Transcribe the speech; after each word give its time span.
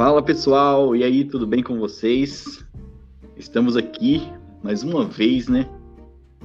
Fala 0.00 0.22
pessoal, 0.22 0.96
e 0.96 1.04
aí, 1.04 1.26
tudo 1.26 1.46
bem 1.46 1.62
com 1.62 1.78
vocês? 1.78 2.64
Estamos 3.36 3.76
aqui 3.76 4.22
mais 4.62 4.82
uma 4.82 5.04
vez, 5.04 5.46
né, 5.46 5.68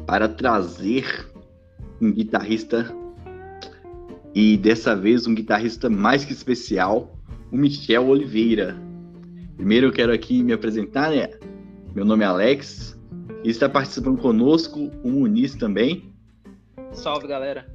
para 0.06 0.28
trazer 0.28 1.26
um 2.02 2.12
guitarrista 2.12 2.94
e 4.34 4.58
dessa 4.58 4.94
vez 4.94 5.26
um 5.26 5.34
guitarrista 5.34 5.90
mais 5.90 6.26
que 6.26 6.34
especial, 6.34 7.18
o 7.50 7.56
Michel 7.56 8.10
Oliveira. 8.10 8.76
Primeiro 9.56 9.88
eu 9.88 9.94
quero 9.94 10.12
aqui 10.12 10.44
me 10.44 10.52
apresentar, 10.52 11.12
né? 11.12 11.30
Meu 11.96 12.04
nome 12.04 12.26
é 12.26 12.28
Alex 12.28 13.00
e 13.42 13.50
está 13.50 13.70
participando 13.70 14.18
conosco 14.18 14.92
o 15.02 15.10
Muniz 15.10 15.56
também. 15.56 16.14
Salve, 16.92 17.26
galera. 17.26 17.66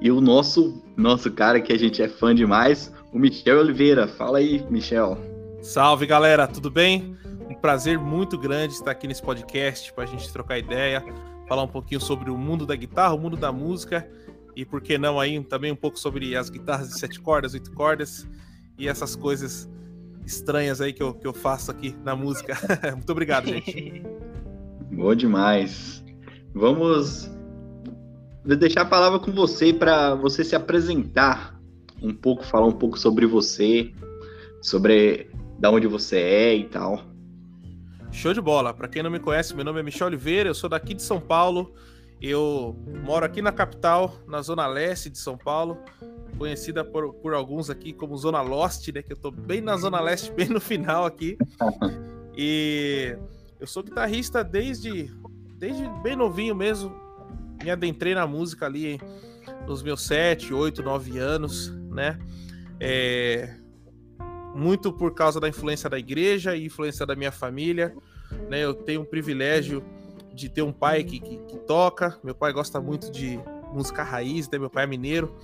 E 0.00 0.10
o 0.10 0.18
nosso 0.18 0.82
nosso 0.96 1.30
cara 1.30 1.60
que 1.60 1.74
a 1.74 1.78
gente 1.78 2.00
é 2.00 2.08
fã 2.08 2.34
demais, 2.34 2.90
o 3.12 3.18
Michel 3.18 3.58
Oliveira. 3.58 4.06
Fala 4.06 4.38
aí, 4.38 4.64
Michel. 4.70 5.18
Salve, 5.62 6.06
galera, 6.06 6.46
tudo 6.46 6.70
bem? 6.70 7.16
Um 7.48 7.54
prazer 7.54 7.98
muito 7.98 8.38
grande 8.38 8.74
estar 8.74 8.90
aqui 8.90 9.06
nesse 9.06 9.22
podcast 9.22 9.92
para 9.92 10.04
a 10.04 10.06
gente 10.06 10.30
trocar 10.32 10.58
ideia, 10.58 11.02
falar 11.48 11.62
um 11.62 11.68
pouquinho 11.68 12.00
sobre 12.00 12.30
o 12.30 12.36
mundo 12.36 12.66
da 12.66 12.76
guitarra, 12.76 13.14
o 13.14 13.18
mundo 13.18 13.36
da 13.36 13.50
música 13.50 14.08
e 14.54 14.64
por 14.64 14.80
que 14.80 14.98
não 14.98 15.18
aí 15.18 15.42
também 15.42 15.72
um 15.72 15.76
pouco 15.76 15.98
sobre 15.98 16.36
as 16.36 16.50
guitarras 16.50 16.88
de 16.88 16.98
sete 16.98 17.20
cordas, 17.20 17.54
oito 17.54 17.72
cordas 17.72 18.28
e 18.78 18.88
essas 18.88 19.16
coisas 19.16 19.68
estranhas 20.26 20.80
aí 20.80 20.92
que 20.92 21.02
eu, 21.02 21.14
que 21.14 21.26
eu 21.26 21.32
faço 21.32 21.70
aqui 21.70 21.96
na 22.04 22.14
música. 22.14 22.56
Muito 22.92 23.10
obrigado, 23.10 23.46
gente. 23.48 24.02
Boa 24.92 25.16
demais. 25.16 26.04
Vamos 26.54 27.30
deixar 28.44 28.82
a 28.82 28.86
palavra 28.86 29.18
com 29.18 29.32
você 29.32 29.72
para 29.72 30.14
você 30.14 30.44
se 30.44 30.54
apresentar 30.54 31.57
um 32.02 32.14
pouco, 32.14 32.44
falar 32.44 32.66
um 32.66 32.72
pouco 32.72 32.98
sobre 32.98 33.26
você, 33.26 33.92
sobre 34.62 35.30
da 35.58 35.70
onde 35.70 35.86
você 35.86 36.18
é 36.18 36.54
e 36.56 36.64
tal. 36.64 37.02
Show 38.10 38.32
de 38.32 38.40
bola. 38.40 38.72
Para 38.72 38.88
quem 38.88 39.02
não 39.02 39.10
me 39.10 39.18
conhece, 39.18 39.54
meu 39.54 39.64
nome 39.64 39.80
é 39.80 39.82
Michel 39.82 40.06
Oliveira, 40.06 40.48
eu 40.48 40.54
sou 40.54 40.68
daqui 40.68 40.94
de 40.94 41.02
São 41.02 41.20
Paulo. 41.20 41.74
Eu 42.20 42.76
moro 43.04 43.24
aqui 43.24 43.40
na 43.40 43.52
capital, 43.52 44.16
na 44.26 44.42
zona 44.42 44.66
leste 44.66 45.08
de 45.08 45.18
São 45.18 45.36
Paulo, 45.38 45.78
conhecida 46.36 46.84
por, 46.84 47.14
por 47.14 47.32
alguns 47.32 47.70
aqui 47.70 47.92
como 47.92 48.16
Zona 48.16 48.40
Lost, 48.40 48.88
né? 48.88 49.02
Que 49.02 49.12
eu 49.12 49.16
tô 49.16 49.30
bem 49.30 49.60
na 49.60 49.76
zona 49.76 50.00
leste, 50.00 50.32
bem 50.34 50.48
no 50.48 50.60
final 50.60 51.04
aqui. 51.04 51.38
E 52.36 53.16
eu 53.60 53.66
sou 53.66 53.82
guitarrista 53.82 54.42
desde, 54.42 55.12
desde 55.56 55.88
bem 56.02 56.16
novinho 56.16 56.54
mesmo. 56.54 56.92
Me 57.62 57.70
adentrei 57.70 58.14
na 58.14 58.26
música 58.26 58.66
ali 58.66 59.00
nos 59.66 59.82
meus 59.82 60.02
7, 60.02 60.52
8, 60.52 60.82
9 60.82 61.18
anos, 61.18 61.70
né? 61.90 62.18
É, 62.80 63.54
muito 64.54 64.92
por 64.92 65.14
causa 65.14 65.40
da 65.40 65.48
influência 65.48 65.88
da 65.88 65.98
igreja 65.98 66.56
e 66.56 66.66
influência 66.66 67.04
da 67.04 67.14
minha 67.14 67.32
família, 67.32 67.94
né? 68.48 68.64
Eu 68.64 68.74
tenho 68.74 69.02
um 69.02 69.04
privilégio 69.04 69.84
de 70.34 70.48
ter 70.48 70.62
um 70.62 70.72
pai 70.72 71.04
que, 71.04 71.18
que, 71.18 71.38
que 71.38 71.58
toca. 71.60 72.18
Meu 72.22 72.34
pai 72.34 72.52
gosta 72.52 72.80
muito 72.80 73.10
de 73.10 73.38
música 73.72 74.02
raiz, 74.02 74.48
né? 74.48 74.58
Meu 74.58 74.70
pai 74.70 74.84
é 74.84 74.86
mineiro 74.86 75.36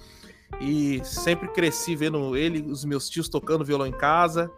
e 0.61 1.01
sempre 1.05 1.49
cresci 1.49 1.97
vendo 1.97 2.37
ele, 2.37 2.63
os 2.71 2.85
meus 2.85 3.09
tios 3.09 3.29
tocando 3.29 3.65
violão 3.65 3.87
em 3.87 3.93
casa. 3.93 4.51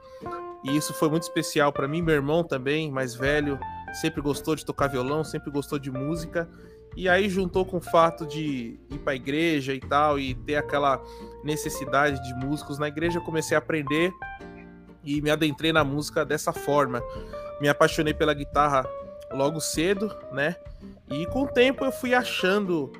E 0.65 0.77
isso 0.77 0.93
foi 0.93 1.09
muito 1.09 1.23
especial 1.23 1.73
para 1.73 1.87
mim. 1.87 2.03
Meu 2.03 2.15
irmão 2.15 2.43
também, 2.43 2.91
mais 2.91 3.15
velho, 3.15 3.59
sempre 4.01 4.20
gostou 4.20 4.57
de 4.57 4.65
tocar 4.65 4.89
violão, 4.89 5.23
sempre 5.23 5.51
gostou 5.51 5.79
de 5.79 5.91
música. 5.91 6.48
E 6.97 7.11
aí 7.11 7.28
juntou 7.28 7.66
com 7.66 7.77
o 7.77 7.80
fato 7.80 8.27
de 8.27 8.80
ir 8.91 8.98
para 9.05 9.12
a 9.12 9.16
igreja 9.16 9.75
e 9.75 9.80
tal 9.80 10.19
e 10.19 10.34
ter 10.34 10.56
aquela 10.56 11.02
necessidade 11.44 12.20
de 12.27 12.34
músicos 12.34 12.78
na 12.78 12.89
igreja, 12.89 13.20
comecei 13.20 13.55
a 13.55 13.58
aprender 13.58 14.11
e 15.05 15.20
me 15.20 15.30
adentrei 15.30 15.72
na 15.72 15.84
música 15.84 16.24
dessa 16.24 16.55
forma. 16.55 17.02
Me 17.61 17.68
apaixonei 17.68 18.14
pela 18.14 18.33
guitarra 18.33 18.85
logo 19.30 19.61
cedo, 19.61 20.11
né? 20.33 20.56
E 21.11 21.27
com 21.27 21.42
o 21.42 21.48
tempo 21.48 21.85
eu 21.85 21.92
fui 21.92 22.14
achando 22.14 22.90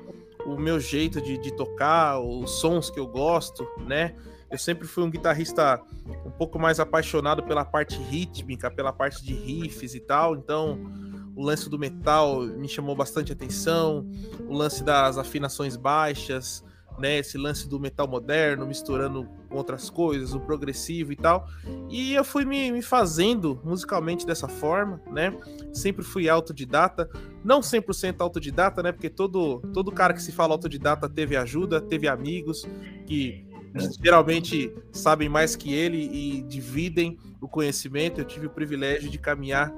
o 0.45 0.57
meu 0.57 0.79
jeito 0.79 1.19
de, 1.19 1.37
de 1.39 1.51
tocar, 1.55 2.19
os 2.19 2.59
sons 2.59 2.89
que 2.89 2.99
eu 2.99 3.07
gosto, 3.07 3.67
né? 3.79 4.15
Eu 4.49 4.57
sempre 4.57 4.87
fui 4.87 5.03
um 5.03 5.09
guitarrista 5.09 5.81
um 6.25 6.31
pouco 6.31 6.57
mais 6.57 6.79
apaixonado 6.79 7.43
pela 7.43 7.65
parte 7.65 7.97
rítmica, 7.97 8.71
pela 8.71 8.93
parte 8.93 9.23
de 9.25 9.33
riffs 9.33 9.93
e 9.93 9.99
tal, 9.99 10.35
então 10.35 10.79
o 11.37 11.43
lance 11.43 11.69
do 11.69 11.77
metal 11.77 12.41
me 12.41 12.67
chamou 12.67 12.95
bastante 12.95 13.31
atenção, 13.31 14.09
o 14.49 14.53
lance 14.53 14.83
das 14.83 15.19
afinações 15.19 15.77
baixas, 15.77 16.65
né, 16.97 17.19
esse 17.19 17.37
lance 17.37 17.69
do 17.69 17.79
metal 17.79 18.07
moderno 18.07 18.65
misturando 18.65 19.29
com 19.47 19.55
outras 19.55 19.87
coisas, 19.87 20.33
o 20.33 20.39
progressivo 20.39 21.13
e 21.13 21.15
tal. 21.15 21.47
E 21.91 22.15
eu 22.15 22.23
fui 22.23 22.43
me, 22.43 22.71
me, 22.71 22.81
fazendo 22.81 23.61
musicalmente 23.63 24.25
dessa 24.25 24.47
forma, 24.47 24.99
né? 25.11 25.31
Sempre 25.71 26.03
fui 26.03 26.27
autodidata, 26.27 27.07
não 27.43 27.59
100% 27.59 28.15
autodidata, 28.19 28.81
né? 28.81 28.91
Porque 28.91 29.09
todo, 29.09 29.59
todo 29.75 29.91
cara 29.91 30.15
que 30.15 30.21
se 30.23 30.31
fala 30.31 30.55
autodidata 30.55 31.07
teve 31.07 31.37
ajuda, 31.37 31.79
teve 31.79 32.07
amigos 32.07 32.65
que 33.05 33.45
geralmente 34.01 34.73
sabem 34.91 35.29
mais 35.29 35.55
que 35.55 35.71
ele 35.71 35.97
e 35.97 36.41
dividem 36.41 37.15
o 37.39 37.47
conhecimento. 37.47 38.19
Eu 38.19 38.25
tive 38.25 38.47
o 38.47 38.49
privilégio 38.49 39.07
de 39.07 39.19
caminhar 39.19 39.71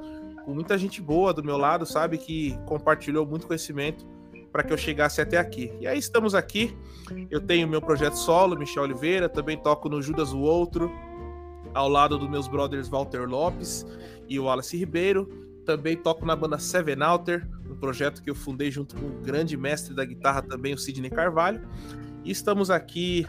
com 0.50 0.56
muita 0.56 0.80
gente 0.80 1.00
boa 1.00 1.32
do 1.32 1.44
meu 1.44 1.58
lado, 1.58 1.86
sabe? 1.86 2.18
Que 2.18 2.58
compartilhou 2.66 3.24
muito 3.24 3.46
conhecimento 3.46 4.04
para 4.52 4.64
que 4.64 4.74
eu 4.74 4.78
chegasse 4.78 5.22
até 5.22 5.38
aqui. 5.38 5.72
E 5.80 5.86
aí 5.86 6.00
estamos 6.00 6.34
aqui. 6.34 6.76
Eu 7.30 7.40
tenho 7.40 7.68
meu 7.68 7.80
projeto 7.80 8.16
solo, 8.16 8.58
Michel 8.58 8.82
Oliveira, 8.82 9.30
também 9.30 9.56
toco 9.56 9.88
no 9.88 10.02
Judas 10.02 10.34
o 10.34 10.40
Outro, 10.40 10.92
ao 11.72 11.88
lado 11.88 12.18
dos 12.18 12.28
meus 12.28 12.48
brothers 12.48 12.90
Walter 12.90 13.30
Lopes 13.30 13.86
e 14.28 14.40
o 14.40 14.46
Wallace 14.46 14.76
Ribeiro. 14.76 15.30
Também 15.68 15.96
toco 15.96 16.26
na 16.26 16.36
banda 16.36 16.58
Seven 16.58 17.04
Alter, 17.04 17.48
um 17.70 17.76
projeto 17.76 18.24
que 18.24 18.32
eu 18.32 18.36
fundei 18.36 18.72
junto 18.72 18.96
com 18.96 19.06
o 19.06 19.22
grande 19.22 19.56
mestre 19.56 19.94
da 19.94 20.04
guitarra 20.04 20.42
também, 20.42 20.74
o 20.74 20.80
Sidney 20.80 21.12
Carvalho. 21.12 21.62
E 22.26 22.32
estamos 22.32 22.72
aqui 22.72 23.28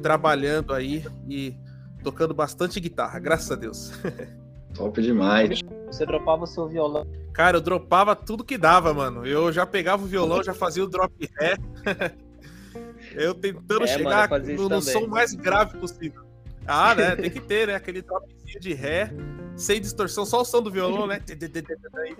trabalhando 0.00 0.72
aí 0.72 1.04
e 1.28 1.56
tocando 2.04 2.32
bastante 2.32 2.78
guitarra, 2.78 3.18
graças 3.18 3.50
a 3.50 3.56
Deus. 3.56 3.90
Top 4.74 5.00
demais. 5.00 5.60
Você 5.86 6.06
dropava 6.06 6.44
o 6.44 6.46
seu 6.46 6.68
violão 6.68 7.06
Cara, 7.32 7.56
eu 7.56 7.60
dropava 7.60 8.14
tudo 8.14 8.44
que 8.44 8.58
dava, 8.58 8.92
mano. 8.92 9.26
Eu 9.26 9.50
já 9.50 9.64
pegava 9.64 10.04
o 10.04 10.06
violão, 10.06 10.42
já 10.42 10.52
fazia 10.52 10.84
o 10.84 10.86
drop 10.86 11.12
ré. 11.38 11.56
eu 13.14 13.34
tentando 13.34 13.84
é, 13.84 13.86
chegar 13.86 14.28
mano, 14.28 14.54
no, 14.54 14.68
no 14.68 14.82
som 14.82 15.06
mais 15.06 15.32
grave 15.34 15.78
possível. 15.78 16.22
Ah, 16.66 16.94
né? 16.94 17.16
Tem 17.16 17.30
que 17.30 17.40
ter, 17.40 17.66
né? 17.68 17.74
Aquele 17.74 18.02
dropzinho 18.02 18.60
de 18.60 18.74
ré, 18.74 19.10
sem 19.56 19.80
distorção, 19.80 20.26
só 20.26 20.42
o 20.42 20.44
som 20.44 20.62
do 20.62 20.70
violão, 20.70 21.06
né? 21.06 21.20
E 21.26 21.34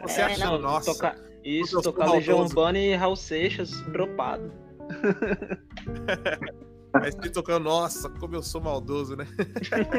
você 0.02 0.22
é, 0.22 0.24
achando, 0.24 0.52
não, 0.52 0.70
nossa. 0.72 0.92
Toca... 0.94 1.14
Isso, 1.44 1.80
tocar 1.82 2.10
Legião 2.10 2.40
Urbana 2.40 2.78
e 2.78 2.94
Raul 2.94 3.16
Seixas 3.16 3.70
dropado. 3.82 4.50
Aí 6.94 7.10
você 7.10 7.30
tocando, 7.30 7.64
nossa, 7.64 8.08
como 8.08 8.34
eu 8.34 8.42
sou 8.42 8.60
maldoso, 8.60 9.16
né? 9.16 9.26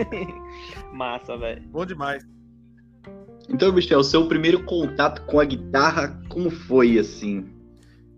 Massa, 0.94 1.38
velho. 1.38 1.62
Bom 1.64 1.85
demais. 1.85 2.24
Então, 3.50 3.72
Michel, 3.72 4.00
o 4.00 4.04
seu 4.04 4.28
primeiro 4.28 4.64
contato 4.64 5.22
com 5.24 5.40
a 5.40 5.46
guitarra, 5.46 6.20
como 6.30 6.50
foi 6.50 6.98
assim? 6.98 7.46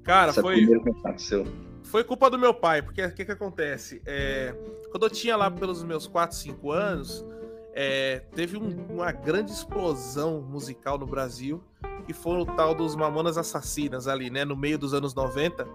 Cara, 0.04 0.32
Esse 0.32 0.42
foi. 0.42 0.56
Primeiro 0.56 0.82
contato 0.82 1.22
seu. 1.22 1.46
Foi 1.84 2.04
culpa 2.04 2.30
do 2.30 2.38
meu 2.38 2.54
pai, 2.54 2.82
porque 2.82 3.04
o 3.04 3.14
que, 3.14 3.26
que 3.26 3.32
acontece? 3.32 4.02
É, 4.06 4.56
quando 4.92 5.04
eu 5.04 5.10
tinha 5.10 5.36
lá 5.36 5.50
pelos 5.50 5.84
meus 5.84 6.08
4, 6.08 6.36
5 6.36 6.72
anos, 6.72 7.26
é, 7.74 8.24
teve 8.34 8.58
um, 8.58 8.86
uma 8.90 9.12
grande 9.12 9.52
explosão 9.52 10.42
musical 10.42 10.98
no 10.98 11.06
Brasil, 11.06 11.64
que 12.06 12.14
foi 12.14 12.38
o 12.38 12.46
tal 12.46 12.74
dos 12.74 12.96
Mamonas 12.96 13.38
Assassinas 13.38 14.08
ali, 14.08 14.30
né? 14.30 14.46
No 14.46 14.56
meio 14.56 14.78
dos 14.78 14.94
anos 14.94 15.14
90. 15.14 15.68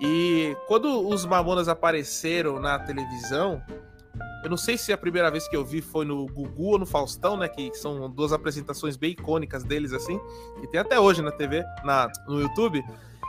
E 0.00 0.56
quando 0.66 1.08
os 1.08 1.24
Mamonas 1.24 1.68
apareceram 1.68 2.58
na 2.58 2.78
televisão, 2.78 3.62
eu 4.42 4.50
não 4.50 4.56
sei 4.56 4.76
se 4.76 4.92
a 4.92 4.98
primeira 4.98 5.30
vez 5.30 5.46
que 5.46 5.56
eu 5.56 5.64
vi 5.64 5.80
foi 5.80 6.04
no 6.04 6.26
Gugu 6.26 6.72
ou 6.72 6.78
no 6.78 6.86
Faustão, 6.86 7.36
né? 7.36 7.48
Que 7.48 7.72
são 7.74 8.10
duas 8.10 8.32
apresentações 8.32 8.96
bem 8.96 9.12
icônicas 9.12 9.62
deles, 9.62 9.92
assim, 9.92 10.20
que 10.60 10.66
tem 10.66 10.80
até 10.80 10.98
hoje 10.98 11.22
na 11.22 11.30
TV, 11.30 11.64
na, 11.84 12.10
no 12.26 12.40
YouTube. 12.40 12.84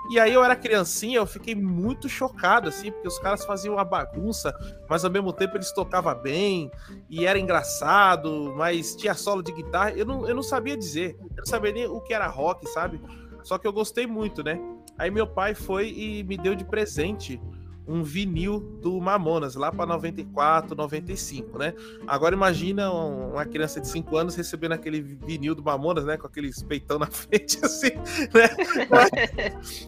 E 0.10 0.20
aí 0.20 0.34
eu 0.34 0.44
era 0.44 0.56
criancinha, 0.56 1.18
eu 1.18 1.26
fiquei 1.26 1.56
muito 1.56 2.10
chocado, 2.10 2.68
assim, 2.68 2.92
porque 2.92 3.08
os 3.08 3.18
caras 3.20 3.46
faziam 3.46 3.76
uma 3.76 3.86
bagunça, 3.86 4.54
mas 4.90 5.06
ao 5.06 5.12
mesmo 5.12 5.32
tempo 5.32 5.56
eles 5.56 5.72
tocavam 5.72 6.14
bem, 6.22 6.70
e 7.10 7.26
era 7.26 7.40
engraçado, 7.40 8.54
mas 8.58 8.96
tinha 8.96 9.14
solo 9.14 9.42
de 9.42 9.54
guitarra. 9.54 9.92
Eu 9.92 10.06
não, 10.06 10.28
eu 10.28 10.36
não 10.36 10.44
sabia 10.44 10.76
dizer, 10.76 11.16
eu 11.22 11.38
não 11.38 11.46
sabia 11.46 11.72
nem 11.72 11.88
o 11.88 12.02
que 12.02 12.14
era 12.14 12.28
rock, 12.28 12.68
sabe? 12.70 13.00
Só 13.44 13.58
que 13.58 13.66
eu 13.66 13.72
gostei 13.72 14.06
muito, 14.06 14.44
né? 14.44 14.60
Aí 14.98 15.10
meu 15.10 15.28
pai 15.28 15.56
foi 15.56 15.90
e 15.90 16.24
me 16.24 16.38
deu 16.38 16.54
de 16.54 16.66
presente 16.66 17.40
um 17.88 18.04
vinil 18.04 18.60
do 18.82 19.00
Mamonas, 19.00 19.56
lá 19.56 19.72
para 19.72 19.86
94, 19.86 20.76
95, 20.76 21.58
né? 21.58 21.74
Agora 22.08 22.34
imagina 22.34 22.92
uma 22.92 23.46
criança 23.46 23.82
de 23.82 23.88
5 23.88 24.16
anos 24.16 24.36
recebendo 24.36 24.72
aquele 24.72 25.02
vinil 25.02 25.54
do 25.54 25.64
Mamonas, 25.64 26.06
né? 26.06 26.18
Com 26.18 26.28
aqueles 26.28 26.64
peitão 26.64 26.98
na 26.98 27.08
frente, 27.12 27.60
assim, 27.64 27.92
né? 28.34 28.50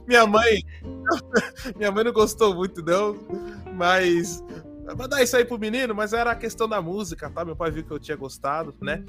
minha 0.07 0.25
mãe. 0.27 0.63
Minha 1.77 1.91
mãe 1.91 2.03
não 2.03 2.13
gostou 2.13 2.53
muito, 2.55 2.83
não, 2.83 3.15
mas 3.73 4.43
vai 4.95 5.07
dar 5.07 5.23
isso 5.23 5.35
aí 5.35 5.43
pro 5.43 5.57
menino, 5.57 5.95
mas 5.95 6.13
era 6.13 6.31
a 6.31 6.35
questão 6.35 6.67
da 6.67 6.81
música, 6.81 7.29
tá? 7.29 7.43
Meu 7.43 7.55
pai 7.55 7.71
viu 7.71 7.83
que 7.83 7.91
eu 7.91 7.99
tinha 7.99 8.17
gostado, 8.17 8.73
né? 8.81 9.03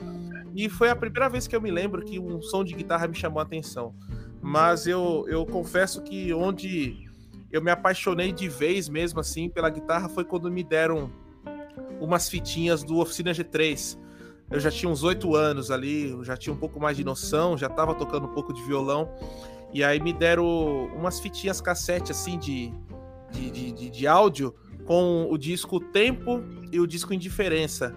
E 0.55 0.69
foi 0.69 0.89
a 0.89 0.97
primeira 0.97 1.29
vez 1.29 1.47
que 1.47 1.55
eu 1.55 1.61
me 1.61 1.71
lembro 1.71 2.03
que 2.03 2.19
um 2.19 2.41
som 2.41 2.65
de 2.65 2.75
guitarra 2.75 3.07
me 3.07 3.15
chamou 3.15 3.41
a 3.41 3.43
atenção. 3.43 3.95
Mas 4.41 4.87
eu, 4.87 5.25
eu 5.29 5.45
confesso 5.45 6.03
que 6.03 6.33
onde 6.33 7.06
eu 7.57 7.63
me 7.63 7.71
apaixonei 7.71 8.33
de 8.33 8.49
vez 8.49 8.89
mesmo 8.89 9.19
assim 9.19 9.49
pela 9.49 9.71
guitarra 9.71 10.09
foi 10.09 10.25
quando 10.25 10.51
me 10.51 10.63
deram 10.63 11.11
umas 11.99 12.29
fitinhas 12.29 12.83
do 12.83 12.99
Oficina 12.99 13.33
G3. 13.33 13.99
Eu 14.51 14.61
já 14.61 14.71
tinha 14.71 14.91
uns 14.91 15.03
oito 15.03 15.35
anos 15.35 15.71
ali, 15.71 16.17
já 16.23 16.37
tinha 16.37 16.53
um 16.53 16.57
pouco 16.59 16.79
mais 16.79 16.97
de 16.97 17.05
noção, 17.05 17.57
já 17.57 17.67
estava 17.67 17.95
tocando 17.95 18.27
um 18.27 18.33
pouco 18.35 18.53
de 18.53 18.63
violão. 18.63 19.11
E 19.73 19.83
aí 19.83 19.99
me 19.99 20.13
deram 20.13 20.47
umas 20.95 21.19
fitinhas 21.19 21.61
cassete 21.61 22.13
assim 22.13 22.39
de, 22.39 22.73
de, 23.33 23.51
de, 23.51 23.73
de, 23.73 23.91
de 23.91 24.07
áudio 24.07 24.55
com 24.85 25.27
o 25.31 25.37
disco 25.37 25.81
Tempo 25.81 26.45
e 26.71 26.79
o 26.79 26.87
disco 26.87 27.13
Indiferença. 27.13 27.95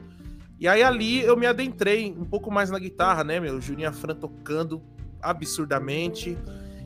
E 0.60 0.68
aí 0.68 0.82
ali 0.82 1.22
eu 1.22 1.38
me 1.38 1.46
adentrei 1.46 2.12
um 2.18 2.26
pouco 2.26 2.50
mais 2.50 2.70
na 2.70 2.80
guitarra, 2.80 3.24
né, 3.24 3.40
meu? 3.40 3.62
Juninho 3.62 3.92
Fran 3.94 4.16
tocando 4.16 4.82
absurdamente. 5.22 6.38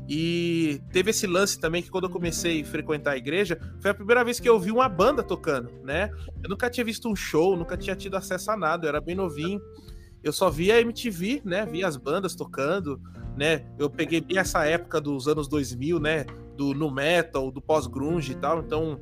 E 0.08 0.82
teve 0.92 1.12
esse 1.12 1.26
lance 1.26 1.60
também 1.60 1.82
que 1.82 1.90
quando 1.90 2.06
eu 2.06 2.10
comecei 2.10 2.62
a 2.62 2.66
frequentar 2.66 3.12
a 3.12 3.18
igreja, 3.18 3.58
foi 3.80 3.92
a 3.92 3.94
primeira 3.94 4.24
vez 4.24 4.40
que 4.40 4.50
eu 4.50 4.60
vi 4.60 4.72
uma 4.72 4.90
banda 4.90 5.24
tocando, 5.24 5.72
né? 5.84 6.10
Eu 6.44 6.50
nunca 6.50 6.70
tinha 6.70 6.84
visto 6.84 7.10
um 7.10 7.16
show, 7.16 7.56
nunca 7.56 7.78
tinha 7.78 7.96
tido 7.96 8.18
acesso 8.18 8.52
a 8.52 8.58
nada, 8.58 8.86
eu 8.86 8.90
era 8.90 9.00
bem 9.00 9.16
novinho. 9.16 9.62
Eu 10.22 10.34
só 10.34 10.50
via 10.50 10.80
MTV, 10.82 11.42
né? 11.44 11.66
Via 11.66 11.88
as 11.88 11.98
bandas 11.98 12.36
tocando, 12.36 13.00
né? 13.38 13.66
Eu 13.78 13.90
peguei 13.90 14.22
bem 14.22 14.38
essa 14.38 14.66
época 14.66 15.00
dos 15.00 15.28
anos 15.28 15.48
2000, 15.48 16.00
né? 16.00 16.26
Do 16.58 16.74
no 16.74 16.92
metal, 16.92 17.52
do 17.52 17.62
pós-grunge 17.62 18.34
e 18.34 18.36
tal, 18.36 18.60
então 18.60 19.00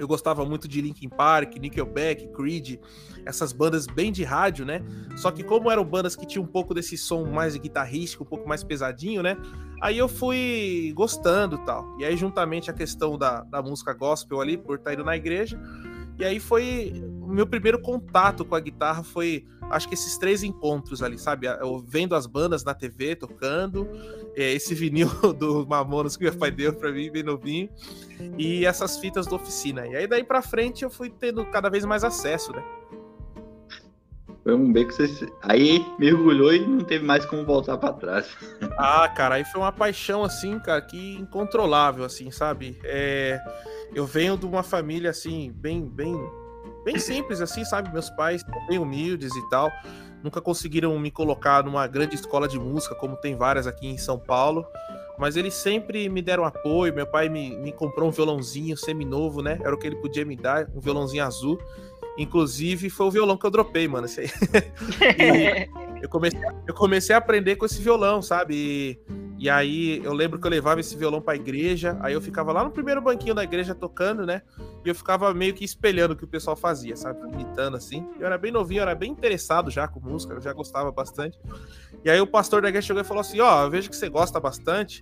eu 0.00 0.08
gostava 0.08 0.46
muito 0.46 0.66
de 0.66 0.80
Linkin 0.80 1.10
Park, 1.10 1.56
Nickelback, 1.56 2.26
Creed, 2.28 2.80
essas 3.26 3.52
bandas 3.52 3.86
bem 3.86 4.10
de 4.10 4.24
rádio, 4.24 4.64
né? 4.64 4.82
Só 5.14 5.30
que 5.30 5.44
como 5.44 5.70
eram 5.70 5.84
bandas 5.84 6.16
que 6.16 6.26
tinham 6.26 6.42
um 6.42 6.48
pouco 6.48 6.72
desse 6.72 6.96
som 6.96 7.26
mais 7.26 7.54
guitarrístico, 7.54 8.24
um 8.24 8.26
pouco 8.26 8.48
mais 8.48 8.64
pesadinho, 8.64 9.22
né? 9.22 9.36
Aí 9.82 9.98
eu 9.98 10.08
fui 10.08 10.90
gostando 10.96 11.58
tal. 11.66 11.98
E 11.98 12.04
aí, 12.04 12.16
juntamente 12.16 12.70
a 12.70 12.74
questão 12.74 13.18
da, 13.18 13.42
da 13.42 13.62
música 13.62 13.92
gospel 13.92 14.40
ali, 14.40 14.56
por 14.56 14.78
estar 14.78 14.94
indo 14.94 15.04
na 15.04 15.16
igreja. 15.16 15.60
E 16.20 16.24
aí 16.24 16.38
foi 16.38 16.92
o 17.22 17.28
meu 17.28 17.46
primeiro 17.46 17.80
contato 17.80 18.44
com 18.44 18.54
a 18.54 18.60
guitarra 18.60 19.02
foi 19.02 19.46
acho 19.70 19.88
que 19.88 19.94
esses 19.94 20.18
três 20.18 20.42
encontros 20.42 21.02
ali, 21.02 21.18
sabe? 21.18 21.46
Eu 21.46 21.78
vendo 21.78 22.14
as 22.14 22.26
bandas 22.26 22.62
na 22.62 22.74
TV 22.74 23.16
tocando, 23.16 23.88
é, 24.36 24.52
esse 24.52 24.74
vinil 24.74 25.08
do 25.32 25.66
Mamonas 25.66 26.16
que 26.18 26.24
meu 26.24 26.36
pai 26.36 26.50
deu 26.50 26.74
para 26.74 26.92
mim, 26.92 27.10
bem 27.10 27.22
novinho, 27.22 27.70
e 28.36 28.66
essas 28.66 28.98
fitas 28.98 29.26
da 29.26 29.36
oficina. 29.36 29.86
E 29.86 29.96
aí 29.96 30.06
daí 30.06 30.22
para 30.22 30.42
frente 30.42 30.82
eu 30.82 30.90
fui 30.90 31.08
tendo 31.08 31.46
cada 31.46 31.70
vez 31.70 31.86
mais 31.86 32.04
acesso, 32.04 32.52
né? 32.52 32.62
Foi 34.42 34.54
um 34.54 34.72
beco 34.72 34.90
que 34.90 35.06
você. 35.06 35.32
Aí 35.42 35.84
mergulhou 35.98 36.52
e 36.52 36.66
não 36.66 36.80
teve 36.80 37.04
mais 37.04 37.24
como 37.26 37.44
voltar 37.44 37.76
para 37.78 37.92
trás. 37.92 38.28
Ah, 38.78 39.08
cara, 39.08 39.34
aí 39.34 39.44
foi 39.44 39.60
uma 39.60 39.72
paixão, 39.72 40.24
assim, 40.24 40.58
cara, 40.58 40.80
que 40.80 41.16
incontrolável, 41.16 42.04
assim, 42.04 42.30
sabe? 42.30 42.78
É... 42.82 43.38
Eu 43.94 44.06
venho 44.06 44.38
de 44.38 44.46
uma 44.46 44.62
família, 44.62 45.10
assim, 45.10 45.52
bem, 45.54 45.86
bem 45.86 46.16
bem 46.84 46.98
simples, 46.98 47.40
assim, 47.40 47.64
sabe? 47.64 47.92
Meus 47.92 48.10
pais 48.10 48.42
bem 48.68 48.78
humildes 48.78 49.34
e 49.34 49.48
tal. 49.48 49.70
Nunca 50.22 50.40
conseguiram 50.40 50.98
me 50.98 51.10
colocar 51.10 51.64
numa 51.64 51.86
grande 51.86 52.14
escola 52.14 52.46
de 52.46 52.58
música, 52.58 52.94
como 52.94 53.16
tem 53.16 53.36
várias 53.36 53.66
aqui 53.66 53.86
em 53.86 53.96
São 53.96 54.18
Paulo. 54.18 54.66
Mas 55.18 55.36
eles 55.36 55.54
sempre 55.54 56.08
me 56.08 56.22
deram 56.22 56.44
apoio. 56.44 56.94
Meu 56.94 57.06
pai 57.06 57.28
me, 57.28 57.56
me 57.56 57.72
comprou 57.72 58.08
um 58.08 58.12
violãozinho 58.12 58.76
semi-novo, 58.76 59.42
né? 59.42 59.58
Era 59.62 59.74
o 59.74 59.78
que 59.78 59.86
ele 59.86 59.96
podia 59.96 60.24
me 60.24 60.36
dar, 60.36 60.68
um 60.74 60.80
violãozinho 60.80 61.24
azul. 61.24 61.58
Inclusive, 62.20 62.90
foi 62.90 63.06
o 63.06 63.10
violão 63.10 63.34
que 63.34 63.46
eu 63.46 63.50
dropei, 63.50 63.88
mano. 63.88 64.04
Esse 64.04 64.20
aí. 64.20 64.28
eu, 66.02 66.08
comecei, 66.10 66.40
eu 66.66 66.74
comecei 66.74 67.14
a 67.14 67.18
aprender 67.18 67.56
com 67.56 67.64
esse 67.64 67.80
violão, 67.80 68.20
sabe? 68.20 68.54
E, 68.54 68.98
e 69.38 69.48
aí 69.48 70.04
eu 70.04 70.12
lembro 70.12 70.38
que 70.38 70.46
eu 70.46 70.50
levava 70.50 70.80
esse 70.80 70.94
violão 70.94 71.22
pra 71.22 71.34
igreja, 71.34 71.96
aí 72.02 72.12
eu 72.12 72.20
ficava 72.20 72.52
lá 72.52 72.62
no 72.62 72.70
primeiro 72.70 73.00
banquinho 73.00 73.34
da 73.34 73.42
igreja 73.42 73.74
tocando, 73.74 74.26
né? 74.26 74.42
E 74.84 74.88
eu 74.90 74.94
ficava 74.94 75.32
meio 75.32 75.54
que 75.54 75.64
espelhando 75.64 76.12
o 76.12 76.16
que 76.16 76.24
o 76.24 76.28
pessoal 76.28 76.54
fazia, 76.54 76.94
sabe? 76.94 77.26
Imitando 77.32 77.78
assim. 77.78 78.06
Eu 78.18 78.26
era 78.26 78.36
bem 78.36 78.52
novinho, 78.52 78.80
eu 78.80 78.82
era 78.82 78.94
bem 78.94 79.10
interessado 79.10 79.70
já 79.70 79.88
com 79.88 79.98
música, 79.98 80.34
eu 80.34 80.42
já 80.42 80.52
gostava 80.52 80.92
bastante. 80.92 81.38
E 82.04 82.10
aí 82.10 82.20
o 82.20 82.26
pastor 82.26 82.60
da 82.60 82.68
igreja 82.68 82.88
chegou 82.88 83.00
e 83.00 83.06
falou 83.06 83.22
assim: 83.22 83.40
Ó, 83.40 83.60
oh, 83.60 83.64
eu 83.64 83.70
vejo 83.70 83.88
que 83.88 83.96
você 83.96 84.10
gosta 84.10 84.38
bastante. 84.38 85.00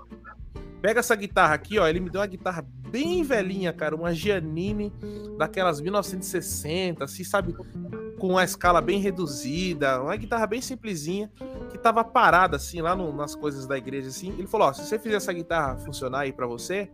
Pega 0.81 1.01
essa 1.01 1.15
guitarra 1.17 1.55
aqui, 1.55 1.79
ó. 1.79 1.87
Ele 1.87 2.01
me 2.01 2.11
deu 2.11 2.21
uma 2.21 2.27
guitarra 2.27 2.67
bem 2.91 3.23
velhinha, 3.23 3.73
cara, 3.73 3.95
uma 3.95 4.15
Giannini 4.15 4.93
daquelas 5.37 5.81
1960, 5.81 7.05
assim, 7.05 7.25
sabe? 7.25 7.55
Com 8.19 8.29
uma 8.29 8.45
escala 8.45 8.81
bem 8.81 9.01
reduzida, 9.01 10.03
uma 10.03 10.17
guitarra 10.17 10.47
bem 10.47 10.61
simplesinha, 10.61 11.31
que 11.71 11.79
tava 11.79 12.03
parada, 12.03 12.57
assim, 12.57 12.81
lá 12.81 12.97
no, 12.97 13.15
nas 13.15 13.35
coisas 13.35 13.67
da 13.67 13.77
igreja, 13.77 14.09
assim. 14.09 14.33
Ele 14.39 14.47
falou: 14.47 14.69
Ó, 14.69 14.73
se 14.73 14.85
você 14.85 14.99
fizer 14.99 15.17
essa 15.17 15.33
guitarra 15.33 15.77
funcionar 15.79 16.21
aí 16.21 16.33
para 16.33 16.47
você, 16.47 16.91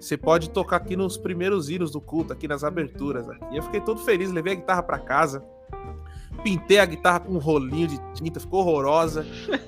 você 0.00 0.16
pode 0.16 0.50
tocar 0.50 0.76
aqui 0.76 0.96
nos 0.96 1.16
primeiros 1.16 1.68
hinos 1.68 1.90
do 1.90 2.00
culto, 2.00 2.32
aqui 2.32 2.46
nas 2.46 2.62
aberturas. 2.62 3.26
E 3.50 3.56
eu 3.56 3.62
fiquei 3.62 3.80
todo 3.80 4.00
feliz, 4.00 4.30
levei 4.30 4.52
a 4.52 4.56
guitarra 4.56 4.82
para 4.82 4.98
casa. 4.98 5.44
Pintei 6.42 6.78
a 6.78 6.86
guitarra 6.86 7.20
com 7.20 7.32
um 7.32 7.38
rolinho 7.38 7.88
de 7.88 7.98
tinta, 8.14 8.38
ficou 8.38 8.60
horrorosa. 8.60 9.26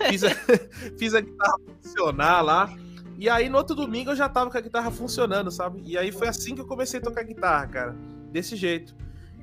Fiz 0.09 0.23
a, 0.23 0.31
fiz 0.97 1.15
a 1.15 1.21
guitarra 1.21 1.57
funcionar 1.83 2.43
lá. 2.43 2.73
E 3.21 3.29
aí 3.29 3.51
no 3.51 3.59
outro 3.59 3.77
domingo 3.77 4.13
eu 4.13 4.17
já 4.17 4.31
tava 4.31 4.51
com 4.51 4.57
a 4.57 4.61
guitarra 4.63 4.91
funcionando, 4.91 5.51
sabe? 5.51 5.83
E 5.85 5.99
aí 5.99 6.11
foi 6.11 6.27
assim 6.27 6.55
que 6.55 6.63
eu 6.63 6.67
comecei 6.67 6.99
a 7.01 7.03
tocar 7.03 7.23
guitarra, 7.23 7.67
cara. 7.67 7.97
Desse 8.33 8.57
jeito. 8.57 8.97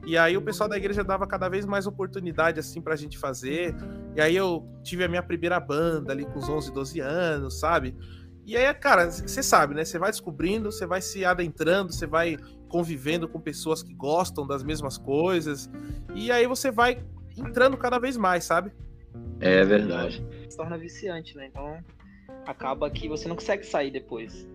E 0.04 0.18
aí 0.18 0.36
o 0.36 0.42
pessoal 0.42 0.68
da 0.68 0.76
igreja 0.76 1.04
dava 1.04 1.28
cada 1.28 1.48
vez 1.48 1.64
mais 1.64 1.86
oportunidade 1.86 2.60
assim 2.60 2.82
pra 2.82 2.96
gente 2.96 3.20
fazer. 3.20 3.76
E 4.16 4.20
aí 4.20 4.36
eu 4.36 4.68
tive 4.82 5.04
a 5.04 5.08
minha 5.08 5.22
primeira 5.22 5.60
banda 5.60 6.12
ali 6.12 6.26
com 6.26 6.40
os 6.40 6.50
11, 6.50 6.74
12 6.74 7.00
anos, 7.02 7.60
sabe? 7.60 7.96
E 8.48 8.58
aí, 8.58 8.74
cara, 8.74 9.12
você 9.12 9.44
sabe, 9.44 9.76
né? 9.76 9.86
Você 9.86 10.00
vai 10.00 10.10
descobrindo, 10.10 10.72
você 10.72 10.88
vai 10.88 11.00
se 11.00 11.24
adentrando, 11.24 11.94
você 11.94 12.08
vai 12.08 12.36
convivendo 12.68 13.28
com 13.28 13.40
pessoas 13.40 13.84
que 13.84 13.94
gostam 13.94 14.48
das 14.48 14.64
mesmas 14.64 14.98
coisas. 14.98 15.70
E 16.16 16.32
aí 16.32 16.48
você 16.48 16.72
vai 16.72 17.06
entrando 17.38 17.78
cada 17.78 18.00
vez 18.00 18.18
mais, 18.18 18.44
sabe? 18.44 18.72
É 19.40 19.64
verdade. 19.64 20.26
Se 20.50 20.58
torna 20.58 20.80
viciante, 20.80 21.38
né? 21.38 21.46
Então 21.46 21.78
acaba 22.48 22.90
que 22.90 23.08
você 23.08 23.28
não 23.28 23.36
consegue 23.36 23.66
sair 23.66 23.92
depois. 23.92 24.48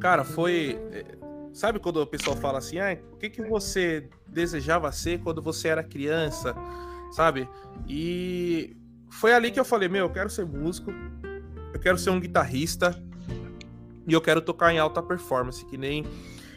Cara, 0.00 0.24
foi. 0.24 0.78
É, 0.92 1.04
sabe 1.52 1.78
quando 1.78 1.98
o 1.98 2.06
pessoal 2.06 2.36
fala 2.36 2.58
assim, 2.58 2.78
ah, 2.78 2.98
o 3.12 3.16
que, 3.16 3.30
que 3.30 3.42
você 3.42 4.08
desejava 4.26 4.90
ser 4.90 5.20
quando 5.20 5.40
você 5.40 5.68
era 5.68 5.82
criança? 5.82 6.54
Sabe? 7.12 7.48
E 7.88 8.76
foi 9.08 9.32
ali 9.32 9.50
que 9.50 9.60
eu 9.60 9.64
falei, 9.64 9.88
meu, 9.88 10.06
eu 10.06 10.12
quero 10.12 10.28
ser 10.28 10.44
músico, 10.44 10.90
eu 11.72 11.80
quero 11.80 11.96
ser 11.96 12.10
um 12.10 12.18
guitarrista 12.18 13.00
e 14.06 14.12
eu 14.12 14.20
quero 14.20 14.42
tocar 14.42 14.72
em 14.74 14.78
alta 14.78 15.02
performance, 15.02 15.64
que 15.64 15.78
nem 15.78 16.04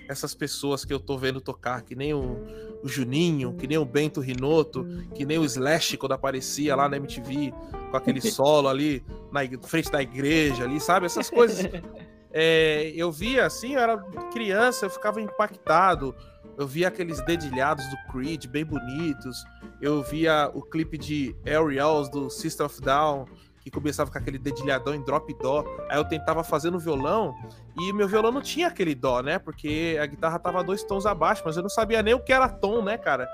essas 0.07 0.33
pessoas 0.33 0.85
que 0.85 0.93
eu 0.93 0.99
tô 0.99 1.17
vendo 1.17 1.41
tocar, 1.41 1.81
que 1.81 1.95
nem 1.95 2.13
o, 2.13 2.43
o 2.83 2.87
Juninho, 2.87 3.53
que 3.53 3.67
nem 3.67 3.77
o 3.77 3.85
Bento 3.85 4.21
Rinoto, 4.21 4.85
que 5.13 5.25
nem 5.25 5.37
o 5.37 5.45
Slash 5.45 5.97
quando 5.97 6.13
aparecia 6.13 6.75
lá 6.75 6.87
na 6.87 6.97
MTV 6.97 7.53
com 7.91 7.97
aquele 7.97 8.21
solo 8.31 8.67
ali 8.67 9.03
na 9.31 9.41
frente 9.67 9.91
da 9.91 10.01
igreja 10.01 10.63
ali, 10.63 10.79
sabe? 10.79 11.05
Essas 11.05 11.29
coisas. 11.29 11.69
É, 12.39 12.91
eu 12.95 13.11
via 13.11 13.47
assim, 13.47 13.73
eu 13.73 13.79
era 13.79 13.97
criança, 14.31 14.85
eu 14.85 14.89
ficava 14.91 15.19
impactado. 15.19 16.13
Eu 16.57 16.67
via 16.67 16.87
aqueles 16.87 17.19
dedilhados 17.25 17.83
do 17.89 18.11
Creed 18.11 18.45
bem 18.45 18.65
bonitos. 18.65 19.43
Eu 19.81 20.03
via 20.03 20.51
o 20.53 20.61
clipe 20.61 20.97
de 20.97 21.35
Aerials 21.45 22.09
do 22.09 22.29
System 22.29 22.65
of 22.65 22.81
Down 22.81 23.25
que 23.67 23.71
começava 23.71 24.09
com 24.09 24.17
aquele 24.17 24.37
dedilhadão 24.37 24.95
em 24.95 25.01
drop 25.01 25.33
dó. 25.41 25.65
Aí 25.89 25.97
eu 25.97 26.05
tentava 26.05 26.41
fazer 26.41 26.71
no 26.71 26.79
violão 26.79 27.35
e 27.77 27.91
meu 27.91 28.07
violão 28.07 28.31
não 28.31 28.41
tinha 28.41 28.67
aquele 28.67 28.95
dó, 28.95 29.21
né? 29.21 29.37
Porque 29.37 29.97
a 30.01 30.05
guitarra 30.05 30.39
tava 30.39 30.63
dois 30.63 30.83
tons 30.83 31.05
abaixo, 31.05 31.43
mas 31.45 31.57
eu 31.57 31.61
não 31.61 31.69
sabia 31.69 32.01
nem 32.01 32.13
o 32.13 32.19
que 32.19 32.31
era 32.31 32.47
tom, 32.47 32.81
né, 32.81 32.97
cara? 32.97 33.27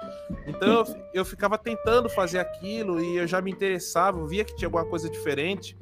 Então 0.48 0.68
eu, 0.68 0.86
eu 1.14 1.26
ficava 1.26 1.56
tentando 1.56 2.10
fazer 2.10 2.40
aquilo 2.40 3.00
e 3.00 3.18
eu 3.18 3.28
já 3.28 3.42
me 3.42 3.52
interessava, 3.52 4.20
eu 4.20 4.26
via 4.26 4.44
que 4.44 4.56
tinha 4.56 4.68
alguma 4.68 4.86
coisa 4.86 5.08
diferente 5.08 5.78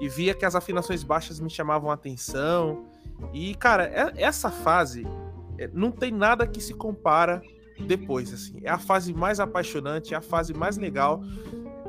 e 0.00 0.08
via 0.08 0.34
que 0.34 0.44
as 0.44 0.54
afinações 0.54 1.02
baixas 1.02 1.40
me 1.40 1.50
chamavam 1.50 1.90
a 1.90 1.94
atenção. 1.94 2.86
E, 3.32 3.56
cara, 3.56 3.84
é, 3.84 4.22
essa 4.22 4.50
fase 4.50 5.04
é, 5.58 5.68
não 5.74 5.90
tem 5.90 6.12
nada 6.12 6.46
que 6.46 6.60
se 6.60 6.74
compara 6.74 7.42
depois, 7.80 8.32
assim. 8.32 8.60
É 8.62 8.70
a 8.70 8.78
fase 8.78 9.12
mais 9.12 9.40
apaixonante, 9.40 10.14
é 10.14 10.16
a 10.16 10.20
fase 10.20 10.54
mais 10.54 10.76
legal 10.76 11.22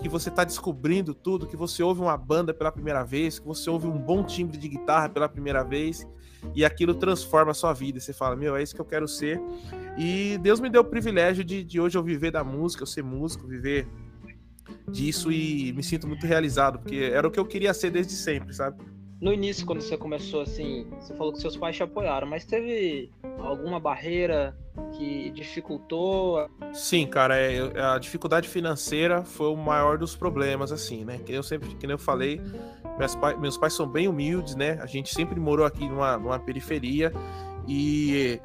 que 0.02 0.10
você 0.10 0.30
está 0.30 0.44
descobrindo 0.44 1.14
tudo, 1.14 1.48
que 1.48 1.56
você 1.56 1.84
ouve 1.84 2.02
uma 2.02 2.18
banda 2.18 2.54
pela 2.54 2.72
primeira 2.72 3.04
vez, 3.04 3.40
que 3.40 3.46
você 3.46 3.70
ouve 3.70 3.88
um 3.88 3.98
bom 3.98 4.24
timbre 4.24 4.58
de 4.58 4.68
guitarra 4.68 5.08
pela 5.08 5.30
primeira 5.30 5.64
vez, 5.64 6.08
e 6.56 6.66
aquilo 6.66 6.96
transforma 6.96 7.52
a 7.52 7.54
sua 7.54 7.72
vida. 7.72 8.00
Você 8.00 8.12
fala, 8.12 8.36
meu, 8.36 8.56
é 8.56 8.64
isso 8.64 8.74
que 8.74 8.82
eu 8.82 8.86
quero 8.86 9.08
ser. 9.08 9.40
E 9.98 10.40
Deus 10.40 10.60
me 10.60 10.70
deu 10.70 10.82
o 10.82 10.86
privilégio 10.86 11.44
de, 11.44 11.64
de 11.64 11.80
hoje 11.80 11.98
eu 11.98 12.04
viver 12.04 12.32
da 12.32 12.44
música, 12.44 12.84
eu 12.84 12.88
ser 12.88 13.04
músico, 13.04 13.48
viver 13.48 13.88
disso 14.90 15.32
e 15.32 15.72
me 15.74 15.84
sinto 15.84 16.08
muito 16.08 16.26
realizado, 16.26 16.80
porque 16.80 16.96
era 16.96 17.28
o 17.28 17.32
que 17.32 17.40
eu 17.40 17.46
queria 17.46 17.74
ser 17.74 17.92
desde 17.92 18.14
sempre, 18.14 18.54
sabe? 18.54 18.84
No 19.22 19.32
início, 19.32 19.68
quando 19.68 19.82
você 19.82 19.96
começou 19.96 20.42
assim, 20.42 20.88
você 21.00 21.14
falou 21.14 21.32
que 21.32 21.40
seus 21.40 21.56
pais 21.56 21.76
te 21.76 21.84
apoiaram, 21.84 22.28
mas 22.28 22.44
teve 22.44 23.12
alguma 23.38 23.80
barreira 23.80 24.58
que 24.98 25.30
dificultou? 25.30 26.50
Sim, 26.74 27.06
cara, 27.06 27.38
é, 27.38 27.60
a 27.80 28.00
dificuldade 28.00 28.50
financeira 28.50 29.24
foi 29.24 29.50
o 29.50 29.56
maior 29.56 30.00
dos 30.00 30.16
problemas, 30.16 30.72
assim, 30.72 31.06
né? 31.06 31.20
Que 31.20 31.34
eu 31.34 31.44
sempre, 31.44 31.70
que 31.76 31.86
eu 31.86 32.00
falei, 32.00 32.42
meus, 32.98 33.16
pais, 33.16 33.40
meus 33.40 33.58
pais 33.60 33.74
são 33.74 33.88
bem 33.88 34.08
humildes, 34.08 34.56
né? 34.56 34.80
A 34.82 34.88
gente 34.88 35.14
sempre 35.14 35.40
morou 35.40 35.68
aqui 35.68 35.88
numa, 35.88 36.18
numa 36.18 36.40
periferia 36.40 37.14
e 37.68 38.42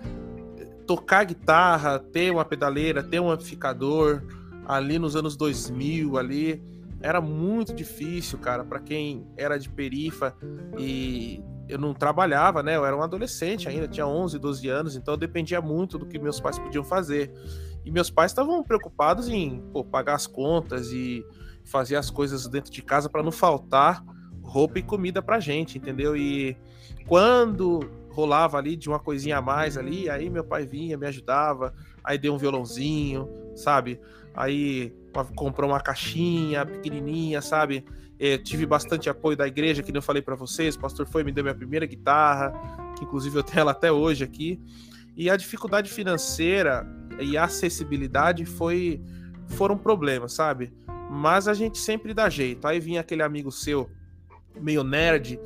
tocar 0.86 1.24
guitarra, 1.24 1.98
ter 1.98 2.30
uma 2.30 2.44
pedaleira, 2.44 3.02
ter 3.02 3.18
um 3.18 3.30
amplificador 3.30 4.22
ali 4.66 4.98
nos 4.98 5.16
anos 5.16 5.38
2000 5.38 6.18
ali 6.18 6.75
era 7.00 7.20
muito 7.20 7.74
difícil, 7.74 8.38
cara, 8.38 8.64
para 8.64 8.80
quem 8.80 9.26
era 9.36 9.58
de 9.58 9.68
perifa 9.68 10.34
e 10.78 11.42
eu 11.68 11.78
não 11.78 11.92
trabalhava, 11.92 12.62
né? 12.62 12.76
Eu 12.76 12.84
era 12.84 12.96
um 12.96 13.02
adolescente 13.02 13.68
ainda, 13.68 13.88
tinha 13.88 14.06
11, 14.06 14.38
12 14.38 14.68
anos, 14.68 14.96
então 14.96 15.14
eu 15.14 15.18
dependia 15.18 15.60
muito 15.60 15.98
do 15.98 16.06
que 16.06 16.18
meus 16.18 16.40
pais 16.40 16.58
podiam 16.58 16.84
fazer. 16.84 17.32
E 17.84 17.90
meus 17.90 18.10
pais 18.10 18.30
estavam 18.30 18.62
preocupados 18.62 19.28
em 19.28 19.60
pô, 19.72 19.84
pagar 19.84 20.14
as 20.14 20.26
contas 20.26 20.90
e 20.92 21.24
fazer 21.64 21.96
as 21.96 22.10
coisas 22.10 22.46
dentro 22.46 22.70
de 22.70 22.82
casa 22.82 23.08
para 23.08 23.22
não 23.22 23.32
faltar 23.32 24.04
roupa 24.42 24.78
e 24.78 24.82
comida 24.82 25.20
pra 25.20 25.40
gente, 25.40 25.76
entendeu? 25.76 26.16
E 26.16 26.56
quando 27.06 27.80
rolava 28.10 28.56
ali 28.56 28.76
de 28.76 28.88
uma 28.88 28.98
coisinha 28.98 29.38
a 29.38 29.42
mais 29.42 29.76
ali, 29.76 30.08
aí 30.08 30.30
meu 30.30 30.44
pai 30.44 30.64
vinha, 30.64 30.96
me 30.96 31.06
ajudava, 31.06 31.74
aí 32.02 32.16
deu 32.16 32.32
um 32.32 32.38
violãozinho, 32.38 33.28
sabe? 33.54 34.00
Aí 34.36 34.92
comprou 35.34 35.70
uma 35.70 35.80
caixinha 35.80 36.66
pequenininha, 36.66 37.40
sabe? 37.40 37.84
É, 38.18 38.36
tive 38.36 38.66
bastante 38.66 39.08
apoio 39.08 39.36
da 39.36 39.46
igreja, 39.46 39.82
que 39.82 39.96
eu 39.96 40.02
falei 40.02 40.20
para 40.20 40.34
vocês. 40.34 40.74
O 40.74 40.80
pastor 40.80 41.06
foi 41.06 41.24
me 41.24 41.32
deu 41.32 41.42
minha 41.42 41.54
primeira 41.54 41.86
guitarra, 41.86 42.52
que 42.96 43.04
inclusive 43.04 43.38
eu 43.38 43.42
tenho 43.42 43.60
ela 43.60 43.70
até 43.72 43.90
hoje 43.90 44.22
aqui. 44.22 44.60
E 45.16 45.30
a 45.30 45.36
dificuldade 45.36 45.90
financeira 45.90 46.86
e 47.18 47.36
a 47.38 47.44
acessibilidade 47.44 48.44
foi 48.44 49.02
foram 49.48 49.78
problemas, 49.78 50.34
sabe? 50.34 50.72
Mas 51.10 51.48
a 51.48 51.54
gente 51.54 51.78
sempre 51.78 52.12
dá 52.12 52.28
jeito. 52.28 52.66
Aí 52.66 52.78
vinha 52.78 53.00
aquele 53.00 53.22
amigo 53.22 53.50
seu, 53.50 53.88
meio 54.60 54.84
nerd 54.84 55.38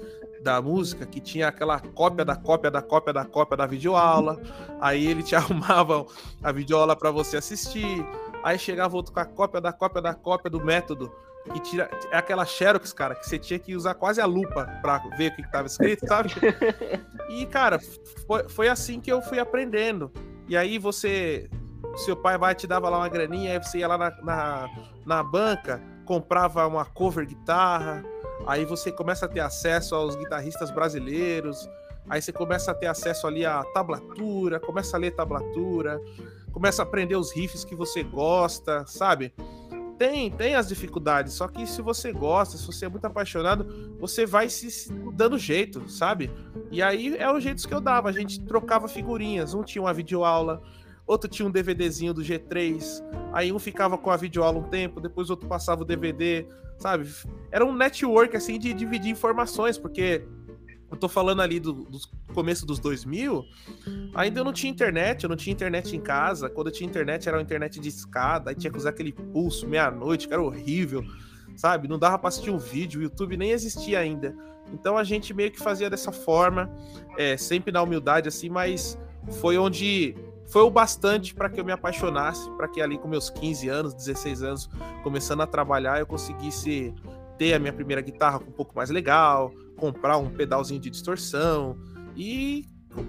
da 0.42 0.60
música, 0.60 1.04
que 1.04 1.20
tinha 1.20 1.48
aquela 1.48 1.78
cópia 1.78 2.24
da 2.24 2.34
cópia 2.34 2.70
da 2.70 2.80
cópia 2.80 3.12
da 3.12 3.24
cópia 3.24 3.56
da 3.56 3.66
videoaula. 3.66 4.40
Aí 4.80 5.06
ele 5.06 5.22
te 5.22 5.34
arrumava 5.36 6.06
a 6.42 6.50
videoaula 6.50 6.96
para 6.96 7.10
você 7.10 7.36
assistir. 7.36 8.04
Aí 8.42 8.58
chegava 8.58 8.96
outro 8.96 9.12
com 9.12 9.20
a 9.20 9.24
cópia 9.24 9.60
da 9.60 9.72
cópia 9.72 10.02
da 10.02 10.14
cópia 10.14 10.50
do 10.50 10.64
método 10.64 11.12
que 11.52 11.60
tira. 11.60 11.90
É 12.10 12.18
aquela 12.18 12.44
Xerox, 12.44 12.92
cara, 12.92 13.14
que 13.14 13.26
você 13.26 13.38
tinha 13.38 13.58
que 13.58 13.74
usar 13.74 13.94
quase 13.94 14.20
a 14.20 14.26
lupa 14.26 14.66
pra 14.82 14.98
ver 15.16 15.32
o 15.32 15.36
que, 15.36 15.42
que 15.42 15.50
tava 15.50 15.66
escrito, 15.66 16.06
sabe? 16.06 16.30
E, 17.30 17.46
cara, 17.46 17.78
foi, 18.26 18.48
foi 18.48 18.68
assim 18.68 19.00
que 19.00 19.10
eu 19.10 19.22
fui 19.22 19.38
aprendendo. 19.38 20.10
E 20.48 20.56
aí 20.56 20.78
você. 20.78 21.48
Seu 21.98 22.16
pai 22.16 22.36
vai 22.36 22.56
te 22.56 22.66
dava 22.66 22.88
lá 22.88 22.98
uma 22.98 23.08
graninha, 23.08 23.52
aí 23.52 23.58
você 23.58 23.78
ia 23.78 23.88
lá 23.88 23.96
na, 23.96 24.10
na, 24.22 24.68
na 25.06 25.22
banca, 25.22 25.80
comprava 26.04 26.66
uma 26.66 26.84
cover 26.84 27.24
guitarra, 27.24 28.04
aí 28.46 28.64
você 28.64 28.92
começa 28.92 29.26
a 29.26 29.28
ter 29.28 29.40
acesso 29.40 29.94
aos 29.94 30.16
guitarristas 30.16 30.70
brasileiros, 30.70 31.68
aí 32.08 32.20
você 32.20 32.32
começa 32.32 32.70
a 32.70 32.74
ter 32.74 32.86
acesso 32.86 33.26
ali 33.26 33.44
à 33.44 33.62
tablatura, 33.62 34.58
começa 34.58 34.96
a 34.96 35.00
ler 35.00 35.12
tablatura, 35.12 36.00
começa 36.52 36.82
a 36.82 36.84
aprender 36.84 37.16
os 37.16 37.32
riffs 37.32 37.64
que 37.64 37.74
você 37.74 38.02
gosta, 38.02 38.84
sabe? 38.86 39.32
tem, 40.00 40.30
tem 40.30 40.54
as 40.54 40.66
dificuldades, 40.66 41.34
só 41.34 41.46
que 41.46 41.66
se 41.66 41.82
você 41.82 42.10
gosta, 42.10 42.56
se 42.56 42.66
você 42.66 42.86
é 42.86 42.88
muito 42.88 43.04
apaixonado, 43.04 43.94
você 44.00 44.24
vai 44.24 44.48
se 44.48 44.90
dando 45.12 45.36
jeito, 45.36 45.86
sabe? 45.90 46.30
E 46.70 46.82
aí 46.82 47.14
é 47.18 47.30
o 47.30 47.38
jeito 47.38 47.68
que 47.68 47.74
eu 47.74 47.82
dava, 47.82 48.08
a 48.08 48.12
gente 48.12 48.40
trocava 48.40 48.88
figurinhas, 48.88 49.52
um 49.52 49.62
tinha 49.62 49.82
uma 49.82 49.92
videoaula, 49.92 50.62
outro 51.06 51.28
tinha 51.28 51.46
um 51.46 51.50
DVDzinho 51.50 52.14
do 52.14 52.22
G3, 52.22 52.82
aí 53.30 53.52
um 53.52 53.58
ficava 53.58 53.98
com 53.98 54.10
a 54.10 54.16
videoaula 54.16 54.60
um 54.60 54.70
tempo, 54.70 55.02
depois 55.02 55.28
outro 55.28 55.46
passava 55.46 55.82
o 55.82 55.84
DVD, 55.84 56.48
sabe? 56.78 57.06
Era 57.50 57.62
um 57.62 57.76
network 57.76 58.34
assim 58.34 58.58
de 58.58 58.72
dividir 58.72 59.10
informações, 59.10 59.76
porque 59.76 60.26
eu 60.90 60.96
tô 60.96 61.08
falando 61.08 61.40
ali 61.40 61.60
do, 61.60 61.72
do, 61.72 61.98
começo 62.34 62.66
dos 62.66 62.78
2000, 62.78 63.44
ainda 64.14 64.40
eu 64.40 64.44
não 64.44 64.52
tinha 64.52 64.70
internet, 64.70 65.22
eu 65.22 65.28
não 65.28 65.36
tinha 65.36 65.52
internet 65.52 65.94
em 65.94 66.00
casa. 66.00 66.50
Quando 66.50 66.66
eu 66.66 66.72
tinha 66.72 66.88
internet 66.88 67.28
era 67.28 67.36
uma 67.36 67.42
internet 67.42 67.78
de 67.78 67.88
escada, 67.88 68.50
aí 68.50 68.56
tinha 68.56 68.70
que 68.70 68.76
usar 68.76 68.90
aquele 68.90 69.12
pulso 69.12 69.68
meia-noite, 69.68 70.26
que 70.26 70.34
era 70.34 70.42
horrível, 70.42 71.04
sabe? 71.56 71.86
Não 71.86 71.98
dava 71.98 72.18
pra 72.18 72.28
assistir 72.28 72.50
um 72.50 72.58
vídeo, 72.58 73.00
o 73.00 73.02
YouTube 73.02 73.36
nem 73.36 73.50
existia 73.50 74.00
ainda. 74.00 74.34
Então 74.72 74.96
a 74.96 75.04
gente 75.04 75.32
meio 75.32 75.50
que 75.50 75.58
fazia 75.58 75.88
dessa 75.88 76.12
forma, 76.12 76.70
é, 77.16 77.36
sempre 77.36 77.72
na 77.72 77.82
humildade 77.82 78.28
assim, 78.28 78.48
mas 78.48 78.98
foi 79.40 79.58
onde 79.58 80.14
foi 80.50 80.62
o 80.62 80.70
bastante 80.70 81.32
para 81.32 81.48
que 81.48 81.60
eu 81.60 81.64
me 81.64 81.70
apaixonasse, 81.70 82.50
para 82.56 82.66
que 82.66 82.80
ali 82.80 82.98
com 82.98 83.06
meus 83.06 83.30
15 83.30 83.68
anos, 83.68 83.94
16 83.94 84.42
anos, 84.42 84.70
começando 85.02 85.42
a 85.42 85.46
trabalhar, 85.46 86.00
eu 86.00 86.06
conseguisse 86.06 86.92
ter 87.38 87.54
a 87.54 87.58
minha 87.58 87.72
primeira 87.72 88.02
guitarra 88.02 88.38
um 88.38 88.52
pouco 88.52 88.74
mais 88.74 88.90
legal, 88.90 89.52
comprar 89.80 90.18
um 90.18 90.28
pedalzinho 90.28 90.78
de 90.78 90.90
distorção 90.90 91.78
e 92.14 92.66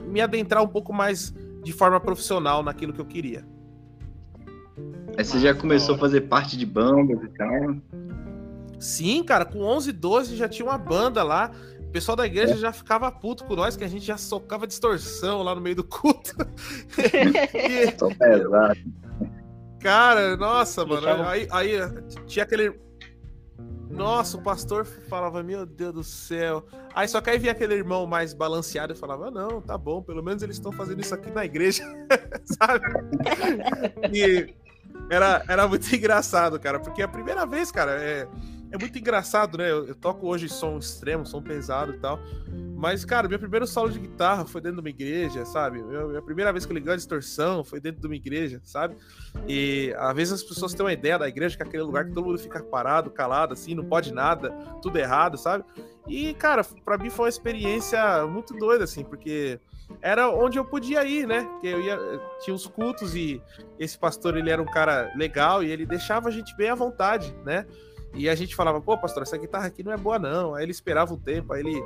me 0.07 0.21
adentrar 0.21 0.63
um 0.63 0.67
pouco 0.67 0.93
mais 0.93 1.33
de 1.61 1.73
forma 1.73 1.99
profissional 1.99 2.63
naquilo 2.63 2.93
que 2.93 3.01
eu 3.01 3.05
queria. 3.05 3.45
Aí 5.17 5.25
você 5.25 5.39
já 5.39 5.53
começou 5.53 5.95
a 5.95 5.97
fazer 5.97 6.21
parte 6.21 6.57
de 6.57 6.65
bandas 6.65 7.21
e 7.21 7.27
tal? 7.37 7.75
Sim, 8.79 9.23
cara, 9.23 9.43
com 9.43 9.59
11, 9.59 9.91
12 9.91 10.37
já 10.37 10.47
tinha 10.47 10.65
uma 10.65 10.77
banda 10.77 11.21
lá. 11.21 11.51
O 11.81 11.91
pessoal 11.91 12.15
da 12.15 12.25
igreja 12.25 12.53
é. 12.53 12.57
já 12.57 12.71
ficava 12.71 13.11
puto 13.11 13.43
com 13.43 13.53
nós, 13.53 13.75
que 13.75 13.83
a 13.83 13.87
gente 13.87 14.05
já 14.05 14.17
socava 14.17 14.65
distorção 14.65 15.43
lá 15.43 15.53
no 15.53 15.59
meio 15.59 15.75
do 15.75 15.83
culto. 15.83 16.35
e... 17.53 17.91
Cara, 19.81 20.37
nossa, 20.37 20.85
mano. 20.85 21.05
Aí, 21.27 21.47
aí 21.51 21.71
tinha 22.25 22.43
aquele 22.43 22.79
nossa, 23.91 24.37
o 24.37 24.41
pastor 24.41 24.85
falava, 24.85 25.43
meu 25.43 25.65
Deus 25.65 25.93
do 25.93 26.03
céu. 26.03 26.65
Aí 26.93 27.07
só 27.07 27.21
que 27.21 27.29
aí 27.29 27.37
via 27.37 27.51
aquele 27.51 27.75
irmão 27.75 28.07
mais 28.07 28.33
balanceado 28.33 28.93
e 28.93 28.95
falava, 28.95 29.29
não, 29.29 29.61
tá 29.61 29.77
bom, 29.77 30.01
pelo 30.01 30.23
menos 30.23 30.41
eles 30.41 30.55
estão 30.55 30.71
fazendo 30.71 31.01
isso 31.01 31.13
aqui 31.13 31.29
na 31.29 31.45
igreja, 31.45 31.83
sabe? 32.43 32.85
E 34.11 34.53
era, 35.09 35.43
era 35.47 35.67
muito 35.67 35.87
engraçado, 35.93 36.59
cara, 36.59 36.79
porque 36.79 37.01
a 37.01 37.07
primeira 37.07 37.45
vez, 37.45 37.71
cara, 37.71 37.91
é, 38.01 38.27
é 38.71 38.77
muito 38.77 38.97
engraçado, 38.97 39.57
né? 39.57 39.69
Eu, 39.69 39.87
eu 39.87 39.95
toco 39.95 40.27
hoje 40.27 40.47
som 40.47 40.77
extremo, 40.77 41.25
som 41.25 41.41
pesado 41.41 41.93
e 41.93 41.97
tal. 41.99 42.19
Mas, 42.81 43.05
cara, 43.05 43.27
meu 43.27 43.37
primeiro 43.37 43.67
solo 43.67 43.91
de 43.91 43.99
guitarra 43.99 44.45
foi 44.45 44.59
dentro 44.59 44.77
de 44.77 44.81
uma 44.81 44.89
igreja, 44.89 45.45
sabe? 45.45 45.83
Meu, 45.83 46.09
minha 46.09 46.21
primeira 46.21 46.51
vez 46.51 46.65
que 46.65 46.71
eu 46.71 46.75
liguei 46.75 46.93
a 46.93 46.95
distorção 46.95 47.63
foi 47.63 47.79
dentro 47.79 48.01
de 48.01 48.07
uma 48.07 48.15
igreja, 48.15 48.59
sabe? 48.63 48.95
E 49.47 49.93
às 49.99 50.15
vezes 50.15 50.33
as 50.33 50.43
pessoas 50.43 50.73
têm 50.73 50.83
uma 50.83 50.93
ideia 50.93 51.19
da 51.19 51.27
igreja 51.27 51.55
que 51.55 51.61
é 51.61 51.65
aquele 51.65 51.83
lugar 51.83 52.05
que 52.05 52.11
todo 52.11 52.25
mundo 52.25 52.39
fica 52.39 52.63
parado, 52.63 53.11
calado, 53.11 53.53
assim, 53.53 53.75
não 53.75 53.85
pode 53.85 54.11
nada, 54.11 54.49
tudo 54.81 54.97
errado, 54.97 55.37
sabe? 55.37 55.63
E, 56.07 56.33
cara, 56.33 56.63
para 56.83 56.97
mim 56.97 57.09
foi 57.11 57.25
uma 57.25 57.29
experiência 57.29 58.25
muito 58.25 58.55
doida, 58.55 58.85
assim, 58.85 59.03
porque 59.03 59.59
era 60.01 60.29
onde 60.29 60.57
eu 60.57 60.65
podia 60.65 61.03
ir, 61.03 61.27
né? 61.27 61.43
Porque 61.43 61.67
eu 61.67 61.81
ia, 61.81 61.99
tinha 62.43 62.55
os 62.55 62.65
cultos 62.65 63.15
e 63.15 63.41
esse 63.77 63.97
pastor, 63.97 64.37
ele 64.37 64.49
era 64.49 64.61
um 64.61 64.65
cara 64.65 65.11
legal 65.15 65.63
e 65.63 65.69
ele 65.69 65.85
deixava 65.85 66.29
a 66.29 66.31
gente 66.31 66.55
bem 66.55 66.69
à 66.69 66.75
vontade, 66.75 67.35
né? 67.45 67.67
E 68.13 68.29
a 68.29 68.35
gente 68.35 68.55
falava, 68.55 68.81
pô, 68.81 68.97
pastor, 68.97 69.23
essa 69.23 69.37
guitarra 69.37 69.67
aqui 69.67 69.83
não 69.83 69.91
é 69.91 69.97
boa, 69.97 70.19
não. 70.19 70.53
Aí 70.53 70.63
ele 70.63 70.71
esperava 70.71 71.13
um 71.13 71.17
tempo, 71.17 71.53
aí 71.53 71.61
ele 71.61 71.83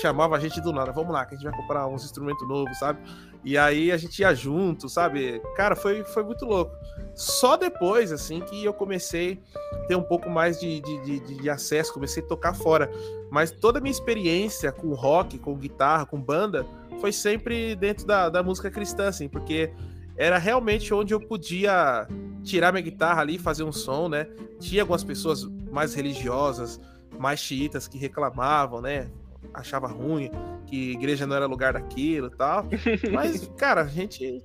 chamava 0.00 0.36
a 0.36 0.40
gente 0.40 0.60
do 0.60 0.72
nada, 0.72 0.92
vamos 0.92 1.12
lá, 1.12 1.24
que 1.24 1.34
a 1.34 1.38
gente 1.38 1.48
vai 1.48 1.60
comprar 1.60 1.86
uns 1.86 2.04
instrumentos 2.04 2.46
novos, 2.48 2.78
sabe? 2.78 3.00
E 3.44 3.56
aí 3.56 3.90
a 3.90 3.96
gente 3.96 4.20
ia 4.20 4.34
junto, 4.34 4.88
sabe? 4.88 5.40
Cara, 5.56 5.74
foi, 5.74 6.04
foi 6.04 6.22
muito 6.22 6.44
louco. 6.44 6.74
Só 7.14 7.56
depois, 7.56 8.12
assim, 8.12 8.40
que 8.40 8.64
eu 8.64 8.72
comecei 8.72 9.42
a 9.72 9.86
ter 9.86 9.96
um 9.96 10.02
pouco 10.02 10.28
mais 10.28 10.60
de, 10.60 10.80
de, 10.80 11.20
de, 11.20 11.20
de 11.20 11.50
acesso, 11.50 11.92
comecei 11.92 12.22
a 12.22 12.26
tocar 12.26 12.54
fora. 12.54 12.90
Mas 13.30 13.50
toda 13.50 13.78
a 13.78 13.82
minha 13.82 13.90
experiência 13.90 14.70
com 14.72 14.92
rock, 14.94 15.38
com 15.38 15.56
guitarra, 15.56 16.04
com 16.04 16.20
banda, 16.20 16.66
foi 17.00 17.12
sempre 17.12 17.74
dentro 17.74 18.06
da, 18.06 18.28
da 18.28 18.42
música 18.42 18.70
cristã, 18.70 19.08
assim, 19.08 19.28
porque 19.28 19.72
era 20.16 20.36
realmente 20.36 20.92
onde 20.92 21.14
eu 21.14 21.20
podia 21.20 22.06
tirar 22.42 22.72
minha 22.72 22.82
guitarra 22.82 23.20
ali 23.22 23.36
e 23.36 23.38
fazer 23.38 23.64
um 23.64 23.72
som, 23.72 24.08
né? 24.08 24.26
Tinha 24.58 24.82
algumas 24.82 25.04
pessoas 25.04 25.44
mais 25.70 25.94
religiosas, 25.94 26.80
mais 27.18 27.40
xiitas 27.40 27.86
que 27.86 27.98
reclamavam, 27.98 28.80
né? 28.80 29.10
Achava 29.54 29.88
ruim, 29.88 30.30
que 30.66 30.92
igreja 30.92 31.26
não 31.26 31.36
era 31.36 31.46
lugar 31.46 31.72
daquilo 31.72 32.28
e 32.28 32.36
tal. 32.36 32.66
Mas, 33.12 33.50
cara, 33.56 33.82
a 33.82 33.86
gente 33.86 34.42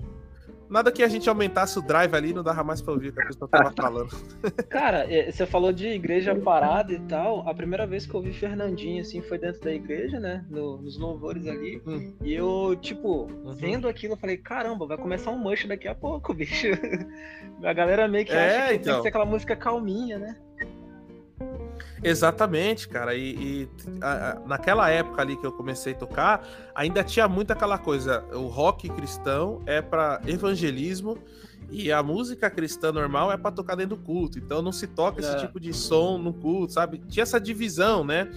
Nada 0.69 0.91
que 0.91 1.03
a 1.03 1.07
gente 1.07 1.29
aumentasse 1.29 1.77
o 1.77 1.81
drive 1.81 2.13
ali, 2.15 2.33
não 2.33 2.43
dava 2.43 2.63
mais 2.63 2.81
pra 2.81 2.93
ouvir 2.93 3.09
o 3.09 3.13
que 3.13 3.21
a 3.21 3.27
pessoa 3.27 3.47
tava 3.47 3.71
falando. 3.77 4.09
Cara, 4.69 5.11
é, 5.11 5.31
você 5.31 5.45
falou 5.45 5.71
de 5.71 5.87
igreja 5.87 6.35
parada 6.35 6.93
e 6.93 6.99
tal. 6.99 7.47
A 7.47 7.53
primeira 7.53 7.85
vez 7.85 8.05
que 8.05 8.13
eu 8.13 8.21
vi 8.21 8.33
Fernandinho, 8.33 9.01
assim, 9.01 9.21
foi 9.21 9.37
dentro 9.37 9.61
da 9.61 9.71
igreja, 9.71 10.19
né? 10.19 10.45
No, 10.49 10.81
nos 10.81 10.97
louvores 10.97 11.47
ali. 11.47 11.81
Hum. 11.85 12.13
E 12.21 12.33
eu, 12.33 12.75
tipo, 12.81 13.25
uhum. 13.25 13.53
vendo 13.53 13.87
aquilo, 13.87 14.13
eu 14.13 14.17
falei, 14.17 14.37
caramba, 14.37 14.87
vai 14.87 14.97
começar 14.97 15.31
um 15.31 15.37
manche 15.37 15.67
daqui 15.67 15.87
a 15.87 15.95
pouco, 15.95 16.33
bicho. 16.35 16.67
A 17.63 17.73
galera 17.73 18.07
meio 18.07 18.25
que 18.25 18.33
é, 18.33 18.57
acha 18.57 18.67
que 18.69 18.73
então. 18.75 18.83
tem 18.83 18.95
que 18.95 19.01
ser 19.03 19.07
aquela 19.09 19.25
música 19.25 19.55
calminha, 19.55 20.17
né? 20.17 20.35
Exatamente, 22.03 22.87
cara. 22.87 23.15
E, 23.15 23.35
e 23.35 23.69
a, 24.01 24.31
a, 24.31 24.39
naquela 24.47 24.89
época 24.89 25.21
ali 25.21 25.35
que 25.37 25.45
eu 25.45 25.51
comecei 25.51 25.93
a 25.93 25.95
tocar, 25.95 26.47
ainda 26.73 27.03
tinha 27.03 27.27
muito 27.27 27.51
aquela 27.51 27.77
coisa: 27.77 28.23
o 28.33 28.47
rock 28.47 28.89
cristão 28.89 29.61
é 29.65 29.81
para 29.81 30.21
evangelismo 30.25 31.17
e 31.69 31.91
a 31.91 32.03
música 32.03 32.49
cristã 32.49 32.91
normal 32.91 33.31
é 33.31 33.37
para 33.37 33.51
tocar 33.51 33.75
dentro 33.75 33.95
do 33.95 34.03
culto. 34.03 34.37
Então 34.37 34.61
não 34.61 34.71
se 34.71 34.87
toca 34.87 35.21
é. 35.21 35.25
esse 35.25 35.37
tipo 35.39 35.59
de 35.59 35.73
som 35.73 36.17
no 36.17 36.33
culto, 36.33 36.73
sabe? 36.73 37.01
Tinha 37.07 37.23
essa 37.23 37.39
divisão, 37.39 38.03
né? 38.03 38.29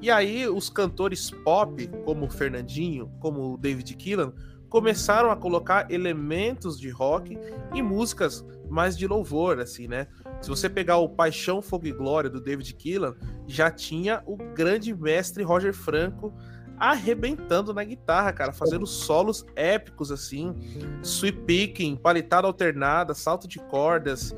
E 0.00 0.10
aí 0.10 0.46
os 0.46 0.68
cantores 0.68 1.30
pop, 1.30 1.86
como 2.04 2.26
o 2.26 2.30
Fernandinho, 2.30 3.10
como 3.18 3.54
o 3.54 3.56
David 3.56 3.94
Keelan, 3.96 4.32
começaram 4.68 5.30
a 5.30 5.36
colocar 5.36 5.90
elementos 5.90 6.78
de 6.78 6.90
rock 6.90 7.38
em 7.74 7.82
músicas 7.82 8.44
mais 8.68 8.96
de 8.96 9.06
louvor, 9.06 9.58
assim, 9.58 9.86
né? 9.86 10.08
Se 10.40 10.48
você 10.48 10.68
pegar 10.68 10.98
o 10.98 11.08
Paixão, 11.08 11.60
Fogo 11.60 11.86
e 11.86 11.92
Glória 11.92 12.30
do 12.30 12.40
David 12.40 12.74
Keelan, 12.74 13.14
já 13.46 13.70
tinha 13.70 14.22
o 14.26 14.36
grande 14.36 14.94
mestre 14.94 15.42
Roger 15.42 15.74
Franco 15.74 16.32
arrebentando 16.78 17.72
na 17.72 17.82
guitarra, 17.82 18.32
cara, 18.32 18.52
fazendo 18.52 18.86
solos 18.86 19.44
épicos 19.56 20.12
assim, 20.12 20.54
sweep 21.02 21.40
picking, 21.42 21.96
palitada 21.96 22.46
alternada, 22.46 23.14
salto 23.14 23.48
de 23.48 23.58
cordas, 23.58 24.34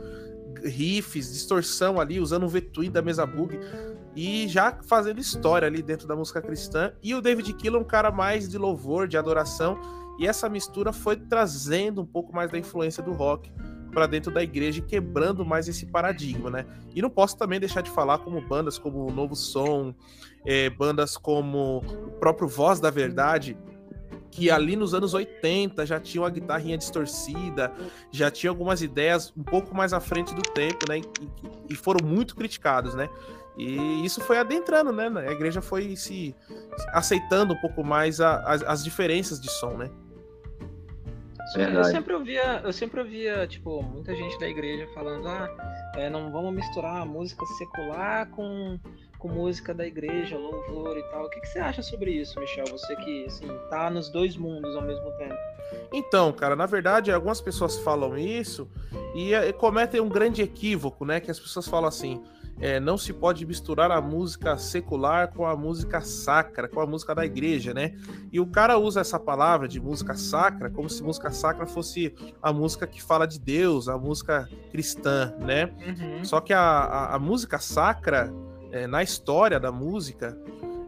riffs, 0.64 1.32
distorção 1.32 2.00
ali, 2.00 2.20
usando 2.20 2.44
um 2.44 2.48
V-twin 2.48 2.90
da 2.90 3.02
mesa 3.02 3.26
bug. 3.26 3.58
E 4.14 4.48
já 4.48 4.78
fazendo 4.86 5.20
história 5.20 5.66
ali 5.66 5.82
dentro 5.82 6.08
da 6.08 6.16
música 6.16 6.40
cristã. 6.40 6.92
E 7.02 7.14
o 7.14 7.20
David 7.20 7.52
Keelan, 7.54 7.78
um 7.80 7.84
cara 7.84 8.10
mais 8.10 8.48
de 8.48 8.58
louvor, 8.58 9.06
de 9.06 9.16
adoração, 9.16 9.78
e 10.18 10.26
essa 10.26 10.48
mistura 10.48 10.92
foi 10.92 11.16
trazendo 11.16 12.02
um 12.02 12.06
pouco 12.06 12.34
mais 12.34 12.50
da 12.50 12.58
influência 12.58 13.02
do 13.02 13.12
rock 13.12 13.52
para 13.98 14.06
dentro 14.06 14.30
da 14.30 14.40
igreja 14.40 14.78
e 14.78 14.82
quebrando 14.82 15.44
mais 15.44 15.66
esse 15.66 15.84
paradigma, 15.84 16.48
né? 16.48 16.64
E 16.94 17.02
não 17.02 17.10
posso 17.10 17.36
também 17.36 17.58
deixar 17.58 17.80
de 17.80 17.90
falar 17.90 18.18
como 18.18 18.40
bandas 18.40 18.78
como 18.78 19.04
o 19.04 19.10
Novo 19.10 19.34
Som, 19.34 19.92
é, 20.46 20.70
bandas 20.70 21.16
como 21.16 21.78
o 21.78 22.12
próprio 22.12 22.46
Voz 22.46 22.78
da 22.78 22.90
Verdade, 22.90 23.58
que 24.30 24.52
ali 24.52 24.76
nos 24.76 24.94
anos 24.94 25.14
80 25.14 25.84
já 25.84 25.98
tinha 25.98 26.22
uma 26.22 26.30
guitarrinha 26.30 26.78
distorcida, 26.78 27.72
já 28.12 28.30
tinha 28.30 28.50
algumas 28.50 28.82
ideias 28.82 29.32
um 29.36 29.42
pouco 29.42 29.74
mais 29.74 29.92
à 29.92 29.98
frente 29.98 30.32
do 30.32 30.42
tempo, 30.42 30.88
né? 30.88 30.98
E, 30.98 31.04
e 31.70 31.74
foram 31.74 32.06
muito 32.06 32.36
criticados, 32.36 32.94
né? 32.94 33.08
E 33.56 34.04
isso 34.04 34.20
foi 34.20 34.38
adentrando, 34.38 34.92
né? 34.92 35.10
A 35.26 35.32
igreja 35.32 35.60
foi 35.60 35.96
se 35.96 36.36
aceitando 36.92 37.52
um 37.52 37.60
pouco 37.60 37.82
mais 37.82 38.20
a, 38.20 38.36
a, 38.36 38.52
as 38.72 38.84
diferenças 38.84 39.40
de 39.40 39.50
som, 39.50 39.76
né? 39.76 39.90
Eu 41.56 41.84
sempre 41.84 42.14
ouvia, 42.14 42.60
eu 42.62 42.72
sempre 42.72 43.00
ouvia, 43.00 43.46
tipo, 43.46 43.82
muita 43.82 44.14
gente 44.14 44.38
da 44.38 44.48
igreja 44.48 44.86
falando, 44.94 45.26
ah, 45.28 45.48
é, 45.96 46.10
não 46.10 46.30
vamos 46.30 46.52
misturar 46.54 47.06
música 47.06 47.46
secular 47.58 48.28
com, 48.30 48.78
com 49.18 49.28
música 49.28 49.72
da 49.72 49.86
igreja, 49.86 50.36
louvor 50.36 50.96
e 50.98 51.02
tal. 51.04 51.24
O 51.24 51.30
que, 51.30 51.40
que 51.40 51.48
você 51.48 51.58
acha 51.58 51.82
sobre 51.82 52.10
isso, 52.10 52.38
Michel? 52.38 52.66
Você 52.66 52.94
que, 52.96 53.24
assim, 53.24 53.48
tá 53.70 53.88
nos 53.88 54.10
dois 54.10 54.36
mundos 54.36 54.74
ao 54.76 54.82
mesmo 54.82 55.10
tempo. 55.12 55.36
Então, 55.92 56.32
cara, 56.32 56.54
na 56.54 56.66
verdade, 56.66 57.10
algumas 57.10 57.40
pessoas 57.40 57.78
falam 57.78 58.16
isso 58.16 58.68
e, 59.14 59.34
e 59.34 59.52
cometem 59.52 60.00
um 60.00 60.08
grande 60.08 60.42
equívoco, 60.42 61.04
né? 61.04 61.20
Que 61.20 61.30
as 61.30 61.40
pessoas 61.40 61.66
falam 61.66 61.88
assim, 61.88 62.22
é, 62.60 62.80
não 62.80 62.98
se 62.98 63.12
pode 63.12 63.46
misturar 63.46 63.90
a 63.90 64.00
música 64.00 64.56
secular 64.58 65.32
com 65.32 65.46
a 65.46 65.56
música 65.56 66.00
sacra, 66.00 66.68
com 66.68 66.80
a 66.80 66.86
música 66.86 67.14
da 67.14 67.24
igreja, 67.24 67.72
né? 67.72 67.94
E 68.32 68.40
o 68.40 68.46
cara 68.46 68.76
usa 68.78 69.00
essa 69.00 69.18
palavra 69.18 69.68
de 69.68 69.80
música 69.80 70.14
sacra 70.14 70.68
como 70.68 70.88
se 70.88 71.02
música 71.02 71.30
sacra 71.30 71.66
fosse 71.66 72.14
a 72.42 72.52
música 72.52 72.86
que 72.86 73.02
fala 73.02 73.26
de 73.26 73.38
Deus, 73.38 73.88
a 73.88 73.96
música 73.96 74.48
cristã, 74.70 75.34
né? 75.38 75.66
Uhum. 75.86 76.24
Só 76.24 76.40
que 76.40 76.52
a, 76.52 76.60
a, 76.60 77.14
a 77.14 77.18
música 77.18 77.58
sacra, 77.58 78.32
é, 78.72 78.86
na 78.86 79.02
história 79.02 79.60
da 79.60 79.70
música, 79.70 80.36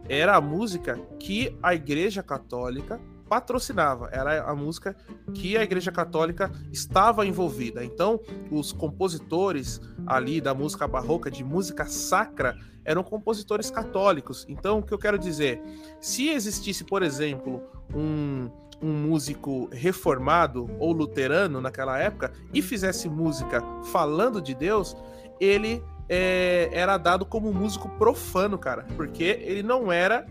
era 0.09 0.35
a 0.35 0.41
música 0.41 0.99
que 1.19 1.57
a 1.63 1.73
igreja 1.73 2.21
católica 2.21 2.99
patrocinava, 3.31 4.09
era 4.11 4.43
a 4.43 4.53
música 4.53 4.93
que 5.33 5.55
a 5.55 5.63
Igreja 5.63 5.89
Católica 5.89 6.51
estava 6.69 7.25
envolvida. 7.25 7.81
Então, 7.81 8.19
os 8.51 8.73
compositores 8.73 9.79
ali 10.05 10.41
da 10.41 10.53
música 10.53 10.85
barroca, 10.85 11.31
de 11.31 11.41
música 11.41 11.85
sacra, 11.85 12.57
eram 12.83 13.01
compositores 13.03 13.71
católicos. 13.71 14.45
Então, 14.49 14.79
o 14.79 14.83
que 14.83 14.93
eu 14.93 14.97
quero 14.97 15.17
dizer, 15.17 15.63
se 16.01 16.27
existisse, 16.27 16.83
por 16.83 17.03
exemplo, 17.03 17.63
um, 17.95 18.51
um 18.81 18.91
músico 18.91 19.69
reformado 19.71 20.69
ou 20.77 20.91
luterano 20.91 21.61
naquela 21.61 21.97
época 21.97 22.33
e 22.53 22.61
fizesse 22.61 23.07
música 23.07 23.63
falando 23.93 24.41
de 24.41 24.53
Deus, 24.53 24.93
ele 25.39 25.81
é, 26.09 26.69
era 26.73 26.97
dado 26.97 27.25
como 27.25 27.53
músico 27.53 27.87
profano, 27.91 28.57
cara, 28.57 28.85
porque 28.97 29.23
ele 29.23 29.63
não 29.63 29.89
era 29.89 30.27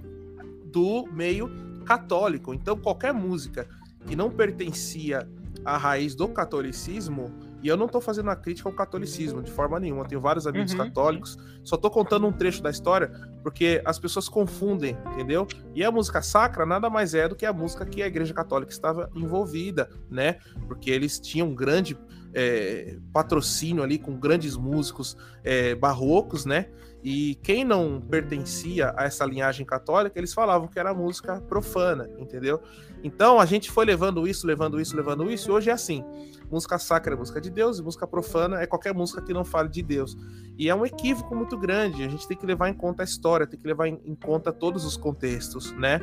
do 0.66 1.06
meio 1.10 1.69
católico. 1.90 2.54
Então, 2.54 2.76
qualquer 2.76 3.12
música 3.12 3.66
que 4.06 4.14
não 4.14 4.30
pertencia 4.30 5.28
à 5.64 5.76
raiz 5.76 6.14
do 6.14 6.28
catolicismo, 6.28 7.34
e 7.60 7.66
eu 7.66 7.76
não 7.76 7.86
estou 7.86 8.00
fazendo 8.00 8.28
uma 8.28 8.36
crítica 8.36 8.68
ao 8.68 8.74
catolicismo 8.74 9.42
de 9.42 9.50
forma 9.50 9.78
nenhuma. 9.80 10.02
Eu 10.02 10.06
tenho 10.06 10.20
vários 10.20 10.46
amigos 10.46 10.70
uhum. 10.70 10.78
católicos, 10.78 11.36
só 11.64 11.74
estou 11.74 11.90
contando 11.90 12.26
um 12.28 12.32
trecho 12.32 12.62
da 12.62 12.70
história 12.70 13.10
porque 13.42 13.82
as 13.84 13.98
pessoas 13.98 14.28
confundem, 14.28 14.96
entendeu? 15.12 15.48
E 15.74 15.82
a 15.84 15.90
música 15.90 16.22
sacra 16.22 16.64
nada 16.64 16.88
mais 16.88 17.12
é 17.12 17.28
do 17.28 17.34
que 17.34 17.44
a 17.44 17.52
música 17.52 17.84
que 17.84 18.02
a 18.02 18.06
Igreja 18.06 18.32
Católica 18.32 18.70
estava 18.70 19.10
envolvida, 19.14 19.90
né? 20.08 20.38
Porque 20.68 20.90
eles 20.90 21.18
tinham 21.18 21.48
um 21.48 21.54
grande 21.54 21.98
é, 22.34 22.96
patrocínio 23.12 23.82
ali 23.82 23.98
com 23.98 24.18
grandes 24.18 24.56
músicos 24.56 25.16
é, 25.42 25.74
barrocos, 25.74 26.44
né? 26.44 26.66
E 27.02 27.36
quem 27.36 27.64
não 27.64 28.00
pertencia 28.00 28.92
a 28.96 29.04
essa 29.04 29.24
linhagem 29.24 29.64
católica, 29.64 30.18
eles 30.18 30.34
falavam 30.34 30.68
que 30.68 30.78
era 30.78 30.92
música 30.92 31.40
profana, 31.40 32.10
entendeu? 32.18 32.60
Então 33.02 33.40
a 33.40 33.46
gente 33.46 33.70
foi 33.70 33.86
levando 33.86 34.28
isso, 34.28 34.46
levando 34.46 34.78
isso, 34.78 34.94
levando 34.94 35.30
isso, 35.30 35.48
e 35.48 35.52
hoje 35.52 35.70
é 35.70 35.72
assim: 35.72 36.04
música 36.50 36.78
sacra 36.78 37.14
é 37.14 37.16
música 37.16 37.40
de 37.40 37.50
Deus, 37.50 37.78
e 37.78 37.82
música 37.82 38.06
profana 38.06 38.60
é 38.60 38.66
qualquer 38.66 38.92
música 38.92 39.22
que 39.22 39.32
não 39.32 39.44
fale 39.44 39.70
de 39.70 39.82
Deus. 39.82 40.16
E 40.58 40.68
é 40.68 40.74
um 40.74 40.84
equívoco 40.84 41.34
muito 41.34 41.56
grande, 41.56 42.04
a 42.04 42.08
gente 42.08 42.28
tem 42.28 42.36
que 42.36 42.44
levar 42.44 42.68
em 42.68 42.74
conta 42.74 43.02
a 43.02 43.04
história, 43.04 43.46
tem 43.46 43.58
que 43.58 43.66
levar 43.66 43.88
em 43.88 44.14
conta 44.14 44.52
todos 44.52 44.84
os 44.84 44.94
contextos, 44.94 45.72
né? 45.72 46.00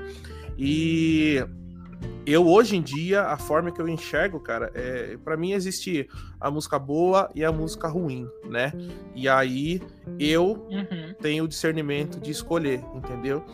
E 0.58 1.46
eu 2.26 2.46
hoje 2.46 2.76
em 2.76 2.82
dia, 2.82 3.24
a 3.24 3.38
forma 3.38 3.72
que 3.72 3.82
eu 3.82 3.88
enxergo, 3.88 4.40
cara, 4.40 4.70
é, 4.76 5.18
para 5.24 5.38
mim 5.38 5.54
existe 5.54 6.10
a 6.42 6.52
música 6.52 6.78
boa 6.78 7.32
e 7.34 7.44
a 7.44 7.52
música 7.54 7.88
ruim, 7.88 8.28
né? 8.44 8.74
E 9.16 9.30
aí 9.30 9.82
eu 10.20 10.68
uhum. 10.70 11.14
tenho 11.22 11.46
o 11.46 11.48
discernimento 11.48 12.20
de 12.20 12.32
escolher, 12.32 12.84
entendeu? 12.94 13.46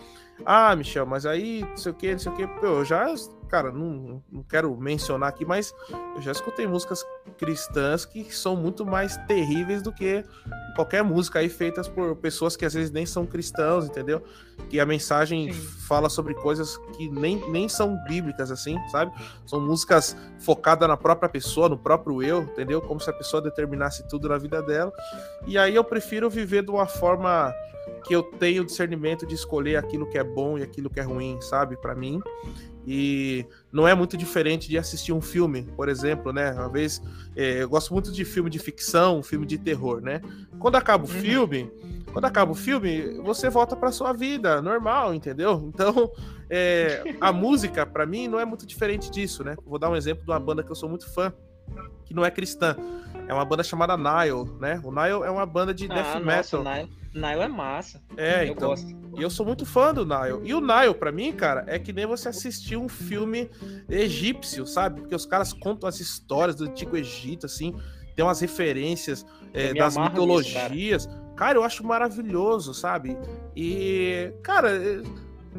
Ah, 0.43 0.75
Michel, 0.75 1.05
mas 1.05 1.25
aí 1.25 1.61
não 1.61 1.77
sei 1.77 1.91
o 1.91 1.95
que, 1.95 2.11
não 2.11 2.19
sei 2.19 2.31
o 2.31 2.35
que, 2.35 2.65
eu 2.65 2.83
já 2.83 3.13
cara, 3.53 3.71
não, 3.71 4.23
não 4.31 4.41
quero 4.41 4.75
mencionar 4.75 5.29
aqui, 5.29 5.45
mas 5.45 5.75
eu 6.15 6.21
já 6.23 6.31
escutei 6.31 6.65
músicas 6.65 7.05
cristãs 7.37 8.03
que 8.03 8.35
são 8.35 8.55
muito 8.55 8.83
mais 8.83 9.15
terríveis 9.27 9.83
do 9.83 9.93
que 9.93 10.23
qualquer 10.75 11.03
música 11.03 11.37
aí 11.37 11.49
feitas 11.49 11.87
por 11.87 12.15
pessoas 12.15 12.55
que 12.55 12.65
às 12.65 12.73
vezes 12.73 12.89
nem 12.89 13.05
são 13.05 13.27
cristãos, 13.27 13.85
entendeu? 13.85 14.23
Que 14.71 14.79
a 14.79 14.87
mensagem 14.87 15.53
Sim. 15.53 15.59
fala 15.87 16.09
sobre 16.09 16.33
coisas 16.33 16.77
que 16.97 17.07
nem, 17.11 17.47
nem 17.51 17.69
são 17.69 17.95
bíblicas, 18.05 18.49
assim, 18.49 18.75
sabe? 18.89 19.11
São 19.45 19.61
músicas 19.61 20.17
focadas 20.39 20.89
na 20.89 20.97
própria 20.97 21.29
pessoa, 21.29 21.69
no 21.69 21.77
próprio 21.77 22.23
eu, 22.23 22.41
entendeu? 22.41 22.81
Como 22.81 22.99
se 22.99 23.11
a 23.11 23.13
pessoa 23.13 23.39
determinasse 23.39 24.07
tudo 24.07 24.29
na 24.29 24.39
vida 24.39 24.63
dela. 24.63 24.91
E 25.45 25.59
aí 25.59 25.75
eu 25.75 25.83
prefiro 25.83 26.27
viver 26.27 26.63
de 26.63 26.71
uma 26.71 26.87
forma 26.87 27.53
que 28.03 28.15
eu 28.15 28.23
tenho 28.23 28.65
discernimento 28.65 29.27
de 29.27 29.35
escolher 29.35 29.75
aquilo 29.75 30.09
que 30.09 30.17
é 30.17 30.23
bom 30.23 30.57
e 30.57 30.63
aquilo 30.63 30.89
que 30.89 30.99
é 30.99 31.03
ruim, 31.03 31.39
sabe? 31.39 31.77
Para 31.77 31.93
mim. 31.93 32.19
E 32.85 33.45
não 33.71 33.87
é 33.87 33.95
muito 33.95 34.17
diferente 34.17 34.67
de 34.67 34.77
assistir 34.77 35.13
um 35.13 35.21
filme, 35.21 35.63
por 35.75 35.87
exemplo, 35.87 36.33
né? 36.33 36.51
Uma 36.51 36.69
vez 36.69 37.01
é, 37.35 37.63
eu 37.63 37.69
gosto 37.69 37.93
muito 37.93 38.11
de 38.11 38.25
filme 38.25 38.49
de 38.49 38.59
ficção, 38.59 39.23
filme 39.23 39.45
de 39.45 39.57
terror, 39.57 40.01
né? 40.01 40.21
Quando 40.59 40.75
acaba 40.75 41.05
o 41.05 41.07
uhum. 41.07 41.21
filme, 41.21 41.71
quando 42.11 42.25
acaba 42.25 42.51
o 42.51 42.55
filme, 42.55 43.19
você 43.23 43.49
volta 43.49 43.75
para 43.75 43.91
sua 43.91 44.11
vida 44.13 44.61
normal, 44.61 45.13
entendeu? 45.13 45.71
Então, 45.73 46.11
é, 46.49 47.15
a 47.19 47.31
música 47.31 47.85
para 47.85 48.05
mim 48.05 48.27
não 48.27 48.39
é 48.39 48.45
muito 48.45 48.65
diferente 48.65 49.09
disso, 49.09 49.43
né? 49.43 49.55
Vou 49.65 49.79
dar 49.79 49.89
um 49.89 49.95
exemplo 49.95 50.23
de 50.23 50.29
uma 50.29 50.39
banda 50.39 50.61
que 50.61 50.71
eu 50.71 50.75
sou 50.75 50.89
muito 50.89 51.11
fã, 51.11 51.33
que 52.05 52.13
não 52.13 52.25
é 52.25 52.29
cristã. 52.29 52.75
É 53.27 53.33
uma 53.33 53.45
banda 53.45 53.63
chamada 53.63 53.95
Nile, 53.97 54.51
né? 54.59 54.81
O 54.83 54.91
Nile 54.91 55.25
é 55.25 55.29
uma 55.29 55.45
banda 55.45 55.73
de 55.73 55.85
ah, 55.85 55.95
death 55.95 56.21
nossa, 56.21 56.59
metal. 56.59 56.63
Nile, 56.63 57.02
Nile 57.13 57.41
é 57.41 57.47
massa. 57.47 58.01
É, 58.17 58.47
eu 58.47 58.53
então. 58.53 58.69
Gosto. 58.69 58.87
E 59.17 59.21
eu 59.21 59.29
sou 59.29 59.45
muito 59.45 59.65
fã 59.65 59.93
do 59.93 60.05
Nile. 60.05 60.39
E 60.43 60.53
o 60.53 60.59
Nile, 60.59 60.93
para 60.95 61.11
mim, 61.11 61.31
cara, 61.31 61.63
é 61.67 61.77
que 61.77 61.93
nem 61.93 62.05
você 62.05 62.29
assistir 62.29 62.75
um 62.75 62.89
filme 62.89 63.49
egípcio, 63.89 64.65
sabe? 64.65 65.01
Porque 65.01 65.15
os 65.15 65.25
caras 65.25 65.53
contam 65.53 65.87
as 65.87 65.99
histórias 65.99 66.55
do 66.55 66.65
antigo 66.65 66.97
Egito, 66.97 67.45
assim, 67.45 67.75
tem 68.15 68.25
umas 68.25 68.39
referências 68.39 69.25
é, 69.53 69.73
das 69.73 69.95
mitologias. 69.95 71.05
cara. 71.05 71.21
cara, 71.35 71.57
eu 71.59 71.63
acho 71.63 71.85
maravilhoso, 71.85 72.73
sabe? 72.73 73.17
E, 73.55 74.33
cara 74.41 74.71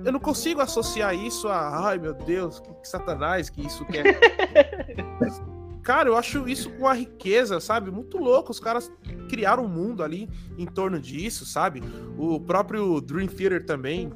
eu 0.03 0.13
não 0.13 0.21
consigo 0.21 0.61
associar 0.61 1.15
isso 1.15 1.47
a, 1.49 1.87
ai 1.89 1.99
meu 1.99 2.15
Deus, 2.15 2.59
que, 2.59 2.73
que 2.75 2.89
satanás 2.89 3.51
que 3.51 3.65
isso 3.65 3.85
quer. 3.85 4.19
cara, 5.85 6.09
eu 6.09 6.17
acho 6.17 6.49
isso 6.49 6.71
com 6.71 6.89
a 6.89 6.95
riqueza, 6.95 7.61
sabe? 7.61 7.91
Muito 7.91 8.17
louco. 8.17 8.51
Os 8.51 8.59
caras 8.59 8.91
criaram 9.29 9.67
um 9.67 9.69
mundo 9.69 10.03
ali 10.03 10.29
em 10.57 10.65
torno 10.65 10.99
disso, 10.99 11.45
sabe? 11.45 11.83
O 12.17 12.41
próprio 12.41 13.01
Dream 13.03 13.29
Theater 13.29 13.65
também 13.65 14.11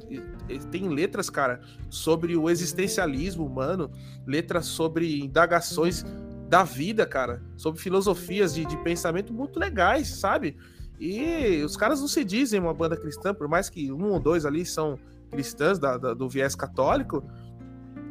tem 0.71 0.89
letras, 0.89 1.29
cara, 1.29 1.61
sobre 1.89 2.35
o 2.35 2.49
existencialismo 2.49 3.45
humano, 3.45 3.91
letras 4.25 4.65
sobre 4.65 5.21
indagações 5.21 6.03
da 6.49 6.63
vida, 6.63 7.05
cara, 7.05 7.43
sobre 7.55 7.79
filosofias 7.79 8.55
de, 8.55 8.65
de 8.65 8.75
pensamento 8.77 9.31
muito 9.31 9.59
legais, 9.59 10.07
sabe? 10.07 10.57
E 10.99 11.61
os 11.63 11.77
caras 11.77 12.01
não 12.01 12.07
se 12.07 12.25
dizem 12.25 12.59
uma 12.59 12.73
banda 12.73 12.97
cristã, 12.97 13.33
por 13.33 13.47
mais 13.47 13.69
que 13.69 13.91
um 13.91 14.11
ou 14.11 14.19
dois 14.19 14.43
ali 14.43 14.65
são 14.65 14.97
cristãs 15.29 15.77
da, 15.77 15.97
da, 15.97 16.15
do 16.15 16.27
viés 16.27 16.55
católico. 16.55 17.23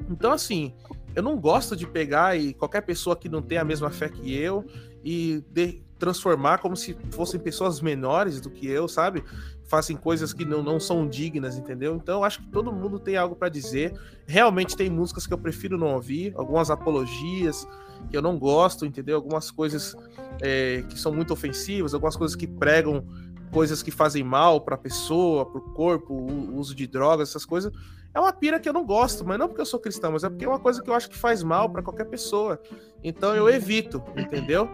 Então, 0.09 0.33
assim, 0.33 0.73
eu 1.15 1.23
não 1.23 1.37
gosto 1.39 1.75
de 1.75 1.87
pegar 1.87 2.37
e 2.37 2.55
qualquer 2.55 2.83
pessoa 2.83 3.17
que 3.17 3.29
não 3.29 3.43
tem 3.43 3.59
a 3.59 3.65
mesma 3.65 3.91
fé 3.91 4.09
que 4.09 4.35
eu 4.35 4.65
e 5.05 5.43
de, 5.51 5.83
transformar 5.99 6.59
como 6.59 6.77
se 6.77 6.97
fossem 7.11 7.41
pessoas 7.41 7.81
menores 7.81 8.41
do 8.41 8.51
que 8.51 8.67
eu, 8.67 8.87
sabe? 8.87 9.25
Fazem 9.65 9.97
coisas 9.97 10.33
que 10.33 10.45
não, 10.45 10.63
não 10.63 10.79
são 10.79 11.07
dignas, 11.09 11.59
entendeu? 11.59 11.97
Então, 11.97 12.23
acho 12.23 12.41
que 12.41 12.47
todo 12.51 12.73
mundo 12.73 12.99
tem 12.99 13.17
algo 13.17 13.35
para 13.35 13.49
dizer. 13.49 13.93
Realmente 14.27 14.77
tem 14.77 14.89
músicas 14.89 15.27
que 15.27 15.35
eu 15.35 15.39
prefiro 15.39 15.77
não 15.77 15.95
ouvir, 15.95 16.33
algumas 16.37 16.71
apologias 16.71 17.67
que 18.09 18.17
eu 18.17 18.23
não 18.23 18.39
gosto, 18.39 18.87
entendeu? 18.87 19.17
Algumas 19.17 19.51
coisas 19.51 19.97
é, 20.41 20.85
que 20.89 20.99
são 20.99 21.13
muito 21.13 21.33
ofensivas, 21.33 21.93
algumas 21.93 22.17
coisas 22.17 22.37
que 22.37 22.47
pregam 22.47 23.05
coisas 23.51 23.83
que 23.83 23.91
fazem 23.91 24.23
mal 24.23 24.61
para 24.61 24.75
a 24.75 24.79
pessoa, 24.79 25.47
para 25.47 25.59
o 25.59 25.73
corpo, 25.73 26.15
o 26.15 26.57
uso 26.57 26.75
de 26.75 26.87
drogas, 26.87 27.31
essas 27.31 27.45
coisas. 27.45 27.73
É 28.15 28.21
uma 28.21 28.33
pira 28.33 28.59
que 28.59 28.69
eu 28.69 28.73
não 28.73 28.85
gosto, 28.85 29.25
mas 29.25 29.39
não 29.39 29.49
porque 29.49 29.61
eu 29.61 29.67
sou 29.67 29.79
cristão, 29.79 30.13
mas 30.13 30.25
é 30.25 30.29
porque 30.29 30.45
é 30.45 30.49
uma 30.49 30.59
coisa 30.59 30.83
que 30.83 30.89
eu 30.89 30.95
acho 30.95 31.09
que 31.09 31.17
faz 31.17 31.43
mal 31.43 31.69
para 31.69 31.83
qualquer 31.83 32.07
pessoa. 32.07 32.61
Então 33.03 33.35
eu 33.35 33.49
evito, 33.49 34.03
entendeu? 34.17 34.69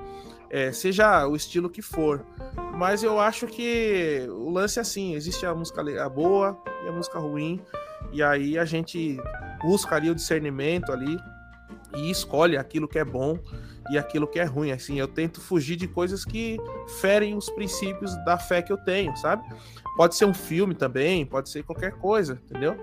É, 0.50 0.72
seja 0.72 1.26
o 1.26 1.34
estilo 1.34 1.68
que 1.68 1.82
for. 1.82 2.24
Mas 2.76 3.02
eu 3.02 3.18
acho 3.18 3.46
que 3.46 4.26
o 4.30 4.50
lance 4.50 4.78
é 4.78 4.82
assim: 4.82 5.14
existe 5.14 5.44
a 5.44 5.54
música 5.54 5.82
a 6.02 6.08
boa 6.08 6.56
e 6.84 6.88
a 6.88 6.92
música 6.92 7.18
ruim, 7.18 7.60
e 8.12 8.22
aí 8.22 8.56
a 8.56 8.64
gente 8.64 9.18
busca 9.60 9.96
ali 9.96 10.10
o 10.10 10.14
discernimento 10.14 10.92
ali 10.92 11.18
e 11.96 12.10
escolhe 12.10 12.56
aquilo 12.56 12.88
que 12.88 12.98
é 12.98 13.04
bom 13.04 13.38
e 13.90 13.98
aquilo 13.98 14.26
que 14.26 14.38
é 14.38 14.44
ruim. 14.44 14.70
Assim, 14.70 14.98
eu 14.98 15.08
tento 15.08 15.40
fugir 15.40 15.76
de 15.76 15.86
coisas 15.86 16.24
que 16.24 16.58
ferem 17.00 17.36
os 17.36 17.50
princípios 17.50 18.14
da 18.24 18.38
fé 18.38 18.62
que 18.62 18.72
eu 18.72 18.78
tenho, 18.78 19.16
sabe? 19.16 19.44
Pode 19.96 20.16
ser 20.16 20.24
um 20.24 20.34
filme 20.34 20.74
também, 20.74 21.24
pode 21.24 21.48
ser 21.48 21.62
qualquer 21.62 21.92
coisa, 21.92 22.40
entendeu? 22.50 22.76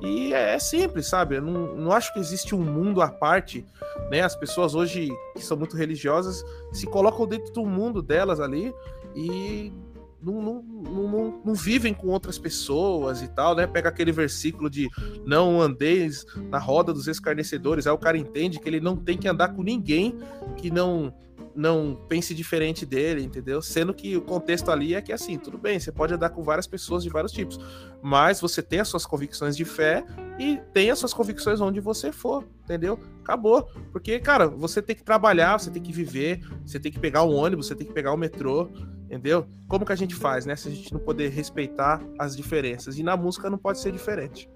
E 0.00 0.34
é, 0.34 0.54
é 0.54 0.58
simples, 0.58 1.06
sabe? 1.06 1.36
Eu 1.36 1.42
não, 1.42 1.74
não 1.76 1.92
acho 1.92 2.12
que 2.12 2.18
existe 2.18 2.54
um 2.54 2.60
mundo 2.60 3.00
à 3.00 3.08
parte, 3.08 3.64
né? 4.10 4.22
As 4.22 4.34
pessoas 4.34 4.74
hoje 4.74 5.08
que 5.34 5.44
são 5.44 5.56
muito 5.56 5.76
religiosas 5.76 6.44
se 6.72 6.86
colocam 6.86 7.26
dentro 7.26 7.52
do 7.52 7.64
mundo 7.64 8.02
delas 8.02 8.40
ali 8.40 8.74
e 9.14 9.72
não, 10.20 10.42
não, 10.42 10.62
não, 10.62 11.42
não, 11.44 11.54
vivem 11.54 11.92
com 11.92 12.08
outras 12.08 12.38
pessoas 12.38 13.22
e 13.22 13.28
tal, 13.28 13.54
né? 13.54 13.66
Pega 13.66 13.88
aquele 13.88 14.12
versículo 14.12 14.68
de 14.68 14.88
não 15.24 15.60
andeis 15.60 16.24
na 16.50 16.58
roda 16.58 16.92
dos 16.92 17.06
escarnecedores. 17.06 17.86
Aí 17.86 17.92
o 17.92 17.98
cara 17.98 18.16
entende 18.16 18.58
que 18.58 18.68
ele 18.68 18.80
não 18.80 18.96
tem 18.96 19.16
que 19.16 19.28
andar 19.28 19.48
com 19.54 19.62
ninguém 19.62 20.18
que 20.56 20.70
não 20.70 21.12
não 21.56 21.98
pense 22.08 22.34
diferente 22.34 22.84
dele, 22.84 23.22
entendeu? 23.22 23.62
Sendo 23.62 23.94
que 23.94 24.14
o 24.14 24.20
contexto 24.20 24.70
ali 24.70 24.94
é 24.94 25.00
que 25.00 25.12
assim, 25.12 25.38
tudo 25.38 25.56
bem, 25.56 25.80
você 25.80 25.90
pode 25.90 26.12
andar 26.12 26.28
com 26.30 26.42
várias 26.42 26.66
pessoas 26.66 27.02
de 27.02 27.08
vários 27.08 27.32
tipos, 27.32 27.58
mas 28.02 28.40
você 28.40 28.62
tem 28.62 28.78
as 28.78 28.88
suas 28.88 29.06
convicções 29.06 29.56
de 29.56 29.64
fé 29.64 30.04
e 30.38 30.60
tem 30.74 30.90
as 30.90 30.98
suas 30.98 31.14
convicções 31.14 31.60
onde 31.60 31.80
você 31.80 32.12
for, 32.12 32.44
entendeu? 32.62 33.00
Acabou. 33.22 33.70
Porque, 33.90 34.20
cara, 34.20 34.46
você 34.46 34.82
tem 34.82 34.94
que 34.94 35.02
trabalhar, 35.02 35.58
você 35.58 35.70
tem 35.70 35.82
que 35.82 35.92
viver, 35.92 36.46
você 36.64 36.78
tem 36.78 36.92
que 36.92 36.98
pegar 36.98 37.24
um 37.24 37.34
ônibus, 37.34 37.66
você 37.66 37.74
tem 37.74 37.86
que 37.86 37.92
pegar 37.92 38.12
o 38.12 38.14
um 38.14 38.18
metrô, 38.18 38.70
entendeu? 39.06 39.46
Como 39.68 39.84
que 39.84 39.92
a 39.92 39.96
gente 39.96 40.14
faz, 40.14 40.44
né? 40.46 40.54
Se 40.56 40.68
a 40.68 40.70
gente 40.70 40.92
não 40.92 41.00
poder 41.00 41.30
respeitar 41.30 42.00
as 42.18 42.36
diferenças. 42.36 42.98
E 42.98 43.02
na 43.02 43.16
música 43.16 43.48
não 43.48 43.58
pode 43.58 43.80
ser 43.80 43.92
diferente. 43.92 44.50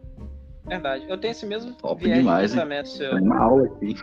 Verdade. 0.67 1.07
Eu 1.09 1.19
tenho 1.19 1.33
esse 1.33 1.47
mesmo 1.47 1.73
Top 1.75 2.03
demais, 2.03 2.51
de 2.51 2.57
pensamento 2.57 2.91
hein? 2.91 2.97
seu. 2.97 3.13
Uma 3.17 3.39
aula 3.39 3.67
aqui. 3.67 3.97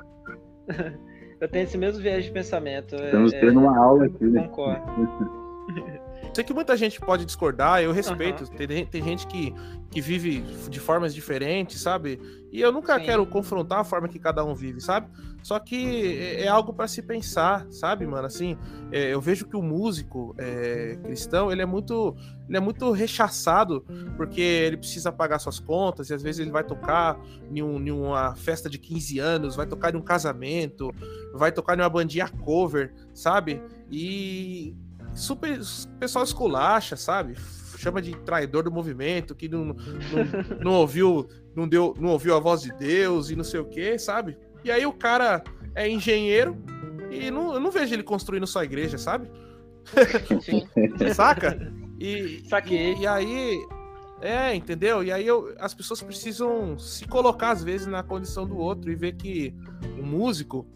Eu 1.40 1.48
tenho 1.48 1.64
esse 1.66 1.78
mesmo 1.78 2.02
viés 2.02 2.26
de 2.26 2.32
pensamento. 2.32 2.96
É, 2.96 3.06
Estamos 3.06 3.32
é, 3.32 3.40
tendo 3.40 3.60
uma 3.60 3.78
aula 3.78 4.06
aqui, 4.06 4.26
né? 4.26 4.48
Concordo. 4.48 5.48
Sei 6.34 6.44
que 6.44 6.54
muita 6.54 6.76
gente 6.78 7.00
pode 7.00 7.26
discordar, 7.26 7.82
eu 7.82 7.92
respeito. 7.92 8.44
Uhum. 8.44 8.58
Tem, 8.58 8.86
tem 8.86 9.04
gente 9.04 9.26
que, 9.28 9.54
que 9.90 10.00
vive 10.00 10.42
de 10.70 10.80
formas 10.80 11.14
diferentes, 11.14 11.82
sabe? 11.82 12.20
E 12.58 12.62
eu 12.62 12.72
nunca 12.72 12.98
Sim. 12.98 13.06
quero 13.06 13.24
confrontar 13.28 13.82
a 13.82 13.84
forma 13.84 14.08
que 14.08 14.18
cada 14.18 14.44
um 14.44 14.56
vive, 14.56 14.82
sabe? 14.82 15.08
Só 15.44 15.60
que 15.60 16.18
é, 16.18 16.46
é 16.46 16.48
algo 16.48 16.74
para 16.74 16.88
se 16.88 17.04
pensar, 17.04 17.68
sabe, 17.70 18.08
mano? 18.08 18.26
Assim, 18.26 18.58
é, 18.92 19.14
eu 19.14 19.22
vejo 19.22 19.46
que 19.46 19.56
o 19.56 19.62
músico 19.62 20.34
é, 20.40 20.98
cristão, 21.04 21.52
ele 21.52 21.62
é 21.62 21.68
muito 21.68 22.16
ele 22.50 22.58
é 22.58 22.60
muito 22.60 22.90
rechaçado 22.90 23.86
porque 24.16 24.42
ele 24.42 24.78
precisa 24.78 25.12
pagar 25.12 25.38
suas 25.38 25.60
contas 25.60 26.10
e 26.10 26.16
às 26.16 26.24
vezes 26.24 26.40
ele 26.40 26.50
vai 26.50 26.64
tocar 26.64 27.20
em, 27.52 27.62
um, 27.62 27.80
em 27.80 27.92
uma 27.92 28.36
festa 28.36 28.68
de 28.68 28.80
15 28.80 29.20
anos, 29.20 29.56
vai 29.56 29.68
tocar 29.68 29.94
em 29.94 29.98
um 29.98 30.02
casamento, 30.02 30.92
vai 31.36 31.52
tocar 31.52 31.78
em 31.78 31.82
uma 31.82 31.90
bandinha 31.90 32.28
cover, 32.28 32.92
sabe? 33.14 33.62
E 33.92 34.76
super 35.14 35.60
o 35.60 36.00
pessoal 36.00 36.26
esculacha, 36.26 36.98
sabe? 36.98 37.36
Chama 37.78 38.02
de 38.02 38.16
traidor 38.18 38.64
do 38.64 38.72
movimento, 38.72 39.36
que 39.36 39.48
não, 39.48 39.66
não, 39.66 39.76
não, 40.64 40.74
ouviu, 40.74 41.30
não 41.56 41.68
deu, 41.68 41.94
não 42.00 42.10
ouviu 42.10 42.36
a 42.36 42.40
voz 42.40 42.62
de 42.62 42.74
Deus 42.74 43.30
e 43.30 43.36
não 43.36 43.44
sei 43.44 43.60
o 43.60 43.66
que, 43.66 43.98
sabe? 44.00 44.38
E 44.64 44.72
aí 44.72 44.86
o 44.86 44.94
cara 44.94 45.44
é 45.76 45.88
engenheiro 45.88 46.58
e 47.10 47.32
não, 47.32 47.54
eu 47.54 47.60
não 47.60 47.72
vejo 47.72 47.94
ele 47.94 48.04
construindo 48.04 48.48
sua 48.48 48.66
igreja, 48.66 48.98
sabe? 48.98 49.30
Saca? 51.14 51.58
E, 52.00 52.44
Saquei. 52.48 52.94
E, 52.94 53.02
e, 53.02 53.08
aí. 53.08 53.68
É, 54.20 54.56
entendeu? 54.56 55.04
E 55.04 55.12
aí 55.12 55.26
eu, 55.28 55.54
as 55.60 55.76
pessoas 55.76 56.02
precisam 56.02 56.78
se 56.80 57.08
colocar, 57.08 57.52
às 57.52 57.64
vezes, 57.64 57.86
na 57.86 58.02
condição 58.02 58.48
do 58.48 58.58
outro 58.58 58.92
e 58.92 58.96
ver 58.96 59.16
que 59.16 59.54
o 59.98 60.04
músico, 60.04 60.68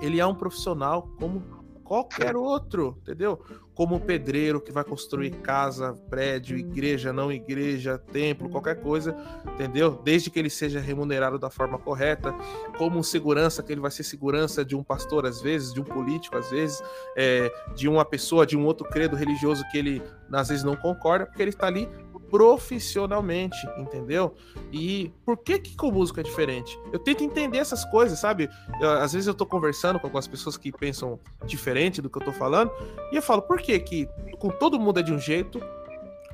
ele 0.00 0.18
é 0.18 0.26
um 0.26 0.34
profissional 0.34 1.02
como 1.18 1.42
qualquer 1.84 2.36
outro, 2.36 2.96
entendeu? 3.02 3.38
Como 3.80 3.98
pedreiro 3.98 4.60
que 4.60 4.70
vai 4.70 4.84
construir 4.84 5.30
casa, 5.30 5.94
prédio, 6.10 6.58
igreja, 6.58 7.14
não 7.14 7.32
igreja, 7.32 7.96
templo, 7.96 8.50
qualquer 8.50 8.78
coisa, 8.78 9.16
entendeu? 9.54 9.98
Desde 10.04 10.28
que 10.28 10.38
ele 10.38 10.50
seja 10.50 10.78
remunerado 10.78 11.38
da 11.38 11.48
forma 11.48 11.78
correta, 11.78 12.30
como 12.76 13.02
segurança, 13.02 13.62
que 13.62 13.72
ele 13.72 13.80
vai 13.80 13.90
ser 13.90 14.02
segurança 14.02 14.62
de 14.62 14.76
um 14.76 14.84
pastor 14.84 15.24
às 15.24 15.40
vezes, 15.40 15.72
de 15.72 15.80
um 15.80 15.84
político 15.84 16.36
às 16.36 16.50
vezes, 16.50 16.82
é, 17.16 17.50
de 17.74 17.88
uma 17.88 18.04
pessoa, 18.04 18.44
de 18.44 18.54
um 18.54 18.66
outro 18.66 18.86
credo 18.86 19.16
religioso 19.16 19.64
que 19.72 19.78
ele 19.78 20.02
às 20.30 20.50
vezes 20.50 20.62
não 20.62 20.76
concorda, 20.76 21.24
porque 21.24 21.40
ele 21.40 21.48
está 21.48 21.66
ali 21.66 21.88
profissionalmente, 22.30 23.58
entendeu? 23.76 24.34
E 24.72 25.12
por 25.24 25.36
que 25.36 25.58
que 25.58 25.76
com 25.76 25.90
música 25.90 26.20
é 26.20 26.24
diferente? 26.24 26.78
Eu 26.92 26.98
tento 26.98 27.24
entender 27.24 27.58
essas 27.58 27.84
coisas, 27.84 28.18
sabe? 28.18 28.48
Eu, 28.80 28.90
às 28.90 29.12
vezes 29.12 29.26
eu 29.26 29.34
tô 29.34 29.44
conversando 29.44 29.98
com 29.98 30.06
algumas 30.06 30.26
pessoas 30.26 30.56
que 30.56 30.70
pensam 30.70 31.18
diferente 31.44 32.00
do 32.00 32.08
que 32.08 32.18
eu 32.18 32.24
tô 32.24 32.32
falando, 32.32 32.70
e 33.12 33.16
eu 33.16 33.22
falo, 33.22 33.42
por 33.42 33.60
que 33.60 33.78
que 33.80 34.08
com 34.38 34.48
todo 34.48 34.78
mundo 34.78 35.00
é 35.00 35.02
de 35.02 35.12
um 35.12 35.18
jeito, 35.18 35.60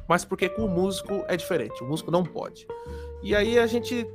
mas 0.09 0.25
por 0.25 0.37
que 0.39 0.49
com 0.49 0.65
o 0.65 0.69
músico 0.69 1.25
é 1.27 1.37
diferente? 1.37 1.83
O 1.83 1.87
músico 1.87 2.11
não 2.11 2.23
pode. 2.23 2.67
E 3.23 3.35
aí 3.35 3.59
a 3.59 3.67
gente 3.67 4.07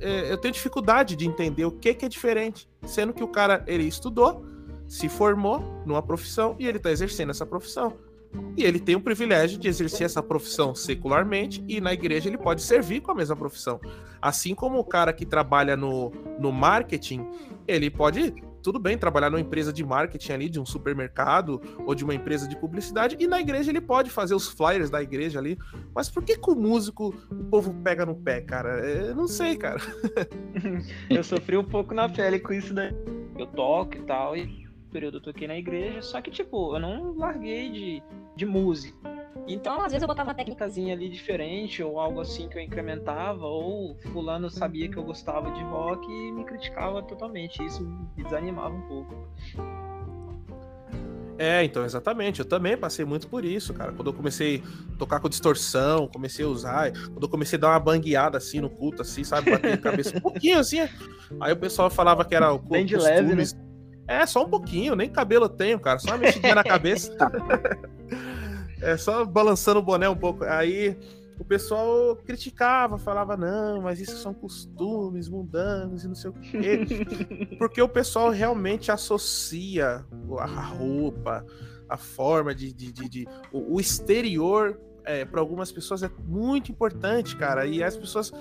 é, 0.00 0.30
eu 0.30 0.38
tenho 0.38 0.52
dificuldade 0.52 1.16
de 1.16 1.26
entender 1.26 1.64
o 1.64 1.72
que 1.72 1.94
que 1.94 2.04
é 2.04 2.08
diferente, 2.08 2.68
sendo 2.86 3.12
que 3.12 3.22
o 3.22 3.28
cara 3.28 3.64
ele 3.66 3.84
estudou, 3.84 4.44
se 4.86 5.08
formou 5.08 5.60
numa 5.84 6.02
profissão 6.02 6.56
e 6.58 6.66
ele 6.66 6.78
tá 6.78 6.90
exercendo 6.90 7.30
essa 7.30 7.46
profissão. 7.46 7.96
E 8.56 8.62
ele 8.62 8.78
tem 8.78 8.94
o 8.94 9.00
privilégio 9.00 9.58
de 9.58 9.68
exercer 9.68 10.04
essa 10.04 10.22
profissão 10.22 10.74
secularmente 10.74 11.64
e 11.68 11.80
na 11.80 11.92
igreja 11.92 12.28
ele 12.28 12.38
pode 12.38 12.62
servir 12.62 13.00
com 13.00 13.10
a 13.10 13.14
mesma 13.14 13.36
profissão. 13.36 13.80
Assim 14.22 14.54
como 14.54 14.78
o 14.78 14.84
cara 14.84 15.12
que 15.12 15.26
trabalha 15.26 15.76
no, 15.76 16.10
no 16.38 16.52
marketing, 16.52 17.26
ele 17.66 17.90
pode, 17.90 18.32
tudo 18.62 18.78
bem, 18.78 18.96
trabalhar 18.96 19.28
numa 19.28 19.40
empresa 19.40 19.72
de 19.72 19.84
marketing 19.84 20.32
ali, 20.32 20.48
de 20.48 20.60
um 20.60 20.66
supermercado 20.66 21.60
ou 21.84 21.94
de 21.94 22.04
uma 22.04 22.14
empresa 22.14 22.46
de 22.48 22.56
publicidade, 22.56 23.16
e 23.18 23.26
na 23.26 23.40
igreja 23.40 23.70
ele 23.70 23.80
pode 23.80 24.10
fazer 24.10 24.34
os 24.34 24.48
flyers 24.48 24.88
da 24.88 25.02
igreja 25.02 25.38
ali. 25.38 25.58
Mas 25.94 26.08
por 26.08 26.22
que 26.22 26.36
com 26.36 26.52
o 26.52 26.56
músico 26.56 27.14
o 27.30 27.44
povo 27.44 27.74
pega 27.82 28.06
no 28.06 28.14
pé, 28.14 28.40
cara? 28.40 28.78
Eu 28.78 29.14
não 29.16 29.26
sei, 29.26 29.56
cara. 29.56 29.80
eu 31.10 31.24
sofri 31.24 31.56
um 31.56 31.64
pouco 31.64 31.92
na 31.92 32.08
pele 32.08 32.38
com 32.38 32.52
isso 32.52 32.72
daí. 32.72 32.94
Eu 33.36 33.46
toco 33.48 33.96
e 33.96 34.02
tal, 34.02 34.36
e 34.36 34.63
período 34.94 35.16
eu 35.16 35.20
toquei 35.20 35.48
na 35.48 35.58
igreja, 35.58 36.00
só 36.00 36.22
que, 36.22 36.30
tipo, 36.30 36.76
eu 36.76 36.78
não 36.78 37.16
larguei 37.16 37.68
de, 37.68 38.02
de 38.36 38.46
música. 38.46 38.96
Então, 39.48 39.82
às 39.82 39.90
vezes 39.90 40.02
eu 40.02 40.08
botava 40.08 40.30
uma 40.30 40.34
técnicazinha 40.34 40.94
ali 40.94 41.08
diferente, 41.08 41.82
ou 41.82 41.98
algo 41.98 42.20
assim 42.20 42.48
que 42.48 42.56
eu 42.56 42.62
incrementava, 42.62 43.44
ou 43.44 43.96
fulano 44.12 44.48
sabia 44.48 44.88
que 44.88 44.96
eu 44.96 45.02
gostava 45.02 45.50
de 45.50 45.62
rock 45.64 46.06
e 46.08 46.32
me 46.32 46.44
criticava 46.44 47.02
totalmente. 47.02 47.62
Isso 47.64 47.82
me 48.16 48.22
desanimava 48.22 48.72
um 48.72 48.82
pouco. 48.82 49.28
É, 51.36 51.64
então, 51.64 51.84
exatamente. 51.84 52.38
Eu 52.38 52.46
também 52.46 52.76
passei 52.76 53.04
muito 53.04 53.26
por 53.26 53.44
isso, 53.44 53.74
cara. 53.74 53.90
Quando 53.92 54.10
eu 54.10 54.14
comecei 54.14 54.62
a 54.94 54.96
tocar 54.96 55.18
com 55.18 55.28
distorção, 55.28 56.06
comecei 56.06 56.44
a 56.44 56.48
usar, 56.48 56.92
quando 56.92 57.24
eu 57.24 57.28
comecei 57.28 57.58
a 57.58 57.60
dar 57.60 57.70
uma 57.70 57.80
bangueada 57.80 58.38
assim 58.38 58.60
no 58.60 58.70
culto, 58.70 59.02
assim, 59.02 59.24
sabe? 59.24 59.50
Bater 59.50 59.72
a 59.72 59.76
cabeça 59.76 60.16
um 60.16 60.20
pouquinho 60.20 60.60
assim. 60.60 60.78
Aí 61.40 61.52
o 61.52 61.56
pessoal 61.56 61.90
falava 61.90 62.24
que 62.24 62.36
era 62.36 62.52
o 62.52 62.58
Bem 62.58 62.86
de 62.86 62.96
leve, 62.96 63.34
né? 63.34 63.42
É, 64.06 64.26
só 64.26 64.44
um 64.44 64.48
pouquinho, 64.48 64.94
nem 64.94 65.08
cabelo 65.08 65.46
eu 65.46 65.48
tenho, 65.48 65.80
cara. 65.80 65.98
Só 65.98 66.10
uma 66.10 66.18
mexidinha 66.18 66.54
na 66.54 66.64
cabeça. 66.64 67.16
é 68.80 68.96
só 68.96 69.24
balançando 69.24 69.80
o 69.80 69.82
boné 69.82 70.08
um 70.08 70.16
pouco. 70.16 70.44
Aí 70.44 70.96
o 71.38 71.44
pessoal 71.44 72.16
criticava, 72.16 72.98
falava, 72.98 73.36
não, 73.36 73.82
mas 73.82 74.00
isso 74.00 74.16
são 74.18 74.32
costumes 74.32 75.28
mundanos 75.28 76.04
e 76.04 76.08
não 76.08 76.14
sei 76.14 76.30
o 76.30 76.34
quê. 76.34 76.86
Porque 77.58 77.80
o 77.80 77.88
pessoal 77.88 78.30
realmente 78.30 78.92
associa 78.92 80.04
a 80.38 80.62
roupa, 80.62 81.44
a 81.88 81.96
forma 81.96 82.54
de. 82.54 82.72
de, 82.72 82.92
de, 82.92 83.08
de 83.08 83.28
o, 83.52 83.80
exterior, 83.80 84.78
é, 85.04 85.24
para 85.24 85.40
algumas 85.40 85.72
pessoas, 85.72 86.02
é 86.02 86.10
muito 86.24 86.70
importante, 86.70 87.36
cara. 87.36 87.66
E 87.66 87.82
as 87.82 87.96
pessoas 87.96 88.32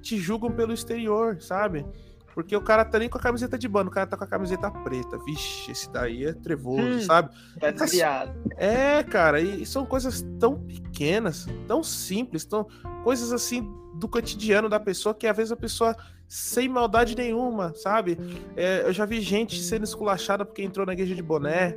te 0.00 0.18
julgam 0.18 0.50
pelo 0.50 0.72
exterior, 0.72 1.40
sabe? 1.40 1.86
Porque 2.34 2.56
o 2.56 2.62
cara 2.62 2.84
tá 2.84 2.98
nem 2.98 3.08
com 3.08 3.18
a 3.18 3.20
camiseta 3.20 3.58
de 3.58 3.68
bando, 3.68 3.90
o 3.90 3.92
cara 3.92 4.06
tá 4.06 4.16
com 4.16 4.24
a 4.24 4.26
camiseta 4.26 4.70
preta. 4.70 5.18
Vixe, 5.18 5.70
esse 5.70 5.90
daí 5.90 6.24
é 6.24 6.32
trevoso, 6.32 6.82
hum, 6.82 7.00
sabe? 7.00 7.30
Tá 7.60 7.70
desviado. 7.70 8.32
É, 8.56 9.02
cara, 9.02 9.40
e, 9.40 9.62
e, 9.62 9.66
são 9.66 9.84
coisas 9.84 10.24
tão 10.40 10.58
pequenas, 10.58 11.46
tão 11.68 11.82
simples, 11.82 12.44
tão 12.44 12.66
coisas 13.04 13.32
assim 13.32 13.70
do 13.94 14.08
cotidiano 14.08 14.68
da 14.68 14.80
pessoa 14.80 15.14
que 15.14 15.26
às 15.26 15.36
vezes 15.36 15.52
a 15.52 15.56
pessoa 15.56 15.94
sem 16.26 16.66
maldade 16.68 17.14
nenhuma, 17.14 17.74
sabe? 17.74 18.16
É, 18.56 18.82
eu 18.86 18.92
já 18.92 19.04
vi 19.04 19.20
gente 19.20 19.62
sendo 19.62 19.84
esculachada 19.84 20.46
porque 20.46 20.62
entrou 20.62 20.86
na 20.86 20.94
igreja 20.94 21.14
de 21.14 21.22
boné, 21.22 21.76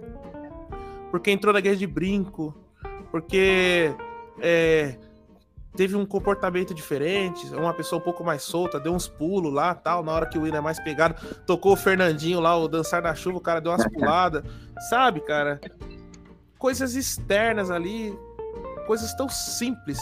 porque 1.12 1.30
entrou 1.30 1.52
na 1.52 1.60
igreja 1.60 1.80
de 1.80 1.88
brinco, 1.88 2.56
porque 3.12 3.94
é, 4.40 4.98
teve 5.76 5.96
um 5.96 6.06
comportamento 6.06 6.74
diferente, 6.74 7.46
uma 7.54 7.74
pessoa 7.74 8.00
um 8.00 8.04
pouco 8.04 8.24
mais 8.24 8.42
solta, 8.42 8.80
deu 8.80 8.94
uns 8.94 9.08
pulos 9.08 9.54
lá, 9.54 9.76
tal, 9.76 10.04
na 10.04 10.12
hora 10.12 10.26
que 10.26 10.38
o 10.38 10.48
hino 10.48 10.58
é 10.58 10.62
mais 10.62 10.80
pegado, 10.80 11.16
tocou 11.46 11.74
o 11.74 11.76
Fernandinho 11.76 12.40
lá, 12.40 12.58
o 12.58 12.68
dançar 12.68 13.02
na 13.02 13.14
chuva, 13.14 13.38
o 13.38 13.42
cara 13.42 13.60
deu 13.60 13.72
umas 13.72 13.86
puladas, 13.92 14.44
sabe, 14.90 15.20
cara? 15.22 15.60
Coisas 16.58 16.96
externas 16.96 17.70
ali, 17.70 18.18
coisas 18.88 19.14
tão 19.16 19.30
simples. 19.30 20.00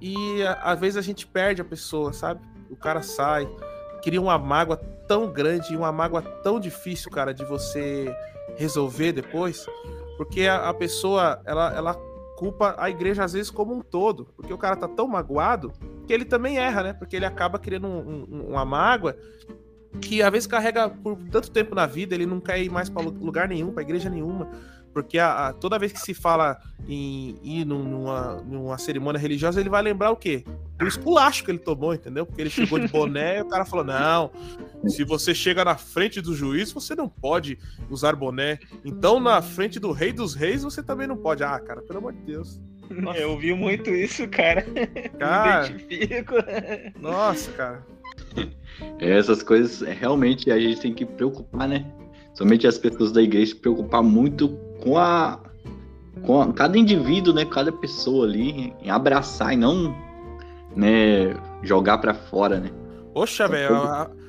E 0.00 0.42
às 0.62 0.78
vezes 0.78 0.96
a 0.96 1.02
gente 1.02 1.26
perde 1.26 1.62
a 1.62 1.64
pessoa, 1.64 2.12
sabe? 2.12 2.40
O 2.68 2.76
cara 2.76 3.02
sai, 3.02 3.48
cria 4.02 4.20
uma 4.20 4.38
mágoa 4.38 4.76
tão 5.08 5.32
grande, 5.32 5.76
uma 5.76 5.92
mágoa 5.92 6.20
tão 6.20 6.58
difícil, 6.58 7.10
cara, 7.10 7.32
de 7.32 7.44
você 7.44 8.14
resolver 8.56 9.12
depois, 9.12 9.66
porque 10.16 10.46
a, 10.46 10.68
a 10.68 10.74
pessoa, 10.74 11.40
ela, 11.44 11.74
ela 11.74 12.13
culpa 12.36 12.74
a 12.78 12.90
igreja 12.90 13.24
às 13.24 13.32
vezes 13.32 13.50
como 13.50 13.74
um 13.74 13.80
todo, 13.80 14.26
porque 14.36 14.52
o 14.52 14.58
cara 14.58 14.76
tá 14.76 14.88
tão 14.88 15.06
magoado 15.06 15.72
que 16.06 16.12
ele 16.12 16.24
também 16.24 16.58
erra, 16.58 16.82
né? 16.82 16.92
Porque 16.92 17.16
ele 17.16 17.24
acaba 17.24 17.58
criando 17.58 17.86
um, 17.86 18.26
um, 18.30 18.48
uma 18.50 18.64
mágoa 18.64 19.16
que 20.00 20.22
às 20.22 20.30
vezes 20.30 20.46
carrega 20.46 20.88
por 20.88 21.16
tanto 21.30 21.50
tempo 21.50 21.74
na 21.74 21.86
vida, 21.86 22.14
ele 22.14 22.26
não 22.26 22.40
quer 22.40 22.60
ir 22.62 22.70
mais 22.70 22.88
para 22.88 23.02
lugar 23.02 23.48
nenhum, 23.48 23.72
para 23.72 23.82
igreja 23.82 24.10
nenhuma. 24.10 24.50
Porque 24.94 25.18
a, 25.18 25.48
a, 25.48 25.52
toda 25.52 25.76
vez 25.76 25.90
que 25.92 26.00
se 26.00 26.14
fala 26.14 26.56
em 26.88 27.36
ir 27.42 27.64
numa, 27.64 28.36
numa 28.42 28.78
cerimônia 28.78 29.18
religiosa, 29.18 29.60
ele 29.60 29.68
vai 29.68 29.82
lembrar 29.82 30.12
o 30.12 30.16
quê? 30.16 30.44
Do 30.78 30.86
esculacho 30.86 31.44
que 31.44 31.50
ele 31.50 31.58
tomou, 31.58 31.92
entendeu? 31.92 32.24
Porque 32.24 32.40
ele 32.40 32.48
chegou 32.48 32.78
de 32.78 32.86
boné 32.86 33.38
e 33.38 33.42
o 33.42 33.48
cara 33.48 33.64
falou: 33.64 33.84
não, 33.84 34.30
se 34.86 35.02
você 35.02 35.34
chega 35.34 35.64
na 35.64 35.76
frente 35.76 36.20
do 36.20 36.32
juiz, 36.32 36.70
você 36.70 36.94
não 36.94 37.08
pode 37.08 37.58
usar 37.90 38.14
boné. 38.14 38.60
Então, 38.84 39.18
na 39.18 39.42
frente 39.42 39.80
do 39.80 39.90
rei 39.90 40.12
dos 40.12 40.34
reis, 40.34 40.62
você 40.62 40.80
também 40.80 41.08
não 41.08 41.16
pode. 41.16 41.42
Ah, 41.42 41.58
cara, 41.58 41.82
pelo 41.82 41.98
amor 41.98 42.12
de 42.12 42.20
Deus. 42.20 42.60
Nossa. 42.88 43.18
Eu 43.18 43.30
ouvi 43.30 43.52
muito 43.52 43.90
isso, 43.90 44.28
cara. 44.28 44.64
Cara. 45.18 45.66
Identifico. 45.66 46.34
Nossa, 47.00 47.50
cara. 47.52 47.86
Essas 49.00 49.42
coisas 49.42 49.80
realmente 49.80 50.50
a 50.50 50.58
gente 50.58 50.80
tem 50.80 50.94
que 50.94 51.04
preocupar, 51.04 51.66
né? 51.66 51.84
Somente 52.34 52.66
as 52.66 52.76
pessoas 52.76 53.12
da 53.12 53.22
igreja 53.22 53.54
se 53.54 53.60
preocupar 53.60 54.02
muito 54.02 54.48
com 54.84 54.98
a 54.98 55.40
com 56.22 56.40
a, 56.40 56.52
cada 56.52 56.78
indivíduo, 56.78 57.34
né, 57.34 57.44
cada 57.44 57.72
pessoa 57.72 58.24
ali, 58.24 58.72
em 58.80 58.88
abraçar 58.88 59.52
e 59.52 59.56
não, 59.56 59.94
né, 60.76 61.34
jogar 61.62 61.98
para 61.98 62.14
fora, 62.14 62.60
né? 62.60 62.70
Poxa, 63.12 63.48
velho, 63.48 63.76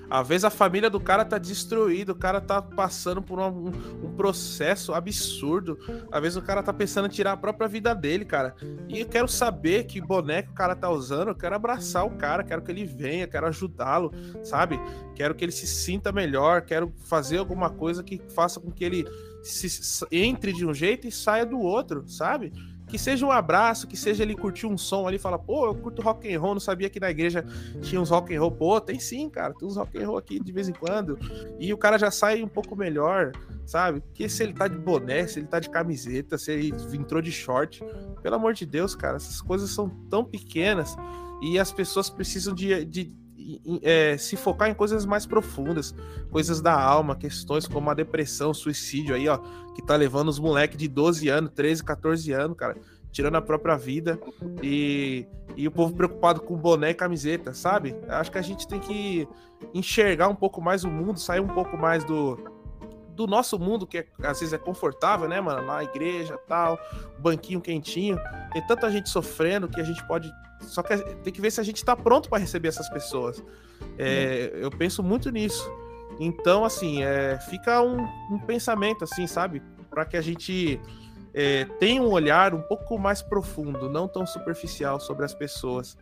às 0.10 0.28
vezes 0.28 0.46
a 0.46 0.50
família 0.50 0.90
do 0.90 1.00
cara 1.00 1.26
tá 1.26 1.38
destruída, 1.38 2.12
o 2.12 2.16
cara 2.16 2.40
tá 2.40 2.62
passando 2.62 3.22
por 3.22 3.40
um, 3.40 3.68
um, 4.04 4.14
processo 4.16 4.94
absurdo. 4.94 5.78
Às 6.12 6.22
vezes 6.22 6.38
o 6.38 6.42
cara 6.42 6.62
tá 6.62 6.72
pensando 6.72 7.08
em 7.08 7.10
tirar 7.10 7.32
a 7.32 7.38
própria 7.38 7.68
vida 7.68 7.94
dele, 7.96 8.24
cara. 8.24 8.56
E 8.88 9.00
eu 9.00 9.08
quero 9.08 9.28
saber 9.28 9.86
que 9.86 10.00
boneco 10.00 10.52
o 10.52 10.56
cara 10.56 10.76
tá 10.76 10.90
usando, 10.90 11.30
eu 11.30 11.36
quero 11.36 11.56
abraçar 11.56 12.06
o 12.06 12.12
cara, 12.12 12.44
quero 12.44 12.62
que 12.62 12.72
ele 12.72 12.86
venha, 12.86 13.28
quero 13.28 13.48
ajudá-lo, 13.48 14.12
sabe? 14.44 14.80
Quero 15.16 15.34
que 15.34 15.44
ele 15.44 15.52
se 15.52 15.66
sinta 15.66 16.12
melhor, 16.12 16.62
quero 16.62 16.94
fazer 17.06 17.40
alguma 17.40 17.70
coisa 17.70 18.04
que 18.04 18.22
faça 18.34 18.60
com 18.60 18.72
que 18.72 18.84
ele 18.84 19.08
se, 19.46 20.06
entre 20.12 20.52
de 20.52 20.66
um 20.66 20.74
jeito 20.74 21.08
e 21.08 21.12
saia 21.12 21.46
do 21.46 21.60
outro, 21.60 22.08
sabe? 22.08 22.52
que 22.88 23.00
seja 23.00 23.26
um 23.26 23.32
abraço, 23.32 23.88
que 23.88 23.98
seja 23.98 24.24
ele 24.24 24.36
curtir 24.36 24.68
um 24.68 24.78
som 24.78 25.08
ali, 25.08 25.18
fala, 25.18 25.40
pô, 25.40 25.66
eu 25.66 25.76
curto 25.76 26.02
rock 26.02 26.32
and 26.34 26.40
roll, 26.40 26.54
não 26.54 26.62
sabia 26.62 26.90
que 26.90 27.00
na 27.00 27.10
igreja 27.10 27.44
tinha 27.82 28.00
uns 28.00 28.10
rock 28.10 28.36
and 28.36 28.40
roll, 28.40 28.52
pô, 28.52 28.80
tem 28.80 29.00
sim, 29.00 29.30
cara, 29.30 29.54
tem 29.54 29.68
uns 29.68 29.76
rock 29.76 29.98
and 29.98 30.08
roll 30.08 30.18
aqui 30.18 30.40
de 30.40 30.52
vez 30.52 30.70
em 30.70 30.74
quando, 30.74 31.18
e 31.60 31.74
o 31.74 31.78
cara 31.78 31.98
já 31.98 32.12
sai 32.12 32.44
um 32.44 32.48
pouco 32.48 32.76
melhor, 32.76 33.32
sabe? 33.66 34.02
Porque 34.02 34.30
se 34.30 34.44
ele 34.44 34.54
tá 34.54 34.68
de 34.68 34.78
boné, 34.78 35.26
se 35.26 35.40
ele 35.40 35.48
tá 35.48 35.60
de 35.60 35.70
camiseta, 35.70 36.38
se 36.38 36.52
ele 36.52 36.74
entrou 36.94 37.22
de 37.22 37.32
short, 37.32 37.84
pelo 38.22 38.36
amor 38.36 38.54
de 38.54 38.66
Deus, 38.66 38.96
cara, 38.96 39.18
essas 39.18 39.42
coisas 39.42 39.72
são 39.72 39.90
tão 40.10 40.24
pequenas 40.24 40.96
e 41.42 41.58
as 41.58 41.72
pessoas 41.72 42.10
precisam 42.10 42.54
de, 42.54 42.86
de 42.86 43.14
é, 43.82 44.18
se 44.18 44.36
focar 44.36 44.70
em 44.70 44.74
coisas 44.74 45.06
mais 45.06 45.26
profundas, 45.26 45.94
coisas 46.32 46.62
da 46.62 46.80
alma, 46.80 47.16
questões 47.16 47.68
como 47.68 47.90
a 47.90 47.94
depressão, 47.94 48.54
suicídio 48.54 49.16
aí, 49.16 49.28
ó, 49.28 49.38
que 49.74 49.82
tá 49.86 49.96
levando 49.96 50.30
os 50.30 50.40
moleques 50.40 50.78
de 50.78 50.88
12 50.88 51.30
anos, 51.30 51.52
13, 51.54 51.84
14 51.84 52.32
anos, 52.32 52.58
cara, 52.58 52.78
tirando 53.12 53.36
a 53.36 53.42
própria 53.42 53.78
vida 53.78 54.20
e, 54.62 55.26
e 55.56 55.68
o 55.68 55.72
povo 55.72 55.96
preocupado 55.96 56.42
com 56.42 56.56
boné 56.56 56.92
e 56.92 56.94
camiseta, 56.94 57.54
sabe? 57.54 57.96
Acho 58.10 58.32
que 58.32 58.38
a 58.38 58.42
gente 58.42 58.68
tem 58.68 58.80
que 58.80 59.28
enxergar 59.74 60.28
um 60.28 60.36
pouco 60.36 60.62
mais 60.62 60.84
o 60.84 60.90
mundo, 60.90 61.20
sair 61.20 61.40
um 61.40 61.48
pouco 61.48 61.78
mais 61.78 62.04
do, 62.04 62.38
do 63.16 63.26
nosso 63.26 63.58
mundo, 63.58 63.88
que 63.88 64.00
é, 64.00 64.08
às 64.24 64.40
vezes 64.40 64.54
é 64.54 64.58
confortável, 64.58 65.28
né, 65.28 65.40
mano? 65.40 65.66
Na 65.66 65.84
igreja 65.84 66.38
tal, 66.48 66.78
banquinho 67.20 67.62
quentinho. 67.62 68.20
Tem 68.52 68.66
tanta 68.68 68.92
gente 68.92 69.10
sofrendo 69.10 69.68
que 69.68 69.80
a 69.80 69.84
gente 69.84 70.06
pode. 70.08 70.32
Só 70.66 70.84
que 70.84 70.98
tem 70.98 71.34
que 71.34 71.42
ver 71.42 71.52
se 71.52 71.60
a 71.60 71.64
gente 71.64 71.84
tá 71.84 71.96
pronto 71.96 72.30
para 72.30 72.40
receber 72.40 72.68
essas 72.68 72.90
pessoas. 72.90 73.44
É, 73.98 74.52
eu 74.56 74.70
penso 74.70 75.02
muito 75.02 75.30
nisso. 75.30 75.70
Então, 76.20 76.64
assim, 76.64 77.04
é, 77.04 77.38
fica 77.50 77.82
um, 77.82 77.98
um 78.32 78.40
pensamento, 78.40 79.04
assim, 79.04 79.28
sabe? 79.28 79.62
Para 79.90 80.06
que 80.06 80.18
a 80.18 80.22
gente 80.22 80.80
é, 81.34 81.66
tenha 81.80 82.02
um 82.02 82.12
olhar 82.12 82.54
um 82.54 82.62
pouco 82.62 82.98
mais 82.98 83.22
profundo, 83.22 83.90
não 83.90 84.08
tão 84.08 84.26
superficial 84.26 85.00
sobre 85.00 85.26
as 85.26 85.34
pessoas. 85.34 85.98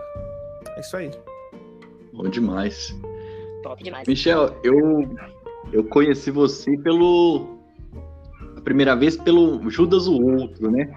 É 0.75 0.79
isso 0.79 0.95
aí. 0.95 1.11
Bom 2.13 2.29
demais. 2.29 2.95
Top 3.63 3.83
demais. 3.83 4.07
Michel, 4.07 4.55
eu 4.63 5.09
eu 5.71 5.83
conheci 5.83 6.29
você 6.29 6.77
pelo. 6.77 7.57
A 8.55 8.61
primeira 8.61 8.95
vez 8.95 9.17
pelo 9.17 9.69
Judas 9.69 10.07
o 10.07 10.21
Outro, 10.21 10.69
né? 10.69 10.95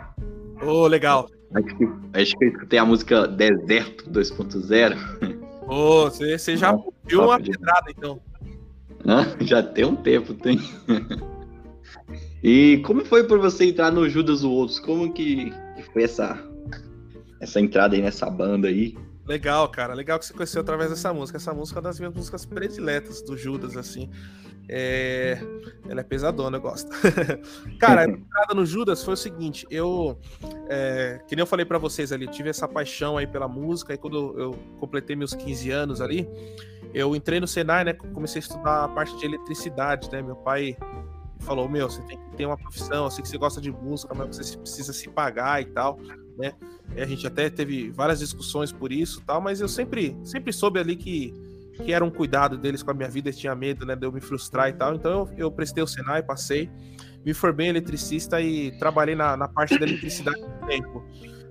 Ô, 0.62 0.83
oh, 0.83 0.87
legal. 0.87 1.29
Acho 1.54 1.76
que, 1.76 1.88
acho 2.12 2.37
que 2.37 2.44
eu 2.44 2.48
escutei 2.48 2.78
a 2.78 2.85
música 2.85 3.26
Deserto 3.26 4.11
2.0. 4.11 4.96
Ô, 5.68 5.74
oh, 5.74 6.11
você, 6.11 6.38
você 6.38 6.56
já 6.56 6.76
viu 7.04 7.24
uma 7.24 7.40
pedrada, 7.40 7.90
então. 7.90 8.20
Já 9.40 9.62
tem 9.62 9.85
um 9.85 9.96
tempo, 9.96 10.35
tem. 10.35 10.61
e 12.42 12.82
como 12.85 13.04
foi 13.04 13.24
por 13.24 13.38
você 13.38 13.66
entrar 13.66 13.90
no 13.90 14.09
Judas 14.09 14.44
o 14.44 14.50
Outros? 14.50 14.78
Como 14.78 15.12
que, 15.12 15.50
que 15.50 15.82
foi 15.92 16.04
essa, 16.04 16.38
essa 17.40 17.61
entrada 17.61 17.96
aí 17.96 18.02
nessa 18.02 18.28
banda 18.30 18.68
aí? 18.68 18.96
Legal, 19.27 19.69
cara. 19.69 19.93
Legal 19.93 20.19
que 20.19 20.27
você 20.27 20.33
conheceu 20.33 20.61
através 20.61 20.91
dessa 20.91 21.12
música. 21.12 21.37
Essa 21.37 21.53
música 21.53 21.79
é 21.79 21.81
uma 21.81 21.89
das 21.89 21.99
minhas 21.99 22.15
músicas 22.15 22.47
prediletas 22.47 23.23
do 23.23 23.37
Judas, 23.37 23.77
assim. 23.77 24.11
É... 24.69 25.39
Ela 25.89 26.01
é 26.01 26.05
pesadona, 26.05 26.57
eu 26.57 26.61
gosto. 26.61 26.91
Cara, 27.79 28.03
a 28.03 28.05
entrada 28.09 28.55
no 28.55 28.65
Judas 28.65 29.03
foi 29.05 29.15
o 29.15 29.17
seguinte: 29.17 29.67
eu, 29.71 30.19
é... 30.69 31.21
que 31.27 31.35
nem 31.35 31.43
eu 31.43 31.47
falei 31.47 31.65
para 31.65 31.79
vocês 31.79 32.12
ali, 32.12 32.27
tive 32.29 32.51
essa 32.51 32.69
paixão 32.69 33.17
aí 33.17 33.27
pela 33.27 33.49
música, 33.49 33.95
e 33.95 33.99
quando 33.99 34.39
eu 34.39 34.53
completei 34.79 35.17
meus 35.17 35.35
15 35.35 35.71
anos 35.71 36.01
ali, 36.01 36.29
eu 36.95 37.15
entrei 37.15 37.41
no 37.41 37.47
Senai, 37.47 37.85
né? 37.85 37.93
Comecei 37.93 38.39
a 38.39 38.45
estudar 38.45 38.85
a 38.85 38.89
parte 38.89 39.17
de 39.19 39.27
eletricidade, 39.27 40.11
né? 40.11 40.23
Meu 40.23 40.37
pai 40.37 40.77
falou: 41.41 41.69
Meu, 41.69 41.89
você 41.89 42.03
tem 42.03 42.19
que 42.19 42.37
ter 42.37 42.47
uma 42.47 42.57
profissão, 42.57 43.05
eu 43.05 43.11
sei 43.11 43.23
que 43.23 43.29
você 43.29 43.39
gosta 43.39 43.61
de 43.61 43.71
música, 43.71 44.15
mas 44.15 44.37
você 44.37 44.57
precisa 44.57 44.93
se 44.93 45.09
pagar 45.09 45.62
e 45.62 45.67
tal, 45.67 45.99
né? 46.37 46.53
E 46.94 47.01
a 47.01 47.07
gente 47.07 47.27
até 47.27 47.49
teve 47.51 47.90
várias 47.90 48.18
discussões 48.18 48.72
por 48.72 48.92
isso 48.92 49.22
tal, 49.27 49.40
mas 49.40 49.61
eu 49.61 49.68
sempre, 49.68 50.16
sempre 50.25 50.53
soube 50.53 50.79
ali 50.79 50.96
que 50.96 51.33
que 51.85 51.92
era 51.92 52.05
um 52.05 52.11
cuidado 52.11 52.57
deles 52.57 52.83
com 52.83 52.90
a 52.90 52.94
minha 52.94 53.09
vida, 53.09 53.29
eles 53.29 53.38
tinham 53.38 53.55
medo, 53.55 53.85
né, 53.85 53.94
de 53.94 54.07
eu 54.07 54.12
me 54.12 54.20
frustrar 54.20 54.68
e 54.68 54.72
tal. 54.72 54.94
Então 54.94 55.11
eu, 55.11 55.31
eu 55.37 55.53
prestei 55.53 55.83
o 55.83 55.87
Senai, 55.87 56.22
passei, 56.22 56.70
me 57.25 57.35
formei 57.35 57.68
eletricista 57.68 58.40
e 58.40 58.70
trabalhei 58.79 59.14
na, 59.14 59.37
na 59.37 59.49
parte 59.49 59.79
da 59.79 59.87
eletricidade 59.87 60.40
por 60.40 60.66
tempo. 60.66 61.05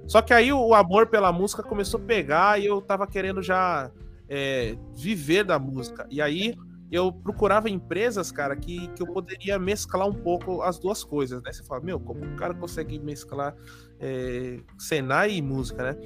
Só 0.07 0.21
que 0.21 0.33
aí 0.33 0.53
o, 0.53 0.73
amor 0.73 1.07
pela 1.07 1.31
música 1.31 1.63
começou 1.63 1.99
a 1.99 2.03
pegar 2.03 2.59
e 2.59 2.65
eu 2.65 2.81
tava 2.81 3.07
querendo 3.07 3.41
já 3.41 3.91
é, 4.29 4.77
viver 4.95 5.43
da 5.43 5.57
música. 5.57 6.07
E 6.09 6.21
aí 6.21 6.55
eu 6.91 7.11
procurava 7.11 7.69
empresas, 7.69 8.31
cara, 8.31 8.55
que, 8.55 8.87
que 8.89 9.01
eu 9.01 9.07
poderia 9.07 9.57
mesclar 9.57 10.07
um 10.07 10.13
pouco 10.13 10.61
as 10.61 10.77
duas 10.77 11.03
coisas, 11.03 11.41
né? 11.41 11.51
Você 11.51 11.63
fala, 11.63 11.81
meu, 11.81 11.99
como 11.99 12.23
o 12.23 12.35
cara 12.35 12.53
consegue 12.53 12.99
mesclar 12.99 13.55
é, 13.99 14.59
Senai 14.77 15.35
e 15.35 15.41
música, 15.41 15.83
né? 15.83 15.97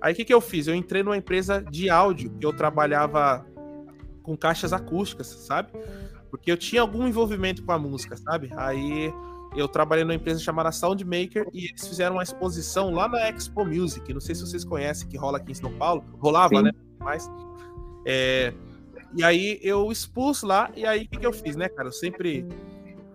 Aí 0.00 0.12
o 0.12 0.16
que, 0.16 0.24
que 0.24 0.34
eu 0.34 0.40
fiz? 0.40 0.66
Eu 0.66 0.74
entrei 0.74 1.02
numa 1.02 1.16
empresa 1.16 1.62
de 1.62 1.88
áudio, 1.88 2.30
que 2.38 2.44
eu 2.44 2.52
trabalhava 2.52 3.46
com 4.22 4.36
caixas 4.36 4.72
acústicas, 4.72 5.26
sabe? 5.26 5.72
Porque 6.30 6.52
eu 6.52 6.56
tinha 6.56 6.82
algum 6.82 7.06
envolvimento 7.06 7.64
com 7.64 7.72
a 7.72 7.78
música, 7.78 8.16
sabe? 8.16 8.50
Aí 8.56 9.12
eu 9.56 9.66
trabalhei 9.66 10.04
numa 10.04 10.14
empresa 10.14 10.40
chamada 10.40 10.70
Soundmaker 10.70 11.48
e 11.52 11.66
eles 11.66 11.86
fizeram 11.86 12.16
uma 12.16 12.22
exposição 12.22 12.90
lá 12.90 13.08
na 13.08 13.28
Expo 13.30 13.64
Music. 13.64 14.12
Não 14.12 14.20
sei 14.20 14.34
se 14.34 14.42
vocês 14.42 14.64
conhecem, 14.64 15.08
que 15.08 15.16
rola 15.16 15.38
aqui 15.38 15.52
em 15.52 15.54
São 15.54 15.72
Paulo. 15.72 16.04
Rolava, 16.18 16.56
Sim. 16.56 16.62
né? 16.62 16.72
Mas. 17.00 17.30
É, 18.04 18.52
e 19.16 19.24
aí 19.24 19.58
eu 19.62 19.90
expus 19.90 20.42
lá, 20.42 20.70
e 20.76 20.84
aí 20.84 21.04
o 21.04 21.08
que, 21.08 21.18
que 21.18 21.26
eu 21.26 21.32
fiz, 21.32 21.56
né, 21.56 21.68
cara? 21.68 21.88
Eu 21.88 21.92
sempre 21.92 22.46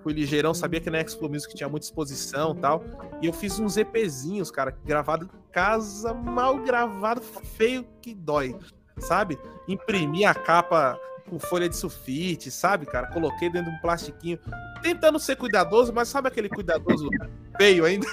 fui 0.03 0.13
ligeirão, 0.13 0.53
sabia 0.53 0.81
que 0.81 0.89
na 0.89 0.99
Expo 0.99 1.29
Music 1.29 1.55
tinha 1.55 1.69
muita 1.69 1.85
exposição 1.85 2.53
e 2.55 2.59
tal. 2.59 2.83
E 3.21 3.25
eu 3.25 3.33
fiz 3.33 3.57
uns 3.57 3.77
EPzinhos, 3.77 4.51
cara, 4.51 4.77
gravado 4.85 5.25
em 5.25 5.51
casa, 5.51 6.13
mal 6.13 6.59
gravado, 6.59 7.21
feio 7.21 7.87
que 8.01 8.13
dói, 8.13 8.55
sabe? 8.99 9.39
Imprimi 9.67 10.25
a 10.25 10.33
capa 10.33 10.99
com 11.29 11.39
folha 11.39 11.69
de 11.69 11.75
sulfite, 11.75 12.51
sabe, 12.51 12.85
cara? 12.85 13.07
Coloquei 13.07 13.49
dentro 13.49 13.71
de 13.71 13.77
um 13.77 13.79
plastiquinho, 13.79 14.37
tentando 14.81 15.17
ser 15.17 15.37
cuidadoso, 15.37 15.93
mas 15.93 16.09
sabe 16.09 16.27
aquele 16.27 16.49
cuidadoso 16.49 17.09
feio 17.57 17.85
ainda? 17.85 18.05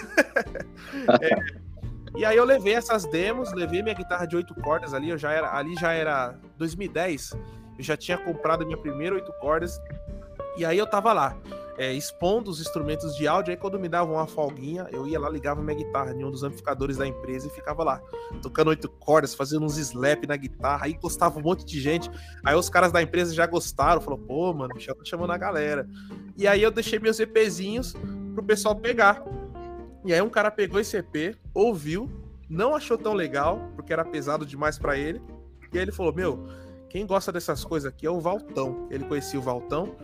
é, 1.21 1.61
e 2.17 2.25
aí 2.25 2.37
eu 2.37 2.45
levei 2.45 2.75
essas 2.75 3.05
demos, 3.05 3.53
levei 3.53 3.83
minha 3.83 3.95
guitarra 3.95 4.27
de 4.27 4.37
oito 4.37 4.55
cordas 4.55 4.95
ali, 4.95 5.11
eu 5.11 5.19
já 5.19 5.33
era, 5.33 5.57
ali 5.57 5.75
já 5.75 5.93
era 5.93 6.39
2010, 6.57 7.33
eu 7.79 7.85
já 7.85 7.97
tinha 7.97 8.17
comprado 8.19 8.65
minha 8.65 8.79
primeira 8.79 9.15
oito 9.15 9.33
cordas, 9.41 9.81
e 10.57 10.65
aí 10.65 10.79
eu 10.79 10.87
tava 10.87 11.13
lá, 11.13 11.37
é, 11.81 11.95
expondo 11.95 12.51
os 12.51 12.61
instrumentos 12.61 13.17
de 13.17 13.27
áudio, 13.27 13.53
aí 13.53 13.57
quando 13.57 13.81
me 13.81 13.89
davam 13.89 14.17
uma 14.17 14.27
folguinha, 14.27 14.87
eu 14.93 15.09
ia 15.09 15.19
lá, 15.19 15.31
ligava 15.31 15.63
minha 15.63 15.75
guitarra 15.75 16.13
em 16.13 16.23
um 16.23 16.31
dos 16.31 16.43
amplificadores 16.43 16.99
da 16.99 17.07
empresa 17.07 17.47
e 17.47 17.51
ficava 17.51 17.83
lá, 17.83 18.03
tocando 18.43 18.69
oito 18.69 18.87
cordas, 18.87 19.35
fazendo 19.35 19.65
uns 19.65 19.79
slap 19.79 20.27
na 20.27 20.37
guitarra, 20.37 20.85
aí 20.85 20.93
gostava 20.93 21.39
um 21.39 21.43
monte 21.43 21.65
de 21.65 21.81
gente, 21.81 22.11
aí 22.45 22.55
os 22.55 22.69
caras 22.69 22.93
da 22.93 23.01
empresa 23.01 23.33
já 23.33 23.47
gostaram, 23.47 23.99
falou, 24.03 24.19
pô, 24.19 24.53
mano, 24.53 24.75
o 24.75 24.77
Michel 24.77 24.95
tá 24.95 25.07
chamando 25.07 25.31
a 25.31 25.39
galera. 25.39 25.89
E 26.37 26.47
aí 26.47 26.63
eu 26.63 26.71
deixei 26.71 26.99
meus 26.99 27.19
EPzinhos 27.19 27.95
pro 28.35 28.45
pessoal 28.45 28.77
pegar. 28.77 29.25
E 30.05 30.13
aí 30.13 30.21
um 30.21 30.29
cara 30.29 30.51
pegou 30.51 30.79
esse 30.79 30.99
EP, 30.99 31.35
ouviu, 31.55 32.11
não 32.47 32.77
achou 32.77 32.99
tão 32.99 33.15
legal, 33.15 33.59
porque 33.75 33.91
era 33.91 34.05
pesado 34.05 34.45
demais 34.45 34.79
para 34.79 34.99
ele, 34.99 35.19
e 35.73 35.79
aí 35.79 35.85
ele 35.85 35.93
falou, 35.93 36.13
meu, 36.13 36.47
quem 36.91 37.07
gosta 37.07 37.31
dessas 37.33 37.65
coisas 37.65 37.91
aqui 37.91 38.05
é 38.05 38.11
o 38.11 38.21
Valtão. 38.21 38.89
Ele 38.91 39.05
conhecia 39.05 39.39
o 39.39 39.43
Valtão. 39.43 39.95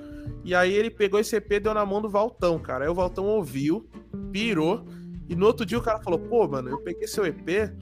E 0.44 0.54
aí 0.54 0.72
ele 0.72 0.90
pegou 0.90 1.18
esse 1.18 1.36
EP 1.36 1.60
deu 1.62 1.74
na 1.74 1.84
mão 1.84 2.00
do 2.00 2.08
Valtão, 2.08 2.58
cara. 2.58 2.84
Aí 2.84 2.90
o 2.90 2.94
Valtão 2.94 3.24
ouviu, 3.24 3.88
pirou. 4.30 4.86
E 5.28 5.34
no 5.34 5.46
outro 5.46 5.66
dia 5.66 5.78
o 5.78 5.82
cara 5.82 5.98
falou: 6.00 6.18
pô, 6.18 6.46
mano, 6.46 6.70
eu 6.70 6.78
peguei 6.78 7.06
seu 7.06 7.26
EP. 7.26 7.72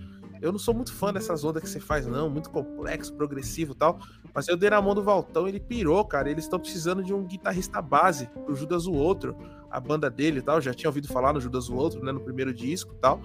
Eu 0.40 0.52
não 0.52 0.58
sou 0.58 0.74
muito 0.74 0.92
fã 0.92 1.12
dessas 1.12 1.42
ondas 1.42 1.62
que 1.62 1.68
você 1.68 1.80
faz, 1.80 2.06
não. 2.06 2.28
Muito 2.28 2.50
complexo, 2.50 3.14
progressivo 3.14 3.74
tal. 3.74 3.98
Mas 4.34 4.46
eu 4.48 4.56
dei 4.56 4.68
na 4.68 4.82
mão 4.82 4.94
do 4.94 5.02
Valtão, 5.02 5.48
ele 5.48 5.60
pirou, 5.60 6.04
cara. 6.04 6.30
Eles 6.30 6.44
estão 6.44 6.58
precisando 6.58 7.02
de 7.02 7.14
um 7.14 7.24
guitarrista 7.24 7.80
base 7.80 8.28
pro 8.44 8.54
Judas 8.54 8.86
o 8.86 8.92
Outro, 8.92 9.36
a 9.70 9.80
banda 9.80 10.10
dele 10.10 10.40
e 10.40 10.42
tal. 10.42 10.60
Já 10.60 10.74
tinha 10.74 10.90
ouvido 10.90 11.08
falar 11.08 11.32
no 11.32 11.40
Judas 11.40 11.68
o 11.68 11.74
Outro, 11.74 12.04
né? 12.04 12.12
No 12.12 12.20
primeiro 12.20 12.52
disco 12.52 12.92
e 12.94 12.98
tal. 12.98 13.22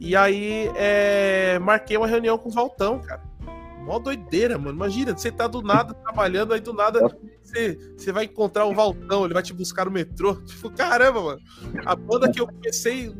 E 0.00 0.16
aí 0.16 0.70
é... 0.74 1.58
marquei 1.60 1.96
uma 1.96 2.06
reunião 2.06 2.36
com 2.36 2.48
o 2.48 2.52
Valtão, 2.52 3.00
cara. 3.00 3.22
Mó 3.86 4.00
doideira, 4.00 4.58
mano. 4.58 4.76
Imagina, 4.76 5.16
você 5.16 5.30
tá 5.30 5.46
do 5.46 5.62
nada 5.62 5.94
trabalhando, 5.94 6.52
aí 6.52 6.60
do 6.60 6.72
nada 6.72 7.00
você, 7.40 7.78
você 7.96 8.10
vai 8.10 8.24
encontrar 8.24 8.66
o 8.66 8.74
Valtão, 8.74 9.24
ele 9.24 9.32
vai 9.32 9.42
te 9.42 9.54
buscar 9.54 9.84
no 9.84 9.92
metrô. 9.92 10.34
Tipo, 10.44 10.70
caramba, 10.70 11.22
mano. 11.22 11.40
A 11.84 11.94
banda 11.94 12.30
que 12.30 12.40
eu 12.40 12.46
comecei, 12.48 13.14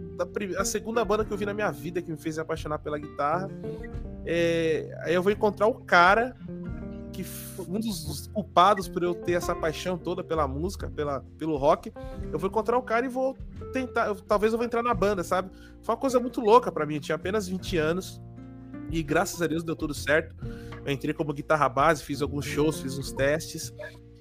a 0.59 0.65
segunda 0.65 1.05
banda 1.05 1.25
que 1.25 1.33
eu 1.33 1.37
vi 1.37 1.47
na 1.47 1.55
minha 1.55 1.71
vida 1.71 2.03
que 2.03 2.11
me 2.11 2.17
fez 2.17 2.39
apaixonar 2.39 2.81
pela 2.81 2.99
guitarra. 2.99 3.49
É, 4.25 4.93
aí 5.05 5.15
eu 5.15 5.23
vou 5.23 5.31
encontrar 5.31 5.69
o 5.69 5.75
cara 5.75 6.37
que 7.13 7.25
um 7.67 7.81
dos 7.81 8.27
culpados 8.27 8.89
por 8.89 9.03
eu 9.03 9.15
ter 9.15 9.33
essa 9.33 9.55
paixão 9.55 9.97
toda 9.97 10.23
pela 10.23 10.47
música, 10.47 10.91
pela, 10.91 11.25
pelo 11.39 11.57
rock, 11.57 11.91
eu 12.31 12.39
vou 12.39 12.51
encontrar 12.51 12.77
o 12.77 12.83
cara 12.83 13.07
e 13.07 13.09
vou 13.09 13.35
tentar, 13.73 14.09
eu, 14.09 14.17
talvez 14.17 14.53
eu 14.53 14.59
vou 14.59 14.67
entrar 14.67 14.83
na 14.83 14.93
banda, 14.93 15.25
sabe? 15.25 15.51
Foi 15.81 15.95
uma 15.95 16.01
coisa 16.01 16.21
muito 16.21 16.43
louca 16.43 16.71
para 16.71 16.85
mim, 16.85 16.97
eu 16.97 17.01
tinha 17.01 17.17
apenas 17.17 17.49
20 17.49 17.79
anos, 17.79 18.21
e 18.91 19.03
graças 19.03 19.41
a 19.43 19.47
Deus 19.47 19.63
deu 19.63 19.77
tudo 19.77 19.95
certo. 19.95 20.35
Eu 20.85 20.93
entrei 20.93 21.13
como 21.13 21.33
guitarra 21.33 21.69
base, 21.69 22.03
fiz 22.03 22.23
alguns 22.23 22.45
shows, 22.45 22.81
fiz 22.81 22.97
uns 22.99 23.13
testes. 23.13 23.75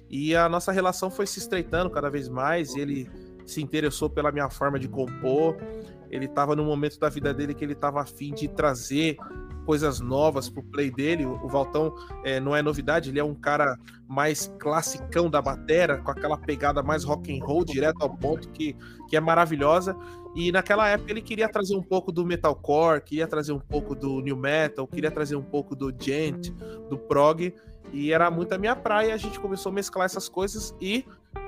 E 0.08 0.34
a 0.34 0.48
nossa 0.48 0.72
relação 0.72 1.10
foi 1.10 1.26
se 1.26 1.38
estreitando 1.38 1.90
cada 1.90 2.10
vez 2.10 2.28
mais. 2.28 2.74
Ele 2.74 3.08
se 3.46 3.62
interessou 3.62 4.10
pela 4.10 4.32
minha 4.32 4.50
forma 4.50 4.78
de 4.78 4.88
compor. 4.88 5.56
Ele 6.10 6.26
estava 6.26 6.54
no 6.54 6.64
momento 6.64 6.98
da 6.98 7.08
vida 7.08 7.32
dele 7.32 7.54
que 7.54 7.64
ele 7.64 7.72
estava 7.72 8.00
afim 8.00 8.32
de 8.32 8.48
trazer 8.48 9.16
coisas 9.66 10.00
novas 10.00 10.48
pro 10.48 10.62
play 10.62 10.90
dele. 10.90 11.26
O 11.26 11.48
Valtão 11.48 11.92
é, 12.24 12.38
não 12.38 12.54
é 12.54 12.62
novidade, 12.62 13.10
ele 13.10 13.18
é 13.18 13.24
um 13.24 13.34
cara 13.34 13.76
mais 14.08 14.50
classicão 14.58 15.28
da 15.28 15.42
batera, 15.42 15.98
com 15.98 16.10
aquela 16.10 16.38
pegada 16.38 16.82
mais 16.82 17.02
rock 17.02 17.36
and 17.36 17.44
roll, 17.44 17.64
direto 17.64 18.00
ao 18.00 18.16
ponto, 18.16 18.48
que, 18.50 18.76
que 19.08 19.16
é 19.16 19.20
maravilhosa. 19.20 19.96
E 20.34 20.52
naquela 20.52 20.88
época 20.88 21.10
ele 21.10 21.22
queria 21.22 21.48
trazer 21.48 21.74
um 21.74 21.82
pouco 21.82 22.12
do 22.12 22.24
metalcore, 22.24 23.02
queria 23.02 23.26
trazer 23.26 23.52
um 23.52 23.58
pouco 23.58 23.94
do 23.94 24.20
new 24.20 24.36
metal, 24.36 24.86
queria 24.86 25.10
trazer 25.10 25.34
um 25.34 25.42
pouco 25.42 25.74
do 25.74 25.92
gent, 25.98 26.50
do 26.88 26.96
prog, 26.96 27.52
e 27.92 28.12
era 28.12 28.30
muito 28.30 28.52
a 28.52 28.58
minha 28.58 28.76
praia. 28.76 29.14
A 29.14 29.16
gente 29.16 29.40
começou 29.40 29.70
a 29.70 29.74
mesclar 29.74 30.04
essas 30.04 30.28
coisas 30.28 30.74
e, 30.80 31.04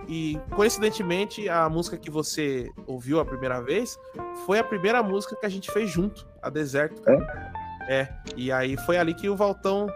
e 0.09 0.40
coincidentemente 0.57 1.48
a 1.48 1.68
música 1.68 1.96
que 1.96 2.11
você 2.11 2.68
ouviu 2.87 3.20
a 3.20 3.24
primeira 3.24 3.61
vez 3.61 3.98
foi 4.46 4.59
a 4.59 4.64
primeira 4.64 5.02
música 5.02 5.37
que 5.37 5.46
a 5.46 5.50
gente 5.50 5.70
fez 5.70 5.90
junto, 5.90 6.26
a 6.42 6.48
Deserto. 6.48 7.02
É? 7.09 7.58
É. 7.88 8.09
E 8.37 8.53
aí 8.53 8.77
foi 8.77 8.98
ali 8.98 9.14
que 9.14 9.29
o 9.29 9.37
Valtão 9.37 9.88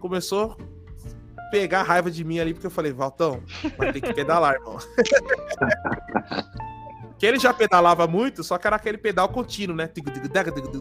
começou 0.00 0.56
a 1.36 1.42
pegar 1.50 1.82
raiva 1.82 2.10
de 2.10 2.24
mim 2.24 2.38
ali, 2.38 2.52
porque 2.52 2.66
eu 2.66 2.70
falei, 2.70 2.92
Valtão, 2.92 3.42
vai 3.78 3.92
ter 3.92 4.00
que 4.00 4.12
pedalar, 4.12 4.54
irmão. 4.54 4.78
Que 7.18 7.24
ele 7.24 7.38
já 7.38 7.52
pedalava 7.54 8.06
muito, 8.06 8.44
só 8.44 8.58
que 8.58 8.66
era 8.66 8.76
aquele 8.76 8.98
pedal 8.98 9.28
contínuo, 9.30 9.74
né? 9.74 9.90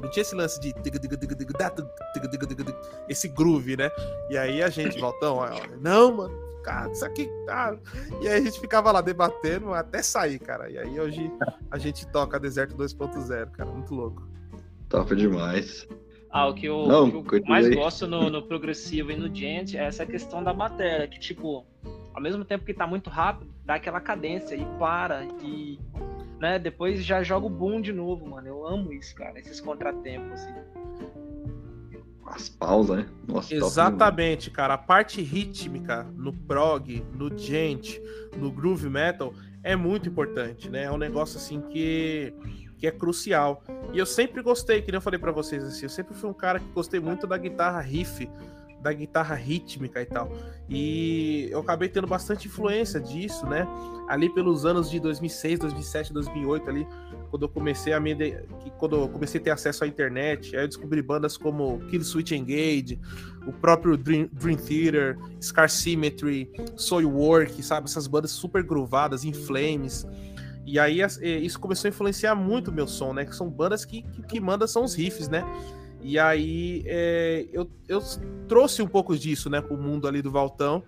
Não 0.02 0.10
tinha 0.10 0.22
esse 0.22 0.36
lance 0.36 0.60
de. 0.60 0.74
Esse 3.08 3.30
groove, 3.30 3.78
né? 3.78 3.90
E 4.30 4.38
aí 4.38 4.62
a 4.62 4.70
gente, 4.70 5.00
Valtão, 5.00 5.40
não, 5.80 6.18
mano, 6.18 6.38
cara, 6.62 6.92
isso 6.92 7.06
aqui. 7.06 7.30
Tá. 7.46 7.78
E 8.22 8.28
aí 8.28 8.42
a 8.42 8.42
gente 8.42 8.60
ficava 8.60 8.92
lá 8.92 9.00
debatendo 9.00 9.74
até 9.74 10.04
sair, 10.04 10.40
cara. 10.40 10.70
E 10.70 10.78
aí 10.78 11.00
hoje 11.00 11.32
a 11.72 11.78
gente 11.78 12.06
toca 12.08 12.38
Deserto 12.38 12.76
2.0, 12.76 13.52
cara. 13.52 13.70
Muito 13.70 13.96
louco. 13.96 14.28
Top 14.90 15.16
demais. 15.16 15.88
Ah, 16.38 16.50
o 16.50 16.54
que 16.54 16.66
eu, 16.66 16.86
não, 16.86 17.24
que 17.24 17.36
eu 17.38 17.46
mais 17.46 17.74
gosto 17.74 18.06
no, 18.06 18.30
no, 18.30 18.42
progressivo 18.42 19.10
e 19.10 19.16
no 19.16 19.34
gent 19.34 19.74
é 19.74 19.86
essa 19.86 20.06
questão 20.06 20.44
da 20.44 20.54
matéria, 20.54 21.08
que 21.08 21.18
tipo, 21.18 21.66
ao 22.14 22.22
mesmo 22.22 22.44
tempo 22.44 22.66
que 22.66 22.74
tá 22.74 22.86
muito 22.86 23.10
rápido, 23.10 23.50
dá 23.64 23.76
aquela 23.76 24.02
cadência 24.02 24.54
e 24.54 24.66
para, 24.78 25.24
e 25.42 25.80
né? 26.38 26.60
Depois 26.60 27.06
já 27.06 27.24
joga 27.24 27.46
o 27.46 27.50
boom 27.50 27.80
de 27.80 27.94
novo, 27.94 28.28
mano. 28.28 28.50
Eu 28.50 28.68
amo 28.68 28.92
isso, 28.92 29.16
cara, 29.16 29.40
esses 29.40 29.62
contratempos, 29.62 30.34
assim. 30.34 30.54
As 32.26 32.50
pausas, 32.50 32.98
né? 32.98 33.10
Nossa, 33.26 33.56
Exatamente, 33.56 34.52
cara. 34.52 34.74
A 34.74 34.78
parte 34.78 35.22
rítmica 35.22 36.04
no 36.18 36.34
prog, 36.34 37.02
no 37.14 37.38
gent, 37.38 37.98
no 38.36 38.52
groove 38.52 38.90
metal 38.90 39.34
é 39.64 39.74
muito 39.74 40.10
importante, 40.10 40.70
né? 40.70 40.84
É 40.84 40.92
um 40.92 40.98
negócio 40.98 41.38
assim 41.38 41.62
que 41.62 42.34
que 42.86 42.88
é 42.88 42.92
crucial. 42.92 43.64
E 43.92 43.98
eu 43.98 44.06
sempre 44.06 44.42
gostei, 44.44 44.82
que 44.82 44.92
nem 44.92 44.98
eu 44.98 45.02
falei 45.02 45.20
para 45.20 45.32
vocês 45.32 45.64
assim, 45.64 45.84
eu 45.84 45.90
sempre 45.90 46.14
fui 46.14 46.30
um 46.30 46.34
cara 46.34 46.60
que 46.60 46.68
gostei 46.68 47.00
muito 47.00 47.26
da 47.26 47.38
guitarra 47.38 47.82
riff, 47.82 48.30
da 48.80 48.94
guitarra 48.94 49.34
rítmica 49.34 50.00
e 50.02 50.06
tal. 50.06 50.32
E 50.70 51.48
eu 51.50 51.60
acabei 51.62 51.90
tendo 51.90 52.06
bastante 52.06 52.48
influência 52.48 53.00
disso, 53.00 53.48
né? 53.48 53.68
Ali 54.08 54.30
pelos 54.30 54.66
anos 54.66 54.92
de 54.92 55.00
2006, 55.00 55.60
2007, 55.60 56.14
2008 56.14 56.70
ali, 56.70 56.88
quando 57.32 57.44
eu 57.44 57.50
comecei 57.50 57.94
a 57.94 58.00
me 58.00 58.16
quando 58.78 58.98
eu 58.98 59.10
comecei 59.10 59.42
a 59.42 59.44
ter 59.44 59.50
acesso 59.50 59.84
à 59.84 59.88
internet, 59.88 60.56
aí 60.56 60.64
eu 60.64 60.68
descobri 60.68 61.02
bandas 61.02 61.36
como 61.36 61.80
Kill 61.88 62.04
Switch 62.04 62.34
Engage, 62.34 63.00
o 63.48 63.52
próprio 63.52 63.98
Dream, 63.98 64.30
Dream 64.32 64.58
Theater, 64.58 65.18
Scar 65.42 65.70
Symmetry, 65.70 66.52
Soilwork, 66.76 67.64
sabe, 67.64 67.88
essas 67.88 68.06
bandas 68.06 68.30
super 68.30 68.62
groovadas, 68.62 69.24
In 69.24 69.34
Flames. 69.34 70.06
E 70.66 70.80
aí 70.80 71.00
isso 71.44 71.60
começou 71.60 71.88
a 71.88 71.90
influenciar 71.90 72.34
muito 72.34 72.70
o 72.70 72.74
meu 72.74 72.88
som, 72.88 73.14
né? 73.14 73.24
Que 73.24 73.36
são 73.36 73.50
bandas 73.50 73.86
que, 73.86 74.02
que, 74.02 74.24
que 74.24 74.40
mandam 74.40 74.68
são 74.68 74.84
os 74.84 74.96
riffs, 74.96 75.30
né? 75.30 75.44
E 76.02 76.18
aí 76.20 76.84
é, 76.86 77.48
eu, 77.52 77.70
eu 77.88 78.00
trouxe 78.48 78.82
um 78.82 78.88
pouco 78.88 79.18
disso, 79.18 79.50
né, 79.50 79.60
pro 79.62 79.78
mundo 79.78 80.08
ali 80.08 80.22
do 80.22 80.32
Valtão. 80.32 80.84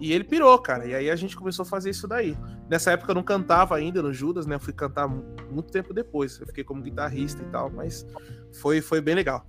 E 0.00 0.12
ele 0.12 0.24
pirou, 0.24 0.58
cara. 0.58 0.86
E 0.86 0.94
aí 0.94 1.10
a 1.10 1.16
gente 1.16 1.36
começou 1.36 1.62
a 1.62 1.66
fazer 1.66 1.90
isso 1.90 2.08
daí. 2.08 2.36
Nessa 2.68 2.90
época 2.90 3.12
eu 3.12 3.14
não 3.14 3.22
cantava 3.22 3.76
ainda 3.76 4.02
no 4.02 4.12
Judas, 4.12 4.46
né? 4.46 4.56
Eu 4.56 4.60
fui 4.60 4.72
cantar 4.72 5.06
muito 5.06 5.70
tempo 5.70 5.94
depois. 5.94 6.40
Eu 6.40 6.46
fiquei 6.46 6.64
como 6.64 6.82
guitarrista 6.82 7.42
e 7.42 7.46
tal, 7.46 7.70
mas 7.70 8.06
foi, 8.50 8.80
foi 8.80 9.00
bem 9.00 9.14
legal. 9.14 9.46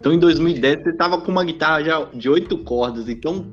Então 0.00 0.12
em 0.12 0.18
2010 0.18 0.82
você 0.82 0.92
tava 0.92 1.20
com 1.20 1.30
uma 1.30 1.44
guitarra 1.44 1.84
já 1.84 2.04
de 2.04 2.28
oito 2.28 2.56
cordas. 2.58 3.08
Então 3.08 3.52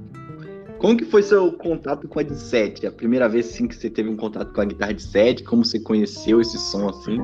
Como 0.84 0.97
que 0.97 1.05
foi 1.05 1.23
seu 1.23 1.49
contato 1.53 2.09
com 2.09 2.19
a 2.19 2.23
de 2.23 2.38
7? 2.38 2.86
A 2.86 2.91
primeira 2.91 3.29
vez 3.29 3.47
assim, 3.47 3.69
que 3.69 3.73
você 3.73 3.89
teve 3.89 4.09
um 4.09 4.17
contato 4.17 4.51
com 4.51 4.59
a 4.59 4.65
guitarra 4.65 4.93
de 4.93 5.01
7? 5.01 5.41
Como 5.45 5.63
você 5.63 5.79
conheceu 5.79 6.41
esse 6.41 6.57
som 6.57 6.89
assim? 6.89 7.19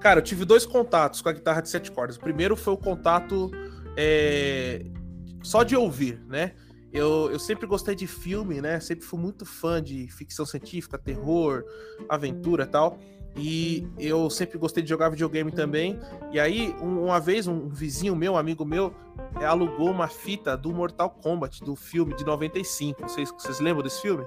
Cara, 0.00 0.20
eu 0.20 0.24
tive 0.24 0.46
dois 0.46 0.64
contatos 0.64 1.20
com 1.20 1.28
a 1.28 1.32
guitarra 1.32 1.60
de 1.60 1.68
sete 1.68 1.92
cordas. 1.92 2.16
O 2.16 2.20
primeiro 2.20 2.56
foi 2.56 2.72
o 2.72 2.76
contato 2.78 3.50
é, 3.98 4.86
só 5.42 5.62
de 5.62 5.76
ouvir, 5.76 6.22
né? 6.26 6.52
Eu, 6.90 7.30
eu 7.30 7.38
sempre 7.38 7.66
gostei 7.66 7.94
de 7.94 8.06
filme, 8.06 8.62
né? 8.62 8.80
Sempre 8.80 9.04
fui 9.04 9.20
muito 9.20 9.44
fã 9.44 9.82
de 9.82 10.08
ficção 10.10 10.46
científica, 10.46 10.96
terror, 10.96 11.64
aventura 12.08 12.66
tal. 12.66 12.98
E 13.36 13.86
eu 13.98 14.30
sempre 14.30 14.56
gostei 14.56 14.82
de 14.82 14.88
jogar 14.88 15.10
videogame 15.10 15.52
também. 15.52 15.98
E 16.32 16.40
aí, 16.40 16.74
uma 16.80 17.20
vez, 17.20 17.46
um 17.46 17.68
vizinho 17.68 18.16
meu, 18.16 18.32
um 18.32 18.36
amigo 18.38 18.64
meu, 18.64 18.94
alugou 19.44 19.90
uma 19.90 20.08
fita 20.08 20.56
do 20.56 20.72
Mortal 20.72 21.10
Kombat, 21.10 21.62
do 21.64 21.74
filme 21.74 22.14
de 22.14 22.24
95. 22.24 23.02
Vocês, 23.02 23.30
vocês 23.30 23.60
lembram 23.60 23.82
desse 23.82 24.00
filme? 24.00 24.24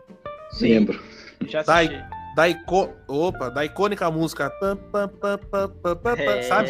Sim. 0.52 0.70
Lembro. 0.70 1.02
Já 1.48 1.62
assisti. 1.62 1.98
Da, 1.98 2.08
da, 2.36 2.50
ico... 2.50 2.90
Opa, 3.08 3.50
da 3.50 3.66
icônica 3.66 4.10
música. 4.10 4.50
Pam, 4.50 4.76
pam, 4.76 5.08
pam, 5.08 5.38
pam, 5.38 5.70
pam, 5.70 5.96
pam, 5.96 6.12
é... 6.18 6.42
Sabe? 6.44 6.70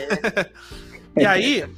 e 1.18 1.26
aí, 1.26 1.62
é 1.62 1.70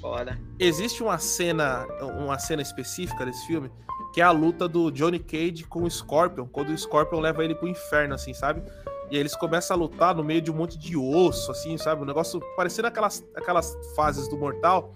existe 0.59 1.03
uma 1.03 1.17
cena, 1.17 1.85
uma 2.19 2.39
cena 2.39 2.61
específica 2.61 3.25
desse 3.25 3.45
filme, 3.47 3.71
que 4.13 4.21
é 4.21 4.23
a 4.23 4.31
luta 4.31 4.67
do 4.67 4.91
Johnny 4.91 5.19
Cage 5.19 5.63
com 5.63 5.83
o 5.83 5.91
Scorpion, 5.91 6.47
quando 6.47 6.69
o 6.69 6.77
Scorpion 6.77 7.19
leva 7.19 7.43
ele 7.43 7.55
pro 7.55 7.67
inferno, 7.67 8.15
assim, 8.15 8.33
sabe? 8.33 8.63
E 9.09 9.15
aí 9.15 9.21
eles 9.21 9.35
começam 9.35 9.75
a 9.75 9.79
lutar 9.79 10.13
no 10.13 10.23
meio 10.23 10.41
de 10.41 10.51
um 10.51 10.53
monte 10.53 10.77
de 10.77 10.97
osso, 10.97 11.51
assim, 11.51 11.77
sabe? 11.77 12.01
Um 12.01 12.05
negócio 12.05 12.41
parecendo 12.57 12.87
aquelas, 12.89 13.25
aquelas 13.35 13.77
fases 13.95 14.27
do 14.27 14.37
Mortal 14.37 14.93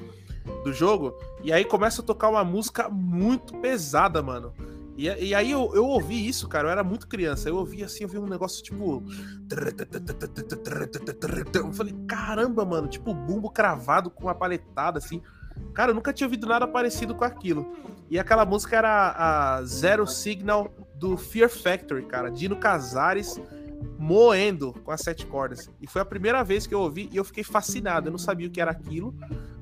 do 0.63 0.73
jogo. 0.73 1.17
E 1.43 1.51
aí 1.51 1.65
começa 1.65 2.01
a 2.01 2.05
tocar 2.05 2.29
uma 2.29 2.43
música 2.43 2.89
muito 2.89 3.57
pesada, 3.57 4.21
mano. 4.21 4.53
E, 4.97 5.05
e 5.05 5.33
aí 5.33 5.49
eu, 5.49 5.71
eu 5.73 5.85
ouvi 5.85 6.27
isso, 6.27 6.47
cara. 6.47 6.67
Eu 6.67 6.71
era 6.71 6.83
muito 6.83 7.07
criança. 7.07 7.49
Eu 7.49 7.55
ouvi 7.55 7.83
assim, 7.83 8.03
eu 8.03 8.09
vi 8.09 8.17
um 8.17 8.27
negócio 8.27 8.63
tipo. 8.63 9.03
Eu 11.53 11.73
falei, 11.73 11.95
caramba, 12.07 12.65
mano, 12.65 12.87
tipo 12.87 13.13
bumbo 13.13 13.49
cravado 13.49 14.09
com 14.09 14.25
uma 14.25 14.35
paletada, 14.35 14.97
assim. 14.97 15.21
Cara, 15.73 15.91
eu 15.91 15.95
nunca 15.95 16.13
tinha 16.13 16.27
ouvido 16.27 16.47
nada 16.47 16.67
parecido 16.67 17.15
com 17.15 17.23
aquilo. 17.23 17.65
E 18.09 18.19
aquela 18.19 18.45
música 18.45 18.77
era 18.77 19.15
a 19.17 19.63
Zero 19.63 20.05
Signal 20.05 20.71
do 20.95 21.17
Fear 21.17 21.49
Factory, 21.49 22.05
cara. 22.05 22.29
Dino 22.29 22.55
Casares 22.55 23.39
moendo 23.97 24.73
com 24.84 24.91
as 24.91 25.01
sete 25.01 25.25
cordas. 25.25 25.69
E 25.82 25.88
foi 25.88 26.01
a 26.01 26.05
primeira 26.05 26.43
vez 26.43 26.65
que 26.65 26.73
eu 26.73 26.79
ouvi 26.79 27.09
e 27.11 27.17
eu 27.17 27.23
fiquei 27.23 27.43
fascinado. 27.43 28.07
Eu 28.07 28.11
não 28.11 28.19
sabia 28.19 28.47
o 28.47 28.51
que 28.51 28.61
era 28.61 28.71
aquilo, 28.71 29.15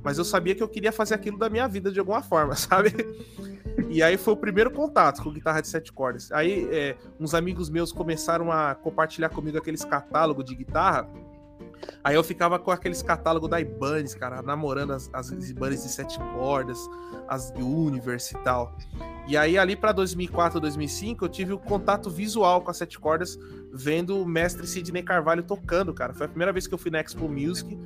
mas 0.04 0.18
eu 0.18 0.26
sabia 0.26 0.56
que 0.56 0.64
eu 0.64 0.68
queria 0.68 0.92
fazer 0.92 1.16
aquilo 1.16 1.38
da 1.38 1.50
minha 1.50 1.68
vida 1.68 1.92
de 1.92 2.00
alguma 2.00 2.22
forma, 2.22 2.56
sabe? 2.58 2.94
E 3.90 4.04
aí 4.04 4.18
foi 4.18 4.34
o 4.34 4.38
primeiro 4.38 4.72
contato 4.72 5.24
com 5.24 5.32
guitarra 5.32 5.62
de 5.62 5.68
sete 5.68 5.92
cordas. 5.92 6.32
Aí 6.32 6.68
é, 6.72 6.98
uns 7.20 7.34
amigos 7.34 7.70
meus 7.70 7.92
começaram 7.92 8.52
a 8.52 8.76
compartilhar 8.76 9.30
comigo 9.30 9.58
aqueles 9.58 9.84
catálogos 9.84 10.46
de 10.46 10.56
guitarra. 10.56 11.10
Aí 12.04 12.16
eu 12.16 12.24
ficava 12.24 12.60
com 12.60 12.72
aqueles 12.72 13.02
catálogos 13.02 13.50
da 13.50 13.60
Ibanez, 13.60 14.14
cara, 14.14 14.42
namorando 14.42 14.92
as, 14.92 15.10
as 15.14 15.30
Ibanez 15.50 15.84
de 15.84 15.90
sete 15.90 16.20
cordas, 16.34 16.78
as 17.28 17.52
Universe 17.52 18.36
e 18.36 18.44
tal. 18.44 18.76
E 19.28 19.38
aí 19.38 19.58
ali 19.58 19.76
para 19.76 19.92
2004, 19.92 20.60
2005, 20.60 21.26
eu 21.26 21.30
tive 21.30 21.54
o 21.54 21.60
contato 21.60 22.10
visual 22.10 22.62
com 22.62 22.72
as 22.72 22.78
sete 22.78 23.00
cordas, 23.00 23.38
vendo 23.74 24.22
o 24.22 24.26
mestre 24.26 24.66
Sidney 24.68 25.04
Carvalho 25.04 25.44
tocando, 25.44 25.94
cara. 25.94 26.14
Foi 26.14 26.26
a 26.26 26.30
primeira 26.30 26.52
vez 26.52 26.68
que 26.68 26.74
eu 26.74 26.78
fui 26.78 26.92
na 26.92 27.00
Expo 27.00 27.28
Music. 27.28 27.78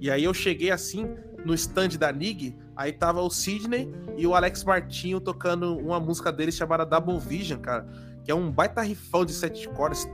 E 0.00 0.10
aí 0.10 0.24
eu 0.24 0.32
cheguei 0.32 0.70
assim 0.70 1.08
no 1.44 1.54
stand 1.54 1.90
da 1.98 2.10
NIG, 2.12 2.56
aí 2.76 2.92
tava 2.92 3.20
o 3.20 3.30
Sidney 3.30 3.90
e 4.16 4.26
o 4.26 4.34
Alex 4.34 4.64
Martinho 4.64 5.20
tocando 5.20 5.76
uma 5.76 6.00
música 6.00 6.32
deles 6.32 6.54
chamada 6.54 6.84
Double 6.84 7.18
Vision, 7.18 7.60
cara 7.60 7.86
que 8.24 8.30
é 8.30 8.34
um 8.34 8.50
baita 8.50 8.82
rifão 8.82 9.24
de 9.24 9.32
sete 9.32 9.68
cordas. 9.70 10.06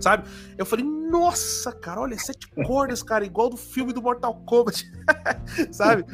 Sabe? 0.00 0.28
Eu 0.58 0.66
falei, 0.66 0.84
nossa, 0.84 1.72
cara, 1.72 2.00
olha, 2.00 2.18
sete 2.18 2.48
cordas, 2.48 3.02
cara, 3.02 3.24
igual 3.24 3.48
do 3.48 3.56
filme 3.56 3.92
do 3.92 4.02
Mortal 4.02 4.34
Kombat. 4.44 4.90
sabe? 5.70 6.04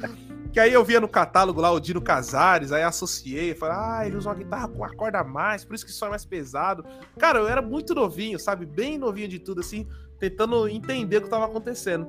Que 0.53 0.61
aí 0.61 0.73
eu 0.73 0.85
via 0.85 1.01
no 1.01 1.09
catálogo 1.09 1.61
lá 1.61 1.71
o 1.71 1.81
Dino 1.81 2.03
Casares, 2.03 2.73
aí 2.73 2.83
associei, 2.83 3.55
falei, 3.55 3.77
ah, 3.79 4.07
ele 4.07 4.17
usa 4.17 4.29
uma 4.29 4.35
guitarra 4.35 4.69
com 4.69 4.85
a 4.85 4.95
corda 4.95 5.25
mais, 5.25 5.65
por 5.65 5.75
isso 5.75 5.87
que 5.87 5.91
som 5.91 6.07
é 6.07 6.11
mais 6.11 6.27
pesado. 6.27 6.85
Cara, 7.19 7.39
eu 7.39 7.49
era 7.49 7.63
muito 7.63 7.95
novinho, 7.95 8.39
sabe? 8.39 8.67
Bem 8.67 8.99
novinho 8.99 9.29
de 9.29 9.39
tudo, 9.39 9.61
assim, 9.61 9.89
tentando 10.21 10.69
entender 10.69 11.17
o 11.17 11.21
que 11.21 11.27
estava 11.27 11.47
acontecendo. 11.47 12.07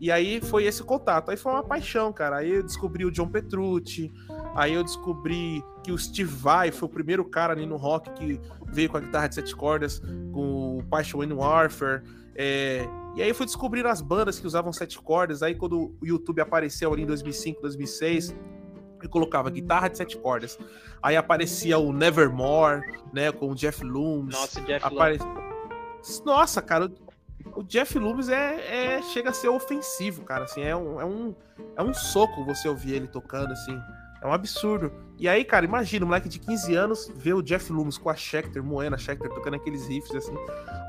E 0.00 0.12
aí 0.12 0.40
foi 0.40 0.64
esse 0.64 0.82
contato. 0.82 1.30
Aí 1.30 1.36
foi 1.36 1.52
uma 1.52 1.62
paixão, 1.62 2.12
cara. 2.12 2.36
Aí 2.36 2.50
eu 2.50 2.62
descobri 2.62 3.04
o 3.04 3.10
John 3.10 3.28
Petrucci. 3.28 4.12
Aí 4.54 4.74
eu 4.74 4.84
descobri 4.84 5.64
que 5.82 5.90
o 5.90 5.98
Steve 5.98 6.30
Vai 6.30 6.70
foi 6.70 6.86
o 6.88 6.92
primeiro 6.92 7.24
cara 7.24 7.54
ali 7.54 7.64
no 7.64 7.76
rock 7.76 8.10
que 8.10 8.40
veio 8.66 8.90
com 8.90 8.98
a 8.98 9.00
guitarra 9.00 9.28
de 9.28 9.36
sete 9.36 9.56
cordas, 9.56 10.00
com 10.32 10.78
o 10.78 10.82
Passion 10.84 11.20
Warfare. 11.34 12.02
É... 12.34 12.86
E 13.16 13.22
aí 13.22 13.30
eu 13.30 13.34
fui 13.34 13.46
descobrindo 13.46 13.88
as 13.88 14.02
bandas 14.02 14.38
que 14.38 14.46
usavam 14.46 14.70
sete 14.74 15.00
cordas. 15.00 15.42
Aí 15.42 15.54
quando 15.54 15.96
o 16.00 16.06
YouTube 16.06 16.40
apareceu 16.42 16.92
ali 16.92 17.02
em 17.02 17.06
2005, 17.06 17.62
2006, 17.62 18.36
eu 19.02 19.08
colocava 19.08 19.48
guitarra 19.48 19.88
de 19.88 19.96
sete 19.96 20.18
cordas. 20.18 20.58
Aí 21.02 21.16
aparecia 21.16 21.78
o 21.78 21.94
Nevermore, 21.94 22.82
né, 23.14 23.32
com 23.32 23.52
o 23.52 23.54
Jeff 23.54 23.82
Loomis. 23.82 24.34
Nossa, 24.34 24.60
Jeff 24.60 24.84
Apare... 24.84 25.18
Nossa, 26.26 26.60
cara, 26.60 26.92
o 27.54 27.62
Jeff 27.62 27.98
Loomis 27.98 28.28
é, 28.28 28.96
é, 28.96 29.02
chega 29.02 29.30
a 29.30 29.32
ser 29.32 29.48
ofensivo, 29.48 30.22
cara. 30.22 30.44
Assim, 30.44 30.60
é 30.60 30.76
um, 30.76 31.00
é, 31.00 31.04
um, 31.04 31.34
é 31.76 31.82
um 31.82 31.94
soco 31.94 32.44
você 32.44 32.68
ouvir 32.68 32.94
ele 32.94 33.08
tocando, 33.08 33.52
assim. 33.52 33.80
É 34.20 34.26
um 34.26 34.32
absurdo. 34.32 34.92
E 35.18 35.28
aí, 35.28 35.44
cara, 35.44 35.64
imagina, 35.64 36.04
um 36.04 36.08
moleque 36.08 36.28
de 36.28 36.38
15 36.38 36.74
anos 36.74 37.12
ver 37.16 37.34
o 37.34 37.42
Jeff 37.42 37.72
Loomis 37.72 37.96
com 37.98 38.10
a 38.10 38.14
Schecter, 38.14 38.62
moendo 38.62 38.94
a 38.94 38.98
Schecter, 38.98 39.30
tocando 39.30 39.54
aqueles 39.54 39.86
riffs, 39.86 40.14
assim. 40.14 40.34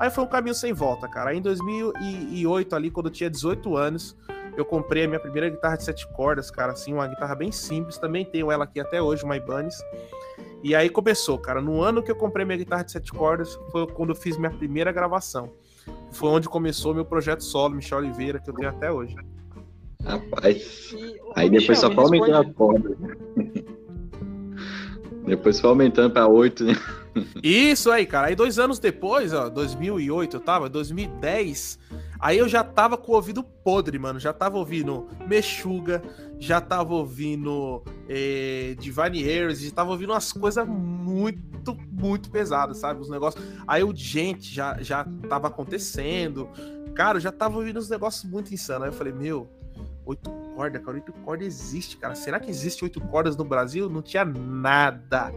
Aí 0.00 0.10
foi 0.10 0.24
um 0.24 0.26
caminho 0.26 0.54
sem 0.54 0.72
volta, 0.72 1.08
cara. 1.08 1.30
Aí 1.30 1.38
em 1.38 1.42
2008, 1.42 2.76
ali, 2.76 2.90
quando 2.90 3.06
eu 3.06 3.12
tinha 3.12 3.30
18 3.30 3.76
anos, 3.76 4.16
eu 4.56 4.64
comprei 4.64 5.04
a 5.04 5.08
minha 5.08 5.20
primeira 5.20 5.48
guitarra 5.48 5.76
de 5.76 5.84
sete 5.84 6.06
cordas, 6.14 6.50
cara, 6.50 6.72
assim, 6.72 6.92
uma 6.92 7.06
guitarra 7.06 7.34
bem 7.34 7.52
simples. 7.52 7.98
Também 7.98 8.24
tenho 8.24 8.50
ela 8.50 8.64
aqui 8.64 8.80
até 8.80 9.00
hoje, 9.00 9.24
uma 9.24 9.36
Ibanez. 9.36 9.78
E 10.62 10.74
aí 10.74 10.90
começou, 10.90 11.38
cara. 11.38 11.60
No 11.60 11.80
ano 11.80 12.02
que 12.02 12.10
eu 12.10 12.16
comprei 12.16 12.44
minha 12.44 12.58
guitarra 12.58 12.82
de 12.82 12.92
sete 12.92 13.12
cordas, 13.12 13.58
foi 13.70 13.86
quando 13.86 14.10
eu 14.10 14.16
fiz 14.16 14.36
minha 14.36 14.50
primeira 14.50 14.90
gravação 14.90 15.52
foi 16.10 16.30
onde 16.30 16.48
começou 16.48 16.94
meu 16.94 17.04
projeto 17.04 17.42
solo, 17.42 17.74
Michel 17.74 17.98
Oliveira, 17.98 18.38
que 18.38 18.50
eu 18.50 18.54
tenho 18.54 18.68
até 18.68 18.90
hoje. 18.90 19.16
Rapaz, 20.04 20.94
aí 21.34 21.50
depois 21.50 21.68
Michel, 21.68 21.76
só 21.76 21.90
foi 21.92 22.04
aumentando 22.04 22.36
a 22.36 22.54
corda. 22.54 22.96
depois 25.26 25.60
foi 25.60 25.70
aumentando 25.70 26.12
para 26.12 26.26
oito, 26.26 26.64
né? 26.64 26.74
Isso 27.42 27.90
aí, 27.90 28.06
cara. 28.06 28.28
Aí 28.28 28.36
dois 28.36 28.58
anos 28.58 28.78
depois, 28.78 29.32
ó, 29.32 29.48
2008 29.48 30.36
eu 30.36 30.40
tava, 30.40 30.68
2010, 30.68 31.78
aí 32.20 32.38
eu 32.38 32.48
já 32.48 32.62
tava 32.62 32.96
com 32.96 33.12
o 33.12 33.14
ouvido 33.14 33.42
podre, 33.42 33.98
mano. 33.98 34.18
Já 34.18 34.32
tava 34.32 34.56
ouvindo 34.56 35.08
Mexuga, 35.26 36.02
já 36.38 36.60
tava 36.60 36.94
ouvindo 36.94 37.82
eh, 38.08 38.76
Divine 38.78 39.22
Harris, 39.22 39.60
já 39.60 39.70
tava 39.70 39.90
ouvindo 39.90 40.12
umas 40.12 40.32
coisas 40.32 40.66
muito, 40.66 41.76
muito 41.90 42.30
pesadas, 42.30 42.78
sabe? 42.78 43.00
Os 43.00 43.10
negócios. 43.10 43.42
Aí 43.66 43.82
o 43.82 43.94
gente 43.94 44.54
já, 44.54 44.80
já 44.80 45.04
tava 45.28 45.48
acontecendo. 45.48 46.48
Cara, 46.94 47.18
eu 47.18 47.20
já 47.20 47.32
tava 47.32 47.58
ouvindo 47.58 47.78
uns 47.78 47.88
negócios 47.88 48.30
muito 48.30 48.52
insanos. 48.52 48.84
Aí 48.84 48.88
eu 48.88 48.92
falei, 48.94 49.12
meu, 49.12 49.48
oito 50.08 50.30
cordas, 50.54 50.82
cara, 50.82 50.96
oito 50.96 51.12
cordas 51.12 51.46
existe, 51.46 51.96
cara. 51.98 52.14
Será 52.14 52.40
que 52.40 52.50
existe 52.50 52.82
oito 52.82 53.00
cordas 53.00 53.36
no 53.36 53.44
Brasil? 53.44 53.88
Não 53.88 54.02
tinha 54.02 54.24
nada. 54.24 55.32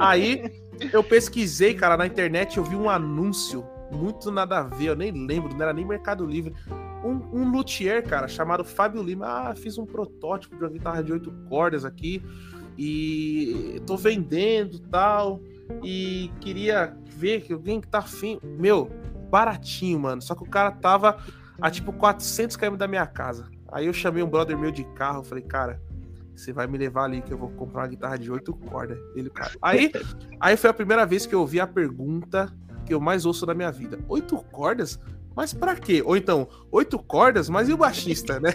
Aí 0.00 0.50
eu 0.92 1.04
pesquisei, 1.04 1.74
cara, 1.74 1.96
na 1.96 2.06
internet, 2.06 2.56
eu 2.56 2.64
vi 2.64 2.74
um 2.74 2.88
anúncio 2.88 3.64
muito 3.92 4.30
nada 4.32 4.58
a 4.58 4.62
ver, 4.62 4.86
eu 4.86 4.96
nem 4.96 5.12
lembro, 5.12 5.54
não 5.54 5.62
era 5.62 5.72
nem 5.72 5.84
Mercado 5.84 6.24
Livre. 6.24 6.54
Um, 7.04 7.40
um 7.40 7.50
luthier, 7.50 8.02
cara, 8.08 8.26
chamado 8.26 8.64
Fábio 8.64 9.02
Lima. 9.02 9.26
Ah, 9.26 9.54
fiz 9.54 9.78
um 9.78 9.86
protótipo 9.86 10.56
de 10.56 10.64
uma 10.64 10.70
guitarra 10.70 11.04
de 11.04 11.12
oito 11.12 11.30
cordas 11.48 11.84
aqui 11.84 12.22
e 12.76 13.80
tô 13.86 13.96
vendendo 13.96 14.80
tal. 14.80 15.40
E 15.82 16.30
queria 16.40 16.96
ver 17.06 17.42
que 17.42 17.52
alguém 17.52 17.80
que 17.80 17.88
tá 17.88 17.98
afim. 17.98 18.40
Meu, 18.42 18.90
baratinho, 19.30 20.00
mano. 20.00 20.22
Só 20.22 20.34
que 20.34 20.42
o 20.42 20.48
cara 20.48 20.72
tava 20.72 21.18
a 21.60 21.70
tipo 21.70 21.92
400 21.92 22.56
km 22.56 22.76
da 22.76 22.88
minha 22.88 23.06
casa. 23.06 23.48
Aí 23.76 23.84
eu 23.84 23.92
chamei 23.92 24.22
um 24.22 24.26
brother 24.26 24.56
meu 24.56 24.70
de 24.70 24.84
carro, 24.84 25.22
falei, 25.22 25.44
cara, 25.44 25.78
você 26.34 26.50
vai 26.50 26.66
me 26.66 26.78
levar 26.78 27.04
ali 27.04 27.20
que 27.20 27.30
eu 27.30 27.36
vou 27.36 27.50
comprar 27.50 27.82
uma 27.82 27.88
guitarra 27.88 28.16
de 28.16 28.30
oito 28.30 28.54
cordas. 28.54 28.98
Ele, 29.14 29.28
cara. 29.28 29.52
Aí, 29.60 29.92
aí 30.40 30.56
foi 30.56 30.70
a 30.70 30.72
primeira 30.72 31.04
vez 31.04 31.26
que 31.26 31.34
eu 31.34 31.40
ouvi 31.40 31.60
a 31.60 31.66
pergunta 31.66 32.50
que 32.86 32.94
eu 32.94 33.00
mais 33.02 33.26
ouço 33.26 33.44
na 33.44 33.52
minha 33.52 33.70
vida. 33.70 33.98
Oito 34.08 34.34
cordas? 34.50 34.98
Mas 35.34 35.52
para 35.52 35.76
quê? 35.76 36.02
Ou 36.02 36.16
então, 36.16 36.48
oito 36.72 36.98
cordas, 36.98 37.50
mas 37.50 37.68
e 37.68 37.74
o 37.74 37.76
baixista, 37.76 38.40
né? 38.40 38.54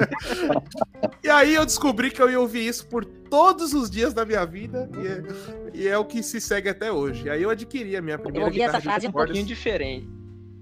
e 1.22 1.28
aí 1.28 1.54
eu 1.54 1.66
descobri 1.66 2.10
que 2.10 2.22
eu 2.22 2.30
ia 2.30 2.40
ouvir 2.40 2.66
isso 2.66 2.86
por 2.86 3.04
todos 3.04 3.74
os 3.74 3.90
dias 3.90 4.14
da 4.14 4.24
minha 4.24 4.46
vida 4.46 4.88
e 4.96 5.06
é, 5.06 5.22
e 5.74 5.88
é 5.88 5.98
o 5.98 6.06
que 6.06 6.22
se 6.22 6.40
segue 6.40 6.70
até 6.70 6.90
hoje. 6.90 7.26
E 7.26 7.28
aí 7.28 7.42
eu 7.42 7.50
adquiri 7.50 7.98
a 7.98 8.00
minha 8.00 8.18
primeira 8.18 8.46
Eu 8.46 8.46
ouvi 8.46 8.62
essa 8.62 8.80
frase 8.80 9.06
um 9.06 9.12
pouquinho 9.12 9.44
diferente. 9.44 10.08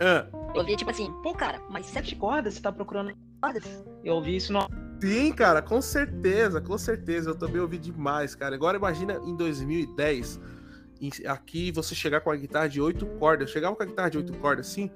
Ah. 0.00 0.26
Eu 0.52 0.62
ouvi 0.62 0.74
tipo 0.76 0.90
assim, 0.90 1.08
pô 1.22 1.32
cara, 1.32 1.62
mas 1.70 1.86
sete 1.86 2.16
cordas, 2.16 2.54
você 2.54 2.60
tá 2.60 2.72
procurando 2.72 3.14
Eu 4.04 4.14
ouvi 4.16 4.36
isso 4.36 4.52
no 4.52 4.68
Sim, 5.00 5.32
cara, 5.32 5.62
com 5.62 5.80
certeza, 5.80 6.60
com 6.60 6.76
certeza. 6.76 7.30
Eu 7.30 7.34
também 7.34 7.60
ouvi 7.60 7.78
demais, 7.78 8.34
cara. 8.34 8.54
Agora 8.54 8.76
imagina 8.76 9.14
em 9.24 9.34
2010, 9.34 10.38
aqui 11.26 11.72
você 11.72 11.94
chegar 11.94 12.20
com 12.20 12.30
a 12.30 12.36
guitarra 12.36 12.68
de 12.68 12.82
oito 12.82 13.06
cordas. 13.06 13.48
Eu 13.48 13.52
chegava 13.54 13.74
com 13.74 13.82
a 13.82 13.86
guitarra 13.86 14.10
de 14.10 14.18
oito 14.18 14.34
cordas 14.34 14.68
assim. 14.68 14.90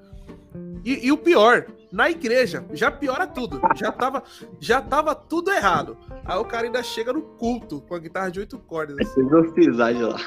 E, 0.84 1.06
e, 1.06 1.10
o 1.10 1.16
pior, 1.16 1.66
na 1.90 2.10
igreja, 2.10 2.62
já 2.74 2.90
piora 2.90 3.26
tudo. 3.26 3.58
Já 3.74 3.90
tava, 3.90 4.22
já 4.60 4.82
tava 4.82 5.14
tudo 5.14 5.50
errado. 5.50 5.96
Aí 6.26 6.36
o 6.36 6.44
cara 6.44 6.66
ainda 6.66 6.82
chega 6.82 7.10
no 7.10 7.22
culto 7.22 7.80
com 7.80 7.94
a 7.94 7.98
guitarra 7.98 8.30
de 8.30 8.40
oito 8.40 8.58
cordas. 8.58 8.94
Assim. 9.00 9.22
lá. 10.02 10.18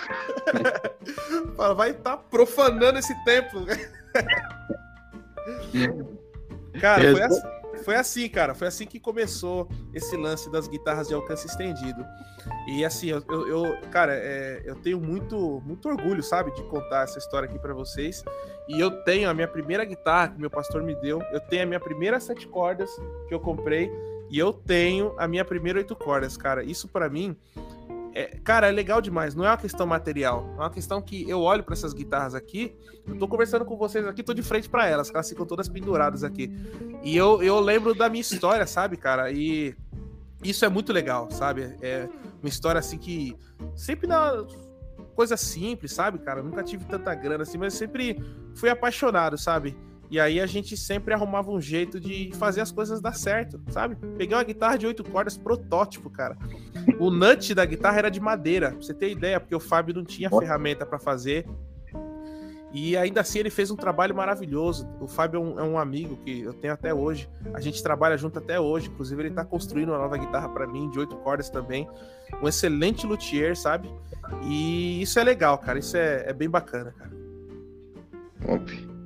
Fala, 1.55 1.75
vai 1.75 1.91
estar 1.91 2.17
tá 2.17 2.23
profanando 2.23 2.97
esse 2.97 3.13
templo. 3.23 3.63
cara, 6.81 7.11
foi 7.11 7.21
assim 7.21 7.56
foi 7.77 7.95
assim, 7.95 8.27
cara. 8.29 8.53
Foi 8.53 8.67
assim 8.67 8.85
que 8.85 8.99
começou 8.99 9.69
esse 9.93 10.15
lance 10.15 10.51
das 10.51 10.67
guitarras 10.67 11.07
de 11.07 11.13
alcance 11.13 11.47
estendido. 11.47 12.05
E 12.67 12.83
assim, 12.83 13.07
eu, 13.07 13.23
eu, 13.47 13.77
cara, 13.91 14.13
é, 14.13 14.61
eu 14.65 14.75
tenho 14.75 14.99
muito, 14.99 15.61
muito 15.65 15.87
orgulho, 15.87 16.23
sabe, 16.23 16.51
de 16.53 16.63
contar 16.63 17.03
essa 17.03 17.17
história 17.17 17.47
aqui 17.47 17.59
para 17.59 17.73
vocês. 17.73 18.23
E 18.67 18.79
eu 18.79 18.91
tenho 19.03 19.29
a 19.29 19.33
minha 19.33 19.47
primeira 19.47 19.85
guitarra 19.85 20.29
que 20.29 20.39
meu 20.39 20.49
pastor 20.49 20.83
me 20.83 20.95
deu. 20.95 21.21
Eu 21.31 21.39
tenho 21.39 21.63
a 21.63 21.65
minha 21.65 21.79
primeira 21.79 22.19
sete 22.19 22.47
cordas 22.47 22.89
que 23.27 23.33
eu 23.33 23.39
comprei. 23.39 23.91
E 24.29 24.37
eu 24.37 24.51
tenho 24.51 25.13
a 25.17 25.27
minha 25.27 25.45
primeira 25.45 25.79
oito 25.79 25.95
cordas, 25.95 26.35
cara. 26.35 26.63
Isso 26.63 26.87
para 26.87 27.09
mim 27.09 27.35
é, 28.17 28.25
cara, 28.43 28.67
é 28.67 28.71
legal 28.71 28.99
demais. 28.99 29.35
Não 29.35 29.45
é 29.45 29.49
uma 29.49 29.57
questão 29.57 29.85
material. 29.85 30.51
É 30.57 30.61
uma 30.61 30.71
questão 30.71 30.99
que 30.99 31.29
eu 31.29 31.39
olho 31.39 31.63
para 31.63 31.73
essas 31.73 31.93
guitarras 31.93 32.33
aqui. 32.33 32.75
Eu 33.05 33.15
tô 33.15 33.27
conversando 33.27 33.63
com 33.63 33.77
vocês 33.77 34.07
aqui, 34.07 34.23
tô 34.23 34.33
de 34.33 34.41
frente 34.41 34.67
para 34.67 34.87
elas, 34.87 35.11
elas 35.13 35.29
ficam 35.29 35.45
todas 35.45 35.69
penduradas 35.69 36.23
aqui. 36.23 36.51
E 37.03 37.15
eu, 37.15 37.43
eu 37.43 37.59
lembro 37.59 37.93
da 37.93 38.09
minha 38.09 38.21
história, 38.21 38.65
sabe, 38.65 38.97
cara? 38.97 39.31
E 39.31 39.75
isso 40.43 40.65
é 40.65 40.69
muito 40.69 40.91
legal, 40.91 41.29
sabe? 41.29 41.77
É 41.79 42.09
uma 42.41 42.49
história 42.49 42.79
assim 42.79 42.97
que 42.97 43.37
sempre 43.75 44.07
na 44.07 44.43
coisa 45.13 45.37
simples, 45.37 45.93
sabe, 45.93 46.17
cara? 46.17 46.41
nunca 46.41 46.63
tive 46.63 46.85
tanta 46.85 47.13
grana 47.13 47.43
assim, 47.43 47.59
mas 47.59 47.75
sempre 47.75 48.19
fui 48.55 48.69
apaixonado, 48.69 49.37
sabe? 49.37 49.77
E 50.09 50.19
aí 50.19 50.39
a 50.39 50.45
gente 50.45 50.77
sempre 50.77 51.13
arrumava 51.13 51.51
um 51.51 51.59
jeito 51.59 51.99
de 51.99 52.31
fazer 52.35 52.61
as 52.61 52.71
coisas 52.71 53.01
dar 53.01 53.13
certo, 53.13 53.61
sabe? 53.69 53.97
Peguei 54.17 54.37
uma 54.37 54.43
guitarra 54.43 54.77
de 54.77 54.87
oito 54.87 55.03
cordas 55.03 55.37
protótipo, 55.37 56.09
cara. 56.09 56.37
O 56.99 57.11
nut 57.11 57.53
da 57.53 57.65
guitarra 57.65 57.97
era 57.97 58.09
de 58.09 58.19
madeira, 58.19 58.71
pra 58.71 58.81
você 58.81 58.93
ter 58.93 59.11
ideia, 59.11 59.39
porque 59.39 59.55
o 59.55 59.59
Fábio 59.59 59.95
não 59.95 60.05
tinha 60.05 60.29
ferramenta 60.29 60.85
para 60.85 60.97
fazer. 60.97 61.45
E 62.71 62.95
ainda 62.95 63.21
assim 63.21 63.39
ele 63.39 63.49
fez 63.49 63.71
um 63.71 63.75
trabalho 63.75 64.15
maravilhoso. 64.15 64.87
O 64.99 65.07
Fábio 65.07 65.37
é 65.37 65.43
um, 65.43 65.59
é 65.59 65.63
um, 65.63 65.79
amigo 65.79 66.17
que 66.17 66.41
eu 66.41 66.53
tenho 66.53 66.73
até 66.73 66.93
hoje. 66.93 67.29
A 67.53 67.59
gente 67.59 67.81
trabalha 67.81 68.17
junto 68.17 68.39
até 68.39 68.59
hoje. 68.59 68.89
Inclusive, 68.89 69.21
ele 69.21 69.31
tá 69.31 69.43
construindo 69.43 69.89
uma 69.89 69.97
nova 69.97 70.17
guitarra 70.17 70.49
para 70.49 70.67
mim, 70.67 70.89
de 70.89 70.99
oito 70.99 71.15
cordas 71.17 71.49
também. 71.49 71.89
Um 72.41 72.47
excelente 72.47 73.07
luthier, 73.07 73.55
sabe? 73.55 73.89
E 74.43 75.01
isso 75.01 75.17
é 75.17 75.23
legal, 75.23 75.57
cara. 75.57 75.79
Isso 75.79 75.95
é, 75.95 76.25
é 76.27 76.33
bem 76.33 76.49
bacana, 76.49 76.93
cara. 76.97 77.11
Óbvio. 78.47 78.96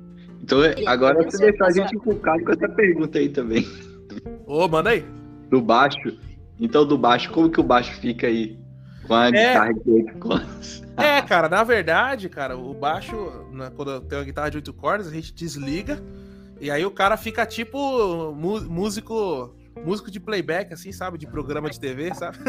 Então, 0.42 0.58
agora 0.86 1.22
você 1.22 1.38
deixou 1.38 1.66
a 1.66 1.70
gente 1.70 1.94
encucado 1.94 2.44
com 2.44 2.52
essa 2.52 2.68
pergunta 2.68 3.18
aí 3.18 3.28
também. 3.28 3.66
Ô, 4.46 4.66
manda 4.66 4.90
aí. 4.90 5.04
Do 5.48 5.60
baixo. 5.60 6.18
Então, 6.58 6.86
do 6.86 6.98
baixo, 6.98 7.30
como 7.30 7.50
que 7.50 7.60
o 7.60 7.64
baixo 7.64 7.94
fica 8.00 8.26
aí? 8.26 8.58
Com 9.06 9.14
a 9.14 9.28
é... 9.28 9.30
guitarra 9.30 9.72
de 9.72 9.90
oito 9.90 10.18
cordas. 10.18 10.82
É, 10.96 11.22
cara, 11.22 11.48
na 11.48 11.64
verdade, 11.64 12.28
cara, 12.28 12.56
o 12.56 12.74
baixo, 12.74 13.14
né, 13.52 13.70
quando 13.74 14.00
tem 14.02 14.18
uma 14.18 14.24
guitarra 14.24 14.50
de 14.50 14.58
oito 14.58 14.72
cordas, 14.72 15.06
a 15.06 15.10
gente 15.10 15.32
desliga 15.32 16.02
e 16.60 16.70
aí 16.70 16.86
o 16.86 16.92
cara 16.92 17.16
fica 17.16 17.44
tipo 17.44 18.32
músico 18.32 19.52
músico 19.84 20.12
de 20.12 20.20
playback, 20.20 20.72
assim, 20.72 20.92
sabe? 20.92 21.18
De 21.18 21.26
programa 21.26 21.68
de 21.68 21.80
TV, 21.80 22.14
sabe? 22.14 22.38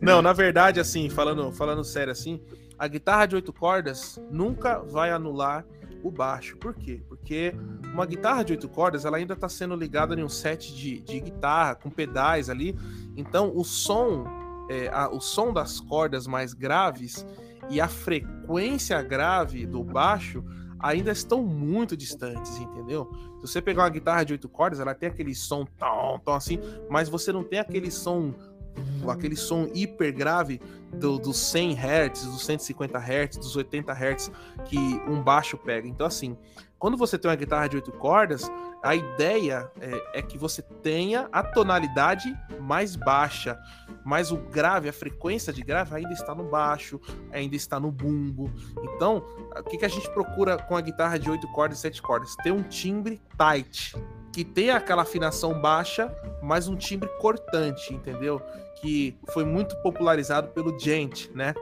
Não, 0.00 0.22
na 0.22 0.32
verdade, 0.32 0.80
assim, 0.80 1.10
falando, 1.10 1.52
falando 1.52 1.84
sério 1.84 2.10
assim, 2.10 2.40
a 2.78 2.88
guitarra 2.88 3.26
de 3.26 3.34
oito 3.36 3.52
cordas 3.52 4.20
nunca 4.30 4.80
vai 4.80 5.10
anular 5.10 5.64
o 6.02 6.10
baixo. 6.10 6.56
Por 6.56 6.74
quê? 6.74 7.00
Porque 7.08 7.54
uma 7.92 8.04
guitarra 8.04 8.42
de 8.42 8.52
oito 8.52 8.68
cordas 8.68 9.04
ela 9.04 9.16
ainda 9.16 9.34
está 9.34 9.48
sendo 9.48 9.76
ligada 9.76 10.14
em 10.14 10.24
um 10.24 10.28
set 10.28 10.74
de, 10.74 11.00
de 11.00 11.20
guitarra 11.20 11.74
com 11.74 11.90
pedais 11.90 12.50
ali. 12.50 12.76
Então 13.16 13.52
o 13.54 13.64
som, 13.64 14.24
é, 14.68 14.88
a, 14.88 15.08
o 15.08 15.20
som 15.20 15.52
das 15.52 15.80
cordas 15.80 16.26
mais 16.26 16.52
graves 16.52 17.26
e 17.70 17.80
a 17.80 17.88
frequência 17.88 19.00
grave 19.02 19.66
do 19.66 19.82
baixo 19.84 20.44
ainda 20.82 21.12
estão 21.12 21.42
muito 21.42 21.96
distantes, 21.96 22.58
entendeu? 22.58 23.08
Se 23.36 23.52
você 23.52 23.62
pegar 23.62 23.84
uma 23.84 23.88
guitarra 23.88 24.24
de 24.24 24.32
oito 24.32 24.48
cordas, 24.48 24.80
ela 24.80 24.94
tem 24.94 25.08
aquele 25.08 25.34
som 25.34 25.64
tão, 25.78 26.18
tão 26.24 26.34
assim, 26.34 26.58
mas 26.90 27.08
você 27.08 27.32
não 27.32 27.44
tem 27.44 27.60
aquele 27.60 27.90
som 27.90 28.34
aquele 29.08 29.36
som 29.36 29.68
hiper 29.74 30.14
grave 30.14 30.60
do, 30.92 31.18
dos 31.18 31.36
100 31.38 31.74
Hz, 31.74 32.24
dos 32.24 32.44
150 32.44 32.98
Hz, 32.98 33.36
dos 33.36 33.56
80 33.56 33.92
Hz 33.92 34.30
que 34.64 34.78
um 35.08 35.22
baixo 35.22 35.56
pega. 35.56 35.88
Então, 35.88 36.06
assim, 36.06 36.36
quando 36.78 36.96
você 36.96 37.16
tem 37.16 37.30
uma 37.30 37.36
guitarra 37.36 37.68
de 37.68 37.76
8 37.76 37.92
cordas, 37.92 38.50
a 38.82 38.96
ideia 38.96 39.70
é, 39.80 40.18
é, 40.18 40.22
que 40.22 40.36
você 40.36 40.60
tenha 40.60 41.28
a 41.30 41.40
tonalidade 41.40 42.36
mais 42.60 42.96
baixa, 42.96 43.56
mas 44.04 44.32
o 44.32 44.36
grave, 44.36 44.88
a 44.88 44.92
frequência 44.92 45.52
de 45.52 45.62
grave 45.62 45.94
ainda 45.94 46.12
está 46.12 46.34
no 46.34 46.42
baixo, 46.42 47.00
ainda 47.30 47.54
está 47.54 47.78
no 47.78 47.92
bumbo. 47.92 48.50
Então, 48.82 49.24
o 49.56 49.62
que, 49.62 49.78
que 49.78 49.84
a 49.84 49.88
gente 49.88 50.10
procura 50.10 50.58
com 50.58 50.76
a 50.76 50.80
guitarra 50.80 51.18
de 51.18 51.30
8 51.30 51.46
cordas 51.52 51.78
e 51.78 51.82
7 51.82 52.02
cordas? 52.02 52.34
Ter 52.42 52.50
um 52.50 52.64
timbre 52.64 53.22
tight, 53.38 53.94
que 54.32 54.42
tenha 54.44 54.76
aquela 54.76 55.02
afinação 55.02 55.60
baixa, 55.60 56.12
mas 56.42 56.66
um 56.66 56.74
timbre 56.74 57.08
cortante, 57.20 57.94
entendeu? 57.94 58.42
Que 58.82 59.16
foi 59.32 59.44
muito 59.44 59.74
popularizado 59.82 60.48
pelo 60.48 60.78
Gent, 60.78 61.28
né? 61.34 61.54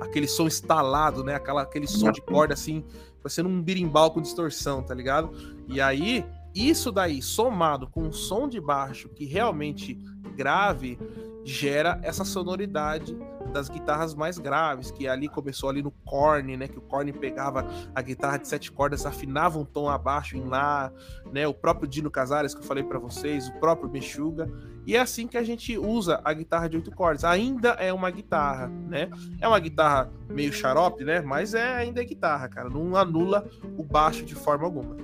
Aquele 0.00 0.26
som 0.26 0.46
instalado, 0.46 1.24
né? 1.24 1.36
Aquela, 1.36 1.62
aquele 1.62 1.86
som 1.86 2.10
de 2.10 2.20
corda 2.20 2.52
assim, 2.52 2.84
parecendo 3.22 3.48
um 3.48 3.62
birimbau 3.62 4.10
com 4.10 4.20
distorção, 4.20 4.82
tá 4.82 4.94
ligado? 4.94 5.30
E 5.68 5.80
aí, 5.80 6.26
isso 6.54 6.92
daí, 6.92 7.22
somado 7.22 7.86
com 7.88 8.02
um 8.02 8.12
som 8.12 8.48
de 8.48 8.60
baixo 8.60 9.08
que 9.08 9.24
realmente 9.24 9.94
grave, 10.36 10.98
gera 11.44 12.00
essa 12.02 12.24
sonoridade 12.24 13.16
das 13.52 13.68
guitarras 13.68 14.14
mais 14.14 14.38
graves, 14.38 14.90
que 14.90 15.06
ali 15.06 15.28
começou 15.28 15.68
ali 15.68 15.82
no 15.82 15.90
Korn, 15.90 16.56
né, 16.56 16.66
que 16.66 16.78
o 16.78 16.80
Korn 16.80 17.12
pegava 17.12 17.66
a 17.94 18.02
guitarra 18.02 18.38
de 18.38 18.48
sete 18.48 18.72
cordas, 18.72 19.04
afinava 19.04 19.58
um 19.58 19.64
tom 19.64 19.88
abaixo 19.88 20.36
em 20.36 20.44
lá, 20.44 20.90
né, 21.30 21.46
o 21.46 21.54
próprio 21.54 21.86
Dino 21.86 22.10
Casares 22.10 22.54
que 22.54 22.60
eu 22.60 22.64
falei 22.64 22.82
para 22.82 22.98
vocês, 22.98 23.46
o 23.48 23.52
próprio 23.60 23.90
Meshuga, 23.90 24.50
e 24.86 24.96
é 24.96 25.00
assim 25.00 25.26
que 25.26 25.36
a 25.36 25.42
gente 25.42 25.78
usa 25.78 26.20
a 26.24 26.32
guitarra 26.32 26.68
de 26.68 26.76
oito 26.76 26.90
cordas. 26.90 27.24
Ainda 27.24 27.70
é 27.70 27.92
uma 27.92 28.10
guitarra, 28.10 28.68
né? 28.88 29.08
É 29.40 29.48
uma 29.48 29.58
guitarra 29.58 30.10
meio 30.28 30.52
xarope, 30.52 31.04
né? 31.04 31.20
Mas 31.20 31.54
é 31.54 31.74
ainda 31.74 32.02
é 32.02 32.04
guitarra, 32.04 32.48
cara. 32.48 32.68
Não 32.68 32.94
anula 32.96 33.48
o 33.78 33.82
baixo 33.82 34.24
de 34.24 34.34
forma 34.34 34.64
alguma. 34.64 34.96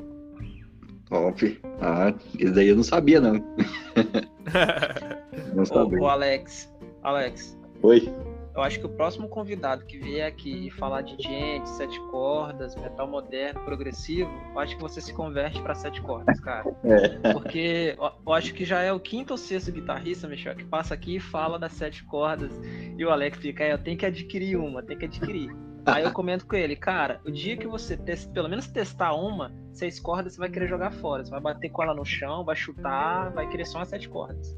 Top. 1.09 1.61
Ah, 1.81 2.13
isso 2.39 2.55
daí 2.55 2.69
eu 2.69 2.77
não 2.77 2.85
sabia, 2.85 3.21
não. 3.21 3.35
não 5.55 5.65
sabia. 5.65 5.99
Ô, 5.99 6.05
ô, 6.05 6.09
Alex, 6.09 6.73
Alex. 7.03 7.59
Oi. 7.83 8.30
Eu 8.55 8.63
acho 8.63 8.81
que 8.81 8.87
o 8.87 8.89
próximo 8.89 9.29
convidado 9.29 9.85
que 9.85 9.99
vier 9.99 10.27
aqui 10.27 10.67
e 10.67 10.71
falar 10.71 11.03
de 11.03 11.21
gente, 11.23 11.69
sete 11.69 12.01
cordas, 12.11 12.75
metal 12.75 13.07
moderno, 13.07 13.61
progressivo, 13.65 14.31
eu 14.53 14.59
acho 14.59 14.77
que 14.77 14.83
você 14.83 15.01
se 15.01 15.13
converte 15.15 15.63
para 15.63 15.75
sete 15.75 16.01
cordas, 16.03 16.41
cara. 16.41 16.69
É. 16.85 17.33
Porque 17.33 17.97
eu 17.99 18.33
acho 18.33 18.53
que 18.53 18.65
já 18.65 18.83
é 18.83 18.93
o 18.93 18.99
quinto 18.99 19.33
ou 19.33 19.39
sexto 19.39 19.71
guitarrista, 19.71 20.27
Michel, 20.27 20.57
que 20.57 20.65
passa 20.65 20.95
aqui 20.95 21.17
e 21.17 21.21
fala 21.21 21.59
das 21.59 21.73
sete 21.73 22.03
cordas. 22.05 22.53
E 22.99 23.05
o 23.05 23.11
Alex 23.11 23.39
fica, 23.39 23.63
é, 23.63 23.73
eu 23.73 23.79
tenho 23.79 23.97
que 23.97 24.07
adquirir 24.07 24.57
uma, 24.57 24.83
tenho 24.83 24.99
que 24.99 25.07
adquirir. 25.07 25.55
Aí 25.87 26.05
eu 26.05 26.13
comento 26.13 26.47
com 26.47 26.57
ele, 26.57 26.77
cara, 26.77 27.21
o 27.25 27.31
dia 27.31 27.57
que 27.57 27.67
você 27.67 27.97
testa, 27.97 28.31
pelo 28.33 28.49
menos 28.49 28.67
testar 28.67 29.15
uma, 29.15 29.53
seis 29.73 29.99
cordas, 29.99 30.35
você 30.35 30.39
vai 30.39 30.51
querer 30.51 30.69
jogar 30.69 30.91
fora. 30.93 31.25
Você 31.25 31.31
vai 31.31 31.41
bater 31.41 31.71
com 31.71 31.83
ela 31.83 31.95
no 31.95 32.05
chão, 32.05 32.45
vai 32.45 32.57
chutar, 32.57 33.31
vai 33.31 33.49
querer 33.49 33.65
só 33.65 33.79
umas 33.79 33.89
sete 33.89 34.09
cordas. 34.09 34.57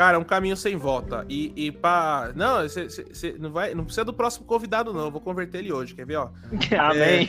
Cara, 0.00 0.16
é 0.16 0.18
um 0.18 0.24
caminho 0.24 0.56
sem 0.56 0.76
volta. 0.76 1.26
E, 1.28 1.52
e 1.54 1.70
pra. 1.70 2.32
Não, 2.34 2.62
você 2.62 3.36
não 3.38 3.52
vai. 3.52 3.74
Não 3.74 3.84
precisa 3.84 4.02
do 4.02 4.14
próximo 4.14 4.46
convidado, 4.46 4.94
não. 4.94 5.04
Eu 5.04 5.10
vou 5.10 5.20
converter 5.20 5.58
ele 5.58 5.70
hoje, 5.70 5.94
quer 5.94 6.06
ver, 6.06 6.16
ó? 6.16 6.30
Amém. 6.80 7.28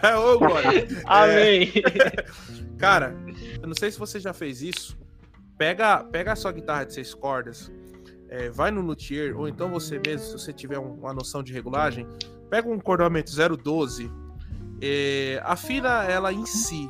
É... 0.00 0.14
Ô, 0.16 0.38
glória. 0.38 0.86
Amém. 1.06 1.72
É... 1.74 2.24
Cara, 2.78 3.16
eu 3.60 3.66
não 3.66 3.74
sei 3.76 3.90
se 3.90 3.98
você 3.98 4.20
já 4.20 4.32
fez 4.32 4.62
isso. 4.62 4.96
Pega, 5.58 6.04
pega 6.04 6.34
a 6.34 6.36
sua 6.36 6.52
guitarra 6.52 6.84
de 6.84 6.94
seis 6.94 7.12
cordas, 7.12 7.68
é, 8.28 8.48
vai 8.48 8.70
no 8.70 8.80
luthier, 8.80 9.36
ou 9.36 9.48
então 9.48 9.68
você 9.70 9.98
mesmo, 10.06 10.28
se 10.28 10.32
você 10.34 10.52
tiver 10.52 10.78
um, 10.78 11.00
uma 11.00 11.12
noção 11.12 11.42
de 11.42 11.52
regulagem, 11.52 12.06
pega 12.48 12.68
um 12.68 12.78
cordoamento 12.78 13.32
012, 13.56 14.08
é, 14.80 15.42
afina 15.44 16.04
ela 16.04 16.32
em 16.32 16.46
si 16.46 16.88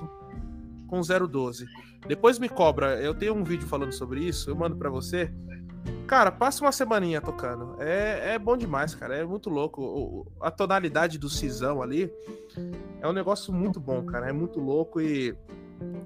com 0.87 1.01
012. 1.01 1.65
Depois 2.07 2.39
me 2.39 2.49
cobra, 2.49 3.01
eu 3.01 3.15
tenho 3.15 3.35
um 3.35 3.45
vídeo 3.45 3.67
falando 3.67 3.93
sobre 3.93 4.21
isso, 4.21 4.51
eu 4.51 4.57
mando 4.57 4.77
para 4.77 4.91
você. 4.91 5.33
Cara, 6.07 6.33
passa 6.33 6.65
uma 6.65 6.73
semaninha 6.73 7.21
tocando. 7.21 7.77
É, 7.79 8.35
é 8.35 8.39
bom 8.39 8.57
demais, 8.57 8.95
cara. 8.95 9.17
É 9.17 9.25
muito 9.25 9.49
louco. 9.49 10.27
A 10.41 10.51
tonalidade 10.51 11.19
do 11.19 11.29
cisão 11.29 11.81
ali 11.81 12.13
é 13.01 13.07
um 13.07 13.13
negócio 13.13 13.53
muito 13.53 13.79
bom, 13.79 14.05
cara. 14.05 14.29
É 14.29 14.33
muito 14.33 14.59
louco 14.59 15.01
e 15.01 15.37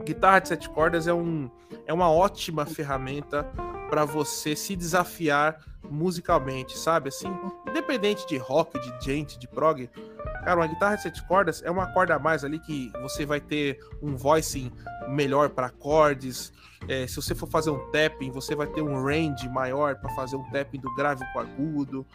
guitarra 0.04 0.40
de 0.40 0.48
sete 0.48 0.68
cordas 0.68 1.06
é, 1.06 1.14
um, 1.14 1.50
é 1.86 1.92
uma 1.92 2.10
ótima 2.10 2.66
ferramenta 2.66 3.44
para 3.88 4.04
você 4.04 4.54
se 4.54 4.76
desafiar 4.76 5.58
musicalmente, 5.90 6.78
sabe? 6.78 7.08
Assim, 7.08 7.28
independente 7.68 8.26
de 8.26 8.36
rock, 8.36 8.78
de 8.78 9.04
gente, 9.04 9.38
de 9.38 9.48
prog, 9.48 9.88
cara, 10.44 10.60
uma 10.60 10.66
guitarra 10.66 10.96
de 10.96 11.02
sete 11.02 11.26
cordas 11.26 11.62
é 11.62 11.70
uma 11.70 11.86
corda 11.92 12.14
a 12.14 12.18
mais 12.18 12.44
ali 12.44 12.58
que 12.58 12.90
você 13.00 13.24
vai 13.24 13.40
ter 13.40 13.78
um 14.02 14.16
voicing 14.16 14.72
melhor 15.08 15.50
para 15.50 15.66
acordes. 15.68 16.52
É, 16.88 17.06
se 17.06 17.16
você 17.16 17.34
for 17.34 17.48
fazer 17.48 17.70
um 17.70 17.90
tapping, 17.90 18.30
você 18.30 18.54
vai 18.54 18.66
ter 18.66 18.82
um 18.82 19.02
range 19.02 19.48
maior 19.48 19.96
para 19.96 20.10
fazer 20.14 20.36
um 20.36 20.44
tapping 20.50 20.80
do 20.80 20.94
grave 20.94 21.24
com 21.32 21.40
agudo. 21.40 22.06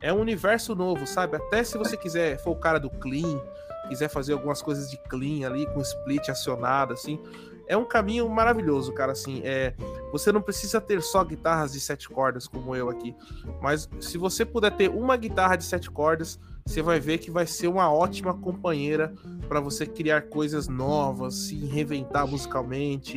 É 0.00 0.12
um 0.12 0.20
universo 0.20 0.74
novo, 0.74 1.06
sabe? 1.06 1.36
Até 1.36 1.62
se 1.64 1.78
você 1.78 1.96
quiser, 1.96 2.38
for 2.42 2.50
o 2.50 2.56
cara 2.56 2.78
do 2.78 2.90
clean, 2.90 3.40
quiser 3.88 4.08
fazer 4.08 4.32
algumas 4.32 4.62
coisas 4.62 4.90
de 4.90 4.96
clean 5.08 5.46
ali, 5.46 5.66
com 5.66 5.80
split 5.80 6.28
acionado, 6.28 6.94
assim, 6.94 7.18
é 7.66 7.76
um 7.76 7.84
caminho 7.84 8.28
maravilhoso, 8.28 8.92
cara. 8.92 9.12
Assim, 9.12 9.40
é, 9.44 9.74
você 10.12 10.30
não 10.32 10.40
precisa 10.42 10.80
ter 10.80 11.02
só 11.02 11.22
guitarras 11.24 11.72
de 11.72 11.80
sete 11.80 12.08
cordas, 12.08 12.46
como 12.46 12.74
eu 12.74 12.88
aqui, 12.88 13.14
mas 13.60 13.88
se 14.00 14.18
você 14.18 14.44
puder 14.44 14.70
ter 14.72 14.90
uma 14.90 15.16
guitarra 15.16 15.56
de 15.56 15.64
sete 15.64 15.90
cordas, 15.90 16.38
você 16.66 16.80
vai 16.80 16.98
ver 16.98 17.18
que 17.18 17.30
vai 17.30 17.46
ser 17.46 17.68
uma 17.68 17.92
ótima 17.92 18.32
companheira 18.32 19.12
para 19.48 19.60
você 19.60 19.84
criar 19.84 20.22
coisas 20.22 20.66
novas, 20.66 21.34
se 21.34 21.56
reinventar 21.66 22.26
musicalmente 22.26 23.14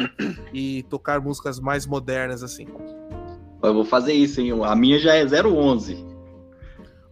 e 0.54 0.84
tocar 0.84 1.22
músicas 1.22 1.60
mais 1.60 1.86
modernas, 1.86 2.44
assim. 2.44 2.68
Eu 3.64 3.74
vou 3.74 3.86
fazer 3.86 4.14
isso, 4.14 4.42
hein? 4.42 4.52
A 4.64 4.76
minha 4.76 5.00
já 5.00 5.16
é 5.16 5.26
011. 5.26 6.06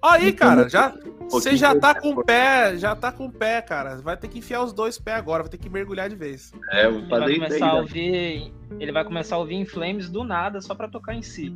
Aí, 0.01 0.31
cara, 0.33 0.69
já 0.69 0.93
você 1.29 1.55
já 1.55 1.75
tá 1.75 1.99
com 1.99 2.11
o 2.11 2.23
pé, 2.23 2.77
já 2.77 2.95
tá 2.95 3.11
com 3.11 3.25
o 3.25 3.31
pé, 3.31 3.61
cara. 3.61 3.97
Vai 3.97 4.17
ter 4.17 4.27
que 4.27 4.39
enfiar 4.39 4.63
os 4.63 4.73
dois 4.73 4.97
pés 4.97 5.17
agora, 5.17 5.43
vai 5.43 5.49
ter 5.49 5.57
que 5.57 5.69
mergulhar 5.69 6.09
de 6.09 6.15
vez. 6.15 6.51
É, 6.71 6.89
vou 6.89 7.07
fazer 7.07 7.31
ele 7.31 7.39
vai 7.39 7.47
começar 7.47 7.67
a 7.67 7.73
ouvir, 7.75 8.53
ele 8.79 8.91
vai 8.91 9.03
começar 9.03 9.35
a 9.35 9.39
ouvir 9.39 9.55
em 9.55 9.65
Flames 9.65 10.09
do 10.09 10.23
nada 10.23 10.61
só 10.61 10.73
para 10.75 10.87
tocar 10.87 11.13
em 11.13 11.21
si. 11.21 11.55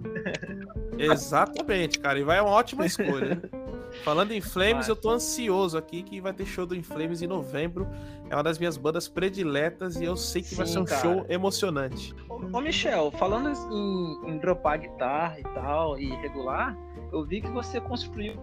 Exatamente, 0.98 2.00
cara, 2.00 2.20
e 2.20 2.24
vai 2.24 2.40
uma 2.42 2.50
ótima 2.50 2.86
escolha. 2.86 3.42
Falando 4.04 4.32
em 4.32 4.42
Flames, 4.42 4.88
eu 4.88 4.96
tô 4.96 5.10
ansioso 5.10 5.78
aqui 5.78 6.04
que 6.04 6.22
vai 6.22 6.32
ter 6.34 6.46
show 6.46 6.66
do 6.66 6.76
Inflames 6.76 7.22
em 7.22 7.28
novembro. 7.28 7.88
É 8.30 8.36
uma 8.36 8.44
das 8.44 8.60
minhas 8.60 8.78
bandas 8.78 9.08
prediletas 9.08 10.00
e 10.00 10.06
eu 10.06 10.16
sei 10.16 10.42
que 10.42 10.50
Sim, 10.50 10.56
vai 10.56 10.68
ser 10.68 10.80
um 10.80 10.86
cara. 10.86 11.02
show 11.02 11.26
emocionante. 11.28 12.14
Ô, 12.30 12.58
ô, 12.58 12.62
Michel, 12.62 13.12
falando 13.12 13.50
em, 13.50 14.30
em 14.30 14.38
dropar 14.38 14.80
guitarra 14.80 15.40
e 15.40 15.44
tal, 15.44 15.98
e 15.98 16.08
regular, 16.18 16.78
eu 17.12 17.26
vi 17.26 17.42
que 17.42 17.50
você 17.50 17.82
construiu 17.82 18.40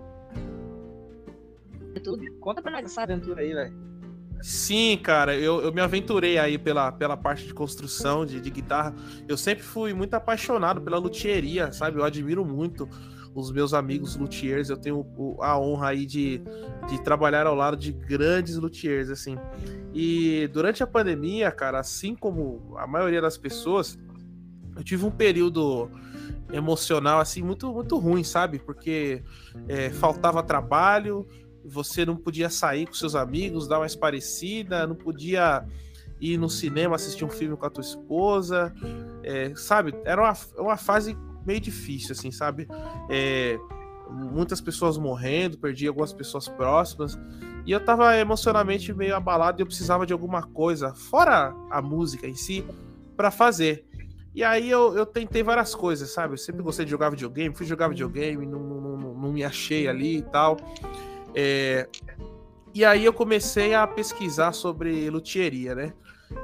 tudo. 2.00 2.24
Conta 2.40 2.62
pra 2.62 2.70
nós 2.70 2.84
essa 2.84 3.02
aventura 3.02 3.40
aí, 3.40 3.52
velho. 3.52 3.86
Sim, 4.42 4.98
cara, 5.02 5.34
eu, 5.34 5.62
eu 5.62 5.72
me 5.72 5.80
aventurei 5.80 6.38
aí 6.38 6.58
pela, 6.58 6.92
pela 6.92 7.16
parte 7.16 7.46
de 7.46 7.54
construção 7.54 8.26
de, 8.26 8.40
de 8.40 8.50
guitarra. 8.50 8.94
Eu 9.26 9.36
sempre 9.36 9.64
fui 9.64 9.94
muito 9.94 10.14
apaixonado 10.14 10.80
pela 10.80 10.98
luthieria, 10.98 11.72
sabe? 11.72 11.98
Eu 11.98 12.04
admiro 12.04 12.44
muito 12.44 12.88
os 13.34 13.50
meus 13.50 13.74
amigos 13.74 14.16
luthiers. 14.16 14.68
Eu 14.68 14.76
tenho 14.76 15.06
a 15.40 15.58
honra 15.58 15.88
aí 15.88 16.06
de, 16.06 16.40
de 16.88 17.02
trabalhar 17.02 17.46
ao 17.46 17.54
lado 17.54 17.76
de 17.76 17.92
grandes 17.92 18.56
luthiers, 18.56 19.10
assim. 19.10 19.36
E 19.94 20.48
durante 20.52 20.82
a 20.82 20.86
pandemia, 20.86 21.50
cara, 21.50 21.80
assim 21.80 22.14
como 22.14 22.76
a 22.78 22.86
maioria 22.86 23.20
das 23.20 23.38
pessoas, 23.38 23.98
eu 24.76 24.84
tive 24.84 25.04
um 25.04 25.10
período 25.10 25.90
emocional 26.52 27.18
assim 27.18 27.42
muito 27.42 27.72
muito 27.72 27.98
ruim, 27.98 28.22
sabe? 28.22 28.58
Porque 28.58 29.22
é, 29.68 29.90
faltava 29.90 30.42
trabalho, 30.42 31.26
você 31.66 32.04
não 32.04 32.16
podia 32.16 32.48
sair 32.48 32.86
com 32.86 32.94
seus 32.94 33.14
amigos, 33.14 33.68
dar 33.68 33.78
mais 33.78 33.94
parecida, 33.94 34.86
não 34.86 34.94
podia 34.94 35.64
ir 36.20 36.38
no 36.38 36.48
cinema 36.48 36.96
assistir 36.96 37.24
um 37.24 37.30
filme 37.30 37.56
com 37.56 37.66
a 37.66 37.70
tua 37.70 37.82
esposa, 37.82 38.74
é, 39.22 39.52
sabe? 39.54 39.94
Era 40.04 40.22
uma, 40.22 40.36
uma 40.58 40.76
fase 40.76 41.16
meio 41.44 41.60
difícil, 41.60 42.12
assim, 42.12 42.30
sabe? 42.30 42.66
É, 43.10 43.58
muitas 44.10 44.60
pessoas 44.60 44.96
morrendo, 44.96 45.58
perdi 45.58 45.86
algumas 45.86 46.12
pessoas 46.12 46.48
próximas, 46.48 47.18
e 47.66 47.72
eu 47.72 47.80
tava 47.84 48.16
emocionalmente 48.16 48.92
meio 48.94 49.16
abalado 49.16 49.60
e 49.60 49.62
eu 49.62 49.66
precisava 49.66 50.06
de 50.06 50.12
alguma 50.12 50.42
coisa, 50.42 50.94
fora 50.94 51.54
a 51.70 51.82
música 51.82 52.26
em 52.26 52.34
si, 52.34 52.64
para 53.16 53.30
fazer. 53.30 53.84
E 54.34 54.44
aí 54.44 54.70
eu, 54.70 54.94
eu 54.94 55.06
tentei 55.06 55.42
várias 55.42 55.74
coisas, 55.74 56.10
sabe? 56.12 56.34
Eu 56.34 56.38
sempre 56.38 56.62
gostei 56.62 56.84
de 56.84 56.90
jogar 56.90 57.10
videogame, 57.10 57.54
fui 57.54 57.64
jogar 57.64 57.88
videogame, 57.88 58.46
não, 58.46 58.60
não, 58.60 58.80
não, 58.80 59.14
não 59.14 59.32
me 59.32 59.42
achei 59.42 59.88
ali 59.88 60.18
e 60.18 60.22
tal. 60.22 60.58
É... 61.36 61.86
E 62.74 62.84
aí 62.84 63.04
eu 63.04 63.12
comecei 63.12 63.74
a 63.74 63.86
pesquisar 63.86 64.52
sobre 64.52 65.08
luthieria, 65.10 65.74
né? 65.74 65.92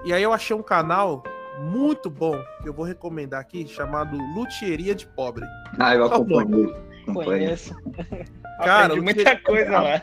E 0.05 0.13
aí 0.13 0.23
eu 0.23 0.33
achei 0.33 0.55
um 0.55 0.63
canal 0.63 1.23
muito 1.61 2.09
bom 2.09 2.43
que 2.63 2.69
eu 2.69 2.73
vou 2.73 2.85
recomendar 2.85 3.41
aqui, 3.41 3.67
chamado 3.67 4.17
Luthieria 4.35 4.95
de 4.95 5.07
Pobre. 5.07 5.45
Ah, 5.79 5.95
eu 5.95 6.05
acompanho. 6.05 6.75
Conheço. 7.13 7.75
Cara, 8.65 8.95
muita 8.97 9.37
coisa 9.39 9.81
lá. 9.81 10.03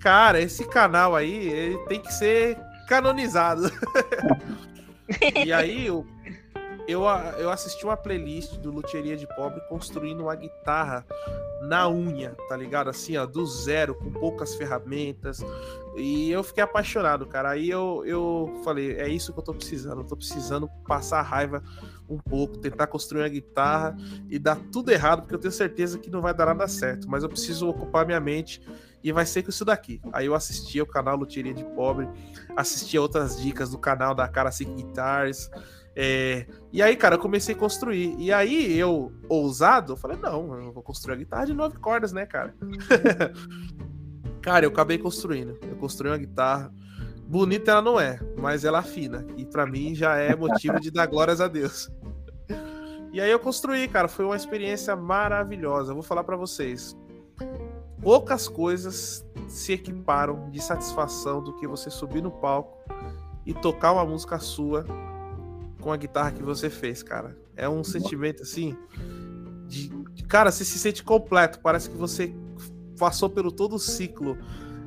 Cara, 0.00 0.40
esse 0.40 0.68
canal 0.68 1.16
aí, 1.16 1.48
ele 1.48 1.78
tem 1.86 2.00
que 2.00 2.12
ser 2.12 2.58
canonizado. 2.86 3.70
e 5.44 5.52
aí, 5.52 5.90
o 5.90 6.06
eu, 6.86 7.02
eu 7.38 7.50
assisti 7.50 7.84
uma 7.84 7.96
playlist 7.96 8.56
do 8.56 8.70
Luthieria 8.70 9.16
de 9.16 9.26
Pobre 9.26 9.60
construindo 9.68 10.20
uma 10.20 10.34
guitarra 10.34 11.04
na 11.62 11.88
unha, 11.88 12.36
tá 12.48 12.56
ligado? 12.56 12.90
Assim, 12.90 13.16
ó, 13.16 13.24
do 13.24 13.46
zero, 13.46 13.94
com 13.94 14.12
poucas 14.12 14.54
ferramentas. 14.54 15.42
E 15.96 16.30
eu 16.30 16.42
fiquei 16.42 16.62
apaixonado, 16.62 17.26
cara. 17.26 17.50
Aí 17.50 17.70
eu, 17.70 18.02
eu 18.04 18.60
falei, 18.64 18.92
é 18.92 19.08
isso 19.08 19.32
que 19.32 19.38
eu 19.38 19.44
tô 19.44 19.54
precisando. 19.54 20.02
Eu 20.02 20.06
tô 20.06 20.16
precisando 20.16 20.68
passar 20.86 21.22
raiva 21.22 21.62
um 22.08 22.18
pouco, 22.18 22.58
tentar 22.58 22.86
construir 22.86 23.22
uma 23.22 23.28
guitarra 23.28 23.96
e 24.28 24.38
dar 24.38 24.56
tudo 24.70 24.90
errado, 24.90 25.22
porque 25.22 25.34
eu 25.34 25.38
tenho 25.38 25.52
certeza 25.52 25.98
que 25.98 26.10
não 26.10 26.20
vai 26.20 26.34
dar 26.34 26.46
nada 26.46 26.68
certo. 26.68 27.08
Mas 27.08 27.22
eu 27.22 27.28
preciso 27.28 27.68
ocupar 27.68 28.04
minha 28.04 28.20
mente 28.20 28.60
e 29.02 29.12
vai 29.12 29.24
ser 29.24 29.42
com 29.42 29.50
isso 29.50 29.64
daqui. 29.64 30.00
Aí 30.12 30.26
eu 30.26 30.34
assisti 30.34 30.80
o 30.80 30.86
canal 30.86 31.16
Luthieria 31.16 31.54
de 31.54 31.64
Pobre, 31.64 32.08
assisti 32.56 32.98
outras 32.98 33.40
dicas 33.40 33.70
do 33.70 33.78
canal 33.78 34.14
da 34.14 34.28
Cara 34.28 34.50
Sick 34.50 34.70
Guitars. 34.72 35.50
É, 35.96 36.46
e 36.72 36.82
aí, 36.82 36.96
cara, 36.96 37.14
eu 37.14 37.20
comecei 37.20 37.54
a 37.54 37.58
construir. 37.58 38.16
E 38.18 38.32
aí, 38.32 38.76
eu, 38.76 39.12
ousado, 39.28 39.96
falei, 39.96 40.16
não, 40.16 40.54
eu 40.54 40.72
vou 40.72 40.82
construir 40.82 41.14
a 41.14 41.18
guitarra 41.18 41.46
de 41.46 41.54
nove 41.54 41.78
cordas, 41.78 42.12
né, 42.12 42.26
cara? 42.26 42.54
cara, 44.42 44.64
eu 44.64 44.70
acabei 44.70 44.98
construindo. 44.98 45.58
Eu 45.62 45.76
construí 45.76 46.10
uma 46.10 46.18
guitarra. 46.18 46.72
Bonita 47.26 47.70
ela 47.70 47.82
não 47.82 47.98
é, 47.98 48.18
mas 48.38 48.64
ela 48.64 48.80
afina. 48.80 49.26
E 49.36 49.46
para 49.46 49.64
mim 49.66 49.94
já 49.94 50.16
é 50.16 50.34
motivo 50.34 50.78
de 50.80 50.90
dar 50.90 51.06
glórias 51.06 51.40
a 51.40 51.48
Deus. 51.48 51.90
E 53.12 53.20
aí 53.20 53.30
eu 53.30 53.38
construí, 53.38 53.86
cara. 53.86 54.08
Foi 54.08 54.24
uma 54.24 54.36
experiência 54.36 54.94
maravilhosa. 54.96 55.94
Vou 55.94 56.02
falar 56.02 56.24
para 56.24 56.36
vocês. 56.36 56.96
Poucas 58.02 58.48
coisas 58.48 59.24
se 59.48 59.72
equiparam 59.72 60.50
de 60.50 60.60
satisfação 60.60 61.42
do 61.42 61.54
que 61.54 61.66
você 61.66 61.88
subir 61.90 62.22
no 62.22 62.30
palco 62.30 62.76
e 63.46 63.54
tocar 63.54 63.92
uma 63.92 64.04
música 64.04 64.38
sua 64.38 64.84
com 65.84 65.92
a 65.92 65.98
guitarra 65.98 66.32
que 66.32 66.42
você 66.42 66.70
fez, 66.70 67.02
cara. 67.02 67.36
É 67.54 67.68
um 67.68 67.84
sentimento 67.84 68.42
assim 68.42 68.74
de, 69.68 69.90
cara, 70.26 70.50
você 70.50 70.64
se 70.64 70.78
sente 70.78 71.04
completo. 71.04 71.60
Parece 71.60 71.90
que 71.90 71.96
você 71.96 72.34
passou 72.98 73.28
pelo 73.28 73.52
todo 73.52 73.76
o 73.76 73.78
ciclo 73.78 74.38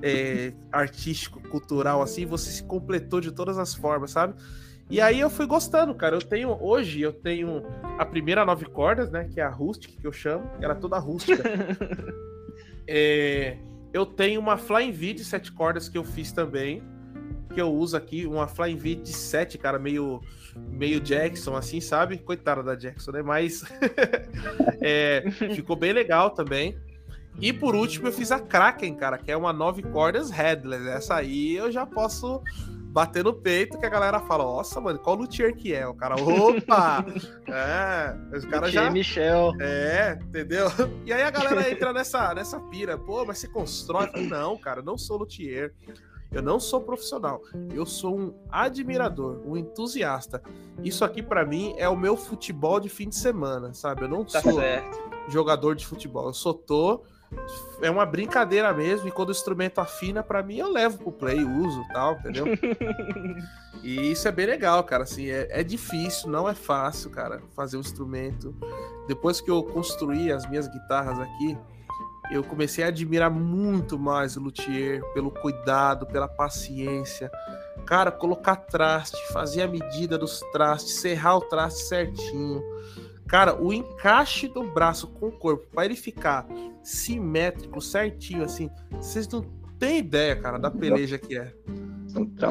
é, 0.01 0.53
artístico, 0.73 1.39
cultural, 1.49 2.01
assim, 2.01 2.25
você 2.25 2.49
se 2.49 2.63
completou 2.63 3.21
de 3.21 3.31
todas 3.31 3.59
as 3.59 3.75
formas, 3.75 4.09
sabe? 4.09 4.33
E 4.89 4.99
aí 4.99 5.19
eu 5.19 5.29
fui 5.29 5.45
gostando, 5.45 5.93
cara. 5.93 6.15
Eu 6.15 6.21
tenho 6.21 6.57
hoje 6.59 6.99
eu 6.99 7.13
tenho 7.13 7.63
a 7.99 8.05
primeira 8.05 8.43
nove 8.43 8.65
cordas, 8.65 9.11
né, 9.11 9.29
que 9.31 9.39
é 9.39 9.43
a 9.43 9.49
Rustic 9.49 9.99
que 10.01 10.07
eu 10.07 10.11
chamo, 10.11 10.49
ela 10.59 10.73
é 10.73 10.77
toda 10.77 10.97
rústica. 10.97 11.43
é, 12.87 13.55
eu 13.93 14.03
tenho 14.03 14.41
uma 14.41 14.57
Flying 14.57 14.91
V 14.91 15.13
de 15.13 15.23
sete 15.23 15.51
cordas 15.51 15.87
que 15.87 15.97
eu 15.97 16.03
fiz 16.03 16.31
também, 16.31 16.81
que 17.57 17.61
eu 17.61 17.73
uso 17.73 17.97
aqui, 17.97 18.27
uma 18.27 18.47
Flying 18.47 18.77
V 18.77 18.95
de 18.97 19.11
sete, 19.11 19.57
cara, 19.57 19.79
meio 19.79 20.21
meio 20.69 20.99
Jackson, 20.99 21.55
assim, 21.55 21.81
sabe? 21.81 22.19
Coitada 22.19 22.61
da 22.61 22.75
Jackson, 22.75 23.09
né? 23.09 23.23
Mas 23.23 23.63
é, 24.79 25.23
ficou 25.55 25.75
bem 25.75 25.91
legal 25.91 26.29
também. 26.29 26.77
E 27.41 27.51
por 27.51 27.73
último, 27.73 28.09
eu 28.09 28.11
fiz 28.11 28.31
a 28.31 28.39
Kraken, 28.39 28.93
cara, 28.93 29.17
que 29.17 29.31
é 29.31 29.35
uma 29.35 29.51
nove 29.51 29.81
cordas 29.81 30.29
headless. 30.29 30.87
Essa 30.87 31.15
aí 31.15 31.55
eu 31.55 31.71
já 31.71 31.83
posso 31.83 32.43
bater 32.91 33.23
no 33.23 33.33
peito 33.33 33.79
que 33.79 33.85
a 33.87 33.89
galera 33.89 34.19
fala: 34.19 34.43
Nossa, 34.43 34.79
mano, 34.79 34.99
qual 34.99 35.15
luthier 35.15 35.55
que 35.55 35.73
é? 35.73 35.87
O 35.87 35.95
cara, 35.95 36.13
opa! 36.15 37.03
é, 37.49 38.37
os 38.37 38.45
caras 38.45 38.71
já. 38.71 38.91
Michel. 38.91 39.51
É, 39.59 40.19
entendeu? 40.21 40.67
E 41.05 41.11
aí 41.11 41.23
a 41.23 41.31
galera 41.31 41.71
entra 41.71 41.91
nessa, 41.91 42.35
nessa 42.35 42.59
pira: 42.59 42.99
Pô, 42.99 43.25
mas 43.25 43.39
você 43.39 43.47
constrói? 43.47 44.11
Não, 44.29 44.55
cara, 44.59 44.83
não 44.83 44.95
sou 44.95 45.17
luthier. 45.17 45.73
Eu 46.31 46.41
não 46.41 46.59
sou 46.59 46.81
profissional, 46.81 47.41
eu 47.73 47.85
sou 47.85 48.17
um 48.17 48.33
admirador, 48.49 49.41
um 49.45 49.55
entusiasta. 49.55 50.41
Isso 50.83 51.05
aqui 51.05 51.23
para 51.23 51.45
mim 51.45 51.73
é 51.77 51.87
o 51.87 51.95
meu 51.95 52.17
futebol 52.17 52.79
de 52.79 52.89
fim 52.89 53.07
de 53.09 53.15
semana, 53.15 53.73
sabe? 53.73 54.03
Eu 54.03 54.09
não 54.09 54.25
tá 54.25 54.41
sou 54.41 54.59
certo. 54.59 54.97
jogador 55.29 55.75
de 55.75 55.85
futebol, 55.85 56.27
eu 56.27 56.33
só 56.33 56.53
tô 56.53 57.03
é 57.81 57.91
uma 57.91 58.05
brincadeira 58.05 58.73
mesmo, 58.73 59.07
e 59.07 59.11
quando 59.11 59.29
o 59.29 59.31
instrumento 59.31 59.79
afina, 59.79 60.23
para 60.23 60.41
mim, 60.41 60.57
eu 60.57 60.71
levo 60.71 60.97
pro 60.97 61.11
play, 61.11 61.43
uso 61.43 61.83
tal, 61.91 62.13
entendeu? 62.13 62.45
e 63.83 64.11
isso 64.11 64.27
é 64.27 64.31
bem 64.31 64.45
legal, 64.45 64.83
cara. 64.83 65.03
Assim, 65.03 65.29
é, 65.29 65.47
é 65.49 65.63
difícil, 65.63 66.29
não 66.29 66.47
é 66.47 66.53
fácil, 66.53 67.09
cara, 67.09 67.41
fazer 67.53 67.77
um 67.77 67.81
instrumento. 67.81 68.55
Depois 69.07 69.41
que 69.41 69.51
eu 69.51 69.61
construí 69.61 70.31
as 70.31 70.49
minhas 70.49 70.67
guitarras 70.67 71.19
aqui, 71.19 71.57
eu 72.31 72.43
comecei 72.43 72.83
a 72.83 72.87
admirar 72.87 73.31
muito 73.31 73.97
mais 73.97 74.35
o 74.35 74.41
luthier 74.41 75.01
pelo 75.13 75.31
cuidado, 75.31 76.05
pela 76.05 76.27
paciência. 76.27 77.31
Cara, 77.85 78.11
colocar 78.11 78.55
traste, 78.55 79.17
fazer 79.31 79.61
a 79.61 79.67
medida 79.67 80.17
dos 80.17 80.41
trastes, 80.51 80.95
serrar 80.95 81.37
o 81.37 81.41
traste 81.41 81.83
certinho. 81.83 82.61
Cara, 83.27 83.61
o 83.61 83.73
encaixe 83.73 84.47
do 84.47 84.63
braço 84.63 85.07
com 85.07 85.27
o 85.27 85.31
corpo, 85.31 85.67
para 85.73 85.85
ele 85.85 85.95
ficar 85.95 86.45
simétrico, 86.81 87.81
certinho, 87.81 88.43
assim, 88.43 88.69
vocês 88.91 89.27
não 89.27 89.41
têm 89.77 89.99
ideia, 89.99 90.35
cara, 90.35 90.57
da 90.57 90.71
peleja 90.71 91.17
que 91.17 91.37
é. 91.37 91.53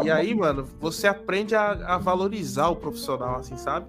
E 0.04 0.10
aí, 0.10 0.34
mano, 0.34 0.64
você 0.78 1.06
aprende 1.06 1.54
a, 1.54 1.70
a 1.70 1.98
valorizar 1.98 2.68
o 2.68 2.76
profissional, 2.76 3.36
assim, 3.36 3.56
sabe? 3.56 3.86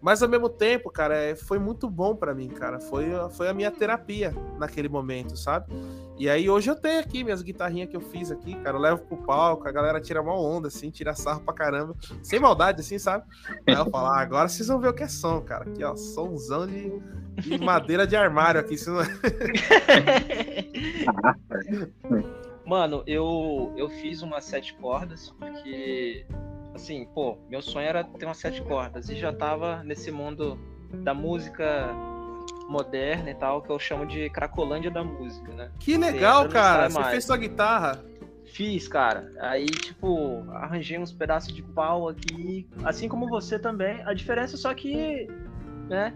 Mas 0.00 0.22
ao 0.22 0.28
mesmo 0.28 0.48
tempo, 0.48 0.90
cara, 0.90 1.14
é, 1.14 1.34
foi 1.34 1.58
muito 1.58 1.88
bom 1.88 2.16
para 2.16 2.34
mim, 2.34 2.48
cara. 2.48 2.80
Foi, 2.80 3.06
foi 3.30 3.48
a 3.48 3.54
minha 3.54 3.70
terapia 3.70 4.34
naquele 4.58 4.88
momento, 4.88 5.36
sabe? 5.36 5.72
E 6.18 6.28
aí 6.28 6.50
hoje 6.50 6.70
eu 6.70 6.76
tenho 6.76 7.00
aqui 7.00 7.24
minhas 7.24 7.42
guitarrinhas 7.42 7.88
que 7.88 7.96
eu 7.96 8.00
fiz 8.00 8.30
aqui, 8.30 8.54
cara. 8.56 8.76
Eu 8.76 8.80
levo 8.80 9.02
pro 9.02 9.16
palco, 9.18 9.68
a 9.68 9.72
galera 9.72 10.00
tira 10.00 10.22
uma 10.22 10.38
onda, 10.38 10.68
assim, 10.68 10.90
tira 10.90 11.14
sarro 11.14 11.40
pra 11.40 11.52
caramba. 11.52 11.94
Sem 12.22 12.40
maldade, 12.40 12.80
assim, 12.80 12.98
sabe? 12.98 13.24
Aí 13.66 13.74
eu 13.74 13.90
falo, 13.90 14.06
ah, 14.06 14.20
agora 14.20 14.48
vocês 14.48 14.68
vão 14.68 14.80
ver 14.80 14.88
o 14.88 14.94
que 14.94 15.02
é 15.02 15.08
som, 15.08 15.40
cara. 15.40 15.64
Aqui, 15.64 15.84
ó, 15.84 15.94
somzão 15.96 16.66
de, 16.66 16.90
de 17.40 17.58
madeira 17.58 18.06
de 18.06 18.16
armário 18.16 18.60
aqui. 18.60 18.76
Não... 18.86 19.00
Mano, 22.64 23.02
eu, 23.06 23.72
eu 23.76 23.88
fiz 23.88 24.22
umas 24.22 24.44
sete 24.44 24.74
cordas, 24.74 25.34
porque 25.38 26.24
assim, 26.74 27.06
pô, 27.14 27.38
meu 27.48 27.62
sonho 27.62 27.86
era 27.86 28.04
ter 28.04 28.24
umas 28.24 28.38
sete 28.38 28.62
cordas 28.62 29.08
e 29.08 29.16
já 29.16 29.32
tava 29.32 29.82
nesse 29.84 30.10
mundo 30.10 30.58
da 30.92 31.14
música 31.14 31.94
moderna 32.68 33.30
e 33.30 33.34
tal, 33.34 33.62
que 33.62 33.70
eu 33.70 33.78
chamo 33.78 34.06
de 34.06 34.30
Cracolândia 34.30 34.90
da 34.90 35.02
música, 35.02 35.52
né? 35.52 35.70
Que 35.78 35.96
legal, 35.96 36.48
cara! 36.48 36.88
Você 36.88 37.04
fez 37.10 37.24
sua 37.24 37.36
guitarra? 37.36 38.04
Fiz, 38.52 38.88
cara. 38.88 39.32
Aí, 39.40 39.66
tipo, 39.66 40.44
arranjei 40.52 40.98
uns 40.98 41.12
pedaços 41.12 41.52
de 41.52 41.62
pau 41.62 42.08
aqui, 42.08 42.68
assim 42.84 43.08
como 43.08 43.28
você 43.28 43.58
também. 43.58 44.02
A 44.04 44.12
diferença 44.12 44.54
é 44.56 44.58
só 44.58 44.74
que, 44.74 45.28
né? 45.88 46.14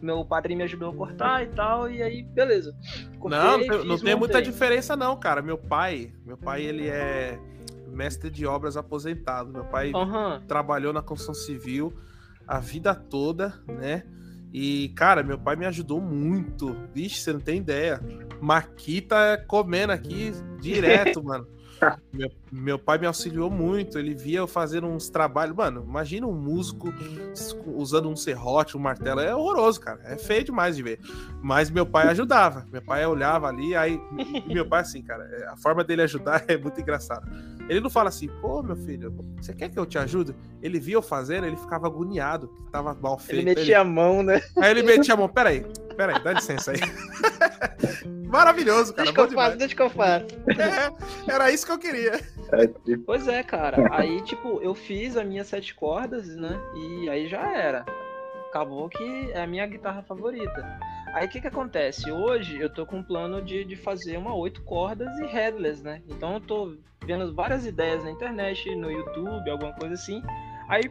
Meu 0.00 0.24
padrinho 0.24 0.58
me 0.58 0.64
ajudou 0.64 0.90
a 0.90 0.94
cortar 0.94 1.42
e 1.42 1.46
tal, 1.48 1.90
e 1.90 2.02
aí, 2.02 2.22
beleza. 2.22 2.76
Cortei, 3.18 3.38
não, 3.38 3.58
fiz, 3.58 3.84
não 3.84 3.98
tem 3.98 4.14
muita 4.14 4.42
diferença 4.42 4.94
não, 4.94 5.16
cara. 5.16 5.40
Meu 5.40 5.56
pai, 5.56 6.12
meu 6.24 6.36
pai, 6.36 6.62
ele 6.62 6.88
é 6.88 7.38
mestre 7.94 8.30
de 8.30 8.46
obras 8.46 8.76
aposentado. 8.76 9.52
Meu 9.52 9.64
pai 9.64 9.92
uhum. 9.92 10.40
trabalhou 10.46 10.92
na 10.92 11.02
construção 11.02 11.34
civil 11.34 11.94
a 12.46 12.58
vida 12.58 12.94
toda, 12.94 13.54
né? 13.66 14.04
E, 14.52 14.90
cara, 14.90 15.22
meu 15.22 15.38
pai 15.38 15.56
me 15.56 15.66
ajudou 15.66 16.00
muito. 16.00 16.76
Vixe, 16.92 17.20
você 17.20 17.32
não 17.32 17.40
tem 17.40 17.58
ideia. 17.58 18.00
Maquita 18.40 19.42
comendo 19.48 19.92
aqui 19.92 20.32
direto, 20.60 21.22
mano. 21.24 21.46
Meu, 22.12 22.30
meu, 22.52 22.78
pai 22.78 22.98
me 22.98 23.06
auxiliou 23.06 23.50
muito, 23.50 23.98
ele 23.98 24.14
via 24.14 24.38
eu 24.38 24.46
fazendo 24.46 24.86
uns 24.86 25.10
trabalhos. 25.10 25.56
Mano, 25.56 25.84
imagina 25.86 26.26
um 26.26 26.32
músico 26.32 26.88
usando 27.66 28.08
um 28.08 28.16
serrote, 28.16 28.76
um 28.76 28.80
martelo. 28.80 29.20
É 29.20 29.34
horroroso, 29.34 29.80
cara. 29.80 30.00
É 30.04 30.16
feio 30.16 30.44
demais 30.44 30.76
de 30.76 30.82
ver. 30.82 31.00
Mas 31.42 31.68
meu 31.70 31.84
pai 31.84 32.08
ajudava. 32.08 32.64
Meu 32.70 32.80
pai 32.80 33.04
olhava 33.04 33.48
ali, 33.48 33.74
aí. 33.74 34.00
Meu 34.46 34.66
pai, 34.66 34.82
assim, 34.82 35.02
cara, 35.02 35.24
é, 35.24 35.48
a 35.48 35.56
forma 35.56 35.82
dele 35.82 36.02
ajudar 36.02 36.44
é 36.48 36.56
muito 36.56 36.80
engraçada. 36.80 37.26
Ele 37.68 37.80
não 37.80 37.90
fala 37.90 38.08
assim, 38.08 38.28
pô, 38.40 38.62
meu 38.62 38.76
filho, 38.76 39.14
você 39.40 39.54
quer 39.54 39.68
que 39.68 39.78
eu 39.78 39.86
te 39.86 39.98
ajude? 39.98 40.34
Ele 40.62 40.78
via 40.78 40.94
eu 40.94 41.02
fazendo, 41.02 41.46
ele 41.46 41.56
ficava 41.56 41.86
agoniado, 41.86 42.48
que 42.48 42.70
tava 42.70 42.94
mal 42.94 43.18
feito. 43.18 43.40
Ele 43.40 43.54
metia 43.54 43.64
ele... 43.64 43.74
a 43.74 43.84
mão, 43.84 44.22
né? 44.22 44.42
Aí 44.56 44.70
ele 44.70 44.82
metia 44.82 45.14
a 45.14 45.16
mão, 45.16 45.28
peraí, 45.28 45.64
peraí, 45.96 46.22
dá 46.22 46.32
licença 46.32 46.72
aí. 46.72 46.80
Maravilhoso, 48.26 48.92
cara. 48.92 49.04
Deixa 49.04 49.12
que 49.12 49.20
eu 49.20 49.38
faço, 49.38 49.56
deixa 49.56 49.76
que 49.76 49.82
eu 49.82 49.90
faço. 49.90 50.26
É, 50.48 51.32
era 51.32 51.52
isso 51.52 51.64
que 51.64 51.72
eu 51.72 51.78
queria. 51.78 52.20
Pois 53.06 53.28
é, 53.28 53.42
cara. 53.44 53.88
Aí, 53.92 54.20
tipo, 54.22 54.60
eu 54.60 54.74
fiz 54.74 55.16
as 55.16 55.24
minhas 55.24 55.46
sete 55.46 55.74
cordas, 55.74 56.34
né? 56.34 56.60
E 56.74 57.08
aí 57.08 57.28
já 57.28 57.48
era. 57.56 57.84
Acabou 58.48 58.88
que 58.88 59.30
é 59.32 59.42
a 59.42 59.46
minha 59.46 59.66
guitarra 59.66 60.02
favorita. 60.02 60.78
Aí 61.14 61.26
o 61.26 61.28
que 61.28 61.40
que 61.40 61.46
acontece? 61.46 62.10
Hoje 62.10 62.58
eu 62.58 62.68
tô 62.68 62.84
com 62.84 62.98
um 62.98 63.02
plano 63.02 63.40
de, 63.40 63.64
de 63.64 63.76
fazer 63.76 64.16
uma 64.16 64.34
oito 64.34 64.64
cordas 64.64 65.16
e 65.20 65.26
headless, 65.26 65.80
né? 65.80 66.02
Então 66.08 66.34
eu 66.34 66.40
tô 66.40 66.76
vendo 67.06 67.32
várias 67.32 67.64
ideias 67.64 68.02
na 68.02 68.10
internet, 68.10 68.74
no 68.74 68.90
YouTube, 68.90 69.48
alguma 69.48 69.72
coisa 69.74 69.94
assim. 69.94 70.20
Aí, 70.68 70.82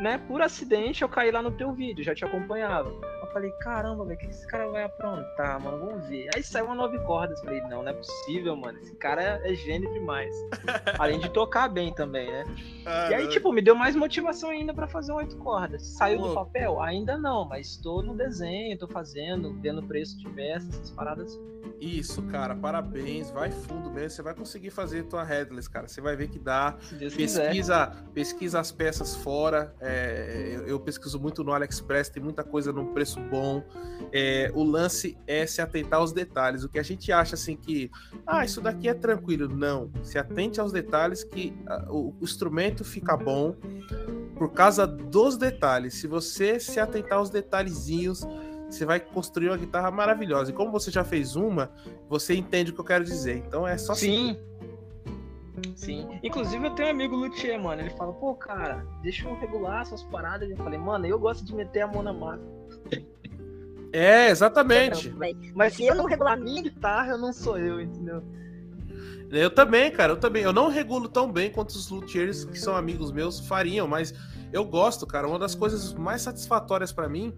né, 0.00 0.18
por 0.26 0.42
acidente 0.42 1.02
eu 1.02 1.08
caí 1.08 1.30
lá 1.30 1.42
no 1.42 1.50
teu 1.50 1.72
vídeo, 1.72 2.04
já 2.04 2.14
te 2.14 2.24
acompanhava 2.24 2.92
falei, 3.34 3.50
caramba, 3.58 4.04
velho, 4.04 4.16
o 4.16 4.20
que 4.20 4.26
esse 4.26 4.46
cara 4.46 4.68
vai 4.68 4.84
aprontar, 4.84 5.60
mano? 5.60 5.84
Vamos 5.84 6.08
ver. 6.08 6.30
Aí 6.34 6.42
saiu 6.42 6.66
uma 6.66 6.74
nove 6.76 6.98
cordas. 7.00 7.40
Falei, 7.40 7.60
não, 7.62 7.82
não 7.82 7.88
é 7.88 7.92
possível, 7.92 8.56
mano. 8.56 8.78
Esse 8.78 8.94
cara 8.94 9.40
é 9.44 9.54
gênio 9.54 9.92
demais. 9.92 10.32
Além 10.98 11.18
de 11.18 11.28
tocar 11.28 11.68
bem 11.68 11.92
também, 11.92 12.30
né? 12.30 12.44
Ah, 12.86 13.10
e 13.10 13.14
aí, 13.14 13.28
tipo, 13.28 13.52
me 13.52 13.60
deu 13.60 13.74
mais 13.74 13.96
motivação 13.96 14.50
ainda 14.50 14.72
para 14.72 14.86
fazer 14.86 15.12
oito 15.12 15.36
cordas. 15.38 15.84
Saiu 15.84 16.20
do 16.20 16.32
papel? 16.32 16.80
Ainda 16.80 17.18
não, 17.18 17.44
mas 17.44 17.66
estou 17.70 18.02
no 18.02 18.16
desenho, 18.16 18.78
tô 18.78 18.86
fazendo, 18.86 19.52
vendo 19.60 19.82
preço 19.82 20.16
de 20.16 20.28
peças, 20.30 20.68
essas 20.68 20.90
paradas. 20.92 21.36
Isso, 21.80 22.22
cara, 22.22 22.54
parabéns. 22.54 23.30
Vai 23.30 23.50
fundo 23.50 23.90
mesmo. 23.90 24.10
Você 24.10 24.22
vai 24.22 24.34
conseguir 24.34 24.70
fazer 24.70 25.04
tua 25.04 25.24
headless, 25.24 25.68
cara. 25.68 25.88
Você 25.88 26.00
vai 26.00 26.14
ver 26.14 26.28
que 26.28 26.38
dá. 26.38 26.76
Pesquisa, 26.98 27.92
pesquisa 28.14 28.60
as 28.60 28.70
peças 28.70 29.16
fora. 29.16 29.74
É, 29.86 30.62
eu 30.66 30.80
pesquiso 30.80 31.20
muito 31.20 31.44
no 31.44 31.52
AliExpress, 31.52 32.08
tem 32.08 32.22
muita 32.22 32.42
coisa 32.42 32.72
num 32.72 32.86
preço 32.94 33.20
bom. 33.20 33.62
É, 34.10 34.50
o 34.54 34.64
lance 34.64 35.18
é 35.26 35.46
se 35.46 35.60
atentar 35.60 36.00
aos 36.00 36.12
detalhes. 36.12 36.64
O 36.64 36.68
que 36.68 36.78
a 36.78 36.82
gente 36.82 37.12
acha 37.12 37.34
assim 37.34 37.54
que, 37.54 37.90
ah, 38.26 38.44
isso 38.44 38.62
daqui 38.62 38.88
é 38.88 38.94
tranquilo. 38.94 39.46
Não. 39.46 39.90
Se 40.02 40.18
atente 40.18 40.58
aos 40.58 40.72
detalhes 40.72 41.22
que 41.22 41.54
ah, 41.66 41.84
o, 41.90 42.14
o 42.18 42.24
instrumento 42.24 42.82
fica 42.82 43.14
bom 43.14 43.54
por 44.36 44.52
causa 44.52 44.86
dos 44.86 45.36
detalhes. 45.36 45.94
Se 45.94 46.06
você 46.06 46.58
se 46.58 46.80
atentar 46.80 47.18
aos 47.18 47.28
detalhezinhos, 47.28 48.26
você 48.70 48.84
vai 48.84 48.98
construir 48.98 49.48
uma 49.48 49.56
guitarra 49.56 49.90
maravilhosa. 49.90 50.50
E 50.50 50.54
como 50.54 50.72
você 50.72 50.90
já 50.90 51.04
fez 51.04 51.36
uma, 51.36 51.70
você 52.08 52.34
entende 52.34 52.70
o 52.70 52.74
que 52.74 52.80
eu 52.80 52.84
quero 52.84 53.04
dizer. 53.04 53.36
Então 53.36 53.68
é 53.68 53.76
só 53.76 53.94
Sim. 53.94 54.38
Sim. 55.76 56.18
Inclusive, 56.22 56.66
eu 56.66 56.70
tenho 56.74 56.88
um 56.88 56.90
amigo 56.92 57.16
luthier, 57.16 57.60
mano. 57.62 57.82
Ele 57.82 57.90
fala, 57.90 58.12
pô, 58.12 58.34
cara, 58.34 58.86
deixa 59.02 59.28
eu 59.28 59.38
regular 59.38 59.82
essas 59.82 60.02
paradas. 60.02 60.50
Eu 60.50 60.56
falei, 60.56 60.78
mano, 60.78 61.06
eu 61.06 61.18
gosto 61.18 61.44
de 61.44 61.54
meter 61.54 61.82
a 61.82 61.86
mão 61.86 62.02
na 62.02 62.12
máquina. 62.12 62.50
É, 63.92 64.28
exatamente. 64.28 65.14
Mas 65.54 65.74
se 65.74 65.86
eu 65.86 65.94
não 65.94 66.06
regular 66.06 66.36
minha 66.36 66.62
guitarra, 66.62 67.12
eu 67.12 67.18
não 67.18 67.32
sou 67.32 67.56
eu, 67.56 67.80
entendeu? 67.80 68.24
Eu 69.30 69.50
também, 69.50 69.90
cara, 69.92 70.12
eu 70.12 70.16
também. 70.16 70.42
Eu 70.42 70.52
não 70.52 70.68
regulo 70.68 71.08
tão 71.08 71.30
bem 71.30 71.50
quanto 71.50 71.70
os 71.70 71.88
luthiers 71.88 72.44
que 72.44 72.58
são 72.58 72.76
amigos 72.76 73.12
meus 73.12 73.40
fariam, 73.46 73.86
mas 73.86 74.12
eu 74.52 74.64
gosto, 74.64 75.06
cara. 75.06 75.28
Uma 75.28 75.38
das 75.38 75.54
coisas 75.54 75.94
mais 75.94 76.22
satisfatórias 76.22 76.92
para 76.92 77.08
mim 77.08 77.32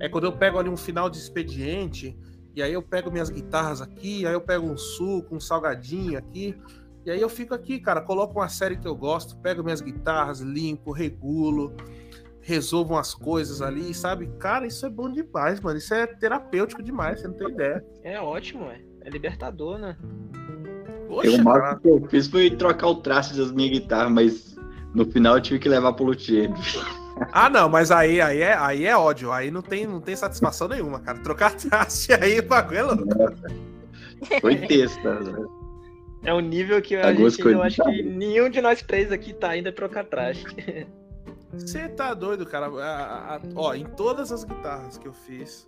é 0.00 0.08
quando 0.08 0.24
eu 0.24 0.32
pego 0.32 0.58
ali 0.58 0.68
um 0.68 0.76
final 0.76 1.08
de 1.08 1.18
expediente, 1.18 2.18
e 2.54 2.62
aí 2.62 2.72
eu 2.72 2.82
pego 2.82 3.10
minhas 3.10 3.30
guitarras 3.30 3.80
aqui, 3.80 4.26
aí 4.26 4.32
eu 4.32 4.40
pego 4.40 4.66
um 4.66 4.76
suco, 4.76 5.34
um 5.34 5.40
salgadinho 5.40 6.18
aqui, 6.18 6.56
e 7.04 7.10
aí 7.10 7.20
eu 7.20 7.28
fico 7.28 7.54
aqui, 7.54 7.80
cara, 7.80 8.00
coloco 8.00 8.38
uma 8.38 8.48
série 8.48 8.76
que 8.76 8.86
eu 8.86 8.94
gosto, 8.94 9.36
pego 9.38 9.62
minhas 9.62 9.80
guitarras, 9.80 10.40
limpo, 10.40 10.92
regulo, 10.92 11.74
resolvo 12.40 12.94
umas 12.94 13.14
coisas 13.14 13.60
ali, 13.60 13.92
sabe? 13.92 14.28
Cara, 14.38 14.66
isso 14.66 14.86
é 14.86 14.90
bom 14.90 15.10
demais, 15.10 15.60
mano. 15.60 15.78
Isso 15.78 15.94
é 15.94 16.06
terapêutico 16.06 16.82
demais, 16.82 17.20
você 17.20 17.28
não 17.28 17.34
tem 17.34 17.48
ideia. 17.48 17.84
É 18.02 18.20
ótimo, 18.20 18.64
é. 18.66 18.80
É 19.04 19.10
libertador, 19.10 19.78
né? 19.78 19.96
Poxa, 21.08 21.30
o 21.30 21.44
máximo 21.44 21.80
que 21.80 21.88
eu 21.88 22.08
fiz 22.08 22.26
foi 22.28 22.50
trocar 22.50 22.86
o 22.88 22.96
traço 22.96 23.36
das 23.36 23.50
minhas 23.50 23.72
guitarras, 23.72 24.12
mas 24.12 24.56
no 24.94 25.04
final 25.10 25.36
eu 25.36 25.42
tive 25.42 25.58
que 25.58 25.68
levar 25.68 25.92
pro 25.92 26.04
luthier. 26.04 26.50
Ah, 27.30 27.48
não, 27.48 27.68
mas 27.68 27.90
aí, 27.90 28.20
aí, 28.20 28.40
é, 28.40 28.56
aí 28.56 28.84
é 28.84 28.96
ódio. 28.96 29.30
Aí 29.30 29.50
não 29.50 29.60
tem, 29.60 29.86
não 29.86 30.00
tem 30.00 30.16
satisfação 30.16 30.66
nenhuma, 30.66 30.98
cara. 30.98 31.18
Trocar 31.18 31.54
traste 31.54 32.12
aí, 32.14 32.40
o 32.40 32.48
bagulho 32.48 32.78
é 32.78 32.82
louco. 32.82 33.04
Foi 34.40 34.56
texta. 34.56 35.20
Né? 35.20 35.46
É 36.24 36.32
um 36.32 36.40
nível 36.40 36.80
que 36.80 36.94
a 36.94 37.12
gente, 37.12 37.40
eu 37.40 37.62
acho 37.62 37.82
que 37.82 38.02
nenhum 38.02 38.48
de 38.48 38.60
nós 38.60 38.80
três 38.80 39.10
aqui 39.10 39.32
tá 39.32 39.50
ainda 39.50 39.72
trocar 39.72 40.04
traste. 40.04 40.46
Você 41.52 41.88
tá 41.88 42.14
doido, 42.14 42.46
cara. 42.46 42.66
A, 42.66 43.34
a, 43.34 43.36
a, 43.36 43.40
ó, 43.56 43.74
em 43.74 43.84
todas 43.84 44.32
as 44.32 44.44
guitarras 44.44 44.96
que 44.96 45.06
eu 45.06 45.12
fiz, 45.12 45.66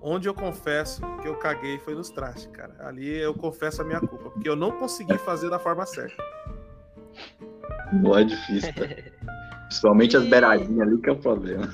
onde 0.00 0.28
eu 0.28 0.34
confesso 0.34 1.02
que 1.20 1.28
eu 1.28 1.34
caguei 1.36 1.78
foi 1.78 1.94
nos 1.94 2.10
trastes, 2.10 2.46
cara. 2.46 2.74
Ali 2.80 3.08
eu 3.08 3.34
confesso 3.34 3.82
a 3.82 3.84
minha 3.84 4.00
culpa, 4.00 4.30
porque 4.30 4.48
eu 4.48 4.56
não 4.56 4.70
consegui 4.72 5.18
fazer 5.18 5.50
da 5.50 5.58
forma 5.58 5.84
certa. 5.84 6.22
Não 7.92 8.16
é 8.16 8.24
difícil, 8.24 8.72
tá? 8.74 8.82
Principalmente 9.66 10.14
e... 10.14 10.16
as 10.16 10.24
beiradinhas 10.24 10.88
ali 10.88 10.98
que 10.98 11.08
é 11.10 11.12
o 11.12 11.16
problema. 11.16 11.68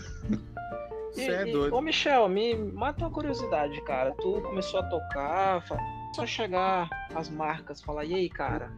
Você 1.12 1.30
é 1.30 1.44
doido. 1.44 1.76
Ô, 1.76 1.80
Michel, 1.80 2.28
me 2.28 2.56
mata 2.56 3.04
uma 3.04 3.10
curiosidade, 3.10 3.80
cara. 3.82 4.12
Tu 4.20 4.40
começou 4.40 4.80
a 4.80 4.82
tocar, 4.84 5.64
a 6.22 6.26
chegar 6.26 6.88
as 7.14 7.28
marcas, 7.28 7.82
falar, 7.82 8.04
e 8.04 8.14
aí, 8.14 8.28
cara, 8.28 8.70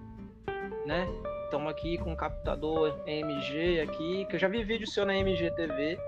né? 0.87 1.07
Estamos 1.45 1.71
aqui 1.71 1.99
com 1.99 2.13
o 2.13 2.17
captador 2.17 2.99
MG 3.07 3.81
aqui, 3.81 4.25
que 4.27 4.37
eu 4.37 4.39
já 4.39 4.49
vi 4.49 4.65
vídeo 4.65 4.87
seu 4.87 5.05
na 5.05 5.17
MG 5.17 5.51
TV. 5.53 5.99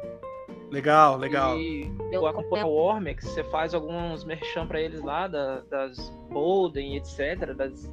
Legal, 0.70 1.16
legal. 1.16 1.58
E 1.58 1.90
eu 2.12 2.26
acompanho 2.26 2.66
o 2.66 2.72
Ormex, 2.72 3.24
você 3.24 3.42
faz 3.44 3.74
alguns 3.74 4.24
merchan 4.24 4.66
para 4.66 4.80
eles 4.80 5.00
lá, 5.00 5.26
da, 5.26 5.60
das 5.60 6.10
Bolden, 6.30 6.96
etc. 6.96 7.54
Das... 7.54 7.90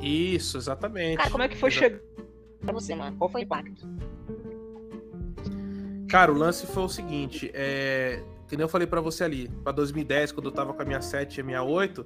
Isso, 0.00 0.58
exatamente. 0.58 1.16
Cara, 1.16 1.30
como 1.30 1.42
é 1.42 1.48
que 1.48 1.56
foi 1.56 1.70
chegar 1.70 2.00
pra 2.60 2.72
você, 2.72 2.94
mano? 2.94 3.16
Qual 3.16 3.28
foi 3.28 3.42
o 3.42 3.44
impacto? 3.44 3.88
Cara, 6.08 6.30
o 6.30 6.36
lance 6.36 6.66
foi 6.66 6.82
o 6.82 6.88
seguinte, 6.88 7.50
é... 7.54 8.22
que 8.52 8.56
nem 8.58 8.64
eu 8.64 8.68
falei 8.68 8.86
para 8.86 9.00
você 9.00 9.24
ali, 9.24 9.48
para 9.64 9.72
2010, 9.72 10.30
quando 10.30 10.50
eu 10.50 10.52
tava 10.52 10.74
com 10.74 10.82
a 10.82 10.84
minha 10.84 11.00
7 11.00 11.38
e 11.38 11.40
a 11.40 11.42
minha 11.42 11.62
8, 11.62 12.04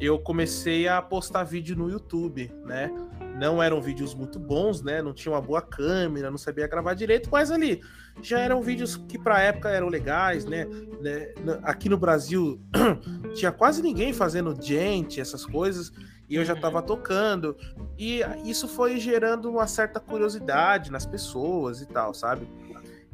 eu 0.00 0.18
comecei 0.18 0.88
a 0.88 1.02
postar 1.02 1.44
vídeo 1.44 1.76
no 1.76 1.90
YouTube, 1.90 2.50
né? 2.64 2.90
Não 3.38 3.62
eram 3.62 3.78
vídeos 3.78 4.14
muito 4.14 4.38
bons, 4.38 4.80
né? 4.80 5.02
Não 5.02 5.12
tinha 5.12 5.30
uma 5.34 5.42
boa 5.42 5.60
câmera, 5.60 6.30
não 6.30 6.38
sabia 6.38 6.66
gravar 6.66 6.94
direito, 6.94 7.28
mas 7.30 7.50
ali 7.50 7.82
já 8.22 8.38
eram 8.38 8.62
vídeos 8.62 8.96
que 8.96 9.18
para 9.18 9.42
época 9.42 9.68
eram 9.68 9.88
legais, 9.88 10.46
né? 10.46 10.64
né? 10.98 11.30
Aqui 11.62 11.90
no 11.90 11.98
Brasil 11.98 12.58
tinha 13.36 13.52
quase 13.52 13.82
ninguém 13.82 14.14
fazendo 14.14 14.56
gente, 14.58 15.20
essas 15.20 15.44
coisas, 15.44 15.92
e 16.26 16.36
eu 16.36 16.44
já 16.44 16.54
estava 16.54 16.80
tocando, 16.80 17.54
e 17.98 18.22
isso 18.46 18.66
foi 18.66 18.98
gerando 18.98 19.50
uma 19.50 19.66
certa 19.66 20.00
curiosidade 20.00 20.90
nas 20.90 21.04
pessoas 21.04 21.82
e 21.82 21.86
tal, 21.86 22.14
sabe? 22.14 22.48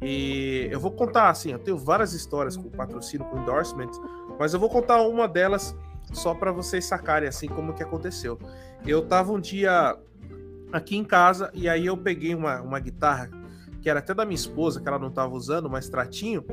E 0.01 0.67
eu 0.71 0.79
vou 0.79 0.91
contar 0.91 1.29
assim, 1.29 1.51
eu 1.51 1.59
tenho 1.59 1.77
várias 1.77 2.13
histórias 2.13 2.57
com 2.57 2.69
patrocínio, 2.69 3.25
com 3.27 3.39
endorsement, 3.39 3.91
mas 4.37 4.53
eu 4.53 4.59
vou 4.59 4.69
contar 4.69 5.01
uma 5.01 5.27
delas 5.27 5.75
só 6.13 6.33
para 6.33 6.51
vocês 6.51 6.85
sacarem 6.85 7.27
assim 7.27 7.47
como 7.47 7.73
que 7.73 7.81
aconteceu. 7.81 8.37
Eu 8.85 9.07
tava 9.07 9.31
um 9.31 9.39
dia 9.39 9.97
aqui 10.71 10.97
em 10.97 11.03
casa 11.03 11.49
e 11.53 11.69
aí 11.69 11.85
eu 11.85 11.97
peguei 11.97 12.35
uma, 12.35 12.61
uma 12.61 12.79
guitarra 12.79 13.29
que 13.81 13.89
era 13.89 13.99
até 13.99 14.13
da 14.15 14.25
minha 14.25 14.35
esposa, 14.35 14.81
que 14.81 14.87
ela 14.87 14.97
não 14.97 15.11
tava 15.11 15.35
usando, 15.35 15.67
uma 15.67 15.77
extratinho, 15.77 16.43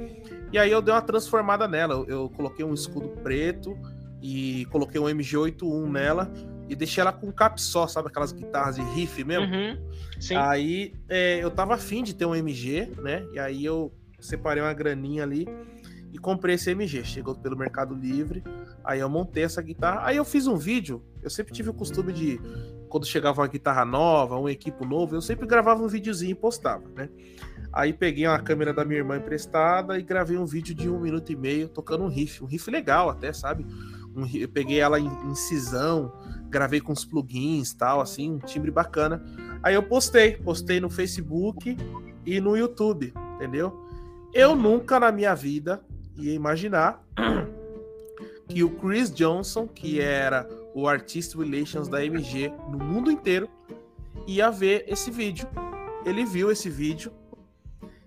e 0.52 0.58
aí 0.58 0.70
eu 0.70 0.82
dei 0.82 0.92
uma 0.92 1.00
transformada 1.00 1.66
nela. 1.66 1.94
Eu, 1.94 2.04
eu 2.06 2.28
coloquei 2.28 2.62
um 2.62 2.74
escudo 2.74 3.08
preto 3.22 3.74
e 4.20 4.66
coloquei 4.66 5.00
um 5.00 5.04
MG81 5.04 5.90
nela 5.90 6.30
e 6.72 6.76
deixei 6.76 7.02
ela 7.02 7.12
com 7.12 7.30
cap 7.30 7.60
só, 7.60 7.86
sabe 7.86 8.08
aquelas 8.08 8.32
guitarras 8.32 8.76
de 8.76 8.82
riff 8.82 9.22
mesmo? 9.22 9.46
Uhum, 9.46 9.78
aí 10.36 10.94
é, 11.08 11.38
eu 11.42 11.50
tava 11.50 11.74
afim 11.74 12.02
de 12.02 12.14
ter 12.14 12.24
um 12.24 12.34
MG, 12.34 12.90
né? 13.02 13.26
E 13.34 13.38
aí 13.38 13.64
eu 13.64 13.92
separei 14.18 14.62
uma 14.62 14.72
graninha 14.72 15.22
ali 15.22 15.46
e 16.10 16.18
comprei 16.18 16.54
esse 16.54 16.70
MG. 16.70 17.04
Chegou 17.04 17.34
pelo 17.34 17.56
Mercado 17.56 17.94
Livre, 17.94 18.42
aí 18.82 19.00
eu 19.00 19.08
montei 19.08 19.44
essa 19.44 19.60
guitarra. 19.60 20.06
Aí 20.06 20.16
eu 20.16 20.24
fiz 20.24 20.46
um 20.46 20.56
vídeo. 20.56 21.02
Eu 21.22 21.28
sempre 21.28 21.52
tive 21.52 21.68
o 21.68 21.74
costume 21.74 22.12
de, 22.12 22.40
quando 22.88 23.06
chegava 23.06 23.42
uma 23.42 23.48
guitarra 23.48 23.84
nova, 23.84 24.38
um 24.38 24.48
equipo 24.48 24.84
novo, 24.84 25.14
eu 25.14 25.20
sempre 25.20 25.46
gravava 25.46 25.82
um 25.82 25.88
videozinho 25.88 26.32
e 26.32 26.34
postava, 26.34 26.88
né? 26.96 27.08
Aí 27.72 27.92
peguei 27.92 28.26
uma 28.26 28.38
câmera 28.38 28.72
da 28.72 28.84
minha 28.84 28.98
irmã 28.98 29.16
emprestada 29.16 29.98
e 29.98 30.02
gravei 30.02 30.36
um 30.36 30.44
vídeo 30.44 30.74
de 30.74 30.90
um 30.90 31.00
minuto 31.00 31.32
e 31.32 31.36
meio 31.36 31.68
tocando 31.68 32.04
um 32.04 32.08
riff, 32.08 32.42
um 32.42 32.46
riff 32.46 32.70
legal 32.70 33.08
até, 33.08 33.32
sabe? 33.32 33.66
Um, 34.14 34.26
eu 34.34 34.48
peguei 34.48 34.78
ela 34.78 35.00
em, 35.00 35.06
em 35.06 35.34
cisão, 35.34 36.12
gravei 36.52 36.80
com 36.80 36.92
os 36.92 37.04
plugins 37.04 37.72
tal, 37.72 38.00
assim, 38.00 38.32
um 38.32 38.38
timbre 38.38 38.70
bacana. 38.70 39.24
Aí 39.62 39.74
eu 39.74 39.82
postei, 39.82 40.36
postei 40.36 40.78
no 40.80 40.90
Facebook 40.90 41.76
e 42.26 42.40
no 42.40 42.56
YouTube, 42.56 43.12
entendeu? 43.34 43.88
Eu 44.32 44.54
nunca 44.54 45.00
na 45.00 45.10
minha 45.10 45.34
vida 45.34 45.82
ia 46.16 46.34
imaginar 46.34 47.02
que 48.46 48.62
o 48.62 48.70
Chris 48.70 49.10
Johnson, 49.10 49.66
que 49.66 50.00
era 50.00 50.46
o 50.74 50.86
Artist 50.86 51.36
Relations 51.36 51.88
da 51.88 52.04
MG 52.04 52.52
no 52.70 52.78
mundo 52.78 53.10
inteiro, 53.10 53.48
ia 54.26 54.50
ver 54.50 54.84
esse 54.86 55.10
vídeo. 55.10 55.48
Ele 56.04 56.24
viu 56.24 56.50
esse 56.50 56.68
vídeo 56.68 57.12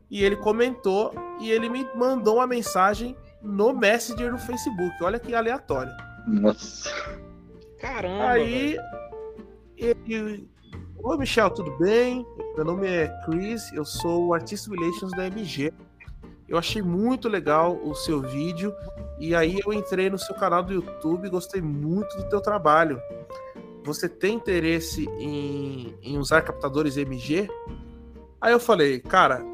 e 0.10 0.24
ele 0.24 0.36
comentou 0.36 1.14
e 1.41 1.50
ele 1.50 1.68
me 1.68 1.86
mandou 1.96 2.36
uma 2.36 2.48
mensagem 2.48 3.16
no 3.41 3.74
Messenger 3.74 4.32
do 4.32 4.38
Facebook. 4.38 5.04
Olha 5.04 5.20
que 5.20 5.34
aleatório. 5.34 5.91
Nossa. 6.28 7.24
Caramba. 7.86 8.32
Aí 8.32 8.78
ele. 9.78 10.50
Oi, 10.98 11.18
Michel, 11.20 11.52
tudo 11.52 11.70
bem? 11.78 12.26
Meu 12.56 12.66
nome 12.66 12.88
é 12.88 13.08
Chris, 13.24 13.72
eu 13.74 13.86
sou 13.86 14.26
o 14.26 14.34
Artist 14.34 14.68
Relations 14.68 15.12
da 15.12 15.28
MG. 15.28 15.72
Eu 16.50 16.58
achei 16.58 16.82
muito 16.82 17.30
legal 17.30 17.80
o 17.84 17.94
seu 17.94 18.22
vídeo 18.22 18.74
e 19.20 19.36
aí 19.36 19.60
eu 19.64 19.72
entrei 19.72 20.10
no 20.10 20.18
seu 20.18 20.34
canal 20.34 20.64
do 20.64 20.74
YouTube 20.74 21.28
e 21.28 21.30
gostei 21.30 21.62
muito 21.62 22.18
do 22.18 22.28
teu 22.28 22.42
trabalho. 22.42 23.00
Você 23.84 24.10
tem 24.10 24.34
interesse 24.34 25.08
em, 25.20 25.96
em 26.02 26.18
usar 26.18 26.42
captadores 26.42 26.98
MG? 26.98 27.48
Aí 28.42 28.52
eu 28.52 28.60
falei, 28.60 29.00
cara, 29.00 29.46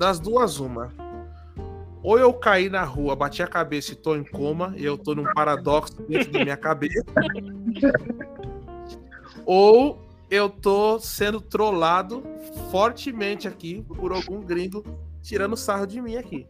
das 0.00 0.18
duas 0.18 0.58
uma. 0.58 0.92
Ou 2.02 2.18
eu 2.18 2.34
caí 2.34 2.68
na 2.68 2.82
rua, 2.82 3.14
bati 3.14 3.42
a 3.42 3.46
cabeça 3.46 3.92
e 3.92 3.96
tô 3.96 4.16
em 4.16 4.24
coma, 4.24 4.74
e 4.76 4.84
eu 4.84 4.98
tô 4.98 5.14
num 5.14 5.24
paradoxo 5.34 6.02
dentro 6.08 6.32
da 6.32 6.42
minha 6.42 6.56
cabeça. 6.56 7.04
ou 9.46 10.00
eu 10.28 10.48
tô 10.48 10.98
sendo 10.98 11.40
trollado 11.40 12.22
fortemente 12.70 13.46
aqui 13.46 13.82
por 13.82 14.12
algum 14.12 14.40
gringo 14.40 14.84
tirando 15.22 15.56
sarro 15.56 15.86
de 15.86 16.00
mim 16.00 16.16
aqui. 16.16 16.46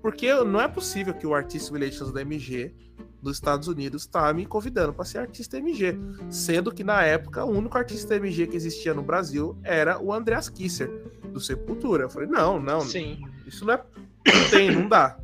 Porque 0.00 0.32
não 0.44 0.60
é 0.60 0.68
possível 0.68 1.12
que 1.12 1.26
o 1.26 1.34
Artist 1.34 1.72
Relations 1.72 2.12
da 2.12 2.22
MG 2.22 2.74
dos 3.22 3.36
Estados 3.36 3.68
Unidos 3.68 4.02
está 4.02 4.32
me 4.32 4.44
convidando 4.44 4.92
para 4.92 5.04
ser 5.04 5.18
artista 5.18 5.56
MG, 5.56 5.98
sendo 6.30 6.72
que 6.72 6.84
na 6.84 7.02
época 7.02 7.44
o 7.44 7.50
único 7.50 7.76
artista 7.76 8.14
MG 8.14 8.46
que 8.46 8.56
existia 8.56 8.92
no 8.92 9.02
Brasil 9.02 9.56
era 9.64 9.98
o 9.98 10.12
Andreas 10.12 10.48
Kisser 10.48 10.90
do 11.32 11.40
Sepultura. 11.40 12.04
Eu 12.04 12.10
falei: 12.10 12.28
"Não, 12.28 12.60
não. 12.60 12.82
Sim. 12.82 13.22
Isso 13.46 13.64
não 13.64 13.74
é 13.74 13.82
não 14.26 14.50
tem, 14.50 14.70
não 14.70 14.88
dá". 14.88 15.16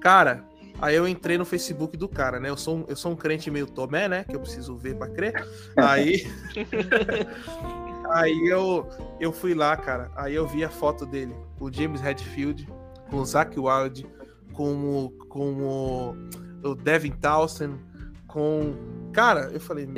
Cara, 0.00 0.44
Aí 0.80 0.96
eu 0.96 1.06
entrei 1.06 1.38
no 1.38 1.44
Facebook 1.44 1.96
do 1.96 2.08
cara, 2.08 2.40
né? 2.40 2.48
Eu 2.48 2.56
sou 2.56 2.78
um, 2.78 2.84
eu 2.88 2.96
sou 2.96 3.12
um 3.12 3.14
crente 3.14 3.48
meio 3.52 3.68
tomé, 3.68 4.08
né? 4.08 4.24
Que 4.24 4.34
eu 4.34 4.40
preciso 4.40 4.76
ver 4.76 4.96
para 4.96 5.06
crer. 5.12 5.46
Aí 5.76 6.26
Aí 8.12 8.46
eu, 8.48 8.88
eu 9.18 9.32
fui 9.32 9.54
lá, 9.54 9.76
cara. 9.76 10.10
Aí 10.16 10.34
eu 10.34 10.46
vi 10.46 10.64
a 10.64 10.68
foto 10.68 11.06
dele, 11.06 11.34
o 11.58 11.72
James 11.72 12.00
Redfield, 12.00 12.68
com 13.08 13.16
o 13.16 13.24
Zach 13.24 13.58
Wild, 13.58 14.06
com 14.52 15.04
o, 15.04 15.10
com 15.28 15.62
o, 15.62 16.68
o 16.68 16.74
Devin 16.74 17.12
Townsend, 17.12 17.78
com. 18.26 18.74
Cara, 19.12 19.50
eu 19.52 19.60
falei. 19.60 19.88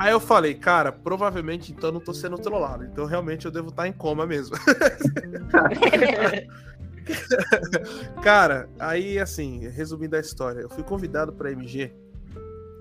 Aí 0.00 0.12
eu 0.12 0.18
falei, 0.18 0.54
cara, 0.54 0.90
provavelmente 0.90 1.72
então 1.72 1.92
não 1.92 2.00
tô 2.00 2.14
sendo 2.14 2.38
trollado. 2.38 2.86
Então 2.86 3.04
realmente 3.04 3.44
eu 3.44 3.50
devo 3.50 3.68
estar 3.68 3.86
em 3.86 3.92
coma 3.92 4.26
mesmo. 4.26 4.56
cara, 8.22 8.66
aí 8.78 9.18
assim, 9.18 9.68
resumindo 9.68 10.16
a 10.16 10.20
história, 10.20 10.60
eu 10.60 10.70
fui 10.70 10.82
convidado 10.82 11.34
para 11.34 11.52
MG 11.52 11.92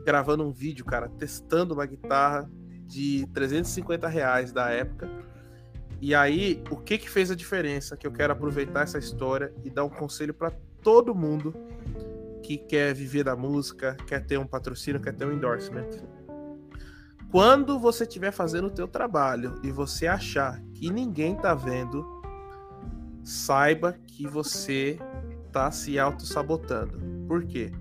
gravando 0.06 0.48
um 0.48 0.52
vídeo, 0.54 0.86
cara, 0.86 1.10
testando 1.10 1.74
uma 1.74 1.86
guitarra 1.86 2.50
de 2.88 3.28
350 3.34 4.08
reais 4.08 4.54
da 4.54 4.70
época. 4.70 5.10
E 6.00 6.16
aí, 6.16 6.64
o 6.72 6.78
que 6.78 6.98
que 6.98 7.10
fez 7.10 7.30
a 7.30 7.36
diferença? 7.36 7.98
Que 7.98 8.08
eu 8.08 8.14
quero 8.14 8.32
aproveitar 8.32 8.84
essa 8.84 8.98
história 8.98 9.54
e 9.66 9.70
dar 9.70 9.84
um 9.84 9.90
conselho 9.90 10.34
para 10.34 10.54
todo 10.82 11.14
mundo 11.14 11.54
que 12.42 12.58
quer 12.58 12.96
viver 12.96 13.26
da 13.26 13.36
música, 13.36 13.98
quer 14.08 14.26
ter 14.26 14.40
um 14.40 14.48
patrocínio, 14.48 15.02
quer 15.02 15.14
ter 15.14 15.26
um 15.26 15.34
endorsement. 15.34 16.19
Quando 17.32 17.78
você 17.78 18.06
estiver 18.06 18.32
fazendo 18.32 18.68
o 18.68 18.72
teu 18.72 18.88
trabalho 18.88 19.60
e 19.64 19.72
você 19.72 20.08
achar 20.08 20.60
que 20.74 20.90
ninguém 20.90 21.36
tá 21.36 21.54
vendo, 21.54 22.04
saiba 23.24 23.94
que 24.08 24.26
você 24.26 24.98
tá 25.52 25.70
se 25.70 26.00
auto-sabotando. 26.00 27.00
Por 27.28 27.46
quê? 27.46 27.72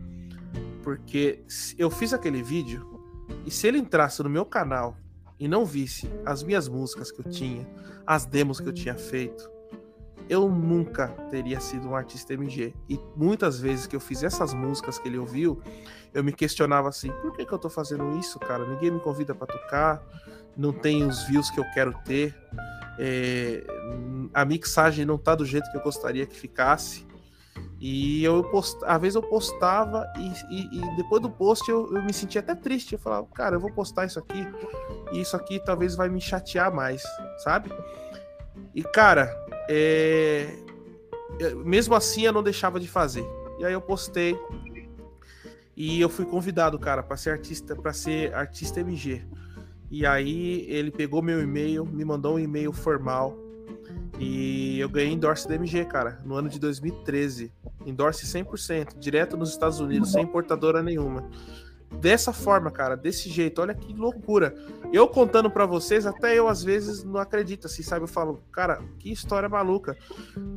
Porque 0.82 1.44
eu 1.78 1.90
fiz 1.90 2.12
aquele 2.12 2.42
vídeo 2.42 3.02
e 3.46 3.50
se 3.50 3.66
ele 3.66 3.78
entrasse 3.78 4.22
no 4.22 4.28
meu 4.28 4.44
canal 4.44 4.98
e 5.40 5.48
não 5.48 5.64
visse 5.64 6.10
as 6.26 6.42
minhas 6.42 6.68
músicas 6.68 7.10
que 7.10 7.20
eu 7.20 7.30
tinha, 7.30 7.66
as 8.06 8.26
demos 8.26 8.60
que 8.60 8.68
eu 8.68 8.72
tinha 8.72 8.96
feito, 8.96 9.48
eu 10.28 10.48
nunca 10.48 11.08
teria 11.30 11.60
sido 11.60 11.88
um 11.88 11.96
artista 11.96 12.34
MG. 12.34 12.74
E 12.88 12.98
muitas 13.16 13.60
vezes 13.60 13.86
que 13.86 13.96
eu 13.96 14.00
fiz 14.00 14.22
essas 14.22 14.52
músicas 14.52 14.98
que 14.98 15.08
ele 15.08 15.18
ouviu, 15.18 15.60
eu 16.12 16.22
me 16.24 16.32
questionava 16.32 16.88
assim: 16.88 17.10
por 17.22 17.36
que, 17.36 17.44
que 17.44 17.52
eu 17.52 17.58
tô 17.58 17.70
fazendo 17.70 18.16
isso, 18.18 18.38
cara? 18.38 18.66
Ninguém 18.66 18.90
me 18.90 19.00
convida 19.00 19.34
para 19.34 19.46
tocar, 19.46 20.02
não 20.56 20.72
tem 20.72 21.04
os 21.04 21.22
views 21.24 21.50
que 21.50 21.60
eu 21.60 21.64
quero 21.72 21.94
ter, 22.04 22.34
é, 22.98 23.64
a 24.34 24.44
mixagem 24.44 25.04
não 25.04 25.16
tá 25.16 25.34
do 25.34 25.44
jeito 25.44 25.70
que 25.70 25.76
eu 25.76 25.80
gostaria 25.80 26.26
que 26.26 26.36
ficasse. 26.36 27.06
E 27.80 28.24
eu 28.24 28.42
post... 28.42 28.76
às 28.84 29.00
vezes 29.00 29.14
eu 29.14 29.22
postava 29.22 30.04
e, 30.18 30.26
e, 30.50 30.78
e 30.78 30.96
depois 30.96 31.22
do 31.22 31.30
post 31.30 31.70
eu, 31.70 31.94
eu, 31.94 32.02
me 32.02 32.12
sentia 32.12 32.40
até 32.40 32.54
triste. 32.54 32.94
Eu 32.94 32.98
falava, 32.98 33.26
cara, 33.28 33.54
eu 33.54 33.60
vou 33.60 33.70
postar 33.70 34.04
isso 34.04 34.18
aqui 34.18 34.46
e 35.12 35.20
isso 35.20 35.36
aqui 35.36 35.60
talvez 35.64 35.94
vai 35.94 36.08
me 36.08 36.20
chatear 36.20 36.74
mais, 36.74 37.02
sabe? 37.38 37.70
E 38.74 38.82
cara, 38.82 39.32
é... 39.68 40.48
mesmo 41.64 41.94
assim 41.94 42.22
eu 42.22 42.32
não 42.32 42.42
deixava 42.42 42.80
de 42.80 42.88
fazer. 42.88 43.24
E 43.58 43.64
aí 43.64 43.72
eu 43.72 43.80
postei. 43.80 44.38
E 45.76 46.00
eu 46.00 46.08
fui 46.08 46.24
convidado, 46.24 46.78
cara, 46.78 47.02
para 47.02 47.16
ser 47.16 47.30
artista, 47.30 47.76
para 47.76 47.92
ser 47.92 48.34
artista 48.34 48.80
MG. 48.80 49.22
E 49.90 50.04
aí 50.04 50.66
ele 50.68 50.90
pegou 50.90 51.22
meu 51.22 51.40
e-mail, 51.40 51.86
me 51.86 52.04
mandou 52.04 52.34
um 52.34 52.38
e-mail 52.38 52.72
formal. 52.72 53.36
E 54.18 54.80
eu 54.80 54.88
ganhei 54.88 55.12
endorse 55.12 55.46
da 55.46 55.54
MG, 55.54 55.84
cara, 55.84 56.20
no 56.24 56.34
ano 56.34 56.48
de 56.48 56.58
2013. 56.58 57.52
Endorse 57.86 58.26
100%, 58.26 58.98
direto 58.98 59.36
nos 59.36 59.50
Estados 59.50 59.78
Unidos, 59.78 60.10
sem 60.10 60.24
importadora 60.24 60.82
nenhuma 60.82 61.30
dessa 61.90 62.32
forma, 62.32 62.70
cara, 62.70 62.96
desse 62.96 63.28
jeito. 63.28 63.60
Olha 63.60 63.74
que 63.74 63.92
loucura. 63.92 64.54
Eu 64.92 65.08
contando 65.08 65.50
para 65.50 65.66
vocês, 65.66 66.06
até 66.06 66.38
eu 66.38 66.48
às 66.48 66.62
vezes 66.62 67.04
não 67.04 67.20
acredito, 67.20 67.66
assim, 67.66 67.82
sabe? 67.82 68.04
Eu 68.04 68.08
falo, 68.08 68.42
cara, 68.52 68.80
que 68.98 69.10
história 69.10 69.48
maluca. 69.48 69.96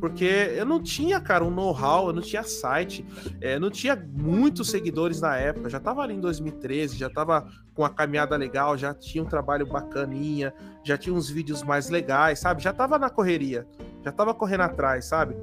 Porque 0.00 0.24
eu 0.24 0.64
não 0.64 0.82
tinha, 0.82 1.20
cara, 1.20 1.44
um 1.44 1.50
know-how, 1.50 2.08
eu 2.08 2.12
não 2.12 2.22
tinha 2.22 2.42
site, 2.42 3.04
é, 3.40 3.58
não 3.58 3.70
tinha 3.70 3.96
muitos 3.96 4.70
seguidores 4.70 5.20
na 5.20 5.36
época. 5.36 5.68
Já 5.68 5.80
tava 5.80 6.02
ali 6.02 6.14
em 6.14 6.20
2013, 6.20 6.96
já 6.96 7.10
tava 7.10 7.46
com 7.74 7.84
a 7.84 7.90
caminhada 7.90 8.36
legal, 8.36 8.76
já 8.76 8.94
tinha 8.94 9.22
um 9.22 9.28
trabalho 9.28 9.66
bacaninha, 9.66 10.52
já 10.84 10.96
tinha 10.96 11.14
uns 11.14 11.28
vídeos 11.28 11.62
mais 11.62 11.88
legais, 11.88 12.38
sabe? 12.38 12.62
Já 12.62 12.72
tava 12.72 12.98
na 12.98 13.10
correria, 13.10 13.66
já 14.04 14.12
tava 14.12 14.34
correndo 14.34 14.62
atrás, 14.62 15.06
sabe? 15.06 15.34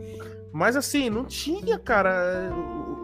Mas 0.52 0.76
assim, 0.76 1.10
não 1.10 1.26
tinha, 1.26 1.78
cara, 1.78 2.52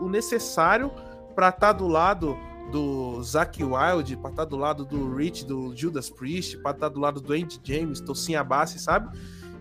o 0.01 0.09
necessário 0.09 0.91
para 1.35 1.49
estar 1.49 1.67
tá 1.67 1.73
do 1.73 1.87
lado 1.87 2.37
do 2.71 3.21
Zack 3.23 3.63
Wild, 3.63 4.17
pra 4.17 4.29
estar 4.29 4.43
tá 4.43 4.45
do 4.45 4.57
lado 4.57 4.85
do 4.85 5.15
Rich, 5.15 5.45
do 5.45 5.75
Judas 5.75 6.09
Priest, 6.09 6.57
pra 6.57 6.71
estar 6.71 6.89
tá 6.89 6.93
do 6.93 6.99
lado 6.99 7.21
do 7.21 7.33
Andy 7.33 7.59
James, 7.63 8.01
Tocinho 8.01 8.39
Abassi, 8.39 8.79
sabe? 8.79 9.17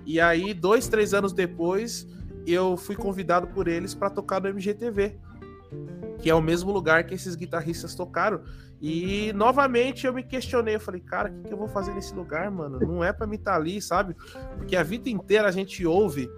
E 0.07 0.21
aí, 0.21 0.53
dois, 0.53 0.89
três 0.89 1.15
anos 1.15 1.33
depois, 1.33 2.07
eu 2.47 2.77
fui 2.77 2.95
convidado 2.97 3.47
por 3.49 3.69
eles 3.69 3.95
para 3.95 4.11
tocar 4.11 4.41
no 4.41 4.49
MGTV, 4.49 5.19
que 6.21 6.29
é 6.29 6.35
o 6.35 6.43
mesmo 6.43 6.73
lugar 6.73 7.05
que 7.05 7.15
esses 7.15 7.35
guitarristas 7.35 7.95
tocaram. 7.95 8.43
E 8.81 9.33
novamente 9.33 10.07
eu 10.07 10.13
me 10.13 10.23
questionei, 10.23 10.75
eu 10.75 10.81
falei, 10.81 11.01
cara, 11.01 11.31
o 11.31 11.33
que, 11.33 11.49
que 11.49 11.55
eu 11.55 11.59
vou 11.59 11.69
fazer 11.69 11.95
nesse 11.95 12.15
lugar, 12.15 12.51
mano? 12.51 12.79
Não 12.81 13.03
é 13.03 13.13
para 13.13 13.27
mim 13.27 13.37
estar 13.37 13.53
tá 13.53 13.57
ali, 13.57 13.81
sabe? 13.81 14.15
Porque 14.59 14.77
a 14.77 14.83
vida 14.83 15.09
inteira 15.09 15.49
a 15.49 15.53
gente 15.53 15.87
ouve 15.87 16.29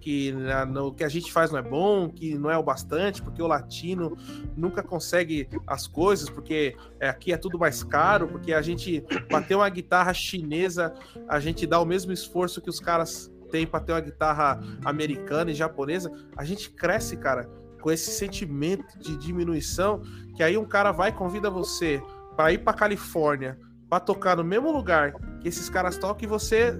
que 0.00 0.34
o 0.82 0.92
que 0.92 1.04
a 1.04 1.08
gente 1.08 1.32
faz 1.32 1.50
não 1.50 1.58
é 1.58 1.62
bom, 1.62 2.08
que 2.08 2.36
não 2.36 2.50
é 2.50 2.56
o 2.56 2.62
bastante, 2.62 3.22
porque 3.22 3.42
o 3.42 3.46
latino 3.46 4.16
nunca 4.56 4.82
consegue 4.82 5.48
as 5.66 5.86
coisas, 5.86 6.28
porque 6.28 6.74
é, 6.98 7.08
aqui 7.08 7.32
é 7.32 7.36
tudo 7.36 7.58
mais 7.58 7.84
caro, 7.84 8.26
porque 8.28 8.52
a 8.52 8.62
gente 8.62 9.04
bater 9.30 9.54
uma 9.54 9.68
guitarra 9.68 10.12
chinesa, 10.14 10.94
a 11.28 11.38
gente 11.38 11.66
dá 11.66 11.78
o 11.78 11.84
mesmo 11.84 12.12
esforço 12.12 12.60
que 12.60 12.70
os 12.70 12.80
caras 12.80 13.30
têm 13.50 13.66
para 13.66 13.80
ter 13.80 13.92
uma 13.92 14.00
guitarra 14.00 14.60
americana 14.84 15.50
e 15.50 15.54
japonesa, 15.54 16.10
a 16.36 16.44
gente 16.44 16.70
cresce, 16.70 17.16
cara, 17.16 17.48
com 17.80 17.90
esse 17.90 18.10
sentimento 18.10 18.98
de 18.98 19.16
diminuição, 19.16 20.02
que 20.36 20.42
aí 20.42 20.56
um 20.56 20.64
cara 20.64 20.92
vai 20.92 21.10
e 21.10 21.12
convida 21.12 21.50
você 21.50 22.00
para 22.36 22.52
ir 22.52 22.58
para 22.58 22.72
Califórnia, 22.72 23.58
para 23.88 24.00
tocar 24.00 24.36
no 24.36 24.44
mesmo 24.44 24.70
lugar 24.70 25.12
que 25.40 25.48
esses 25.48 25.68
caras 25.68 25.98
tocam 25.98 26.24
e 26.24 26.26
você 26.26 26.74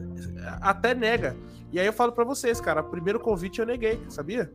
até 0.61 0.95
nega. 0.95 1.37
E 1.73 1.79
aí 1.79 1.87
eu 1.87 1.93
falo 1.93 2.13
para 2.13 2.25
vocês, 2.25 2.61
cara, 2.61 2.83
primeiro 2.83 3.21
convite 3.21 3.61
eu 3.61 3.67
neguei, 3.67 4.01
sabia? 4.09 4.51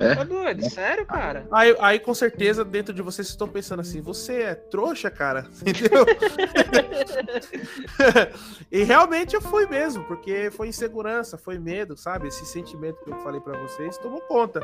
É? 0.00 0.14
Tá 0.14 0.24
doido, 0.24 0.70
sério, 0.70 1.04
cara? 1.04 1.46
Aí, 1.52 1.76
aí 1.78 2.00
com 2.00 2.14
certeza 2.14 2.64
dentro 2.64 2.94
de 2.94 3.02
vocês 3.02 3.28
estão 3.28 3.46
pensando 3.46 3.80
assim, 3.80 4.00
você 4.00 4.42
é 4.42 4.54
trouxa, 4.54 5.10
cara, 5.10 5.46
entendeu? 5.60 6.06
e 8.72 8.82
realmente 8.82 9.34
eu 9.34 9.42
fui 9.42 9.66
mesmo, 9.66 10.02
porque 10.04 10.50
foi 10.50 10.68
insegurança, 10.68 11.36
foi 11.36 11.58
medo, 11.58 11.98
sabe? 11.98 12.28
Esse 12.28 12.46
sentimento 12.46 13.04
que 13.04 13.10
eu 13.10 13.18
falei 13.18 13.42
para 13.42 13.58
vocês 13.58 13.98
tomou 13.98 14.22
conta. 14.22 14.62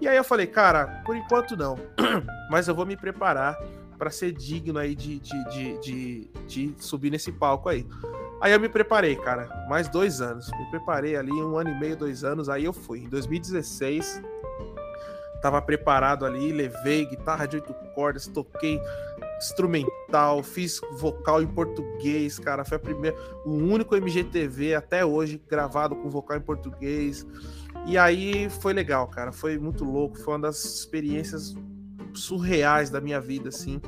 E 0.00 0.08
aí 0.08 0.16
eu 0.16 0.24
falei, 0.24 0.48
cara, 0.48 1.02
por 1.06 1.16
enquanto 1.16 1.56
não, 1.56 1.78
mas 2.50 2.66
eu 2.66 2.74
vou 2.74 2.84
me 2.84 2.96
preparar 2.96 3.56
para 3.96 4.10
ser 4.10 4.32
digno 4.32 4.78
aí 4.78 4.96
de, 4.96 5.20
de, 5.20 5.50
de, 5.50 5.78
de, 5.78 6.30
de 6.46 6.74
subir 6.78 7.10
nesse 7.10 7.30
palco 7.30 7.68
aí. 7.68 7.86
Aí 8.40 8.52
eu 8.52 8.60
me 8.60 8.68
preparei, 8.68 9.16
cara, 9.16 9.48
mais 9.68 9.88
dois 9.88 10.20
anos. 10.20 10.50
Me 10.52 10.70
preparei 10.70 11.16
ali, 11.16 11.32
um 11.32 11.56
ano 11.58 11.70
e 11.70 11.78
meio, 11.78 11.96
dois 11.96 12.22
anos. 12.22 12.48
Aí 12.48 12.64
eu 12.64 12.72
fui. 12.72 13.00
Em 13.00 13.08
2016, 13.08 14.22
tava 15.42 15.60
preparado 15.60 16.24
ali, 16.24 16.52
levei 16.52 17.04
guitarra 17.04 17.46
de 17.46 17.56
oito 17.56 17.74
cordas, 17.94 18.28
toquei 18.28 18.80
instrumental, 19.38 20.42
fiz 20.42 20.80
vocal 20.98 21.42
em 21.42 21.46
português, 21.46 22.38
cara. 22.38 22.64
Foi 22.64 22.76
a 22.76 22.80
primeira, 22.80 23.16
o 23.44 23.52
único 23.52 23.96
MGTV 23.96 24.74
até 24.74 25.04
hoje 25.04 25.42
gravado 25.48 25.96
com 25.96 26.08
vocal 26.08 26.36
em 26.36 26.40
português. 26.40 27.26
E 27.86 27.98
aí 27.98 28.48
foi 28.48 28.72
legal, 28.72 29.08
cara. 29.08 29.32
Foi 29.32 29.58
muito 29.58 29.84
louco. 29.84 30.16
Foi 30.18 30.34
uma 30.34 30.40
das 30.40 30.64
experiências 30.64 31.56
surreais 32.14 32.90
da 32.90 33.00
minha 33.00 33.20
vida, 33.20 33.48
assim. 33.48 33.80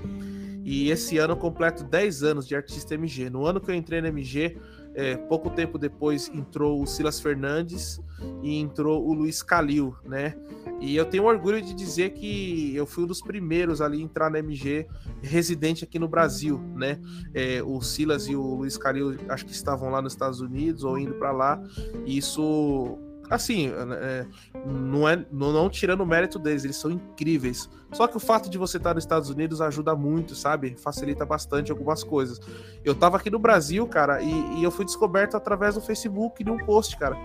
E 0.70 0.88
esse 0.88 1.18
ano 1.18 1.36
completo 1.36 1.82
10 1.82 2.22
anos 2.22 2.46
de 2.46 2.54
artista 2.54 2.94
MG. 2.94 3.28
No 3.28 3.44
ano 3.44 3.60
que 3.60 3.68
eu 3.68 3.74
entrei 3.74 4.00
na 4.00 4.06
MG, 4.06 4.56
é, 4.94 5.16
pouco 5.16 5.50
tempo 5.50 5.76
depois 5.76 6.30
entrou 6.32 6.80
o 6.80 6.86
Silas 6.86 7.18
Fernandes 7.18 8.00
e 8.40 8.56
entrou 8.56 9.04
o 9.04 9.12
Luiz 9.12 9.42
Calil, 9.42 9.96
né? 10.04 10.36
E 10.80 10.94
eu 10.94 11.04
tenho 11.04 11.24
orgulho 11.24 11.60
de 11.60 11.74
dizer 11.74 12.10
que 12.10 12.72
eu 12.76 12.86
fui 12.86 13.02
um 13.02 13.06
dos 13.08 13.20
primeiros 13.20 13.80
ali 13.80 13.98
a 13.98 14.04
entrar 14.04 14.30
na 14.30 14.38
MG 14.38 14.86
residente 15.20 15.82
aqui 15.82 15.98
no 15.98 16.06
Brasil, 16.06 16.60
né? 16.76 17.00
É, 17.34 17.60
o 17.64 17.82
Silas 17.82 18.28
e 18.28 18.36
o 18.36 18.54
Luiz 18.54 18.78
Calil 18.78 19.16
acho 19.28 19.44
que 19.44 19.52
estavam 19.52 19.90
lá 19.90 20.00
nos 20.00 20.12
Estados 20.12 20.40
Unidos 20.40 20.84
ou 20.84 20.96
indo 20.96 21.14
para 21.14 21.32
lá. 21.32 21.60
E 22.06 22.16
isso 22.16 22.96
assim, 23.30 23.72
é, 23.92 24.26
não 24.66 25.08
é 25.08 25.24
não, 25.30 25.52
não, 25.52 25.70
tirando 25.70 26.00
o 26.00 26.06
mérito 26.06 26.38
deles, 26.38 26.64
eles 26.64 26.76
são 26.76 26.90
incríveis. 26.90 27.70
Só 27.92 28.06
que 28.06 28.16
o 28.16 28.20
fato 28.20 28.50
de 28.50 28.58
você 28.58 28.76
estar 28.76 28.94
nos 28.94 29.04
Estados 29.04 29.30
Unidos 29.30 29.60
ajuda 29.60 29.94
muito, 29.94 30.34
sabe? 30.34 30.76
Facilita 30.76 31.24
bastante 31.24 31.70
algumas 31.70 32.04
coisas. 32.04 32.40
Eu 32.84 32.94
tava 32.94 33.16
aqui 33.16 33.30
no 33.30 33.38
Brasil, 33.38 33.86
cara, 33.86 34.20
e, 34.20 34.58
e 34.58 34.64
eu 34.64 34.70
fui 34.70 34.84
descoberto 34.84 35.36
através 35.36 35.76
do 35.76 35.80
Facebook 35.80 36.42
de 36.42 36.50
um 36.50 36.58
post, 36.58 36.96
cara. 36.96 37.16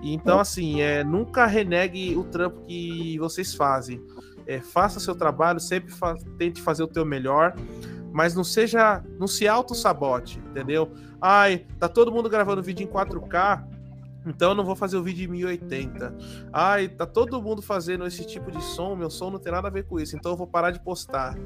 E, 0.00 0.14
então, 0.14 0.38
assim, 0.38 0.80
é, 0.80 1.02
nunca 1.02 1.46
renegue 1.46 2.16
o 2.16 2.24
trampo 2.24 2.62
que 2.62 3.18
vocês 3.18 3.54
fazem. 3.54 4.00
É, 4.46 4.60
faça 4.60 4.98
seu 4.98 5.14
trabalho, 5.14 5.60
sempre 5.60 5.92
fa 5.92 6.14
tente 6.38 6.62
fazer 6.62 6.82
o 6.82 6.88
teu 6.88 7.04
melhor, 7.04 7.54
mas 8.12 8.34
não 8.34 8.44
seja, 8.44 9.04
não 9.18 9.26
se 9.26 9.46
auto-sabote, 9.46 10.38
entendeu? 10.50 10.90
Ai, 11.20 11.66
tá 11.78 11.88
todo 11.88 12.12
mundo 12.12 12.30
gravando 12.30 12.62
vídeo 12.62 12.84
em 12.84 12.86
4K, 12.86 13.64
então 14.28 14.50
eu 14.50 14.54
não 14.54 14.64
vou 14.64 14.76
fazer 14.76 14.96
o 14.96 15.02
vídeo 15.02 15.24
em 15.24 15.28
1080. 15.28 16.16
Ai, 16.52 16.88
tá 16.88 17.06
todo 17.06 17.40
mundo 17.42 17.62
fazendo 17.62 18.06
esse 18.06 18.26
tipo 18.26 18.50
de 18.50 18.62
som, 18.62 18.94
meu 18.94 19.10
som 19.10 19.30
não 19.30 19.38
tem 19.38 19.52
nada 19.52 19.68
a 19.68 19.70
ver 19.70 19.84
com 19.84 19.98
isso, 19.98 20.16
então 20.16 20.32
eu 20.32 20.36
vou 20.36 20.46
parar 20.46 20.70
de 20.70 20.80
postar. 20.80 21.36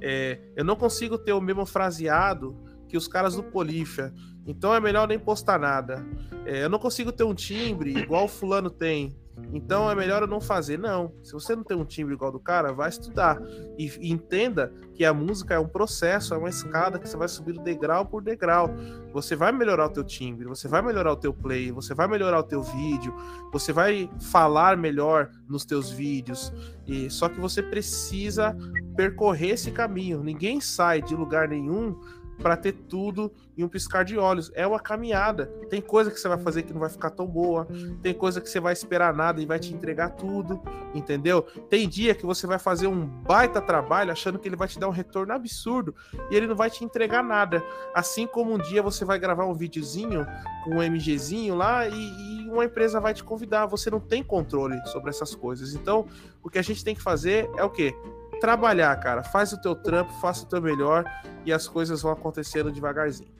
É, 0.00 0.38
eu 0.56 0.64
não 0.64 0.76
consigo 0.76 1.18
ter 1.18 1.32
o 1.32 1.40
mesmo 1.40 1.66
fraseado 1.66 2.56
que 2.88 2.96
os 2.96 3.06
caras 3.06 3.34
do 3.34 3.42
Polífia, 3.42 4.12
então 4.46 4.74
é 4.74 4.80
melhor 4.80 5.06
nem 5.06 5.18
postar 5.18 5.58
nada. 5.58 6.06
É, 6.46 6.64
eu 6.64 6.70
não 6.70 6.78
consigo 6.78 7.12
ter 7.12 7.24
um 7.24 7.34
timbre 7.34 7.98
igual 7.98 8.24
o 8.24 8.28
fulano 8.28 8.70
tem, 8.70 9.14
então 9.52 9.90
é 9.90 9.94
melhor 9.94 10.22
eu 10.22 10.28
não 10.28 10.40
fazer. 10.40 10.78
Não. 10.78 11.12
Se 11.22 11.32
você 11.32 11.56
não 11.56 11.64
tem 11.64 11.76
um 11.76 11.84
timbre 11.84 12.14
igual 12.14 12.30
do 12.30 12.38
cara, 12.38 12.72
vai 12.72 12.88
estudar. 12.88 13.40
E, 13.78 13.90
entenda 14.10 14.72
que 14.94 15.04
a 15.04 15.14
música 15.14 15.54
é 15.54 15.58
um 15.58 15.68
processo, 15.68 16.34
é 16.34 16.38
uma 16.38 16.48
escada 16.48 16.98
que 16.98 17.08
você 17.08 17.16
vai 17.16 17.28
subindo 17.28 17.62
degrau 17.62 18.04
por 18.04 18.22
degrau. 18.22 18.70
Você 19.12 19.34
vai 19.34 19.52
melhorar 19.52 19.86
o 19.86 19.90
teu 19.90 20.04
timbre, 20.04 20.46
você 20.46 20.68
vai 20.68 20.82
melhorar 20.82 21.12
o 21.12 21.16
teu 21.16 21.32
play, 21.32 21.72
você 21.72 21.94
vai 21.94 22.06
melhorar 22.06 22.40
o 22.40 22.42
teu 22.42 22.62
vídeo, 22.62 23.14
você 23.52 23.72
vai 23.72 24.10
falar 24.20 24.76
melhor 24.76 25.30
nos 25.48 25.64
teus 25.64 25.90
vídeos. 25.90 26.52
E 26.86 27.08
só 27.10 27.28
que 27.28 27.40
você 27.40 27.62
precisa 27.62 28.56
percorrer 28.96 29.50
esse 29.50 29.70
caminho. 29.70 30.22
Ninguém 30.22 30.60
sai 30.60 31.00
de 31.00 31.14
lugar 31.14 31.48
nenhum 31.48 31.98
para 32.40 32.56
ter 32.56 32.72
tudo 32.72 33.32
em 33.56 33.64
um 33.64 33.68
piscar 33.68 34.04
de 34.04 34.16
olhos. 34.16 34.50
É 34.54 34.66
uma 34.66 34.78
caminhada. 34.78 35.46
Tem 35.68 35.80
coisa 35.80 36.10
que 36.10 36.18
você 36.18 36.28
vai 36.28 36.38
fazer 36.38 36.62
que 36.62 36.72
não 36.72 36.80
vai 36.80 36.88
ficar 36.88 37.10
tão 37.10 37.26
boa, 37.26 37.66
tem 38.02 38.14
coisa 38.14 38.40
que 38.40 38.48
você 38.48 38.60
vai 38.60 38.72
esperar 38.72 39.12
nada 39.12 39.40
e 39.40 39.46
vai 39.46 39.58
te 39.58 39.74
entregar 39.74 40.10
tudo, 40.10 40.60
entendeu? 40.94 41.42
Tem 41.68 41.88
dia 41.88 42.14
que 42.14 42.24
você 42.24 42.46
vai 42.46 42.58
fazer 42.58 42.86
um 42.86 43.04
baita 43.04 43.60
trabalho 43.60 44.12
achando 44.12 44.38
que 44.38 44.48
ele 44.48 44.56
vai 44.56 44.68
te 44.68 44.78
dar 44.78 44.88
um 44.88 44.92
retorno 44.92 45.32
absurdo 45.32 45.94
e 46.30 46.36
ele 46.36 46.46
não 46.46 46.56
vai 46.56 46.70
te 46.70 46.84
entregar 46.84 47.22
nada. 47.22 47.62
Assim 47.94 48.26
como 48.26 48.54
um 48.54 48.58
dia 48.58 48.82
você 48.82 49.04
vai 49.04 49.18
gravar 49.18 49.46
um 49.46 49.54
videozinho 49.54 50.26
com 50.64 50.76
um 50.76 50.82
MGzinho 50.82 51.54
lá 51.54 51.88
e, 51.88 51.92
e 51.92 52.48
uma 52.48 52.64
empresa 52.64 53.00
vai 53.00 53.12
te 53.12 53.24
convidar, 53.24 53.66
você 53.66 53.90
não 53.90 54.00
tem 54.00 54.22
controle 54.22 54.80
sobre 54.86 55.10
essas 55.10 55.34
coisas. 55.34 55.74
Então, 55.74 56.06
o 56.42 56.48
que 56.48 56.58
a 56.58 56.62
gente 56.62 56.84
tem 56.84 56.94
que 56.94 57.02
fazer 57.02 57.50
é 57.56 57.64
o 57.64 57.70
quê? 57.70 57.94
Trabalhar, 58.40 58.94
cara. 58.96 59.22
Faz 59.22 59.52
o 59.52 59.60
teu 59.60 59.74
trampo, 59.74 60.12
faça 60.20 60.44
o 60.44 60.48
teu 60.48 60.60
melhor 60.60 61.04
e 61.44 61.52
as 61.52 61.68
coisas 61.68 62.02
vão 62.02 62.12
acontecendo 62.12 62.70
devagarzinho. 62.72 63.30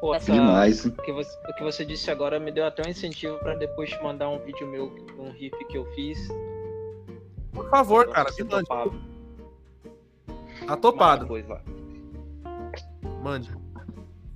Pô, 0.00 0.14
essa, 0.14 0.32
Demais. 0.32 0.84
O 0.84 0.92
que, 0.92 1.12
você, 1.12 1.36
o 1.48 1.54
que 1.54 1.64
você 1.64 1.84
disse 1.84 2.10
agora 2.10 2.38
me 2.38 2.52
deu 2.52 2.64
até 2.64 2.86
um 2.86 2.90
incentivo 2.90 3.36
para 3.38 3.54
depois 3.54 3.90
te 3.90 4.00
mandar 4.02 4.28
um 4.28 4.38
vídeo 4.38 4.66
meu, 4.66 4.94
um 5.18 5.30
riff 5.30 5.56
que 5.66 5.76
eu 5.76 5.84
fiz. 5.94 6.18
Por 7.52 7.68
favor, 7.68 8.06
Nossa, 8.06 8.14
cara, 8.14 8.30
me 8.38 8.44
mande. 8.44 8.68
Tá 10.66 10.76
topado. 10.76 11.28
Mande. 13.22 13.50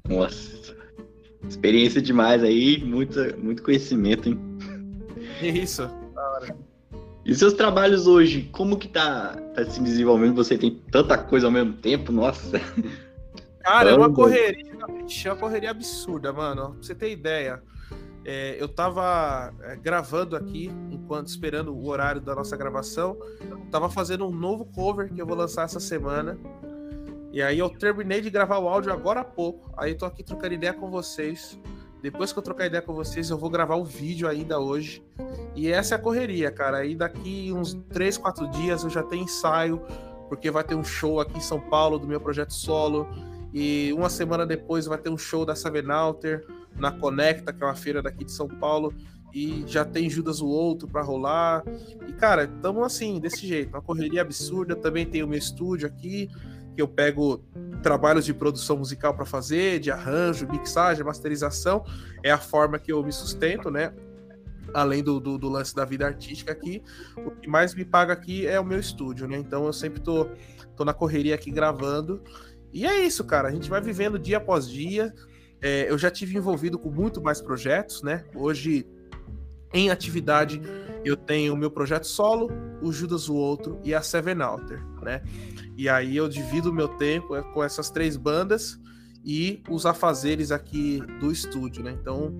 Nossa. 0.09 0.77
Experiência 1.49 2.03
demais 2.03 2.43
aí, 2.43 2.83
muito, 2.83 3.19
muito 3.39 3.63
conhecimento, 3.63 4.29
hein? 4.29 4.41
Isso. 5.41 5.89
E 7.25 7.35
seus 7.35 7.53
trabalhos 7.53 8.07
hoje, 8.07 8.49
como 8.53 8.77
que 8.77 8.89
tá, 8.89 9.37
tá 9.55 9.65
se 9.65 9.81
desenvolvendo? 9.81 10.35
Você 10.35 10.59
tem 10.59 10.83
tanta 10.91 11.17
coisa 11.17 11.47
ao 11.47 11.53
mesmo 11.53 11.75
tempo, 11.75 12.11
nossa. 12.11 12.61
Cara, 13.61 13.91
é 13.91 13.95
uma 13.95 14.13
correria, 14.13 14.73
é 14.73 15.29
uma 15.29 15.37
correria 15.37 15.71
absurda, 15.71 16.33
mano. 16.33 16.73
Pra 16.73 16.83
você 16.83 16.95
ter 16.95 17.13
ideia. 17.13 17.63
É, 18.25 18.57
eu 18.61 18.69
tava 18.69 19.53
é, 19.63 19.77
gravando 19.77 20.37
aqui, 20.37 20.71
enquanto 20.91 21.29
esperando 21.29 21.75
o 21.75 21.89
horário 21.89 22.21
da 22.21 22.35
nossa 22.35 22.57
gravação. 22.57 23.17
Tava 23.71 23.89
fazendo 23.89 24.27
um 24.27 24.33
novo 24.33 24.65
cover 24.65 25.13
que 25.13 25.21
eu 25.21 25.27
vou 25.27 25.37
lançar 25.37 25.65
essa 25.65 25.81
semana. 25.81 26.37
E 27.33 27.41
aí 27.41 27.59
eu 27.59 27.71
terminei 27.71 28.21
de 28.21 28.31
gravar 28.31 28.59
o 28.59 28.69
áudio 28.69 28.93
agora 28.93 29.21
há 29.21 29.25
pouco. 29.25 29.73
Aí 29.77 29.95
tô 29.95 30.05
aqui 30.05 30.23
trocando 30.23 30.55
ideia 30.55 30.73
com 30.73 30.91
vocês. 30.91 31.59
Depois 32.03 32.33
que 32.33 32.39
eu 32.39 32.43
trocar 32.43 32.67
ideia 32.67 32.83
com 32.83 32.93
vocês, 32.93 33.31
eu 33.31 33.39
vou 33.39 33.49
gravar 33.49 33.77
o 33.77 33.85
vídeo 33.85 34.29
ainda 34.29 34.59
hoje. 34.59 35.01
E 35.55 35.69
essa 35.69 35.95
é 35.95 35.97
a 35.97 36.01
correria, 36.01 36.51
cara. 36.51 36.79
Aí 36.79 36.97
daqui 36.97 37.53
uns 37.53 37.75
3, 37.91 38.19
4 38.19 38.51
dias 38.51 38.83
eu 38.83 38.91
já 38.91 39.05
tenho 39.05 39.23
ensaio, 39.23 39.81
porque 40.29 40.51
vai 40.51 40.65
ter 40.65 40.75
um 40.75 40.83
show 40.83 41.21
aqui 41.21 41.39
em 41.39 41.41
São 41.41 41.61
Paulo 41.61 42.01
do 42.01 42.07
meu 42.07 42.21
projeto 42.21 42.53
solo. 42.53 43.07
E 43.55 43.93
uma 43.93 44.11
semana 44.11 44.45
depois 44.45 44.87
vai 44.87 44.99
ter 44.99 45.11
um 45.11 45.19
show 45.19 45.47
da 45.47 45.55
Savenalter 45.55 46.45
na 46.75 46.91
Conecta, 46.91 47.53
que 47.53 47.63
é 47.63 47.67
uma 47.67 47.77
feira 47.77 48.03
daqui 48.03 48.25
de 48.25 48.33
São 48.33 48.49
Paulo. 48.49 48.93
E 49.33 49.63
já 49.67 49.85
tem 49.85 50.11
Judas 50.11 50.41
o 50.41 50.49
Outro 50.49 50.89
para 50.89 51.03
rolar. 51.03 51.63
E, 52.09 52.13
cara, 52.15 52.45
estamos 52.45 52.83
assim, 52.85 53.21
desse 53.21 53.47
jeito. 53.47 53.69
Uma 53.69 53.81
correria 53.81 54.23
absurda. 54.23 54.75
Também 54.75 55.07
tem 55.07 55.23
o 55.23 55.29
meu 55.29 55.39
estúdio 55.39 55.87
aqui 55.87 56.29
que 56.75 56.81
eu 56.81 56.89
pego 56.89 57.45
trabalhos 57.83 58.25
de 58.25 58.33
produção 58.33 58.77
musical 58.77 59.15
para 59.15 59.27
fazer, 59.27 59.81
de 59.81 59.91
arranjo, 59.91 60.49
mixagem, 60.49 61.05
masterização, 61.05 61.85
é 62.23 62.31
a 62.31 62.39
forma 62.39 62.79
que 62.79 62.93
eu 62.93 63.03
me 63.03 63.13
sustento, 63.13 63.71
né? 63.71 63.93
Além 64.73 65.03
do, 65.03 65.21
do, 65.21 65.37
do, 65.37 65.49
lance 65.49 65.75
da 65.75 65.85
vida 65.85 66.07
artística 66.07 66.53
aqui, 66.53 66.83
o 67.17 67.31
que 67.31 67.49
mais 67.49 67.75
me 67.75 67.85
paga 67.85 68.13
aqui 68.13 68.47
é 68.47 68.59
o 68.59 68.65
meu 68.65 68.79
estúdio, 68.79 69.29
né? 69.29 69.37
Então 69.37 69.67
eu 69.67 69.73
sempre 69.73 70.01
tô, 70.01 70.29
tô 70.77 70.85
na 70.85 70.95
correria 70.95 71.35
aqui 71.35 71.51
gravando. 71.51 72.23
E 72.73 72.87
é 72.87 73.05
isso, 73.05 73.25
cara. 73.25 73.49
A 73.49 73.51
gente 73.51 73.69
vai 73.69 73.81
vivendo 73.81 74.19
dia 74.19 74.39
após 74.39 74.69
dia. 74.69 75.13
É, 75.61 75.91
eu 75.91 75.99
já 75.99 76.11
tive 76.11 76.37
envolvido 76.37 76.79
com 76.79 76.91
muito 76.91 77.21
mais 77.21 77.41
projetos, 77.41 78.03
né? 78.03 78.25
Hoje, 78.35 78.87
em 79.73 79.91
atividade, 79.91 80.61
eu 81.05 81.17
tenho 81.17 81.55
o 81.55 81.57
meu 81.57 81.71
projeto 81.71 82.05
solo, 82.07 82.51
o 82.81 82.93
Judas 82.93 83.29
o 83.29 83.35
Outro 83.35 83.81
e 83.83 83.95
a 83.95 84.03
Seven 84.03 84.41
Alter, 84.43 84.83
né? 85.03 85.23
E 85.77 85.89
aí 85.89 86.17
eu 86.17 86.29
divido 86.29 86.71
o 86.71 86.73
meu 86.73 86.89
tempo 86.89 87.35
é, 87.35 87.43
com 87.43 87.63
essas 87.63 87.91
três 87.91 88.17
bandas 88.17 88.79
e 89.25 89.63
os 89.69 89.87
afazeres 89.87 90.51
aqui 90.51 91.01
do 91.21 91.31
estúdio, 91.33 91.83
né? 91.83 91.97
Então 92.01 92.37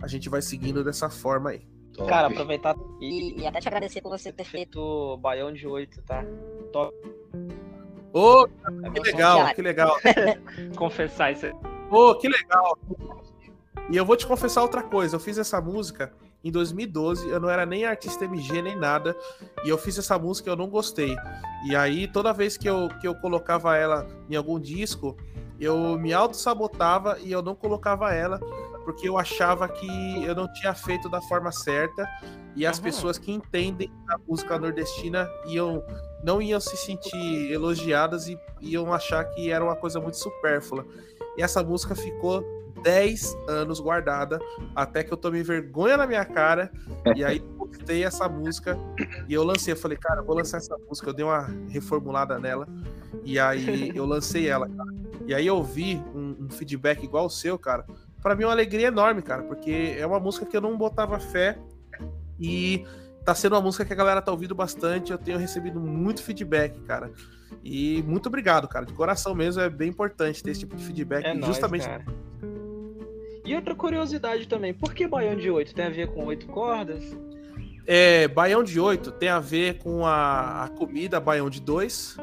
a 0.00 0.06
gente 0.06 0.28
vai 0.28 0.40
seguindo 0.40 0.84
dessa 0.84 1.10
forma 1.10 1.50
aí. 1.50 1.66
Top. 1.92 2.08
Cara, 2.08 2.28
aproveitar 2.28 2.76
e, 3.00 3.40
e, 3.40 3.46
até 3.46 3.58
te 3.58 3.68
agradecer 3.68 4.02
por 4.02 4.10
você 4.10 4.30
ter 4.30 4.44
feito 4.44 4.78
o 4.78 5.16
Baião 5.16 5.52
de 5.52 5.66
8, 5.66 6.02
tá? 6.02 6.24
Top. 6.72 6.94
Ô, 8.12 8.42
oh, 8.42 8.48
que 8.92 9.00
legal, 9.00 9.54
que 9.54 9.62
legal. 9.62 9.96
Confessar 10.76 11.32
isso. 11.32 11.46
Ô, 11.90 12.10
oh, 12.10 12.14
que 12.14 12.28
legal. 12.28 12.78
E 13.90 13.96
eu 13.96 14.04
vou 14.04 14.16
te 14.16 14.26
confessar 14.26 14.62
outra 14.62 14.82
coisa. 14.82 15.16
Eu 15.16 15.20
fiz 15.20 15.38
essa 15.38 15.60
música 15.60 16.12
em 16.46 16.50
2012, 16.50 17.28
eu 17.28 17.40
não 17.40 17.50
era 17.50 17.66
nem 17.66 17.84
artista 17.84 18.24
MG 18.24 18.62
nem 18.62 18.76
nada, 18.76 19.16
e 19.64 19.68
eu 19.68 19.76
fiz 19.76 19.98
essa 19.98 20.18
música 20.18 20.48
e 20.48 20.52
eu 20.52 20.56
não 20.56 20.68
gostei. 20.68 21.16
E 21.64 21.74
aí, 21.74 22.06
toda 22.06 22.32
vez 22.32 22.56
que 22.56 22.68
eu, 22.68 22.88
que 23.00 23.08
eu 23.08 23.14
colocava 23.16 23.76
ela 23.76 24.06
em 24.30 24.36
algum 24.36 24.60
disco, 24.60 25.16
eu 25.58 25.98
me 25.98 26.12
auto-sabotava 26.12 27.18
e 27.20 27.32
eu 27.32 27.42
não 27.42 27.54
colocava 27.54 28.12
ela, 28.12 28.38
porque 28.84 29.08
eu 29.08 29.18
achava 29.18 29.68
que 29.68 30.24
eu 30.24 30.34
não 30.34 30.52
tinha 30.52 30.72
feito 30.72 31.08
da 31.08 31.20
forma 31.22 31.50
certa, 31.50 32.06
e 32.54 32.64
as 32.64 32.78
uhum. 32.78 32.84
pessoas 32.84 33.18
que 33.18 33.32
entendem 33.32 33.90
a 34.08 34.16
música 34.18 34.58
nordestina 34.58 35.28
iam, 35.46 35.82
não 36.22 36.40
iam 36.40 36.60
se 36.60 36.76
sentir 36.76 37.52
elogiadas 37.52 38.28
e 38.28 38.38
iam 38.60 38.92
achar 38.92 39.24
que 39.24 39.50
era 39.50 39.64
uma 39.64 39.76
coisa 39.76 40.00
muito 40.00 40.16
supérflua. 40.16 40.86
E 41.36 41.42
essa 41.42 41.62
música 41.62 41.94
ficou 41.94 42.42
10 42.86 43.36
anos 43.48 43.80
guardada, 43.80 44.38
até 44.72 45.02
que 45.02 45.12
eu 45.12 45.16
tomei 45.16 45.42
vergonha 45.42 45.96
na 45.96 46.06
minha 46.06 46.24
cara, 46.24 46.70
e 47.16 47.24
aí 47.24 47.40
postei 47.40 48.04
essa 48.04 48.28
música, 48.28 48.78
e 49.28 49.34
eu 49.34 49.42
lancei, 49.42 49.72
eu 49.72 49.76
falei, 49.76 49.98
cara, 49.98 50.20
eu 50.20 50.24
vou 50.24 50.36
lançar 50.36 50.58
essa 50.58 50.76
música, 50.88 51.10
eu 51.10 51.12
dei 51.12 51.24
uma 51.24 51.50
reformulada 51.68 52.38
nela, 52.38 52.68
e 53.24 53.40
aí 53.40 53.90
eu 53.92 54.06
lancei 54.06 54.48
ela, 54.48 54.68
cara. 54.68 54.94
E 55.26 55.34
aí 55.34 55.44
eu 55.44 55.60
vi 55.64 56.00
um, 56.14 56.44
um 56.44 56.48
feedback 56.48 57.02
igual 57.02 57.26
o 57.26 57.30
seu, 57.30 57.58
cara, 57.58 57.84
para 58.22 58.36
mim 58.36 58.44
é 58.44 58.46
uma 58.46 58.52
alegria 58.52 58.86
enorme, 58.86 59.20
cara, 59.20 59.42
porque 59.42 59.96
é 59.98 60.06
uma 60.06 60.20
música 60.20 60.46
que 60.46 60.56
eu 60.56 60.60
não 60.60 60.78
botava 60.78 61.18
fé, 61.18 61.58
e 62.38 62.86
tá 63.24 63.34
sendo 63.34 63.56
uma 63.56 63.62
música 63.62 63.84
que 63.84 63.92
a 63.92 63.96
galera 63.96 64.22
tá 64.22 64.30
ouvindo 64.30 64.54
bastante, 64.54 65.10
eu 65.10 65.18
tenho 65.18 65.38
recebido 65.38 65.80
muito 65.80 66.22
feedback, 66.22 66.78
cara. 66.82 67.10
E 67.64 68.00
muito 68.06 68.28
obrigado, 68.28 68.68
cara. 68.68 68.86
De 68.86 68.92
coração 68.92 69.34
mesmo, 69.34 69.60
é 69.60 69.68
bem 69.68 69.88
importante 69.88 70.40
ter 70.40 70.52
esse 70.52 70.60
tipo 70.60 70.76
de 70.76 70.84
feedback. 70.84 71.24
É 71.24 71.34
justamente. 71.42 71.88
Nóis, 71.88 72.04
e 73.46 73.54
outra 73.54 73.74
curiosidade 73.74 74.46
também, 74.48 74.74
por 74.74 74.92
que 74.92 75.06
baião 75.06 75.36
de 75.36 75.50
8? 75.50 75.74
Tem 75.74 75.86
a 75.86 75.90
ver 75.90 76.08
com 76.08 76.24
oito 76.26 76.46
cordas? 76.46 77.16
É, 77.86 78.26
baião 78.26 78.64
de 78.64 78.80
8 78.80 79.12
tem 79.12 79.28
a 79.28 79.38
ver 79.38 79.78
com 79.78 80.04
a, 80.04 80.64
a 80.64 80.68
comida 80.70 81.20
baião 81.20 81.48
de 81.48 81.60
2. 81.60 82.16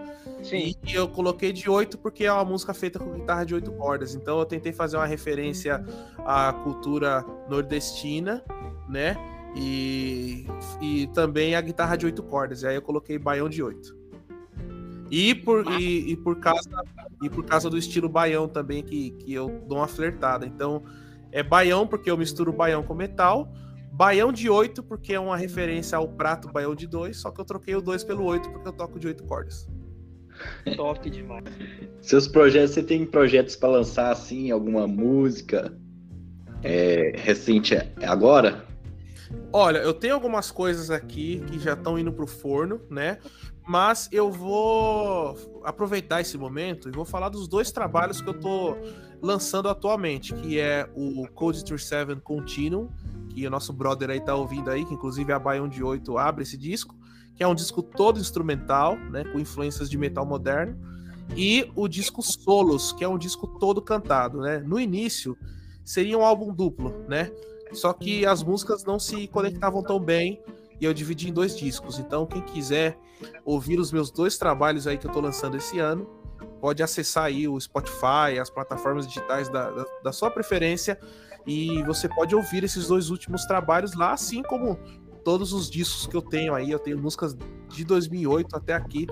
Sim. 0.43 0.75
E 0.85 0.93
eu 0.93 1.07
coloquei 1.07 1.53
de 1.53 1.69
8 1.69 1.97
porque 1.97 2.25
é 2.25 2.33
uma 2.33 2.43
música 2.43 2.73
feita 2.73 2.99
com 2.99 3.13
guitarra 3.13 3.45
de 3.45 3.55
8 3.55 3.71
cordas. 3.71 4.13
Então 4.13 4.39
eu 4.39 4.45
tentei 4.45 4.73
fazer 4.73 4.97
uma 4.97 5.05
referência 5.05 5.83
à 6.25 6.51
cultura 6.51 7.25
nordestina, 7.49 8.43
né? 8.89 9.15
E, 9.55 10.45
e 10.81 11.07
também 11.13 11.55
a 11.55 11.61
guitarra 11.61 11.95
de 11.95 12.07
8 12.07 12.21
cordas. 12.23 12.63
E 12.63 12.67
aí 12.67 12.75
eu 12.75 12.81
coloquei 12.81 13.17
baião 13.17 13.47
de 13.47 13.63
8. 13.63 14.03
E 15.09 15.33
por, 15.33 15.65
e, 15.79 16.11
e, 16.11 16.17
por 16.17 16.39
causa, 16.39 16.69
e 17.21 17.29
por 17.29 17.45
causa 17.45 17.69
do 17.69 17.77
estilo 17.77 18.09
baião 18.09 18.47
também, 18.47 18.83
que, 18.83 19.11
que 19.11 19.33
eu 19.33 19.63
dou 19.67 19.77
uma 19.77 19.87
flertada. 19.87 20.45
Então, 20.45 20.83
é 21.33 21.41
baião, 21.41 21.87
porque 21.87 22.09
eu 22.09 22.17
misturo 22.17 22.53
baião 22.53 22.83
com 22.83 22.93
metal. 22.93 23.51
Baião 23.91 24.31
de 24.31 24.49
8, 24.49 24.83
porque 24.83 25.13
é 25.13 25.19
uma 25.19 25.35
referência 25.35 25.97
ao 25.97 26.07
prato 26.07 26.47
baião 26.47 26.73
de 26.73 26.87
2, 26.87 27.17
só 27.17 27.31
que 27.31 27.41
eu 27.41 27.45
troquei 27.45 27.75
o 27.75 27.81
2 27.81 28.03
pelo 28.03 28.23
8 28.23 28.49
porque 28.49 28.67
eu 28.67 28.73
toco 28.73 28.99
de 28.99 29.07
8 29.07 29.23
cordas. 29.23 29.67
Top 30.75 31.09
demais. 31.09 31.43
Seus 32.01 32.27
projetos, 32.27 32.71
você 32.71 32.83
tem 32.83 33.05
projetos 33.05 33.55
para 33.55 33.69
lançar 33.69 34.11
assim, 34.11 34.51
alguma 34.51 34.87
música 34.87 35.75
é, 36.63 37.13
recente 37.15 37.75
agora? 38.01 38.65
Olha, 39.51 39.79
eu 39.79 39.93
tenho 39.93 40.13
algumas 40.13 40.51
coisas 40.51 40.89
aqui 40.89 41.43
que 41.47 41.59
já 41.59 41.73
estão 41.73 41.97
indo 41.97 42.11
pro 42.11 42.27
forno, 42.27 42.81
né? 42.89 43.17
Mas 43.67 44.09
eu 44.11 44.31
vou 44.31 45.61
aproveitar 45.63 46.21
esse 46.21 46.37
momento 46.37 46.89
e 46.89 46.91
vou 46.91 47.05
falar 47.05 47.29
dos 47.29 47.47
dois 47.47 47.71
trabalhos 47.71 48.21
que 48.21 48.29
eu 48.29 48.39
tô 48.39 48.75
lançando 49.23 49.69
atualmente, 49.69 50.33
que 50.35 50.59
é 50.59 50.87
o 50.93 51.25
Code 51.29 51.63
7 51.65 52.17
Continuum, 52.21 52.89
que 53.29 53.47
o 53.47 53.49
nosso 53.49 53.71
brother 53.71 54.09
aí 54.09 54.19
tá 54.19 54.35
ouvindo 54.35 54.69
aí, 54.69 54.83
que 54.83 54.93
inclusive 54.93 55.31
a 55.31 55.39
Baião 55.39 55.67
de 55.67 55.81
8 55.81 56.17
abre 56.17 56.43
esse 56.43 56.57
disco, 56.57 56.93
que 57.33 57.41
é 57.41 57.47
um 57.47 57.55
disco 57.55 57.81
todo 57.81 58.19
instrumental, 58.19 58.97
né, 58.97 59.23
com 59.23 59.39
influências 59.39 59.89
de 59.89 59.97
metal 59.97 60.25
moderno, 60.25 60.77
e 61.37 61.71
o 61.73 61.87
disco 61.87 62.21
Solos, 62.21 62.91
que 62.91 63.03
é 63.03 63.07
um 63.07 63.17
disco 63.17 63.47
todo 63.47 63.81
cantado, 63.81 64.41
né? 64.41 64.59
No 64.59 64.77
início 64.77 65.37
seria 65.83 66.17
um 66.17 66.23
álbum 66.23 66.53
duplo, 66.53 66.93
né? 67.07 67.31
Só 67.71 67.93
que 67.93 68.25
as 68.25 68.43
músicas 68.43 68.83
não 68.83 68.99
se 68.99 69.27
conectavam 69.29 69.81
tão 69.81 69.99
bem 69.99 70.41
e 70.79 70.85
eu 70.85 70.93
dividi 70.93 71.29
em 71.29 71.33
dois 71.33 71.57
discos. 71.57 71.97
Então, 71.97 72.25
quem 72.25 72.41
quiser 72.41 72.99
ouvir 73.45 73.79
os 73.79 73.91
meus 73.91 74.11
dois 74.11 74.37
trabalhos 74.37 74.85
aí 74.85 74.97
que 74.97 75.07
eu 75.07 75.11
tô 75.11 75.21
lançando 75.21 75.55
esse 75.55 75.79
ano, 75.79 76.07
pode 76.63 76.81
acessar 76.81 77.25
aí 77.25 77.45
o 77.45 77.59
Spotify, 77.59 78.39
as 78.41 78.49
plataformas 78.49 79.05
digitais 79.05 79.49
da, 79.49 79.69
da, 79.69 79.85
da 80.01 80.11
sua 80.13 80.31
preferência, 80.31 80.97
e 81.45 81.83
você 81.83 82.07
pode 82.07 82.33
ouvir 82.33 82.63
esses 82.63 82.87
dois 82.87 83.09
últimos 83.09 83.43
trabalhos 83.43 83.93
lá, 83.95 84.13
assim 84.13 84.41
como 84.41 84.79
todos 85.25 85.51
os 85.51 85.69
discos 85.69 86.07
que 86.07 86.15
eu 86.15 86.21
tenho 86.21 86.55
aí. 86.55 86.71
Eu 86.71 86.79
tenho 86.79 86.97
músicas 86.97 87.35
de 87.67 87.83
2008 87.83 88.55
até 88.55 88.73
aqui, 88.73 89.07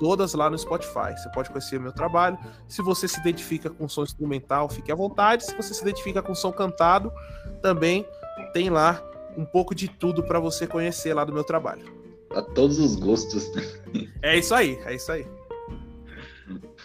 todas 0.00 0.34
lá 0.34 0.50
no 0.50 0.58
Spotify. 0.58 1.12
Você 1.16 1.30
pode 1.30 1.48
conhecer 1.48 1.78
o 1.78 1.80
meu 1.80 1.92
trabalho. 1.92 2.36
Se 2.66 2.82
você 2.82 3.06
se 3.06 3.20
identifica 3.20 3.70
com 3.70 3.88
som 3.88 4.02
instrumental, 4.02 4.68
fique 4.68 4.90
à 4.90 4.96
vontade. 4.96 5.44
Se 5.44 5.56
você 5.56 5.74
se 5.74 5.82
identifica 5.82 6.20
com 6.20 6.34
som 6.34 6.50
cantado, 6.50 7.12
também 7.62 8.04
tem 8.52 8.68
lá 8.68 9.00
um 9.36 9.44
pouco 9.44 9.76
de 9.76 9.86
tudo 9.86 10.24
para 10.24 10.40
você 10.40 10.66
conhecer 10.66 11.14
lá 11.14 11.24
do 11.24 11.32
meu 11.32 11.44
trabalho. 11.44 11.84
A 12.34 12.42
todos 12.42 12.80
os 12.80 12.96
gostos. 12.96 13.48
É 14.22 14.36
isso 14.36 14.52
aí, 14.52 14.76
é 14.84 14.96
isso 14.96 15.12
aí. 15.12 15.24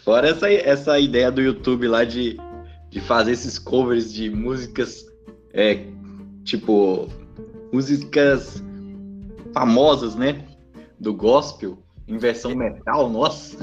Fora 0.04 0.30
essa, 0.30 0.52
essa 0.52 1.00
ideia 1.00 1.32
do 1.32 1.42
YouTube 1.42 1.88
lá 1.88 2.04
de, 2.04 2.38
de 2.90 3.00
fazer 3.00 3.32
esses 3.32 3.60
covers 3.60 4.12
de 4.12 4.30
músicas, 4.30 5.06
é, 5.54 5.86
tipo, 6.44 7.08
músicas 7.72 8.64
famosas, 9.54 10.16
né? 10.16 10.46
Do 11.00 11.14
gospel, 11.14 11.78
em 12.08 12.18
versão 12.18 12.56
metal, 12.56 13.10
nossa. 13.10 13.58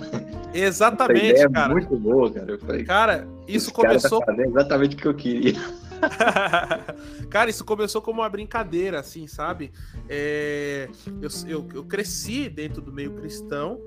Exatamente, 0.55 1.33
essa 1.33 1.51
cara. 1.51 1.73
É 1.73 1.75
muito 1.75 1.97
boa, 1.97 2.31
cara. 2.31 2.53
Eu 2.53 2.59
falei, 2.59 2.85
cara, 2.85 3.29
isso 3.47 3.73
começou. 3.73 4.21
Tá 4.21 4.35
exatamente 4.37 4.97
o 4.97 4.99
que 4.99 5.07
eu 5.07 5.15
queria. 5.15 5.55
Cara, 7.31 7.51
isso 7.51 7.65
começou 7.65 8.01
como 8.01 8.21
uma 8.21 8.29
brincadeira, 8.29 9.01
assim, 9.01 9.27
sabe? 9.27 9.73
É, 10.09 10.89
eu, 11.21 11.29
eu, 11.47 11.69
eu, 11.75 11.85
cresci 11.85 12.49
dentro 12.49 12.81
do 12.81 12.93
meio 12.93 13.13
cristão, 13.13 13.81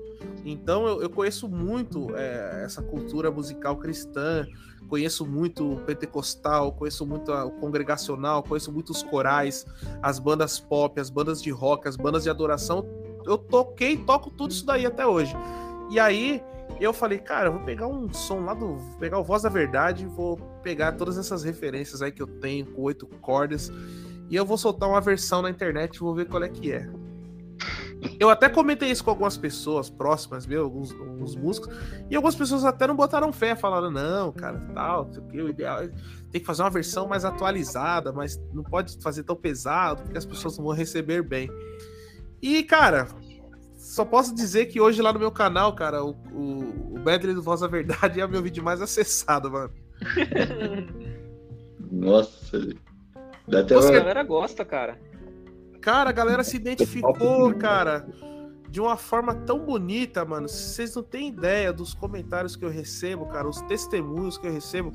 então 0.44 0.86
eu, 0.86 1.02
eu 1.02 1.10
conheço 1.10 1.48
muito 1.48 2.14
é, 2.16 2.62
essa 2.64 2.82
cultura 2.82 3.30
musical 3.30 3.76
cristã, 3.76 4.46
conheço 4.88 5.24
muito 5.24 5.74
o 5.74 5.80
pentecostal, 5.80 6.72
conheço 6.72 7.06
muito 7.06 7.32
o 7.32 7.50
congregacional, 7.52 8.42
conheço 8.42 8.70
muito 8.70 8.90
os 8.90 9.02
corais, 9.02 9.66
as 10.02 10.18
bandas 10.18 10.60
pop, 10.60 11.00
as 11.00 11.08
bandas 11.08 11.42
de 11.42 11.50
rock, 11.50 11.88
as 11.88 11.96
bandas 11.96 12.24
de 12.24 12.30
adoração. 12.30 12.86
Eu 13.24 13.38
toquei, 13.38 13.96
toco 13.96 14.30
tudo 14.30 14.50
isso 14.50 14.66
daí 14.66 14.84
até 14.84 15.06
hoje. 15.06 15.34
E 15.90 15.98
aí 15.98 16.42
eu 16.82 16.92
falei, 16.92 17.18
cara, 17.18 17.48
eu 17.48 17.52
vou 17.52 17.62
pegar 17.62 17.86
um 17.86 18.12
som 18.12 18.40
lá 18.40 18.54
do. 18.54 18.76
Vou 18.76 18.98
pegar 18.98 19.18
o 19.18 19.24
Voz 19.24 19.42
da 19.42 19.48
Verdade, 19.48 20.06
vou 20.06 20.36
pegar 20.62 20.92
todas 20.92 21.18
essas 21.18 21.44
referências 21.44 22.02
aí 22.02 22.10
que 22.10 22.22
eu 22.22 22.26
tenho 22.26 22.66
com 22.66 22.82
oito 22.82 23.06
cordas. 23.20 23.70
E 24.30 24.36
eu 24.36 24.44
vou 24.46 24.56
soltar 24.56 24.88
uma 24.88 25.00
versão 25.00 25.42
na 25.42 25.50
internet 25.50 25.96
e 25.96 26.00
vou 26.00 26.14
ver 26.14 26.26
qual 26.26 26.42
é 26.42 26.48
que 26.48 26.72
é. 26.72 26.88
Eu 28.18 28.30
até 28.30 28.48
comentei 28.48 28.90
isso 28.90 29.04
com 29.04 29.10
algumas 29.10 29.36
pessoas 29.36 29.88
próximas, 29.88 30.44
viu? 30.44 30.64
Alguns, 30.64 30.90
alguns 30.92 31.36
músicos. 31.36 31.72
E 32.10 32.16
algumas 32.16 32.34
pessoas 32.34 32.64
até 32.64 32.86
não 32.86 32.96
botaram 32.96 33.32
fé, 33.32 33.54
falaram, 33.54 33.90
não, 33.90 34.32
cara, 34.32 34.58
tal, 34.74 35.08
o 35.32 35.48
ideal 35.48 35.82
é 35.82 35.90
tem 36.32 36.40
que 36.40 36.46
fazer 36.46 36.62
uma 36.62 36.70
versão 36.70 37.06
mais 37.06 37.24
atualizada, 37.26 38.10
mas 38.10 38.40
não 38.52 38.62
pode 38.62 38.96
fazer 39.02 39.22
tão 39.22 39.36
pesado, 39.36 40.02
porque 40.02 40.16
as 40.16 40.24
pessoas 40.24 40.56
não 40.56 40.64
vão 40.64 40.74
receber 40.74 41.22
bem. 41.22 41.48
E, 42.40 42.62
cara, 42.62 43.06
só 43.82 44.04
posso 44.04 44.32
dizer 44.32 44.66
que 44.66 44.80
hoje 44.80 45.02
lá 45.02 45.12
no 45.12 45.18
meu 45.18 45.32
canal, 45.32 45.74
cara, 45.74 46.04
o, 46.04 46.12
o, 46.32 46.94
o 46.94 47.00
Medley 47.04 47.34
do 47.34 47.42
Voz 47.42 47.62
da 47.62 47.66
Verdade 47.66 48.20
é 48.20 48.24
o 48.24 48.28
meu 48.28 48.40
vídeo 48.40 48.62
mais 48.62 48.80
acessado, 48.80 49.50
mano. 49.50 49.72
Nossa. 51.90 52.60
Dá 53.46 53.58
até 53.58 53.74
Nossa, 53.74 53.88
uma... 53.88 53.96
a 53.96 54.00
galera 54.00 54.22
gosta, 54.22 54.64
cara. 54.64 55.00
Cara, 55.80 56.10
a 56.10 56.12
galera 56.12 56.44
se 56.44 56.56
identificou, 56.56 57.52
cara, 57.56 58.06
de 58.70 58.80
uma 58.80 58.96
forma 58.96 59.34
tão 59.34 59.58
bonita, 59.58 60.24
mano. 60.24 60.48
Vocês 60.48 60.94
não 60.94 61.02
têm 61.02 61.30
ideia 61.30 61.72
dos 61.72 61.92
comentários 61.92 62.54
que 62.54 62.64
eu 62.64 62.70
recebo, 62.70 63.26
cara, 63.26 63.48
os 63.48 63.60
testemunhos 63.62 64.38
que 64.38 64.46
eu 64.46 64.52
recebo. 64.52 64.92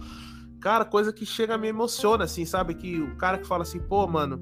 Cara, 0.62 0.86
coisa 0.86 1.12
que 1.12 1.26
chega 1.26 1.58
me 1.58 1.68
emociona, 1.68 2.24
assim, 2.24 2.46
sabe? 2.46 2.74
Que 2.74 3.02
o 3.02 3.18
cara 3.18 3.38
que 3.38 3.46
fala 3.46 3.64
assim, 3.64 3.80
pô, 3.80 4.08
mano, 4.08 4.42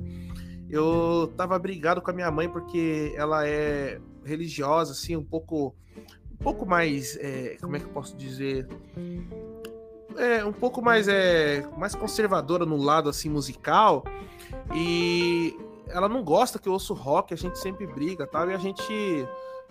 eu 0.69 1.33
tava 1.35 1.57
brigado 1.57 1.99
com 1.99 2.11
a 2.11 2.13
minha 2.13 2.29
mãe 2.29 2.47
porque 2.47 3.11
ela 3.17 3.47
é 3.47 3.99
religiosa, 4.25 4.91
assim, 4.91 5.15
um 5.15 5.23
pouco, 5.23 5.75
um 6.31 6.43
pouco 6.43 6.65
mais, 6.65 7.15
é, 7.17 7.57
como 7.61 7.75
é 7.75 7.79
que 7.79 7.85
eu 7.85 7.91
posso 7.91 8.15
dizer, 8.17 8.67
é 10.17 10.43
um 10.43 10.53
pouco 10.53 10.81
mais 10.81 11.07
é 11.07 11.67
mais 11.77 11.93
conservadora 11.93 12.65
no 12.65 12.77
lado 12.77 13.09
assim 13.09 13.29
musical 13.29 14.03
e 14.73 15.57
ela 15.87 16.07
não 16.07 16.23
gosta 16.23 16.57
que 16.57 16.67
eu 16.67 16.73
ouço 16.73 16.93
rock, 16.93 17.33
a 17.33 17.37
gente 17.37 17.59
sempre 17.59 17.85
briga, 17.85 18.25
tal, 18.25 18.49
e 18.49 18.53
a 18.53 18.57
gente 18.57 19.27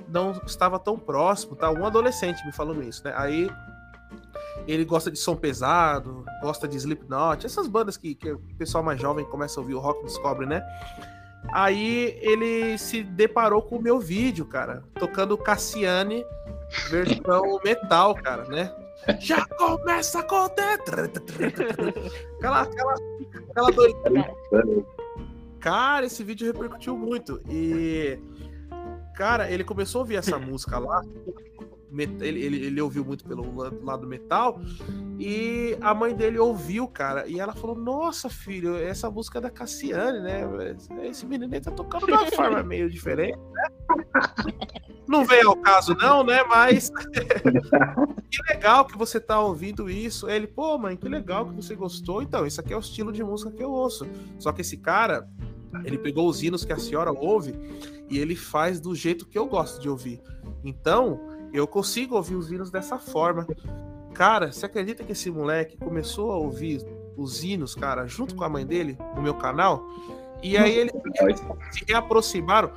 não 0.08 0.32
estava 0.46 0.78
tão 0.78 0.98
próximo, 0.98 1.56
tá? 1.56 1.70
Um 1.70 1.84
adolescente 1.84 2.44
me 2.46 2.52
falando 2.52 2.82
isso, 2.82 3.02
né? 3.04 3.12
Aí 3.16 3.50
ele 4.66 4.84
gosta 4.84 5.10
de 5.10 5.18
som 5.18 5.36
pesado, 5.36 6.24
gosta 6.40 6.68
de 6.68 6.76
Slipknot, 6.76 7.44
essas 7.44 7.66
bandas 7.66 7.96
que, 7.96 8.14
que 8.14 8.32
o 8.32 8.38
pessoal 8.56 8.82
mais 8.82 9.00
jovem 9.00 9.24
começa 9.24 9.58
a 9.58 9.62
ouvir 9.62 9.74
o 9.74 9.80
rock 9.80 10.04
descobre, 10.04 10.46
né? 10.46 10.62
Aí 11.52 12.18
ele 12.20 12.76
se 12.78 13.02
deparou 13.02 13.62
com 13.62 13.76
o 13.76 13.82
meu 13.82 13.98
vídeo, 14.00 14.44
cara, 14.44 14.82
tocando 14.98 15.38
Cassiane 15.38 16.24
versão 16.90 17.60
metal, 17.64 18.14
cara, 18.14 18.44
né? 18.44 18.74
Já 19.20 19.44
começa 19.46 20.20
a 20.20 20.22
contar. 20.22 20.74
Aquela, 20.74 22.62
aquela, 22.62 22.94
aquela 23.50 23.70
doideira. 23.70 24.34
Cara, 25.60 26.06
esse 26.06 26.24
vídeo 26.24 26.46
repercutiu 26.46 26.96
muito. 26.96 27.40
E, 27.48 28.18
cara, 29.14 29.50
ele 29.50 29.64
começou 29.64 30.00
a 30.00 30.02
ouvir 30.02 30.16
essa 30.16 30.38
música 30.40 30.78
lá 30.78 31.02
ele, 31.98 32.40
ele, 32.40 32.66
ele, 32.66 32.80
ouviu 32.80 33.04
muito 33.04 33.24
pelo 33.24 33.44
lado 33.82 34.06
metal, 34.06 34.60
e 35.18 35.76
a 35.80 35.94
mãe 35.94 36.14
dele 36.14 36.38
ouviu, 36.38 36.88
cara, 36.88 37.26
e 37.26 37.38
ela 37.38 37.52
falou: 37.52 37.76
Nossa, 37.76 38.28
filho, 38.28 38.76
essa 38.76 39.10
música 39.10 39.38
é 39.38 39.42
da 39.42 39.50
Cassiane, 39.50 40.20
né? 40.20 40.42
Esse 41.04 41.24
menino 41.26 41.54
aí 41.54 41.60
tá 41.60 41.70
tocando 41.70 42.06
de 42.06 42.12
uma 42.12 42.26
forma 42.32 42.62
meio 42.62 42.90
diferente, 42.90 43.38
né? 43.38 43.68
Não 45.06 45.24
veio 45.24 45.50
ao 45.50 45.56
caso, 45.56 45.94
não, 45.94 46.24
né? 46.24 46.42
Mas 46.44 46.90
que 48.30 48.52
legal 48.52 48.84
que 48.86 48.96
você 48.96 49.20
tá 49.20 49.38
ouvindo 49.40 49.88
isso. 49.90 50.28
Ele, 50.28 50.46
pô, 50.46 50.78
mãe, 50.78 50.96
que 50.96 51.08
legal 51.08 51.46
que 51.46 51.54
você 51.54 51.74
gostou. 51.74 52.22
Então, 52.22 52.46
isso 52.46 52.60
aqui 52.60 52.72
é 52.72 52.76
o 52.76 52.80
estilo 52.80 53.12
de 53.12 53.22
música 53.22 53.50
que 53.50 53.62
eu 53.62 53.70
ouço. 53.70 54.06
Só 54.38 54.50
que 54.50 54.62
esse 54.62 54.78
cara, 54.78 55.28
ele 55.84 55.98
pegou 55.98 56.28
os 56.28 56.42
hinos 56.42 56.64
que 56.64 56.72
a 56.72 56.78
senhora 56.78 57.12
ouve 57.12 57.54
e 58.08 58.18
ele 58.18 58.34
faz 58.34 58.80
do 58.80 58.94
jeito 58.94 59.26
que 59.26 59.38
eu 59.38 59.46
gosto 59.46 59.80
de 59.80 59.88
ouvir. 59.88 60.20
Então, 60.64 61.20
eu 61.54 61.68
consigo 61.68 62.16
ouvir 62.16 62.34
os 62.34 62.50
hinos 62.50 62.68
dessa 62.68 62.98
forma. 62.98 63.46
Cara, 64.12 64.50
você 64.50 64.66
acredita 64.66 65.04
que 65.04 65.12
esse 65.12 65.30
moleque 65.30 65.76
começou 65.76 66.32
a 66.32 66.36
ouvir 66.36 66.84
os 67.16 67.44
hinos, 67.44 67.76
cara, 67.76 68.08
junto 68.08 68.34
com 68.34 68.42
a 68.42 68.48
mãe 68.48 68.66
dele 68.66 68.98
no 69.14 69.22
meu 69.22 69.34
canal? 69.34 69.88
E 70.42 70.56
aí 70.56 70.76
eles 70.76 70.92
se 71.70 71.84
reaproximaram. 71.88 72.72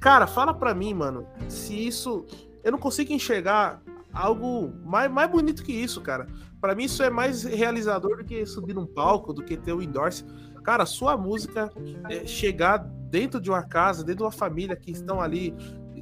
Cara, 0.00 0.28
fala 0.28 0.54
pra 0.54 0.72
mim, 0.72 0.94
mano, 0.94 1.26
se 1.48 1.74
isso. 1.74 2.24
Eu 2.62 2.70
não 2.70 2.78
consigo 2.78 3.12
enxergar 3.12 3.82
algo 4.12 4.72
mais, 4.84 5.10
mais 5.10 5.28
bonito 5.28 5.64
que 5.64 5.72
isso, 5.72 6.00
cara. 6.00 6.28
Para 6.60 6.74
mim, 6.74 6.84
isso 6.84 7.02
é 7.02 7.10
mais 7.10 7.42
realizador 7.42 8.18
do 8.18 8.24
que 8.24 8.46
subir 8.46 8.74
num 8.74 8.86
palco, 8.86 9.32
do 9.32 9.42
que 9.42 9.56
ter 9.56 9.72
o 9.72 9.78
um 9.78 9.82
endorse. 9.82 10.24
Cara, 10.62 10.86
sua 10.86 11.16
música 11.16 11.72
é 12.08 12.24
chegar 12.26 12.78
dentro 12.78 13.40
de 13.40 13.50
uma 13.50 13.62
casa, 13.62 14.04
dentro 14.04 14.18
de 14.18 14.24
uma 14.24 14.30
família 14.30 14.76
que 14.76 14.92
estão 14.92 15.20
ali 15.20 15.54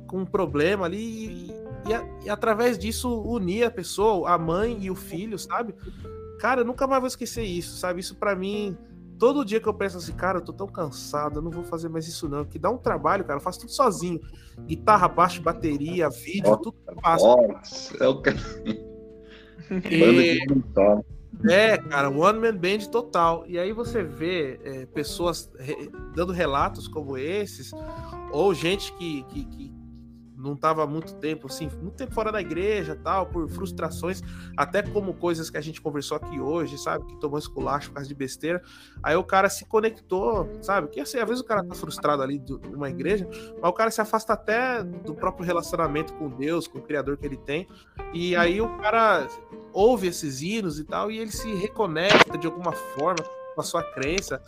com 0.07 0.19
um 0.19 0.27
problema 0.27 0.87
ali 0.87 1.53
e, 1.89 2.27
e, 2.27 2.31
através 2.31 2.79
disso 2.79 3.23
unir 3.23 3.65
a 3.65 3.71
pessoa, 3.71 4.31
a 4.31 4.39
mãe 4.39 4.79
e 4.81 4.91
o 4.91 4.95
filho, 4.95 5.39
sabe? 5.39 5.75
Cara, 6.39 6.61
eu 6.61 6.65
nunca 6.65 6.87
mais 6.87 7.01
vou 7.01 7.09
esquecer 7.09 7.43
isso, 7.43 7.77
sabe? 7.77 8.01
Isso 8.01 8.17
para 8.17 8.37
mim, 8.37 8.77
todo 9.19 9.45
dia 9.45 9.61
que 9.61 9.69
eu 9.69 9.75
penso 9.75 9.99
assim, 9.99 10.13
cara, 10.13 10.39
eu 10.39 10.45
tô 10.45 10.53
tão 10.53 10.67
cansado, 10.67 11.39
eu 11.39 11.43
não 11.43 11.51
vou 11.51 11.65
fazer 11.65 11.89
mais 11.89 12.07
isso 12.07 12.29
não, 12.29 12.45
que 12.45 12.59
dá 12.59 12.71
um 12.71 12.79
trabalho, 12.79 13.25
cara, 13.25 13.39
eu 13.39 13.43
faço 13.43 13.61
tudo 13.61 13.73
sozinho. 13.73 14.21
Guitarra, 14.61 15.09
baixo, 15.09 15.43
bateria, 15.43 16.09
vídeo, 16.09 16.57
tudo 16.59 16.73
que 16.73 16.91
eu 16.91 17.01
faço. 17.01 17.27
Nossa, 17.27 18.05
é 18.05 18.09
o 18.09 18.21
cara. 18.21 18.39
E... 19.91 20.39
É, 21.47 21.77
cara, 21.77 22.09
One 22.09 22.41
Man 22.41 22.57
Band 22.57 22.91
total. 22.91 23.45
E 23.47 23.59
aí 23.59 23.73
você 23.73 24.03
vê 24.03 24.59
é, 24.65 24.87
pessoas 24.87 25.51
re... 25.59 25.91
dando 26.15 26.33
relatos 26.33 26.89
como 26.89 27.19
esses, 27.19 27.71
ou 28.33 28.55
gente 28.55 28.93
que, 28.95 29.23
que, 29.25 29.45
que 29.45 29.78
não 30.39 30.55
estava 30.55 30.87
muito 30.87 31.15
tempo, 31.17 31.49
assim, 31.49 31.69
muito 31.83 31.97
tempo 31.97 32.15
fora 32.15 32.31
da 32.31 32.41
igreja, 32.41 32.97
tal, 32.97 33.27
por 33.27 33.49
frustrações, 33.49 34.23
até 34.57 34.83
como 34.83 35.13
coisas 35.15 35.51
que 35.51 35.57
a 35.57 35.61
gente 35.61 35.81
conversou 35.81 36.17
aqui 36.17 36.39
hoje, 36.39 36.79
sabe, 36.79 37.05
que 37.07 37.17
tomou 37.17 37.39
esculacho 37.39 37.89
por 37.89 37.95
causa 37.97 38.09
de 38.09 38.15
besteira. 38.15 38.63
Aí 39.03 39.17
o 39.17 39.25
cara 39.25 39.49
se 39.49 39.65
conectou, 39.65 40.49
sabe, 40.63 40.89
que 40.89 41.01
assim, 41.01 41.19
às 41.19 41.29
vezes 41.29 41.43
o 41.43 41.47
cara 41.47 41.65
tá 41.65 41.75
frustrado 41.75 42.23
ali 42.23 42.41
numa 42.71 42.89
igreja, 42.89 43.29
mas 43.61 43.71
o 43.71 43.73
cara 43.73 43.91
se 43.91 44.01
afasta 44.01 44.33
até 44.33 44.83
do 44.83 45.15
próprio 45.15 45.45
relacionamento 45.45 46.15
com 46.15 46.29
Deus, 46.31 46.69
com 46.69 46.79
o 46.79 46.83
Criador 46.83 47.17
que 47.17 47.27
ele 47.27 47.37
tem, 47.37 47.67
e 48.15 48.37
aí 48.37 48.61
o 48.61 48.79
cara 48.79 49.27
ouve 49.73 50.07
esses 50.07 50.41
hinos 50.41 50.79
e 50.79 50.85
tal, 50.85 51.11
e 51.11 51.19
ele 51.19 51.33
se 51.33 51.53
reconecta 51.55 52.39
de 52.39 52.47
alguma 52.47 52.73
forma 52.73 53.38
com 53.59 53.63
a 53.63 53.65
sua 53.65 53.83
crença. 53.83 54.41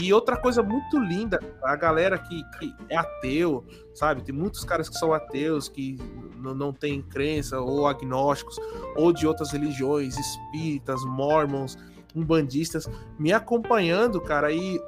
E 0.00 0.12
outra 0.12 0.36
coisa 0.36 0.62
muito 0.62 0.96
linda, 1.00 1.40
a 1.64 1.74
galera 1.74 2.16
que, 2.16 2.44
que 2.58 2.72
é 2.88 2.96
ateu, 2.96 3.66
sabe? 3.92 4.22
Tem 4.22 4.32
muitos 4.32 4.64
caras 4.64 4.88
que 4.88 4.94
são 4.94 5.12
ateus, 5.12 5.68
que 5.68 5.98
não, 6.36 6.54
não 6.54 6.72
têm 6.72 7.02
crença, 7.02 7.60
ou 7.60 7.88
agnósticos, 7.88 8.56
ou 8.96 9.12
de 9.12 9.26
outras 9.26 9.50
religiões, 9.50 10.16
espíritas, 10.16 11.04
mormons, 11.04 11.76
umbandistas, 12.14 12.88
me 13.18 13.32
acompanhando, 13.32 14.20
cara, 14.20 14.52
e 14.52 14.80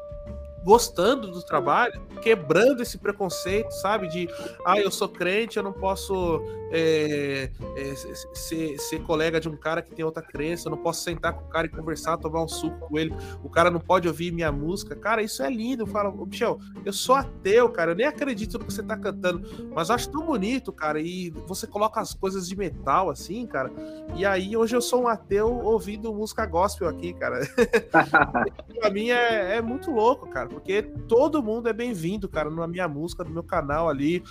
gostando 0.64 1.30
do 1.30 1.42
trabalho, 1.42 2.00
quebrando 2.22 2.82
esse 2.82 2.96
preconceito, 2.96 3.70
sabe? 3.70 4.08
De, 4.08 4.28
ah, 4.64 4.80
eu 4.80 4.90
sou 4.90 5.08
crente, 5.08 5.58
eu 5.58 5.62
não 5.62 5.72
posso 5.72 6.42
é, 6.70 7.50
é, 7.76 7.94
ser, 7.94 8.78
ser, 8.78 9.02
colega 9.02 9.38
de 9.38 9.48
um 9.48 9.56
cara 9.56 9.82
que 9.82 9.94
tem 9.94 10.04
outra 10.04 10.22
crença, 10.22 10.66
eu 10.66 10.70
não 10.70 10.78
posso 10.78 11.02
sentar 11.02 11.34
com 11.34 11.44
o 11.44 11.48
cara 11.48 11.66
e 11.66 11.70
conversar, 11.70 12.16
tomar 12.16 12.42
um 12.42 12.48
suco 12.48 12.88
com 12.88 12.98
ele, 12.98 13.14
o 13.42 13.50
cara 13.50 13.70
não 13.70 13.78
pode 13.78 14.08
ouvir 14.08 14.32
minha 14.32 14.50
música. 14.50 14.96
Cara, 14.96 15.22
isso 15.22 15.42
é 15.42 15.50
lindo. 15.50 15.82
Eu 15.82 15.86
falo, 15.86 16.26
Michel, 16.26 16.58
eu 16.84 16.92
sou 16.92 17.14
ateu, 17.14 17.68
cara, 17.68 17.90
eu 17.90 17.94
nem 17.94 18.06
acredito 18.06 18.58
no 18.58 18.64
que 18.64 18.72
você 18.72 18.82
tá 18.82 18.96
cantando, 18.96 19.68
mas 19.74 19.90
acho 19.90 20.10
tão 20.10 20.24
bonito, 20.24 20.72
cara, 20.72 20.98
e 20.98 21.30
você 21.46 21.66
coloca 21.66 22.00
as 22.00 22.14
coisas 22.14 22.48
de 22.48 22.56
metal, 22.56 23.10
assim, 23.10 23.46
cara, 23.46 23.70
e 24.16 24.24
aí 24.24 24.56
hoje 24.56 24.74
eu 24.74 24.80
sou 24.80 25.02
um 25.02 25.08
ateu 25.08 25.52
ouvindo 25.62 26.14
música 26.14 26.46
gospel 26.46 26.88
aqui, 26.88 27.12
cara. 27.12 27.40
pra 28.80 28.90
mim 28.90 29.10
é, 29.10 29.56
é 29.56 29.62
muito 29.62 29.90
louco, 29.90 30.26
cara 30.28 30.53
porque 30.54 30.82
todo 31.08 31.42
mundo 31.42 31.68
é 31.68 31.72
bem-vindo, 31.72 32.28
cara, 32.28 32.48
na 32.48 32.66
minha 32.66 32.88
música, 32.88 33.24
no 33.24 33.30
meu 33.30 33.42
canal 33.42 33.88
ali, 33.88 34.22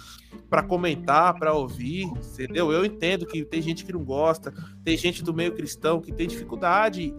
para 0.50 0.64
comentar, 0.64 1.38
para 1.38 1.54
ouvir, 1.54 2.06
entendeu? 2.06 2.72
Eu 2.72 2.86
entendo 2.86 3.26
que 3.26 3.44
tem 3.44 3.62
gente 3.62 3.86
que 3.86 3.92
não 3.92 4.04
gosta, 4.04 4.54
tem 4.84 4.96
gente 4.98 5.24
do 5.24 5.34
meio 5.34 5.54
cristão 5.54 6.00
que 6.00 6.12
tem 6.12 6.28
dificuldade 6.28 7.14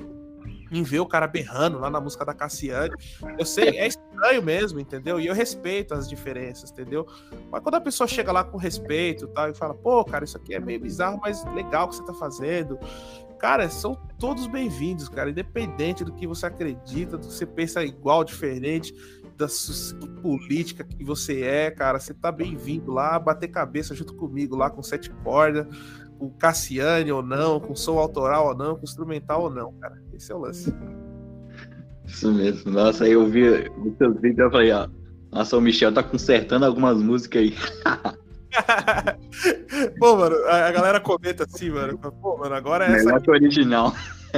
em 0.72 0.82
ver 0.82 1.00
o 1.00 1.06
cara 1.06 1.26
berrando 1.26 1.78
lá 1.78 1.90
na 1.90 2.00
música 2.00 2.24
da 2.24 2.34
Cassiane. 2.34 2.94
Eu 3.38 3.44
sei, 3.44 3.78
é 3.78 3.86
estranho 3.86 4.42
mesmo, 4.42 4.80
entendeu? 4.80 5.20
E 5.20 5.26
eu 5.26 5.34
respeito 5.34 5.94
as 5.94 6.08
diferenças, 6.08 6.70
entendeu? 6.70 7.06
Mas 7.50 7.62
quando 7.62 7.76
a 7.76 7.80
pessoa 7.80 8.08
chega 8.08 8.32
lá 8.32 8.42
com 8.42 8.56
respeito 8.56 9.28
tal, 9.28 9.50
e 9.50 9.54
fala, 9.54 9.74
pô, 9.74 10.04
cara, 10.04 10.24
isso 10.24 10.36
aqui 10.36 10.54
é 10.54 10.60
meio 10.60 10.80
bizarro, 10.80 11.20
mas 11.22 11.44
legal 11.54 11.88
que 11.88 11.96
você 11.96 12.04
tá 12.04 12.14
fazendo. 12.14 12.78
Cara, 13.44 13.68
são 13.68 13.94
todos 14.18 14.46
bem-vindos, 14.46 15.06
cara, 15.06 15.28
independente 15.28 16.02
do 16.02 16.14
que 16.14 16.26
você 16.26 16.46
acredita, 16.46 17.18
do 17.18 17.26
que 17.26 17.34
você 17.34 17.44
pensa 17.44 17.84
igual, 17.84 18.24
diferente, 18.24 18.94
da 19.36 19.46
política 20.22 20.82
que 20.82 21.04
você 21.04 21.42
é, 21.42 21.70
cara, 21.70 22.00
você 22.00 22.14
tá 22.14 22.32
bem-vindo 22.32 22.90
lá, 22.90 23.18
bater 23.18 23.48
cabeça 23.48 23.94
junto 23.94 24.14
comigo 24.14 24.56
lá 24.56 24.70
com 24.70 24.82
sete 24.82 25.10
cordas 25.22 25.66
com 26.18 26.30
Cassiane 26.30 27.12
ou 27.12 27.22
não, 27.22 27.60
com 27.60 27.76
som 27.76 27.98
autoral 27.98 28.46
ou 28.46 28.54
não, 28.56 28.76
com 28.76 28.84
instrumental 28.84 29.42
ou 29.42 29.50
não, 29.50 29.74
cara. 29.74 30.02
Esse 30.14 30.32
é 30.32 30.34
o 30.34 30.38
lance. 30.38 30.74
Isso 32.06 32.32
mesmo. 32.32 32.72
Nossa, 32.72 33.04
aí 33.04 33.12
eu 33.12 33.26
vi 33.26 33.46
os 33.46 33.94
seus 33.98 34.18
vídeos 34.22 34.48
e 34.48 34.52
falei, 34.52 34.72
ó, 34.72 34.88
nossa, 35.30 35.54
o 35.54 35.60
Michel 35.60 35.92
tá 35.92 36.02
consertando 36.02 36.64
algumas 36.64 36.96
músicas 36.96 37.42
aí. 37.42 37.54
Pô, 39.98 40.16
mano, 40.16 40.36
a 40.46 40.70
galera 40.70 41.00
comenta 41.00 41.44
assim, 41.44 41.70
mano. 41.70 41.98
Pô, 41.98 42.36
mano, 42.38 42.54
agora 42.54 42.86
é 42.86 42.92
essa. 42.92 43.04
Melhor 43.06 43.22
que 43.22 43.30
original. 43.30 43.92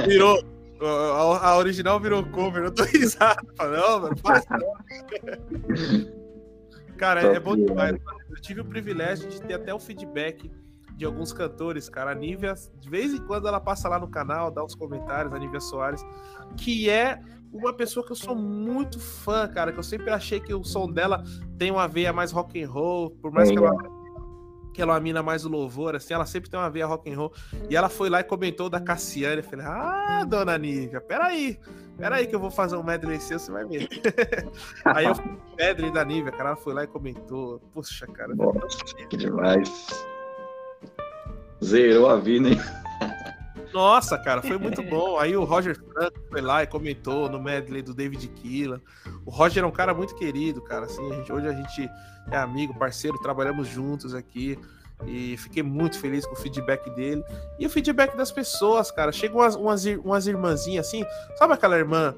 Virou. 0.05 0.43
A, 0.79 1.49
a, 1.49 1.57
original 1.57 1.99
virou 1.99 2.23
cover, 2.27 2.65
eu 2.65 2.71
tô 2.71 2.83
risado. 2.93 3.47
Não, 3.59 4.01
mano, 4.01 4.17
faz 4.17 4.45
Cara, 6.97 7.21
é, 7.21 7.35
é 7.35 7.39
bom 7.39 7.55
demais. 7.55 7.95
Eu 8.29 8.35
tive 8.41 8.61
o 8.61 8.65
privilégio 8.65 9.29
de 9.29 9.41
ter 9.41 9.53
até 9.53 9.73
o 9.73 9.79
feedback 9.79 10.51
de 10.95 11.05
alguns 11.05 11.31
cantores, 11.31 11.89
cara. 11.89 12.11
A 12.11 12.15
Nívia, 12.15 12.53
de 12.79 12.89
vez 12.89 13.13
em 13.13 13.23
quando, 13.25 13.47
ela 13.47 13.59
passa 13.59 13.87
lá 13.87 13.99
no 13.99 14.07
canal, 14.07 14.49
dá 14.49 14.63
uns 14.63 14.73
comentários, 14.75 15.33
a 15.33 15.39
Nívia 15.39 15.59
Soares, 15.59 16.03
que 16.57 16.89
é 16.89 17.19
uma 17.51 17.73
pessoa 17.73 18.05
que 18.05 18.11
eu 18.11 18.15
sou 18.15 18.35
muito 18.35 18.99
fã, 18.99 19.47
cara, 19.47 19.71
que 19.71 19.79
eu 19.79 19.83
sempre 19.83 20.09
achei 20.09 20.39
que 20.39 20.53
o 20.53 20.63
som 20.63 20.91
dela 20.91 21.23
tem 21.57 21.71
uma 21.71 21.87
veia 21.87 22.11
mais 22.11 22.31
rock 22.31 22.61
and 22.61 22.69
roll, 22.69 23.11
por 23.11 23.31
mais 23.31 23.49
é, 23.49 23.53
que 23.53 23.57
ela 23.57 23.96
que 24.77 24.81
ela 24.83 24.93
é 24.93 24.95
uma 24.95 25.01
mina 25.01 25.23
mais 25.23 25.43
louvor, 25.43 25.95
assim, 25.95 26.13
ela 26.13 26.27
sempre 26.27 26.51
tem 26.51 26.59
uma 26.59 26.69
veia 26.69 26.85
rock 26.85 27.11
and 27.11 27.17
roll. 27.17 27.33
E 27.67 27.75
ela 27.75 27.89
foi 27.89 28.11
lá 28.11 28.19
e 28.19 28.23
comentou 28.23 28.69
da 28.69 28.79
Cassiane. 28.79 29.37
Eu 29.37 29.43
falei, 29.43 29.65
ah, 29.65 30.23
dona 30.23 30.55
Nívia, 30.55 31.01
peraí, 31.01 31.59
peraí 31.97 32.27
que 32.27 32.35
eu 32.35 32.39
vou 32.39 32.51
fazer 32.51 32.75
um 32.75 32.83
medley 32.83 33.19
seu, 33.19 33.39
você 33.39 33.51
vai 33.51 33.65
ver. 33.65 33.89
Aí 34.85 35.05
eu 35.05 35.15
fui 35.15 35.35
medley 35.57 35.91
da 35.91 36.05
Nívia, 36.05 36.31
cara, 36.31 36.49
ela 36.49 36.55
foi 36.55 36.75
lá 36.75 36.83
e 36.83 36.87
comentou. 36.87 37.59
Puxa, 37.73 38.05
cara. 38.05 38.35
Nossa, 38.35 38.77
que 39.09 39.17
demais. 39.17 40.05
Zerou 41.63 42.07
a 42.07 42.17
vida, 42.17 42.49
hein? 42.49 42.61
Nossa, 43.77 44.17
cara, 44.17 44.41
foi 44.41 44.57
muito 44.57 44.81
bom. 44.81 45.19
Aí 45.19 45.37
o 45.37 45.43
Roger 45.43 45.77
Franco 45.77 46.19
foi 46.31 46.41
lá 46.41 46.63
e 46.63 46.67
comentou 46.67 47.29
no 47.29 47.39
medley 47.39 47.83
do 47.83 47.93
David 47.93 48.27
Keelan. 48.29 48.81
O 49.23 49.29
Roger 49.29 49.63
é 49.63 49.67
um 49.67 49.71
cara 49.71 49.93
muito 49.93 50.15
querido, 50.15 50.63
cara. 50.63 50.85
Assim, 50.85 51.11
a 51.11 51.15
gente, 51.15 51.31
hoje 51.31 51.47
a 51.47 51.53
gente 51.53 51.87
é 52.31 52.37
amigo, 52.37 52.73
parceiro, 52.73 53.19
trabalhamos 53.19 53.67
juntos 53.67 54.15
aqui. 54.15 54.57
E 55.05 55.37
fiquei 55.37 55.61
muito 55.61 55.99
feliz 55.99 56.25
com 56.25 56.33
o 56.33 56.35
feedback 56.35 56.89
dele. 56.95 57.23
E 57.59 57.67
o 57.67 57.69
feedback 57.69 58.17
das 58.17 58.31
pessoas, 58.31 58.89
cara. 58.89 59.11
Chegam 59.11 59.41
umas, 59.41 59.55
umas, 59.55 59.85
umas 59.85 60.25
irmãzinhas 60.25 60.87
assim. 60.87 61.05
Sabe 61.37 61.53
aquela 61.53 61.77
irmã 61.77 62.15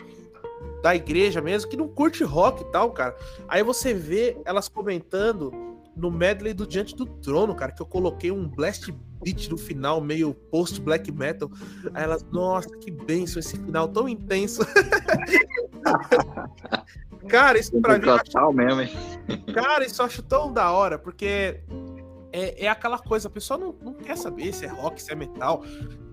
da 0.82 0.96
igreja 0.96 1.42
mesmo, 1.42 1.70
que 1.70 1.76
não 1.76 1.90
curte 1.90 2.24
rock 2.24 2.62
e 2.62 2.72
tal, 2.72 2.94
cara? 2.94 3.18
Aí 3.50 3.62
você 3.64 3.94
vê 3.94 4.38
elas 4.46 4.70
comentando 4.70 5.52
no 5.94 6.10
medley 6.10 6.54
do 6.54 6.66
Diante 6.66 6.96
do 6.96 7.06
Trono, 7.06 7.54
cara, 7.54 7.74
que 7.74 7.82
eu 7.82 7.86
coloquei 7.86 8.32
um 8.32 8.48
blast 8.48 8.90
beat 9.24 9.50
no 9.50 9.58
final, 9.58 10.02
meio 10.02 10.34
post 10.34 10.82
black 10.82 11.12
metal. 11.12 11.50
Aí 11.94 12.04
elas, 12.04 12.24
nossa, 12.32 12.70
que 12.78 12.92
benção 12.92 13.40
esse 13.40 13.58
final 13.58 13.88
tão 13.88 14.08
intenso. 14.08 14.62
cara, 17.28 17.60
isso 17.60 17.80
pra 17.82 17.98
mim. 17.98 18.10
Acho... 18.10 18.54
Mesmo, 18.54 18.82
hein? 18.82 18.90
Cara, 19.54 19.86
isso 19.86 20.02
eu 20.02 20.06
acho 20.06 20.24
tão 20.24 20.52
da 20.52 20.72
hora, 20.72 20.98
porque 20.98 21.62
é, 22.32 22.66
é 22.66 22.68
aquela 22.68 23.00
coisa, 23.00 23.28
a 23.28 23.32
pessoa 23.32 23.58
não, 23.58 23.76
não 23.82 23.94
quer 23.94 24.18
saber 24.18 24.54
se 24.54 24.66
é 24.66 24.70
rock, 24.70 25.02
se 25.02 25.12
é 25.12 25.16
metal 25.16 25.64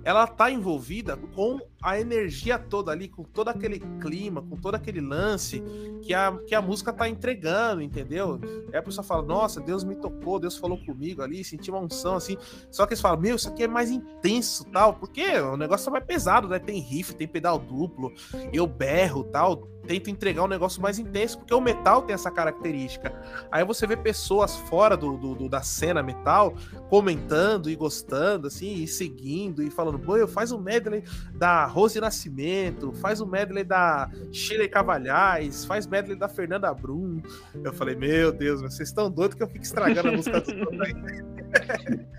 ela 0.06 0.24
tá 0.24 0.48
envolvida 0.48 1.16
com 1.34 1.58
a 1.82 1.98
energia 1.98 2.60
toda 2.60 2.92
ali, 2.92 3.08
com 3.08 3.24
todo 3.24 3.48
aquele 3.48 3.80
clima, 4.00 4.40
com 4.40 4.54
todo 4.54 4.76
aquele 4.76 5.00
lance 5.00 5.60
que 6.00 6.14
a, 6.14 6.38
que 6.46 6.54
a 6.54 6.62
música 6.62 6.92
tá 6.92 7.08
entregando, 7.08 7.82
entendeu? 7.82 8.38
Aí 8.72 8.78
a 8.78 8.82
pessoa 8.82 9.02
fala, 9.02 9.22
nossa, 9.22 9.60
Deus 9.60 9.82
me 9.82 9.96
tocou, 9.96 10.38
Deus 10.38 10.56
falou 10.56 10.78
comigo 10.78 11.22
ali, 11.22 11.42
senti 11.42 11.72
uma 11.72 11.80
unção 11.80 12.14
assim. 12.14 12.36
Só 12.70 12.86
que 12.86 12.92
eles 12.92 13.00
falam, 13.00 13.20
meu, 13.20 13.34
isso 13.34 13.48
aqui 13.48 13.64
é 13.64 13.68
mais 13.68 13.90
intenso 13.90 14.64
tal, 14.66 14.94
porque 14.94 15.40
o 15.40 15.56
negócio 15.56 15.88
é 15.88 15.92
mais 15.94 16.04
pesado, 16.04 16.46
né? 16.46 16.60
Tem 16.60 16.78
riff, 16.78 17.12
tem 17.12 17.26
pedal 17.26 17.58
duplo, 17.58 18.12
eu 18.52 18.64
berro 18.64 19.24
tal 19.24 19.76
tento 19.86 20.10
entregar 20.10 20.42
um 20.42 20.48
negócio 20.48 20.82
mais 20.82 20.98
intenso, 20.98 21.38
porque 21.38 21.54
o 21.54 21.60
metal 21.60 22.02
tem 22.02 22.12
essa 22.12 22.30
característica. 22.30 23.14
Aí 23.50 23.64
você 23.64 23.86
vê 23.86 23.96
pessoas 23.96 24.56
fora 24.56 24.96
do, 24.96 25.16
do, 25.16 25.34
do 25.34 25.48
da 25.48 25.62
cena 25.62 26.02
metal 26.02 26.54
comentando 26.90 27.70
e 27.70 27.76
gostando, 27.76 28.48
assim, 28.48 28.82
e 28.82 28.88
seguindo 28.88 29.62
e 29.62 29.70
falando, 29.70 29.95
pô, 29.98 30.26
faz 30.26 30.52
um 30.52 30.60
medley 30.60 31.02
da 31.34 31.66
Rose 31.66 32.00
Nascimento, 32.00 32.92
faz 32.94 33.20
um 33.20 33.26
medley 33.26 33.64
da 33.64 34.10
Shirley 34.32 34.68
Cavalhais, 34.68 35.64
faz 35.64 35.86
medley 35.86 36.16
da 36.16 36.28
Fernanda 36.28 36.72
Brum. 36.72 37.20
Eu 37.62 37.72
falei, 37.72 37.94
meu 37.94 38.32
Deus, 38.32 38.60
vocês 38.62 38.88
estão 38.88 39.10
doidos 39.10 39.36
que 39.36 39.42
eu 39.42 39.48
fico 39.48 39.64
estragando 39.64 40.08
a 40.08 40.12
música 40.12 40.40
dos 40.40 40.52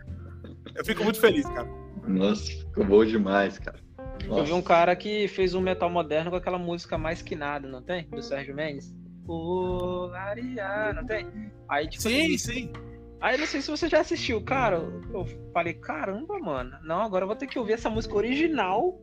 Eu 0.76 0.86
fico 0.86 1.04
muito 1.04 1.20
feliz, 1.20 1.46
cara. 1.48 1.68
Nossa, 2.08 2.46
ficou 2.46 2.86
bom 2.86 3.04
demais, 3.04 3.58
cara. 3.58 3.80
Nossa. 4.28 4.42
Eu 4.42 4.46
vi 4.46 4.54
um 4.54 4.62
cara 4.62 4.96
que 4.96 5.28
fez 5.28 5.54
um 5.54 5.62
metal 5.62 5.90
moderno 5.90 6.30
com 6.30 6.38
aquela 6.38 6.58
música 6.58 6.98
mais 6.98 7.22
que 7.22 7.36
nada, 7.36 7.68
não 7.68 7.82
tem? 7.82 8.08
Do 8.10 8.22
Sérgio 8.22 8.56
Mendes. 8.56 8.96
Polaria, 9.26 10.94
não 10.94 11.06
tem? 11.06 11.28
Aí, 11.68 11.88
tipo, 11.88 12.04
sim, 12.04 12.36
assim, 12.36 12.38
sim. 12.38 12.74
Aí 13.20 13.38
não 13.38 13.48
sei 13.48 13.62
se 13.62 13.72
você 13.72 13.90
já 13.90 14.02
assistiu, 14.02 14.42
cara. 14.42 14.78
Eu 15.14 15.26
falei, 15.54 15.74
caramba, 15.74 16.38
mano. 16.40 16.78
Não, 16.84 17.02
agora 17.02 17.24
eu 17.24 17.28
vou 17.28 17.36
ter 17.36 17.48
que 17.48 17.58
ouvir 17.58 17.74
essa 17.74 17.90
música 17.90 18.16
original. 18.16 19.00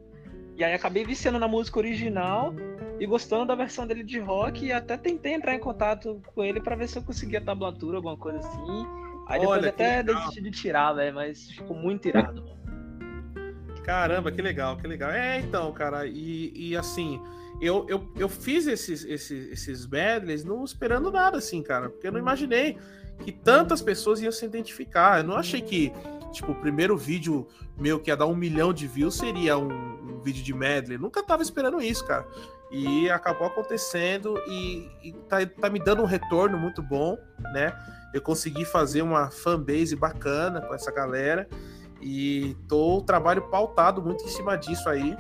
E 0.57 0.63
aí 0.63 0.73
acabei 0.73 1.05
viciando 1.05 1.39
na 1.39 1.49
música 1.49 1.79
original 1.79 2.55
e 3.01 3.07
gostando 3.07 3.45
da 3.45 3.55
versão 3.57 3.87
dele 3.87 4.05
de 4.05 4.21
rock. 4.21 4.67
E 4.67 4.73
até 4.73 4.97
tentei 4.97 5.35
entrar 5.35 5.55
em 5.55 5.59
contato 5.59 6.23
com 6.33 6.45
ele 6.45 6.61
para 6.61 6.77
ver 6.77 6.89
se 6.89 6.97
eu 6.97 7.03
conseguia 7.03 7.41
tablatura, 7.41 7.97
alguma 7.97 8.17
coisa 8.17 8.39
assim. 8.39 8.87
Aí 9.27 9.41
depois 9.41 9.59
Olha, 9.59 9.71
até 9.71 10.03
desisti 10.03 10.41
de 10.43 10.51
tirar, 10.51 10.93
velho, 10.93 11.15
mas 11.15 11.51
ficou 11.51 11.77
muito 11.77 12.07
irado, 12.07 12.43
mano. 12.43 12.65
Caramba, 13.83 14.33
que 14.33 14.41
legal, 14.41 14.77
que 14.77 14.87
legal. 14.87 15.11
É, 15.11 15.41
então, 15.41 15.71
cara, 15.73 16.07
e, 16.07 16.53
e 16.55 16.77
assim, 16.77 17.21
eu, 17.61 17.87
eu, 17.89 18.09
eu 18.17 18.29
fiz 18.29 18.67
esses, 18.67 19.05
esses, 19.05 19.51
esses 19.51 19.87
medleys 19.87 20.45
não 20.45 20.65
esperando 20.65 21.11
nada, 21.11 21.39
assim, 21.39 21.63
cara, 21.63 21.89
porque 21.89 22.07
eu 22.07 22.13
não 22.13 22.19
imaginei 22.19 22.79
que 23.23 23.33
tantas 23.33 23.81
pessoas 23.81 24.21
iam 24.21 24.33
se 24.33 24.45
identificar. 24.45 25.19
Eu 25.21 25.25
não 25.25 25.37
achei 25.37 25.61
que, 25.61 25.93
tipo, 26.33 26.53
o 26.53 26.55
primeiro 26.55 26.97
vídeo 26.97 27.47
meu 27.77 28.01
que 28.01 28.11
ia 28.11 28.17
dar 28.17 28.27
um 28.27 28.35
milhão 28.35 28.73
de 28.73 28.87
views 28.87 29.17
seria 29.17 29.57
um, 29.57 29.69
um 29.69 30.21
vídeo 30.21 30.43
de 30.43 30.53
medley. 30.53 30.99
Nunca 30.99 31.23
tava 31.23 31.43
esperando 31.43 31.81
isso, 31.81 32.05
cara. 32.07 32.27
E 32.71 33.09
acabou 33.11 33.47
acontecendo 33.47 34.37
e, 34.49 34.91
e 35.03 35.13
tá, 35.29 35.45
tá 35.47 35.71
me 35.71 35.79
dando 35.79 36.03
um 36.03 36.07
retorno 36.07 36.59
muito 36.59 36.83
bom, 36.83 37.17
né? 37.53 37.73
Eu 38.13 38.21
consegui 38.21 38.65
fazer 38.65 39.03
uma 39.03 39.31
fanbase 39.31 39.95
bacana 39.95 40.61
com 40.61 40.75
essa 40.75 40.91
galera. 40.91 41.49
E 42.01 42.57
tô 42.69 43.01
trabalho 43.01 43.43
pautado 43.49 44.03
muito 44.03 44.25
em 44.25 44.29
cima 44.29 44.57
disso 44.57 44.89
aí. 44.89 45.17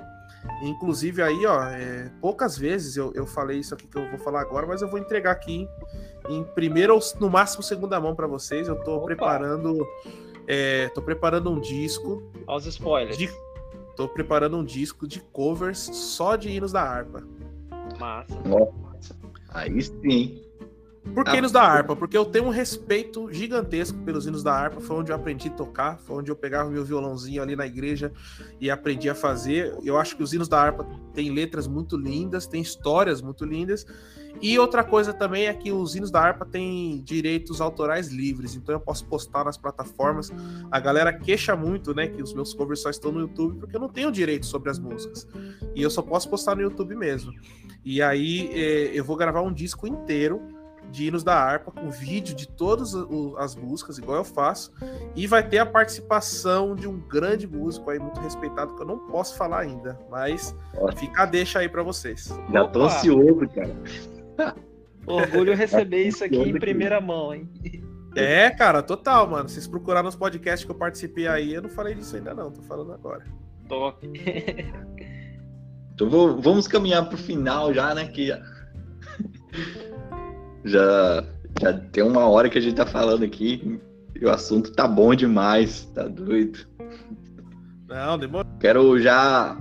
Inclusive 0.62 1.22
aí, 1.22 1.44
ó, 1.46 1.62
é, 1.64 2.10
poucas 2.20 2.56
vezes 2.56 2.96
eu, 2.96 3.12
eu 3.14 3.26
falei 3.26 3.58
isso 3.58 3.74
aqui 3.74 3.86
que 3.86 3.96
eu 3.96 4.08
vou 4.10 4.18
falar 4.18 4.40
agora, 4.40 4.66
mas 4.66 4.82
eu 4.82 4.88
vou 4.88 4.98
entregar 4.98 5.32
aqui 5.32 5.68
em, 6.28 6.36
em 6.36 6.44
primeira 6.44 6.94
ou 6.94 7.00
no 7.20 7.28
máximo 7.28 7.62
segunda 7.62 8.00
mão 8.00 8.14
para 8.14 8.26
vocês. 8.26 8.68
Eu 8.68 8.76
tô 8.76 8.96
Opa. 8.96 9.06
preparando, 9.06 9.86
é, 10.46 10.88
tô 10.90 11.02
preparando 11.02 11.50
um 11.50 11.60
disco. 11.60 12.22
Aos 12.46 12.66
spoilers. 12.66 13.18
De, 13.18 13.30
tô 13.96 14.08
preparando 14.08 14.56
um 14.56 14.64
disco 14.64 15.06
de 15.06 15.20
covers 15.20 15.78
só 15.78 16.36
de 16.36 16.50
hinos 16.50 16.72
da 16.72 16.82
harpa. 16.82 17.22
Massa. 17.98 18.40
Nossa. 18.46 19.16
Aí 19.50 19.80
sim. 19.82 20.43
Por 21.12 21.24
que 21.24 21.30
ah, 21.30 21.36
hinos 21.36 21.52
da 21.52 21.62
harpa? 21.62 21.94
Porque 21.94 22.16
eu 22.16 22.24
tenho 22.24 22.46
um 22.46 22.50
respeito 22.50 23.30
gigantesco 23.32 23.98
pelos 23.98 24.26
hinos 24.26 24.42
da 24.42 24.52
harpa. 24.54 24.80
Foi 24.80 24.96
onde 24.96 25.12
eu 25.12 25.16
aprendi 25.16 25.48
a 25.48 25.52
tocar, 25.52 25.98
foi 25.98 26.16
onde 26.16 26.30
eu 26.30 26.36
pegava 26.36 26.70
meu 26.70 26.84
violãozinho 26.84 27.42
ali 27.42 27.54
na 27.54 27.66
igreja 27.66 28.12
e 28.60 28.70
aprendi 28.70 29.08
a 29.08 29.14
fazer. 29.14 29.76
Eu 29.84 29.98
acho 29.98 30.16
que 30.16 30.22
os 30.22 30.32
hinos 30.32 30.48
da 30.48 30.60
harpa 30.60 30.86
têm 31.12 31.30
letras 31.30 31.66
muito 31.66 31.96
lindas, 31.96 32.46
têm 32.46 32.62
histórias 32.62 33.20
muito 33.20 33.44
lindas. 33.44 33.86
E 34.42 34.58
outra 34.58 34.82
coisa 34.82 35.12
também 35.12 35.46
é 35.46 35.54
que 35.54 35.70
os 35.70 35.94
hinos 35.94 36.10
da 36.10 36.20
harpa 36.20 36.44
têm 36.44 37.00
direitos 37.02 37.60
autorais 37.60 38.08
livres, 38.08 38.56
então 38.56 38.74
eu 38.74 38.80
posso 38.80 39.06
postar 39.06 39.44
nas 39.44 39.56
plataformas. 39.56 40.32
A 40.70 40.80
galera 40.80 41.12
queixa 41.12 41.54
muito, 41.54 41.94
né, 41.94 42.08
que 42.08 42.20
os 42.20 42.34
meus 42.34 42.52
covers 42.52 42.80
só 42.80 42.90
estão 42.90 43.12
no 43.12 43.20
YouTube 43.20 43.60
porque 43.60 43.76
eu 43.76 43.80
não 43.80 43.88
tenho 43.88 44.10
direito 44.10 44.46
sobre 44.46 44.70
as 44.70 44.78
músicas. 44.78 45.28
E 45.74 45.82
eu 45.82 45.90
só 45.90 46.02
posso 46.02 46.28
postar 46.28 46.56
no 46.56 46.62
YouTube 46.62 46.96
mesmo. 46.96 47.32
E 47.84 48.02
aí 48.02 48.50
eh, 48.52 48.90
eu 48.92 49.04
vou 49.04 49.16
gravar 49.16 49.42
um 49.42 49.52
disco 49.52 49.86
inteiro 49.86 50.42
de 50.90 51.06
hinos 51.06 51.24
da 51.24 51.34
harpa, 51.34 51.70
com 51.70 51.90
vídeo 51.90 52.34
de 52.34 52.46
todas 52.46 52.94
as 53.38 53.54
músicas, 53.54 53.98
igual 53.98 54.18
eu 54.18 54.24
faço. 54.24 54.72
E 55.16 55.26
vai 55.26 55.46
ter 55.46 55.58
a 55.58 55.66
participação 55.66 56.74
de 56.74 56.88
um 56.88 56.98
grande 57.00 57.46
músico 57.46 57.90
aí, 57.90 57.98
muito 57.98 58.20
respeitado, 58.20 58.74
que 58.74 58.82
eu 58.82 58.86
não 58.86 58.98
posso 58.98 59.36
falar 59.36 59.60
ainda, 59.60 59.98
mas 60.10 60.54
Nossa. 60.74 60.96
fica 60.96 61.22
a 61.22 61.26
deixa 61.26 61.58
aí 61.58 61.68
para 61.68 61.82
vocês. 61.82 62.28
Já 62.52 62.68
tô 62.68 62.84
Opa. 62.84 62.94
ansioso, 62.94 63.48
cara. 63.48 64.54
Orgulho 65.06 65.54
receber 65.56 66.04
isso 66.04 66.24
aqui 66.24 66.36
em 66.36 66.58
primeira 66.58 67.00
mão, 67.00 67.34
hein? 67.34 67.48
É, 68.16 68.50
cara, 68.50 68.82
total, 68.82 69.28
mano. 69.28 69.48
Vocês 69.48 69.66
procuraram 69.66 70.06
nos 70.06 70.16
podcasts 70.16 70.64
que 70.64 70.70
eu 70.70 70.76
participei 70.76 71.26
aí, 71.26 71.54
eu 71.54 71.62
não 71.62 71.68
falei 71.68 71.94
disso 71.94 72.16
ainda 72.16 72.32
não, 72.32 72.50
tô 72.50 72.62
falando 72.62 72.92
agora. 72.92 73.24
Top. 73.68 74.06
então 75.94 76.08
vou, 76.08 76.40
vamos 76.40 76.68
caminhar 76.68 77.08
pro 77.08 77.18
final 77.18 77.74
já, 77.74 77.94
né? 77.94 78.06
Que 78.06 78.30
já, 80.64 81.24
já 81.60 81.72
tem 81.72 82.02
uma 82.02 82.26
hora 82.28 82.48
que 82.48 82.58
a 82.58 82.60
gente 82.60 82.74
tá 82.74 82.86
falando 82.86 83.24
aqui 83.24 83.80
e 84.20 84.24
o 84.24 84.30
assunto 84.30 84.72
tá 84.72 84.86
bom 84.86 85.14
demais, 85.14 85.84
tá 85.94 86.04
doido. 86.04 86.66
Não, 87.88 88.18
demorou. 88.18 88.50
Quero 88.58 88.98
já 89.00 89.56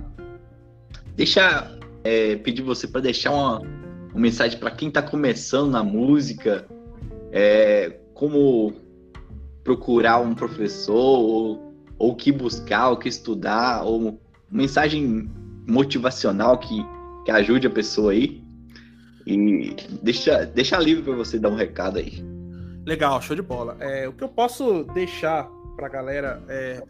deixar, 1.14 1.70
é, 2.02 2.36
pedir 2.36 2.62
você 2.62 2.86
para 2.86 3.00
deixar 3.00 3.32
uma, 3.32 3.60
uma 3.60 4.20
mensagem 4.20 4.58
para 4.58 4.70
quem 4.70 4.90
tá 4.90 5.02
começando 5.02 5.70
na 5.70 5.82
música, 5.82 6.66
é, 7.32 7.98
como 8.14 8.72
procurar 9.62 10.20
um 10.20 10.34
professor, 10.34 10.94
ou, 10.94 11.74
ou 11.98 12.12
o 12.12 12.14
que 12.14 12.30
buscar, 12.30 12.90
o 12.90 12.96
que 12.96 13.08
estudar, 13.08 13.82
ou 13.84 14.20
mensagem 14.50 15.30
motivacional 15.66 16.58
que, 16.58 16.84
que 17.24 17.30
ajude 17.30 17.66
a 17.66 17.70
pessoa 17.70 18.12
aí. 18.12 18.43
E 19.26 19.74
deixa, 20.02 20.44
deixa 20.44 20.78
livre 20.78 21.02
para 21.02 21.14
você 21.14 21.38
dar 21.38 21.48
um 21.48 21.54
recado 21.54 21.98
aí. 21.98 22.22
Legal, 22.84 23.20
show 23.22 23.34
de 23.34 23.42
bola. 23.42 23.76
É, 23.80 24.06
o 24.06 24.12
que 24.12 24.22
eu 24.22 24.28
posso 24.28 24.84
deixar 24.92 25.48
para 25.76 25.86
a 25.86 25.90
galera 25.90 26.42
é, 26.48 26.82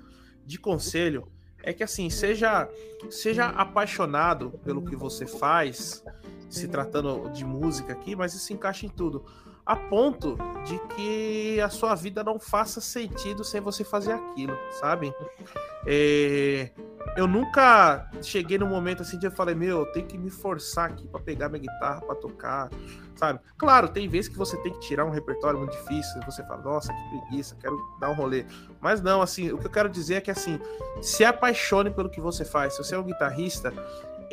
de 0.45 0.59
conselho 0.59 1.29
é 1.63 1.73
que 1.73 1.83
assim 1.83 2.11
seja 2.11 2.69
seja 3.11 3.47
apaixonado 3.47 4.51
pelo 4.65 4.85
que 4.85 4.97
você 4.97 5.27
faz, 5.27 6.03
se 6.51 6.69
tratando 6.69 7.31
de 7.31 7.45
música 7.45 7.93
aqui, 7.93 8.15
mas 8.17 8.35
isso 8.35 8.53
encaixa 8.53 8.87
em 8.87 8.89
tudo 8.89 9.25
a 9.67 9.77
ponto 9.77 10.37
de 10.65 10.79
que 10.95 11.61
a 11.61 11.69
sua 11.69 11.95
vida 11.95 12.23
não 12.23 12.39
faça 12.39 12.81
sentido 12.81 13.43
sem 13.45 13.61
você 13.61 13.83
fazer 13.83 14.13
aquilo, 14.13 14.57
sabe? 14.81 15.13
É, 15.87 16.71
eu 17.17 17.27
nunca 17.27 18.11
cheguei 18.23 18.59
num 18.59 18.69
momento 18.69 19.03
assim 19.03 19.19
de 19.19 19.27
eu 19.27 19.31
falei, 19.31 19.55
meu, 19.55 19.81
eu 19.81 19.87
tenho 19.93 20.07
que 20.07 20.19
me 20.19 20.31
forçar 20.31 20.91
aqui 20.91 21.07
para 21.07 21.21
pegar 21.21 21.49
minha 21.49 21.61
guitarra 21.61 22.01
para 22.01 22.15
tocar, 22.15 22.71
sabe? 23.15 23.41
Claro, 23.57 23.89
tem 23.89 24.09
vezes 24.09 24.29
que 24.29 24.37
você 24.37 24.57
tem 24.59 24.73
que 24.73 24.81
tirar 24.81 25.05
um 25.05 25.11
repertório 25.11 25.59
muito 25.59 25.73
difícil, 25.73 26.21
você 26.27 26.43
fala, 26.45 26.63
nossa, 26.63 26.93
que 26.93 27.09
preguiça, 27.09 27.57
quero 27.61 27.79
dar 28.01 28.11
um 28.11 28.15
rolê. 28.15 28.45
Mas 28.81 29.01
não, 29.01 29.23
assim, 29.23 29.53
o 29.53 29.59
que 29.59 29.67
eu 29.67 29.71
quero 29.71 29.89
dizer 29.89 30.17
é 30.17 30.21
que 30.21 30.31
assim, 30.31 30.59
se 31.01 31.25
apaixone 31.25 31.91
pelo 31.91 32.11
que 32.11 32.21
você 32.21 32.45
faz. 32.45 32.75
Se 32.75 32.83
você 32.83 32.95
é 32.95 32.99
um 32.99 33.05
guitarrista, 33.05 33.73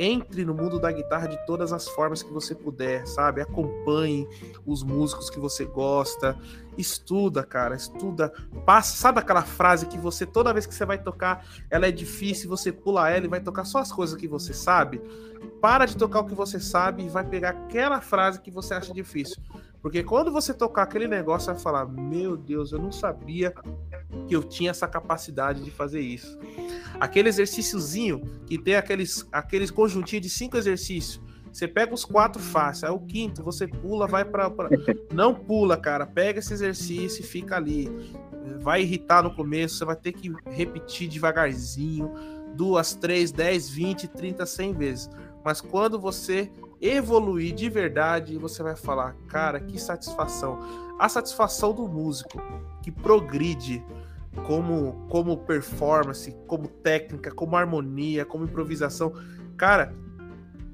entre 0.01 0.43
no 0.43 0.53
mundo 0.53 0.79
da 0.79 0.91
guitarra 0.91 1.27
de 1.27 1.37
todas 1.45 1.71
as 1.71 1.87
formas 1.89 2.23
que 2.23 2.33
você 2.33 2.55
puder, 2.55 3.05
sabe? 3.05 3.39
Acompanhe 3.39 4.27
os 4.65 4.81
músicos 4.81 5.29
que 5.29 5.39
você 5.39 5.63
gosta, 5.63 6.35
estuda, 6.75 7.43
cara, 7.43 7.75
estuda, 7.75 8.33
passa, 8.65 8.97
sabe 8.97 9.19
aquela 9.19 9.43
frase 9.43 9.85
que 9.85 9.99
você 9.99 10.25
toda 10.25 10.53
vez 10.53 10.65
que 10.65 10.73
você 10.73 10.85
vai 10.85 10.97
tocar, 10.97 11.45
ela 11.69 11.87
é 11.87 11.91
difícil, 11.91 12.49
você 12.49 12.71
pula 12.71 13.11
ela 13.11 13.25
e 13.25 13.29
vai 13.29 13.41
tocar 13.41 13.63
só 13.63 13.77
as 13.77 13.91
coisas 13.91 14.19
que 14.19 14.27
você 14.27 14.53
sabe? 14.53 14.99
Para 15.61 15.85
de 15.85 15.95
tocar 15.95 16.21
o 16.21 16.25
que 16.25 16.33
você 16.33 16.59
sabe 16.59 17.03
e 17.03 17.09
vai 17.09 17.23
pegar 17.23 17.49
aquela 17.49 18.01
frase 18.01 18.41
que 18.41 18.49
você 18.49 18.73
acha 18.73 18.91
difícil. 18.91 19.37
Porque 19.81 20.03
quando 20.03 20.31
você 20.31 20.53
tocar 20.53 20.83
aquele 20.83 21.07
negócio, 21.07 21.45
você 21.45 21.53
vai 21.53 21.61
falar: 21.61 21.85
Meu 21.85 22.37
Deus, 22.37 22.71
eu 22.71 22.79
não 22.79 22.91
sabia 22.91 23.53
que 24.27 24.35
eu 24.35 24.43
tinha 24.43 24.71
essa 24.71 24.87
capacidade 24.87 25.63
de 25.63 25.71
fazer 25.71 26.01
isso. 26.01 26.37
Aquele 26.99 27.29
exercíciozinho 27.29 28.21
que 28.45 28.57
tem 28.57 28.75
aqueles, 28.75 29.27
aqueles 29.31 29.71
conjuntinhos 29.71 30.23
de 30.23 30.29
cinco 30.29 30.57
exercícios. 30.57 31.21
Você 31.51 31.67
pega 31.67 31.93
os 31.93 32.05
quatro 32.05 32.41
fácil, 32.41 32.87
aí 32.87 32.93
o 32.93 32.99
quinto 32.99 33.43
você 33.43 33.67
pula, 33.67 34.07
vai 34.07 34.23
para. 34.23 34.49
Pra... 34.49 34.69
Não 35.13 35.33
pula, 35.33 35.75
cara. 35.75 36.05
Pega 36.05 36.39
esse 36.39 36.53
exercício 36.53 37.21
e 37.21 37.25
fica 37.25 37.57
ali. 37.57 37.89
Vai 38.61 38.81
irritar 38.81 39.23
no 39.23 39.35
começo, 39.35 39.75
você 39.75 39.85
vai 39.85 39.95
ter 39.95 40.13
que 40.13 40.31
repetir 40.45 41.09
devagarzinho, 41.09 42.11
duas, 42.55 42.93
três, 42.93 43.31
dez, 43.31 43.69
vinte, 43.69 44.07
trinta, 44.07 44.45
cem 44.45 44.73
vezes. 44.73 45.09
Mas 45.43 45.59
quando 45.59 45.99
você 45.99 46.51
evoluir 46.79 47.53
de 47.53 47.69
verdade, 47.69 48.37
você 48.37 48.63
vai 48.63 48.75
falar, 48.75 49.15
cara, 49.27 49.59
que 49.59 49.79
satisfação. 49.79 50.59
A 50.99 51.09
satisfação 51.09 51.73
do 51.73 51.87
músico 51.87 52.41
que 52.81 52.91
progride 52.91 53.83
como, 54.45 55.07
como 55.09 55.37
performance, 55.37 56.31
como 56.47 56.67
técnica, 56.67 57.31
como 57.31 57.55
harmonia, 57.55 58.25
como 58.25 58.45
improvisação. 58.45 59.13
Cara, 59.57 59.93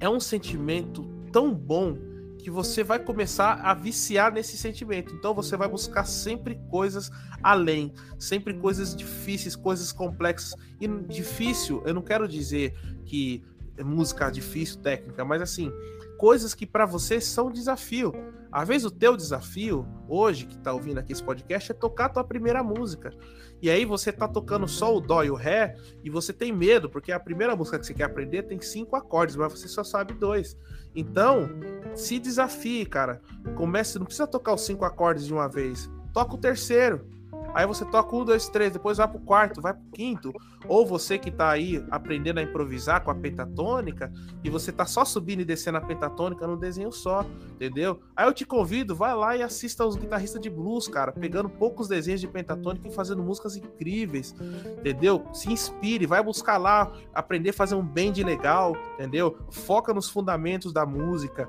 é 0.00 0.08
um 0.08 0.20
sentimento 0.20 1.04
tão 1.32 1.52
bom 1.54 1.98
que 2.38 2.50
você 2.50 2.84
vai 2.84 2.98
começar 2.98 3.54
a 3.54 3.74
viciar 3.74 4.32
nesse 4.32 4.56
sentimento. 4.56 5.12
Então 5.14 5.34
você 5.34 5.56
vai 5.56 5.68
buscar 5.68 6.04
sempre 6.04 6.54
coisas 6.70 7.10
além, 7.42 7.92
sempre 8.18 8.54
coisas 8.54 8.94
difíceis, 8.94 9.56
coisas 9.56 9.92
complexas. 9.92 10.54
E 10.80 10.86
difícil, 10.86 11.82
eu 11.84 11.92
não 11.92 12.02
quero 12.02 12.28
dizer 12.28 12.74
que 13.04 13.44
é 13.76 13.84
música 13.84 14.30
difícil, 14.30 14.80
técnica, 14.80 15.24
mas 15.24 15.42
assim, 15.42 15.72
coisas 16.16 16.54
que 16.54 16.66
para 16.66 16.86
você 16.86 17.20
são 17.20 17.50
desafio. 17.50 18.12
Às 18.50 18.66
vezes 18.66 18.84
o 18.86 18.90
teu 18.90 19.16
desafio, 19.16 19.86
hoje, 20.08 20.46
que 20.46 20.58
tá 20.58 20.72
ouvindo 20.72 20.98
aqui 20.98 21.12
esse 21.12 21.22
podcast, 21.22 21.70
é 21.70 21.74
tocar 21.74 22.06
a 22.06 22.08
tua 22.08 22.24
primeira 22.24 22.62
música. 22.62 23.12
E 23.60 23.68
aí 23.68 23.84
você 23.84 24.12
tá 24.12 24.26
tocando 24.26 24.66
só 24.66 24.96
o 24.96 25.00
dó 25.00 25.22
e 25.22 25.30
o 25.30 25.34
ré, 25.34 25.76
e 26.02 26.08
você 26.08 26.32
tem 26.32 26.52
medo, 26.52 26.88
porque 26.88 27.12
a 27.12 27.20
primeira 27.20 27.54
música 27.54 27.78
que 27.78 27.86
você 27.86 27.94
quer 27.94 28.04
aprender 28.04 28.44
tem 28.44 28.60
cinco 28.60 28.96
acordes, 28.96 29.36
mas 29.36 29.52
você 29.52 29.68
só 29.68 29.84
sabe 29.84 30.14
dois. 30.14 30.56
Então, 30.94 31.48
se 31.94 32.18
desafie, 32.18 32.86
cara. 32.86 33.20
Comece, 33.56 33.98
não 33.98 34.06
precisa 34.06 34.26
tocar 34.26 34.54
os 34.54 34.62
cinco 34.62 34.84
acordes 34.84 35.26
de 35.26 35.32
uma 35.32 35.48
vez. 35.48 35.90
Toca 36.12 36.34
o 36.34 36.38
terceiro. 36.38 37.06
Aí 37.54 37.66
você 37.66 37.84
toca 37.84 38.14
um, 38.14 38.24
dois, 38.24 38.48
três, 38.48 38.72
depois 38.72 38.98
vai 38.98 39.08
pro 39.08 39.18
quarto, 39.20 39.60
vai 39.60 39.74
pro 39.74 39.82
quinto. 39.92 40.32
Ou 40.66 40.86
você 40.86 41.18
que 41.18 41.30
tá 41.30 41.50
aí 41.50 41.84
aprendendo 41.90 42.38
a 42.38 42.42
improvisar 42.42 43.02
com 43.02 43.10
a 43.10 43.14
pentatônica 43.14 44.12
e 44.44 44.50
você 44.50 44.70
tá 44.70 44.84
só 44.84 45.04
subindo 45.04 45.40
e 45.40 45.44
descendo 45.44 45.78
a 45.78 45.80
pentatônica 45.80 46.46
no 46.46 46.56
desenho 46.56 46.92
só, 46.92 47.24
entendeu? 47.52 48.00
Aí 48.16 48.26
eu 48.26 48.32
te 48.32 48.44
convido, 48.44 48.94
vai 48.94 49.14
lá 49.14 49.36
e 49.36 49.42
assista 49.42 49.82
aos 49.84 49.96
guitarristas 49.96 50.40
de 50.40 50.50
blues, 50.50 50.88
cara, 50.88 51.12
pegando 51.12 51.48
poucos 51.48 51.88
desenhos 51.88 52.20
de 52.20 52.28
pentatônica 52.28 52.88
e 52.88 52.92
fazendo 52.92 53.22
músicas 53.22 53.56
incríveis, 53.56 54.34
entendeu? 54.78 55.24
Se 55.32 55.50
inspire, 55.50 56.06
vai 56.06 56.22
buscar 56.22 56.58
lá 56.58 56.92
aprender 57.14 57.50
a 57.50 57.54
fazer 57.54 57.74
um 57.74 57.84
bend 57.84 58.22
legal, 58.22 58.76
entendeu? 58.94 59.38
Foca 59.50 59.94
nos 59.94 60.08
fundamentos 60.08 60.72
da 60.72 60.84
música. 60.84 61.48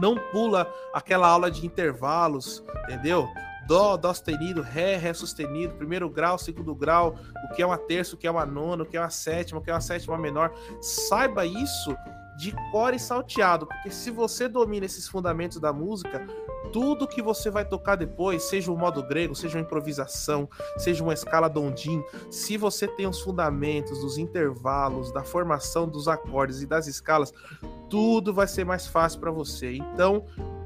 Não 0.00 0.16
pula 0.30 0.70
aquela 0.92 1.28
aula 1.28 1.50
de 1.50 1.66
intervalos, 1.66 2.64
entendeu? 2.84 3.28
Dó, 3.66 3.96
Dó 3.96 4.12
sustenido, 4.12 4.62
Ré, 4.62 4.96
Ré 4.96 5.14
sustenido, 5.14 5.74
primeiro 5.74 6.08
grau, 6.08 6.38
segundo 6.38 6.74
grau, 6.74 7.16
o 7.44 7.54
que 7.54 7.62
é 7.62 7.66
uma 7.66 7.78
terça, 7.78 8.14
o 8.14 8.18
que 8.18 8.26
é 8.26 8.30
uma 8.30 8.46
nona, 8.46 8.82
o 8.82 8.86
que 8.86 8.96
é 8.96 9.00
uma 9.00 9.10
sétima, 9.10 9.60
o 9.60 9.62
que 9.62 9.70
é 9.70 9.74
uma 9.74 9.80
sétima 9.80 10.18
menor. 10.18 10.52
Saiba 10.80 11.46
isso 11.46 11.96
de 12.36 12.52
cor 12.70 12.94
e 12.94 12.98
salteado, 12.98 13.66
porque 13.66 13.90
se 13.90 14.10
você 14.10 14.48
domina 14.48 14.86
esses 14.86 15.06
fundamentos 15.06 15.60
da 15.60 15.72
música, 15.72 16.26
tudo 16.72 17.06
que 17.06 17.20
você 17.20 17.50
vai 17.50 17.64
tocar 17.64 17.96
depois, 17.96 18.44
seja 18.44 18.72
um 18.72 18.76
modo 18.76 19.06
grego, 19.06 19.34
seja 19.34 19.58
uma 19.58 19.64
improvisação, 19.64 20.48
seja 20.78 21.02
uma 21.04 21.12
escala 21.12 21.48
dondim, 21.48 22.02
se 22.30 22.56
você 22.56 22.88
tem 22.88 23.06
os 23.06 23.20
fundamentos 23.20 24.00
dos 24.00 24.16
intervalos, 24.16 25.12
da 25.12 25.22
formação 25.22 25.86
dos 25.86 26.08
acordes 26.08 26.62
e 26.62 26.66
das 26.66 26.86
escalas, 26.86 27.32
tudo 27.90 28.32
vai 28.32 28.48
ser 28.48 28.64
mais 28.64 28.86
fácil 28.86 29.20
para 29.20 29.30
você. 29.30 29.74
Então, 29.76 30.24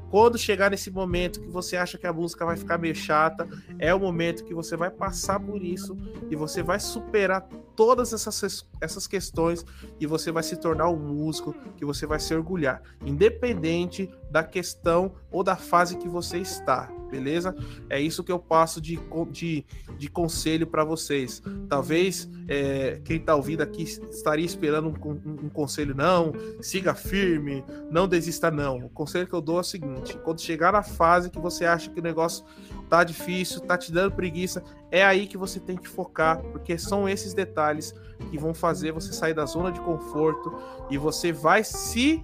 quando 0.09 0.37
chegar 0.37 0.71
nesse 0.71 0.89
momento 0.89 1.41
que 1.41 1.49
você 1.49 1.75
acha 1.75 1.97
que 1.97 2.07
a 2.07 2.13
música 2.13 2.45
vai 2.45 2.55
ficar 2.55 2.77
meio 2.77 2.95
chata, 2.95 3.47
é 3.77 3.93
o 3.93 3.99
momento 3.99 4.43
que 4.43 4.53
você 4.53 4.77
vai 4.77 4.89
passar 4.89 5.39
por 5.39 5.61
isso 5.61 5.97
e 6.29 6.35
você 6.35 6.63
vai 6.63 6.79
superar 6.79 7.47
todas 7.75 8.13
essas, 8.13 8.65
essas 8.81 9.05
questões 9.05 9.65
e 9.99 10.07
você 10.07 10.31
vai 10.31 10.43
se 10.43 10.55
tornar 10.55 10.89
um 10.89 10.97
músico 10.97 11.53
que 11.75 11.85
você 11.85 12.05
vai 12.05 12.19
se 12.19 12.33
orgulhar, 12.33 12.81
independente 13.05 14.09
da 14.29 14.43
questão 14.43 15.13
ou 15.31 15.43
da 15.43 15.55
fase 15.55 15.97
que 15.97 16.07
você 16.07 16.37
está 16.37 16.89
beleza? 17.07 17.55
É 17.89 17.99
isso 17.99 18.23
que 18.23 18.31
eu 18.31 18.39
passo 18.39 18.79
de, 18.79 18.99
de, 19.31 19.65
de 19.97 20.09
conselho 20.09 20.67
para 20.67 20.83
vocês. 20.83 21.41
Talvez 21.67 22.29
é, 22.47 23.01
quem 23.03 23.17
está 23.17 23.35
ouvindo 23.35 23.61
aqui 23.61 23.83
estaria 23.83 24.45
esperando 24.45 24.89
um, 24.89 25.09
um, 25.09 25.45
um, 25.45 25.49
conselho, 25.49 25.95
não, 25.95 26.33
siga 26.61 26.93
firme, 26.93 27.63
não 27.89 28.07
desista, 28.07 28.51
não. 28.51 28.77
O 28.77 28.89
conselho 28.89 29.27
que 29.27 29.33
eu 29.33 29.41
dou 29.41 29.57
é 29.57 29.61
o 29.61 29.63
seguinte: 29.63 30.17
quando 30.23 30.41
chegar 30.41 30.73
na 30.73 30.83
fase 30.83 31.29
que 31.29 31.39
você 31.39 31.65
acha 31.65 31.89
que 31.89 31.99
o 31.99 32.03
negócio 32.03 32.45
tá 32.89 33.03
difícil, 33.03 33.61
tá 33.61 33.77
te 33.77 33.91
dando 33.91 34.15
preguiça, 34.15 34.63
é 34.91 35.03
aí 35.03 35.27
que 35.27 35.37
você 35.37 35.59
tem 35.59 35.75
que 35.75 35.87
focar, 35.87 36.41
porque 36.41 36.77
são 36.77 37.07
esses 37.07 37.33
detalhes 37.33 37.93
que 38.29 38.37
vão 38.37 38.53
fazer 38.53 38.91
você 38.91 39.11
sair 39.11 39.33
da 39.33 39.45
zona 39.45 39.71
de 39.71 39.81
conforto 39.81 40.53
e 40.89 40.97
você 40.97 41.31
vai 41.31 41.63
se 41.63 42.23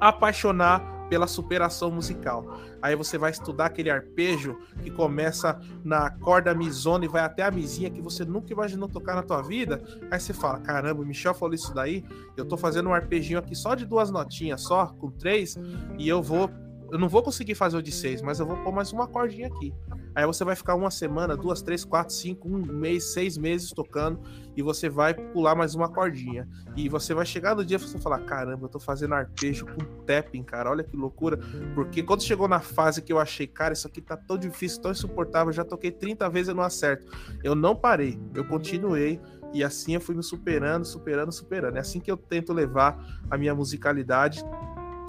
apaixonar 0.00 0.91
pela 1.12 1.26
superação 1.26 1.90
musical. 1.90 2.58
Aí 2.80 2.96
você 2.96 3.18
vai 3.18 3.30
estudar 3.30 3.66
aquele 3.66 3.90
arpejo 3.90 4.58
que 4.82 4.90
começa 4.90 5.60
na 5.84 6.10
corda 6.10 6.54
misona 6.54 7.04
e 7.04 7.08
vai 7.08 7.20
até 7.20 7.42
a 7.42 7.50
misinha 7.50 7.90
que 7.90 8.00
você 8.00 8.24
nunca 8.24 8.50
imaginou 8.50 8.88
tocar 8.88 9.14
na 9.14 9.22
tua 9.22 9.42
vida. 9.42 9.82
Aí 10.10 10.18
você 10.18 10.32
fala: 10.32 10.58
caramba, 10.60 11.02
o 11.02 11.04
Michel 11.04 11.34
falou 11.34 11.54
isso 11.54 11.74
daí. 11.74 12.02
Eu 12.34 12.46
tô 12.46 12.56
fazendo 12.56 12.88
um 12.88 12.94
arpejinho 12.94 13.38
aqui 13.38 13.54
só 13.54 13.74
de 13.74 13.84
duas 13.84 14.10
notinhas, 14.10 14.62
só 14.62 14.86
com 14.86 15.10
três, 15.10 15.58
e 15.98 16.08
eu 16.08 16.22
vou 16.22 16.48
eu 16.90 16.98
não 16.98 17.10
vou 17.10 17.22
conseguir 17.22 17.54
fazer 17.54 17.76
o 17.76 17.82
de 17.82 17.92
seis, 17.92 18.22
mas 18.22 18.38
eu 18.40 18.46
vou 18.46 18.56
pôr 18.58 18.72
mais 18.72 18.90
uma 18.90 19.06
cordinha 19.06 19.48
aqui. 19.48 19.72
Aí 20.14 20.26
você 20.26 20.44
vai 20.44 20.54
ficar 20.56 20.74
uma 20.74 20.90
semana, 20.90 21.36
duas, 21.36 21.62
três, 21.62 21.84
quatro, 21.84 22.14
cinco, 22.14 22.48
um 22.48 22.58
mês, 22.58 23.12
seis 23.12 23.36
meses 23.36 23.70
tocando 23.70 24.20
e 24.56 24.62
você 24.62 24.88
vai 24.88 25.14
pular 25.14 25.54
mais 25.54 25.74
uma 25.74 25.88
cordinha. 25.88 26.48
E 26.76 26.88
você 26.88 27.14
vai 27.14 27.24
chegar 27.24 27.54
no 27.54 27.64
dia 27.64 27.76
e 27.76 27.80
você 27.80 27.98
falar: 27.98 28.20
caramba, 28.20 28.66
eu 28.66 28.68
tô 28.68 28.78
fazendo 28.78 29.14
arpejo 29.14 29.66
com 29.66 29.84
tapping, 30.04 30.42
cara, 30.42 30.70
olha 30.70 30.84
que 30.84 30.96
loucura. 30.96 31.38
Porque 31.74 32.02
quando 32.02 32.22
chegou 32.22 32.48
na 32.48 32.60
fase 32.60 33.02
que 33.02 33.12
eu 33.12 33.18
achei, 33.18 33.46
cara, 33.46 33.72
isso 33.72 33.86
aqui 33.86 34.00
tá 34.00 34.16
tão 34.16 34.36
difícil, 34.36 34.80
tão 34.80 34.90
insuportável, 34.90 35.52
já 35.52 35.64
toquei 35.64 35.90
30 35.90 36.28
vezes 36.30 36.48
e 36.48 36.54
não 36.54 36.62
acerto. 36.62 37.06
Eu 37.42 37.54
não 37.54 37.74
parei, 37.74 38.18
eu 38.34 38.44
continuei. 38.44 39.20
E 39.54 39.62
assim 39.62 39.94
eu 39.94 40.00
fui 40.00 40.14
me 40.14 40.22
superando, 40.22 40.84
superando, 40.86 41.30
superando. 41.30 41.76
É 41.76 41.80
assim 41.80 42.00
que 42.00 42.10
eu 42.10 42.16
tento 42.16 42.54
levar 42.54 43.22
a 43.30 43.36
minha 43.36 43.54
musicalidade 43.54 44.42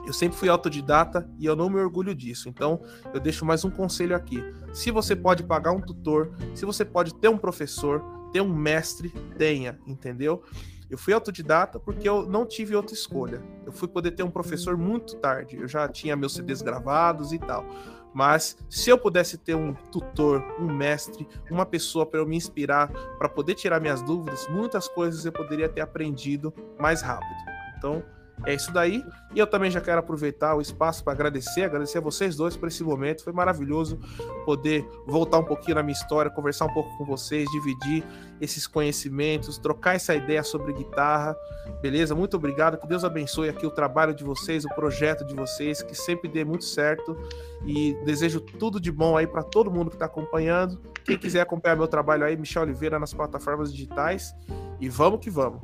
eu 0.06 0.11
sempre 0.11 0.38
fui 0.38 0.49
autodidata 0.49 1.28
e 1.40 1.45
eu 1.45 1.56
não 1.56 1.70
me 1.70 1.80
orgulho 1.80 2.14
disso. 2.14 2.49
Então, 2.49 2.82
eu 3.14 3.20
deixo 3.20 3.45
mais 3.45 3.64
um 3.64 3.70
conselho 3.70 4.15
aqui. 4.15 4.44
Se 4.74 4.91
você 4.91 5.15
pode 5.15 5.44
pagar 5.44 5.72
um 5.72 5.80
tutor, 5.80 6.34
se 6.53 6.65
você 6.65 6.84
pode 6.84 7.15
ter 7.15 7.30
um 7.30 7.38
professor, 7.38 8.03
ter 8.34 8.41
um 8.41 8.53
mestre, 8.53 9.10
tenha, 9.38 9.80
entendeu? 9.88 10.43
Eu 10.89 10.97
fui 10.97 11.14
autodidata 11.14 11.80
porque 11.80 12.07
eu 12.07 12.27
não 12.27 12.45
tive 12.45 12.76
outra 12.76 12.93
escolha. 12.93 13.41
Eu 13.65 13.72
fui 13.72 13.88
poder 13.88 14.11
ter 14.11 14.23
um 14.23 14.30
professor 14.30 14.77
muito 14.77 15.15
tarde. 15.18 15.55
Eu 15.55 15.68
já 15.68 15.88
tinha 15.88 16.15
meus 16.15 16.34
CDs 16.34 16.61
gravados 16.61 17.31
e 17.31 17.39
tal. 17.39 17.65
Mas 18.14 18.57
se 18.69 18.89
eu 18.89 18.97
pudesse 18.97 19.38
ter 19.38 19.55
um 19.55 19.73
tutor, 19.73 20.43
um 20.60 20.72
mestre, 20.72 21.27
uma 21.49 21.65
pessoa 21.65 22.05
para 22.05 22.19
eu 22.19 22.27
me 22.27 22.35
inspirar, 22.35 22.91
para 23.18 23.27
poder 23.27 23.55
tirar 23.55 23.80
minhas 23.80 24.03
dúvidas, 24.03 24.47
muitas 24.49 24.88
coisas 24.88 25.26
eu 25.26 25.31
poderia 25.31 25.68
ter 25.68 25.81
aprendido 25.81 26.53
mais 26.80 27.01
rápido. 27.01 27.39
Então, 27.77 28.03
é 28.45 28.53
isso 28.53 28.72
daí. 28.73 29.05
E 29.34 29.39
eu 29.39 29.47
também 29.47 29.72
já 29.72 29.80
quero 29.80 29.99
aproveitar 29.99 30.55
o 30.55 30.61
espaço 30.61 31.03
para 31.03 31.14
agradecer, 31.14 31.64
agradecer 31.64 31.97
a 31.97 32.01
vocês 32.01 32.35
dois 32.35 32.57
por 32.57 32.68
esse 32.68 32.84
momento. 32.84 33.23
Foi 33.23 33.34
maravilhoso 33.34 33.99
poder 34.45 34.85
voltar 35.07 35.39
um 35.39 35.43
pouquinho 35.43 35.76
na 35.76 35.84
minha 35.84 35.93
história, 35.93 36.30
conversar 36.30 36.65
um 36.65 36.73
pouco 36.73 36.95
com 36.97 37.05
vocês, 37.05 37.49
dividir 37.51 38.03
esses 38.41 38.68
conhecimentos, 38.68 39.57
trocar 39.57 39.95
essa 39.95 40.14
ideia 40.14 40.43
sobre 40.43 40.73
guitarra. 40.73 41.35
Beleza? 41.81 42.14
Muito 42.14 42.35
obrigado. 42.35 42.77
Que 42.77 42.88
Deus 42.88 43.03
abençoe 43.03 43.49
aqui 43.49 43.65
o 43.65 43.72
trabalho 43.72 44.14
de 44.14 44.23
vocês, 44.23 44.65
o 44.65 44.69
projeto 44.69 45.26
de 45.26 45.34
vocês, 45.34 45.81
que 45.81 45.95
sempre 45.95 46.27
dê 46.30 46.43
muito 46.43 46.65
certo. 46.65 47.18
E 47.65 47.93
desejo 48.03 48.41
tudo 48.41 48.80
de 48.80 48.91
bom 48.91 49.15
aí 49.15 49.26
para 49.26 49.41
todo 49.41 49.72
mundo 49.72 49.89
que 49.89 49.95
está 49.95 50.05
acompanhando. 50.05 50.80
Quem 51.05 51.18
quiser 51.18 51.41
acompanhar 51.41 51.76
meu 51.76 51.88
trabalho 51.88 52.26
aí, 52.26 52.35
Michel 52.35 52.64
Oliveira 52.64 52.99
nas 52.99 53.14
plataformas 53.14 53.72
digitais. 53.72 54.35
E 54.80 54.89
vamos 54.89 55.22
que 55.22 55.30
vamos. 55.30 55.61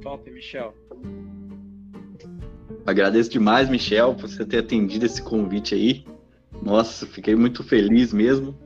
Top, 0.00 0.30
Michel. 0.30 0.74
Agradeço 2.86 3.30
demais, 3.30 3.68
Michel, 3.68 4.14
por 4.14 4.28
você 4.28 4.44
ter 4.44 4.58
atendido 4.58 5.06
esse 5.06 5.22
convite 5.22 5.74
aí. 5.74 6.04
Nossa, 6.62 7.06
fiquei 7.06 7.34
muito 7.34 7.62
feliz 7.62 8.12
mesmo. 8.12 8.56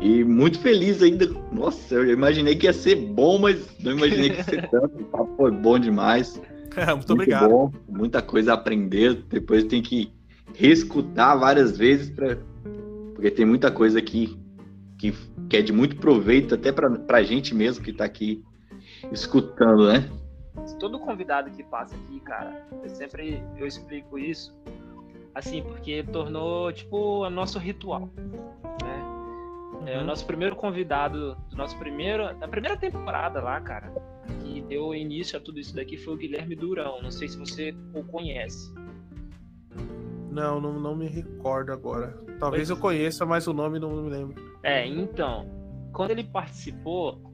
E 0.00 0.22
muito 0.22 0.58
feliz 0.60 1.02
ainda. 1.02 1.26
Nossa, 1.52 1.94
eu 1.94 2.12
imaginei 2.12 2.54
que 2.56 2.66
ia 2.66 2.72
ser 2.72 2.96
bom, 2.96 3.38
mas 3.38 3.66
não 3.82 3.92
imaginei 3.92 4.30
que 4.30 4.36
ia 4.36 4.44
ser 4.44 4.68
tanto. 4.68 5.00
O 5.00 5.04
papo 5.06 5.34
foi 5.36 5.50
bom 5.50 5.78
demais. 5.78 6.40
Muito, 6.78 6.96
muito, 6.96 7.12
obrigado. 7.14 7.48
Bom, 7.48 7.72
muita 7.88 8.22
coisa 8.22 8.52
a 8.52 8.54
aprender. 8.54 9.24
Depois 9.30 9.64
tem 9.64 9.82
que 9.82 10.12
reescutar 10.54 11.36
várias 11.36 11.76
vezes, 11.76 12.08
pra... 12.10 12.36
porque 13.14 13.32
tem 13.32 13.44
muita 13.44 13.68
coisa 13.68 13.98
aqui 13.98 14.38
que, 14.96 15.12
que 15.48 15.56
é 15.56 15.62
de 15.62 15.72
muito 15.72 15.96
proveito, 15.96 16.54
até 16.54 16.70
para 16.70 17.00
a 17.08 17.22
gente 17.22 17.52
mesmo 17.52 17.82
que 17.82 17.90
está 17.90 18.04
aqui 18.04 18.44
escutando, 19.10 19.88
né? 19.88 20.08
Todo 20.78 20.98
convidado 20.98 21.50
que 21.50 21.62
passa 21.62 21.94
aqui, 21.94 22.20
cara, 22.20 22.66
eu 22.82 22.88
sempre 22.88 23.42
eu 23.56 23.66
explico 23.66 24.18
isso, 24.18 24.54
assim, 25.34 25.62
porque 25.62 26.02
tornou, 26.02 26.72
tipo, 26.72 27.24
o 27.24 27.30
nosso 27.30 27.58
ritual, 27.58 28.08
né? 28.82 29.18
Uhum. 29.72 29.88
É, 29.88 29.96
o 29.96 30.00
uhum. 30.00 30.06
nosso 30.06 30.26
primeiro 30.26 30.56
convidado 30.56 31.36
do 31.48 31.56
nosso 31.56 31.78
primeiro, 31.78 32.34
da 32.34 32.48
primeira 32.48 32.76
temporada 32.76 33.40
lá, 33.40 33.60
cara, 33.60 33.92
que 34.40 34.60
deu 34.62 34.94
início 34.94 35.38
a 35.38 35.40
tudo 35.40 35.58
isso 35.58 35.74
daqui 35.74 35.96
foi 35.96 36.14
o 36.14 36.16
Guilherme 36.16 36.54
Durão. 36.54 37.00
Não 37.02 37.10
sei 37.10 37.28
se 37.28 37.38
você 37.38 37.74
o 37.94 38.02
conhece. 38.04 38.72
Não, 40.30 40.60
não, 40.60 40.78
não 40.78 40.94
me 40.94 41.06
recordo 41.06 41.72
agora. 41.72 42.18
Talvez 42.38 42.68
pois... 42.68 42.70
eu 42.70 42.76
conheça, 42.76 43.26
mas 43.26 43.46
o 43.46 43.52
nome 43.52 43.78
não 43.78 43.90
me 43.90 44.10
lembro. 44.10 44.34
É, 44.62 44.86
então, 44.86 45.48
quando 45.92 46.10
ele 46.10 46.24
participou, 46.24 47.27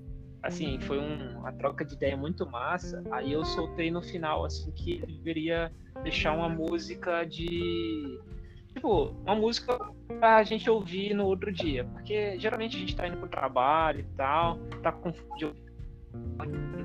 assim, 0.45 0.79
foi 0.81 0.99
um, 0.99 1.39
uma 1.39 1.53
troca 1.53 1.85
de 1.85 1.95
ideia 1.95 2.17
muito 2.17 2.47
massa. 2.47 3.03
Aí 3.11 3.33
eu 3.33 3.45
soltei 3.45 3.91
no 3.91 4.03
final, 4.03 4.45
assim, 4.45 4.71
que 4.73 4.93
ele 4.93 5.19
deveria 5.19 5.73
deixar 6.03 6.33
uma 6.33 6.49
música 6.49 7.25
de. 7.25 8.21
Tipo, 8.75 9.15
uma 9.25 9.35
música 9.35 9.79
pra 10.19 10.43
gente 10.43 10.69
ouvir 10.69 11.15
no 11.15 11.25
outro 11.27 11.51
dia. 11.51 11.85
Porque 11.85 12.39
geralmente 12.39 12.77
a 12.77 12.81
gente 12.81 12.95
tá 12.95 13.07
indo 13.07 13.17
pro 13.17 13.29
trabalho 13.29 14.01
e 14.01 14.17
tal, 14.17 14.59
tá 14.83 14.93
com. 14.93 15.13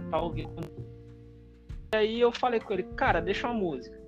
tá 0.10 0.22
ouvindo. 0.22 0.50
E 1.94 1.98
aí 1.98 2.20
eu 2.22 2.32
falei 2.32 2.60
com 2.60 2.74
ele, 2.74 2.84
cara, 2.84 3.20
deixa 3.20 3.48
uma 3.48 3.60
música. 3.60 4.00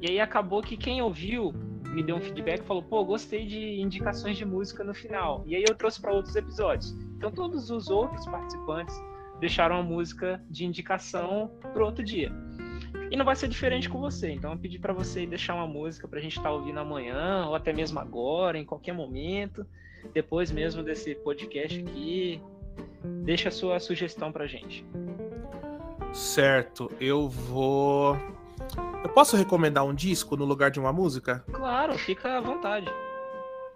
E 0.00 0.10
aí 0.10 0.20
acabou 0.20 0.62
que 0.62 0.76
quem 0.76 1.00
ouviu 1.00 1.52
me 1.92 2.02
deu 2.02 2.16
um 2.16 2.20
feedback 2.20 2.60
e 2.60 2.66
falou, 2.66 2.82
pô, 2.82 3.04
gostei 3.04 3.46
de 3.46 3.80
indicações 3.80 4.36
de 4.36 4.44
música 4.44 4.82
no 4.84 4.94
final. 4.94 5.42
E 5.46 5.54
aí 5.56 5.64
eu 5.66 5.74
trouxe 5.74 6.00
para 6.00 6.12
outros 6.12 6.34
episódios. 6.36 6.96
Então 7.22 7.30
todos 7.30 7.70
os 7.70 7.88
outros 7.88 8.26
participantes 8.26 9.00
deixaram 9.38 9.76
a 9.76 9.82
música 9.82 10.42
de 10.50 10.64
indicação 10.64 11.52
para 11.72 11.84
outro 11.84 12.02
dia. 12.02 12.32
E 13.12 13.16
não 13.16 13.24
vai 13.24 13.36
ser 13.36 13.46
diferente 13.46 13.88
com 13.88 14.00
você. 14.00 14.32
Então 14.32 14.50
eu 14.50 14.58
pedi 14.58 14.76
para 14.76 14.92
você 14.92 15.24
deixar 15.24 15.54
uma 15.54 15.68
música 15.68 16.08
para 16.08 16.18
a 16.18 16.22
gente 16.22 16.36
estar 16.36 16.48
tá 16.48 16.52
ouvindo 16.52 16.80
amanhã 16.80 17.46
ou 17.46 17.54
até 17.54 17.72
mesmo 17.72 18.00
agora, 18.00 18.58
em 18.58 18.64
qualquer 18.64 18.92
momento, 18.92 19.64
depois 20.12 20.50
mesmo 20.50 20.82
desse 20.82 21.14
podcast 21.14 21.78
aqui. 21.78 22.42
Deixa 23.24 23.50
a 23.50 23.52
sua 23.52 23.78
sugestão 23.78 24.32
para 24.32 24.44
gente. 24.48 24.84
Certo, 26.12 26.90
eu 27.00 27.28
vou. 27.28 28.16
Eu 29.04 29.10
posso 29.10 29.36
recomendar 29.36 29.84
um 29.84 29.94
disco 29.94 30.36
no 30.36 30.44
lugar 30.44 30.72
de 30.72 30.80
uma 30.80 30.92
música? 30.92 31.44
Claro, 31.52 31.96
fica 31.96 32.38
à 32.38 32.40
vontade. 32.40 32.88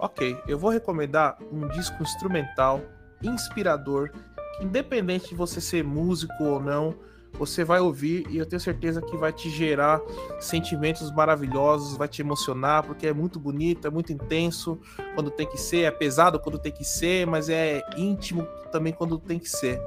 Ok, 0.00 0.36
eu 0.48 0.58
vou 0.58 0.68
recomendar 0.68 1.38
um 1.52 1.68
disco 1.68 2.02
instrumental 2.02 2.80
inspirador, 3.22 4.10
independente 4.60 5.30
de 5.30 5.34
você 5.34 5.60
ser 5.60 5.84
músico 5.84 6.44
ou 6.44 6.60
não, 6.60 6.94
você 7.38 7.64
vai 7.64 7.80
ouvir 7.80 8.26
e 8.30 8.38
eu 8.38 8.46
tenho 8.46 8.60
certeza 8.60 9.02
que 9.02 9.16
vai 9.16 9.32
te 9.32 9.50
gerar 9.50 10.00
sentimentos 10.40 11.10
maravilhosos, 11.10 11.96
vai 11.96 12.08
te 12.08 12.22
emocionar, 12.22 12.82
porque 12.82 13.06
é 13.06 13.12
muito 13.12 13.38
bonito, 13.38 13.86
é 13.86 13.90
muito 13.90 14.12
intenso 14.12 14.78
quando 15.14 15.30
tem 15.30 15.46
que 15.46 15.58
ser, 15.58 15.82
é 15.82 15.90
pesado 15.90 16.40
quando 16.40 16.58
tem 16.58 16.72
que 16.72 16.84
ser, 16.84 17.26
mas 17.26 17.48
é 17.48 17.82
íntimo 17.96 18.46
também 18.72 18.92
quando 18.92 19.18
tem 19.18 19.38
que 19.38 19.48
ser. 19.48 19.80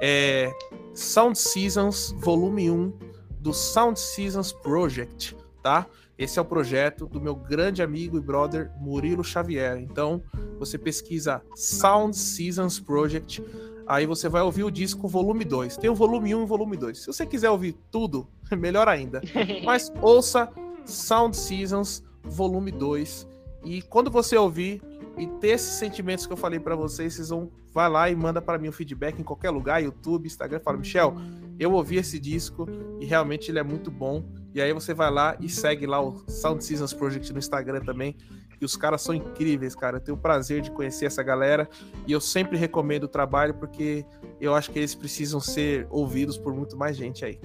É 0.00 0.52
Sound 0.94 1.38
Seasons, 1.38 2.14
volume 2.18 2.70
1 2.70 2.92
do 3.38 3.54
Sound 3.54 3.98
Seasons 3.98 4.52
Project, 4.52 5.36
tá? 5.62 5.86
Esse 6.20 6.38
é 6.38 6.42
o 6.42 6.44
projeto 6.44 7.06
do 7.06 7.18
meu 7.18 7.34
grande 7.34 7.82
amigo 7.82 8.18
e 8.18 8.20
brother 8.20 8.70
Murilo 8.78 9.24
Xavier. 9.24 9.78
Então, 9.78 10.22
você 10.58 10.76
pesquisa 10.76 11.40
Sound 11.56 12.14
Seasons 12.14 12.78
Project, 12.78 13.42
aí 13.86 14.04
você 14.04 14.28
vai 14.28 14.42
ouvir 14.42 14.64
o 14.64 14.70
disco 14.70 15.08
volume 15.08 15.46
2. 15.46 15.78
Tem 15.78 15.88
o 15.88 15.94
volume 15.94 16.34
1 16.34 16.40
e 16.40 16.42
o 16.42 16.46
volume 16.46 16.76
2. 16.76 16.98
Se 16.98 17.06
você 17.06 17.24
quiser 17.24 17.48
ouvir 17.48 17.74
tudo, 17.90 18.28
melhor 18.52 18.86
ainda. 18.86 19.22
Mas 19.64 19.90
ouça 20.02 20.50
Sound 20.84 21.34
Seasons 21.34 22.04
volume 22.22 22.70
2 22.70 23.26
e 23.64 23.80
quando 23.80 24.10
você 24.10 24.36
ouvir 24.36 24.82
e 25.16 25.26
ter 25.26 25.48
esses 25.48 25.72
sentimentos 25.72 26.26
que 26.26 26.32
eu 26.34 26.36
falei 26.36 26.60
para 26.60 26.76
vocês, 26.76 27.14
vocês 27.14 27.30
vão 27.30 27.50
vai 27.72 27.88
lá 27.88 28.10
e 28.10 28.16
manda 28.16 28.42
para 28.42 28.58
mim 28.58 28.68
um 28.68 28.72
feedback 28.72 29.18
em 29.20 29.24
qualquer 29.24 29.50
lugar, 29.50 29.82
YouTube, 29.82 30.26
Instagram, 30.26 30.60
fala 30.60 30.76
Michel, 30.76 31.14
eu 31.58 31.72
ouvi 31.72 31.96
esse 31.96 32.18
disco 32.18 32.68
e 32.98 33.04
realmente 33.04 33.50
ele 33.50 33.58
é 33.58 33.62
muito 33.62 33.90
bom. 33.90 34.24
E 34.54 34.60
aí 34.60 34.72
você 34.72 34.92
vai 34.92 35.10
lá 35.10 35.36
e 35.40 35.48
segue 35.48 35.86
lá 35.86 36.00
o 36.00 36.18
Sound 36.28 36.64
Seasons 36.64 36.92
Project 36.92 37.32
no 37.32 37.38
Instagram 37.38 37.80
também. 37.80 38.16
E 38.60 38.64
os 38.64 38.76
caras 38.76 39.00
são 39.00 39.14
incríveis, 39.14 39.74
cara. 39.74 39.96
Eu 39.96 40.00
tenho 40.00 40.18
o 40.18 40.20
prazer 40.20 40.60
de 40.60 40.70
conhecer 40.70 41.06
essa 41.06 41.22
galera 41.22 41.68
e 42.06 42.12
eu 42.12 42.20
sempre 42.20 42.58
recomendo 42.58 43.04
o 43.04 43.08
trabalho 43.08 43.54
porque 43.54 44.04
eu 44.40 44.54
acho 44.54 44.70
que 44.70 44.78
eles 44.78 44.94
precisam 44.94 45.40
ser 45.40 45.86
ouvidos 45.88 46.36
por 46.36 46.52
muito 46.54 46.76
mais 46.76 46.96
gente 46.96 47.24
aí. 47.24 47.40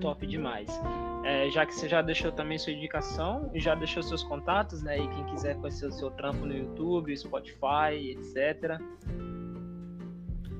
Top 0.00 0.26
demais. 0.26 0.68
É, 1.24 1.50
já 1.50 1.66
que 1.66 1.74
você 1.74 1.88
já 1.88 2.02
deixou 2.02 2.32
também 2.32 2.58
sua 2.58 2.72
indicação 2.72 3.50
já 3.54 3.74
deixou 3.74 4.02
seus 4.02 4.22
contatos, 4.22 4.82
né? 4.82 4.98
E 4.98 5.08
quem 5.08 5.24
quiser 5.26 5.56
conhecer 5.56 5.86
o 5.86 5.92
seu 5.92 6.10
trampo 6.10 6.44
no 6.44 6.56
YouTube, 6.56 7.16
Spotify, 7.16 8.10
etc. 8.10 8.80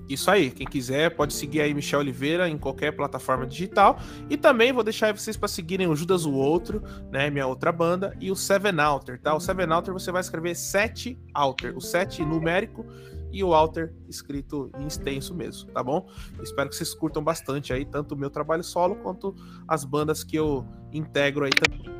Isso 0.09 0.31
aí, 0.31 0.51
quem 0.51 0.67
quiser 0.67 1.15
pode 1.15 1.33
seguir 1.33 1.61
aí 1.61 1.73
Michel 1.73 2.01
Oliveira 2.01 2.49
em 2.49 2.59
qualquer 2.59 2.93
plataforma 2.93 3.47
digital. 3.47 3.99
E 4.29 4.37
também 4.37 4.73
vou 4.73 4.83
deixar 4.83 5.17
vocês 5.17 5.37
para 5.37 5.49
seguirem 5.49 5.87
o 5.87 5.97
Judas 5.97 6.25
o 6.25 6.33
Outro, 6.33 6.83
né, 7.11 7.31
minha 7.31 7.47
outra 7.47 7.73
banda, 7.73 8.17
e 8.21 8.31
o 8.31 8.37
Seven 8.37 8.79
Alter, 8.81 9.21
tá? 9.21 9.35
O 9.35 9.41
Seven 9.41 9.73
Alter 9.73 9.93
você 9.93 10.11
vai 10.13 10.21
escrever 10.21 10.55
7 10.55 11.19
Alter, 11.33 11.77
o 11.77 11.81
7 11.81 12.25
numérico 12.25 12.85
e 13.33 13.43
o 13.43 13.55
Alter 13.55 13.95
escrito 14.09 14.71
em 14.79 14.87
extenso 14.87 15.35
mesmo, 15.35 15.71
tá 15.71 15.83
bom? 15.83 16.07
Espero 16.43 16.69
que 16.69 16.77
vocês 16.77 16.93
curtam 16.93 17.25
bastante 17.25 17.73
aí, 17.73 17.85
tanto 17.85 18.15
o 18.15 18.19
meu 18.19 18.29
trabalho 18.29 18.63
solo 18.63 18.97
quanto 18.97 19.35
as 19.67 19.85
bandas 19.85 20.23
que 20.23 20.37
eu 20.37 20.67
integro 20.93 21.45
aí 21.45 21.51
também. 21.51 21.91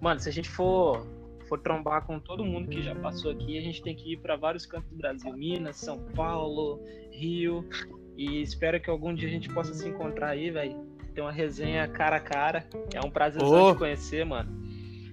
Mano, 0.00 0.20
se 0.20 0.28
a 0.28 0.32
gente 0.32 0.50
for 0.50 1.06
for 1.46 1.58
trombar 1.58 2.06
com 2.06 2.18
todo 2.18 2.44
mundo 2.44 2.68
que 2.68 2.82
já 2.82 2.94
passou 2.94 3.30
aqui, 3.30 3.58
a 3.58 3.60
gente 3.60 3.82
tem 3.82 3.94
que 3.94 4.12
ir 4.12 4.16
para 4.18 4.36
vários 4.36 4.66
cantos 4.66 4.90
do 4.90 4.96
Brasil, 4.96 5.32
Minas, 5.32 5.76
São 5.76 5.98
Paulo, 6.14 6.80
Rio, 7.10 7.64
e 8.16 8.40
espero 8.40 8.80
que 8.80 8.88
algum 8.88 9.14
dia 9.14 9.28
a 9.28 9.30
gente 9.30 9.48
possa 9.48 9.74
se 9.74 9.88
encontrar 9.88 10.28
aí, 10.28 10.50
velho. 10.50 10.86
Ter 11.14 11.20
uma 11.20 11.32
resenha 11.32 11.86
cara 11.88 12.16
a 12.16 12.20
cara. 12.20 12.66
É 12.92 13.00
um 13.04 13.10
prazer 13.10 13.42
oh, 13.42 13.72
te 13.72 13.78
conhecer, 13.78 14.24
mano. 14.24 14.50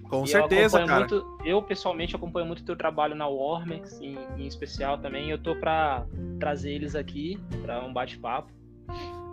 Com 0.08 0.24
e 0.24 0.28
certeza, 0.28 0.80
eu 0.80 0.86
cara. 0.86 1.00
Muito, 1.00 1.38
eu, 1.44 1.62
pessoalmente, 1.62 2.14
acompanho 2.14 2.46
muito 2.46 2.60
o 2.60 2.64
teu 2.64 2.76
trabalho 2.76 3.14
na 3.14 3.26
Warmex, 3.26 4.00
em, 4.00 4.18
em 4.36 4.46
especial 4.46 4.98
também. 4.98 5.30
Eu 5.30 5.38
tô 5.38 5.56
para 5.56 6.06
trazer 6.38 6.72
eles 6.72 6.94
aqui 6.94 7.38
para 7.62 7.84
um 7.84 7.92
bate-papo. 7.92 8.52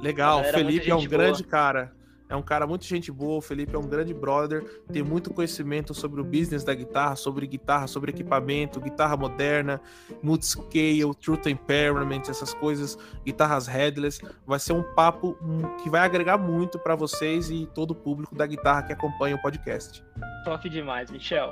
Legal, 0.02 0.42
o 0.42 0.44
Felipe 0.46 0.90
é 0.90 0.96
um 0.96 1.00
boa. 1.00 1.10
grande 1.10 1.44
cara. 1.44 1.94
É 2.32 2.36
um 2.36 2.42
cara 2.42 2.66
muito 2.66 2.86
gente 2.86 3.12
boa, 3.12 3.40
o 3.40 3.42
Felipe 3.42 3.76
é 3.76 3.78
um 3.78 3.86
grande 3.86 4.14
brother, 4.14 4.64
tem 4.90 5.04
muito 5.04 5.34
conhecimento 5.34 5.94
sobre 5.94 6.22
o 6.22 6.24
business 6.24 6.64
da 6.64 6.74
guitarra, 6.74 7.18
sobre 7.18 7.46
guitarra, 7.46 7.88
sobre 7.88 8.12
equipamento, 8.12 8.80
guitarra 8.80 9.18
moderna, 9.18 9.82
multiscale, 10.24 11.14
true 11.22 11.36
temperament, 11.36 12.30
essas 12.30 12.54
coisas, 12.54 12.98
guitarras 13.26 13.68
headless. 13.68 14.22
Vai 14.48 14.60
ser 14.60 14.72
um 14.72 14.82
papo 14.82 15.38
que 15.84 15.90
vai 15.90 16.00
agregar 16.00 16.38
muito 16.38 16.80
para 16.80 16.96
vocês 16.96 17.52
e 17.52 17.66
todo 17.74 17.92
o 17.92 17.96
público 17.96 18.34
da 18.34 18.48
guitarra 18.48 18.84
que 18.84 18.94
acompanha 18.94 19.36
o 19.36 19.42
podcast. 19.42 20.02
Top 20.46 20.70
demais, 20.70 21.12
Michel. 21.12 21.52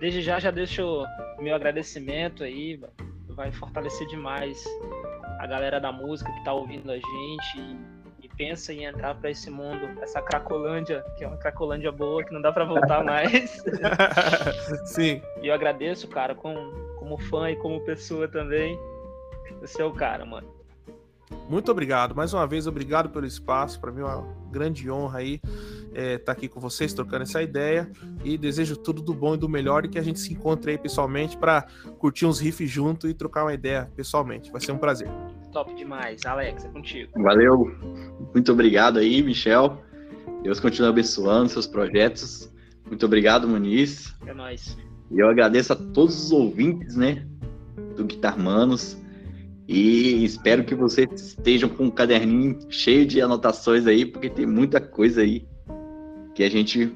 Desde 0.00 0.22
já 0.22 0.40
já 0.40 0.50
deixo 0.50 1.04
meu 1.38 1.54
agradecimento 1.54 2.42
aí, 2.42 2.80
vai 3.28 3.52
fortalecer 3.52 4.08
demais 4.08 4.60
a 5.38 5.46
galera 5.46 5.78
da 5.78 5.92
música 5.92 6.32
que 6.32 6.42
tá 6.44 6.52
ouvindo 6.52 6.90
a 6.90 6.96
gente 6.96 7.99
pensa 8.40 8.72
em 8.72 8.86
entrar 8.86 9.14
para 9.16 9.30
esse 9.30 9.50
mundo, 9.50 9.86
essa 10.00 10.22
Cracolândia, 10.22 11.04
que 11.18 11.24
é 11.24 11.28
uma 11.28 11.36
Cracolândia 11.36 11.92
boa, 11.92 12.24
que 12.24 12.32
não 12.32 12.40
dá 12.40 12.50
para 12.50 12.64
voltar 12.64 13.04
mais. 13.04 13.62
Sim. 14.86 15.20
E 15.42 15.48
eu 15.48 15.52
agradeço, 15.52 16.08
cara, 16.08 16.34
como, 16.34 16.58
como 16.98 17.18
fã 17.18 17.50
e 17.50 17.56
como 17.56 17.84
pessoa 17.84 18.26
também. 18.26 18.78
Você 19.60 19.82
é 19.82 19.84
o 19.84 19.92
cara, 19.92 20.24
mano. 20.24 20.48
Muito 21.50 21.70
obrigado. 21.70 22.14
Mais 22.14 22.32
uma 22.32 22.46
vez, 22.46 22.66
obrigado 22.66 23.10
pelo 23.10 23.26
espaço. 23.26 23.78
Para 23.78 23.92
mim 23.92 24.00
é 24.00 24.04
uma 24.04 24.26
grande 24.50 24.90
honra 24.90 25.18
aí 25.18 25.34
estar 25.34 26.00
é, 26.00 26.16
tá 26.16 26.32
aqui 26.32 26.48
com 26.48 26.60
vocês, 26.60 26.94
trocando 26.94 27.24
essa 27.24 27.42
ideia. 27.42 27.90
E 28.24 28.38
desejo 28.38 28.74
tudo 28.74 29.02
do 29.02 29.12
bom 29.12 29.34
e 29.34 29.36
do 29.36 29.50
melhor 29.50 29.84
e 29.84 29.88
que 29.88 29.98
a 29.98 30.02
gente 30.02 30.18
se 30.18 30.32
encontre 30.32 30.70
aí 30.70 30.78
pessoalmente 30.78 31.36
para 31.36 31.66
curtir 31.98 32.24
uns 32.24 32.40
riffs 32.40 32.70
junto 32.70 33.06
e 33.06 33.12
trocar 33.12 33.44
uma 33.44 33.52
ideia 33.52 33.90
pessoalmente. 33.94 34.50
Vai 34.50 34.62
ser 34.62 34.72
um 34.72 34.78
prazer. 34.78 35.10
Top 35.52 35.74
demais. 35.74 36.24
Alex, 36.24 36.64
é 36.64 36.68
contigo. 36.68 37.10
Valeu. 37.16 37.72
Muito 38.32 38.52
obrigado 38.52 38.98
aí, 38.98 39.22
Michel. 39.22 39.82
Deus 40.42 40.60
continue 40.60 40.90
abençoando 40.90 41.48
seus 41.48 41.66
projetos. 41.66 42.50
Muito 42.86 43.04
obrigado, 43.06 43.46
Muniz. 43.46 44.14
É 44.26 44.32
nóis. 44.32 44.76
E 45.10 45.18
eu 45.18 45.28
agradeço 45.28 45.72
a 45.72 45.76
todos 45.76 46.24
os 46.24 46.32
ouvintes, 46.32 46.96
né, 46.96 47.26
do 47.96 48.04
Guitar 48.04 48.38
Manos. 48.38 48.96
E 49.66 50.24
espero 50.24 50.64
que 50.64 50.74
vocês 50.74 51.08
estejam 51.12 51.68
com 51.68 51.84
um 51.84 51.90
caderninho 51.90 52.58
cheio 52.68 53.06
de 53.06 53.20
anotações 53.20 53.86
aí, 53.86 54.04
porque 54.04 54.28
tem 54.28 54.46
muita 54.46 54.80
coisa 54.80 55.22
aí 55.22 55.46
que 56.34 56.42
a 56.42 56.50
gente 56.50 56.92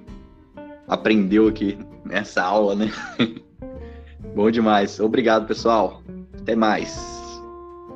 aprendeu 0.89 1.47
aqui 1.49 1.79
nessa 2.05 2.43
aula, 2.43 2.75
né? 2.75 2.91
Bom 4.35 4.51
demais. 4.51 4.99
Obrigado, 4.99 5.47
pessoal. 5.47 6.03
Até 6.41 6.57
mais. 6.57 7.14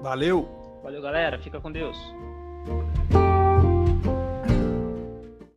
Valeu. 0.02 0.48
Valeu, 0.82 1.02
galera. 1.02 1.38
Fica 1.38 1.60
com 1.60 1.70
Deus. 1.70 1.96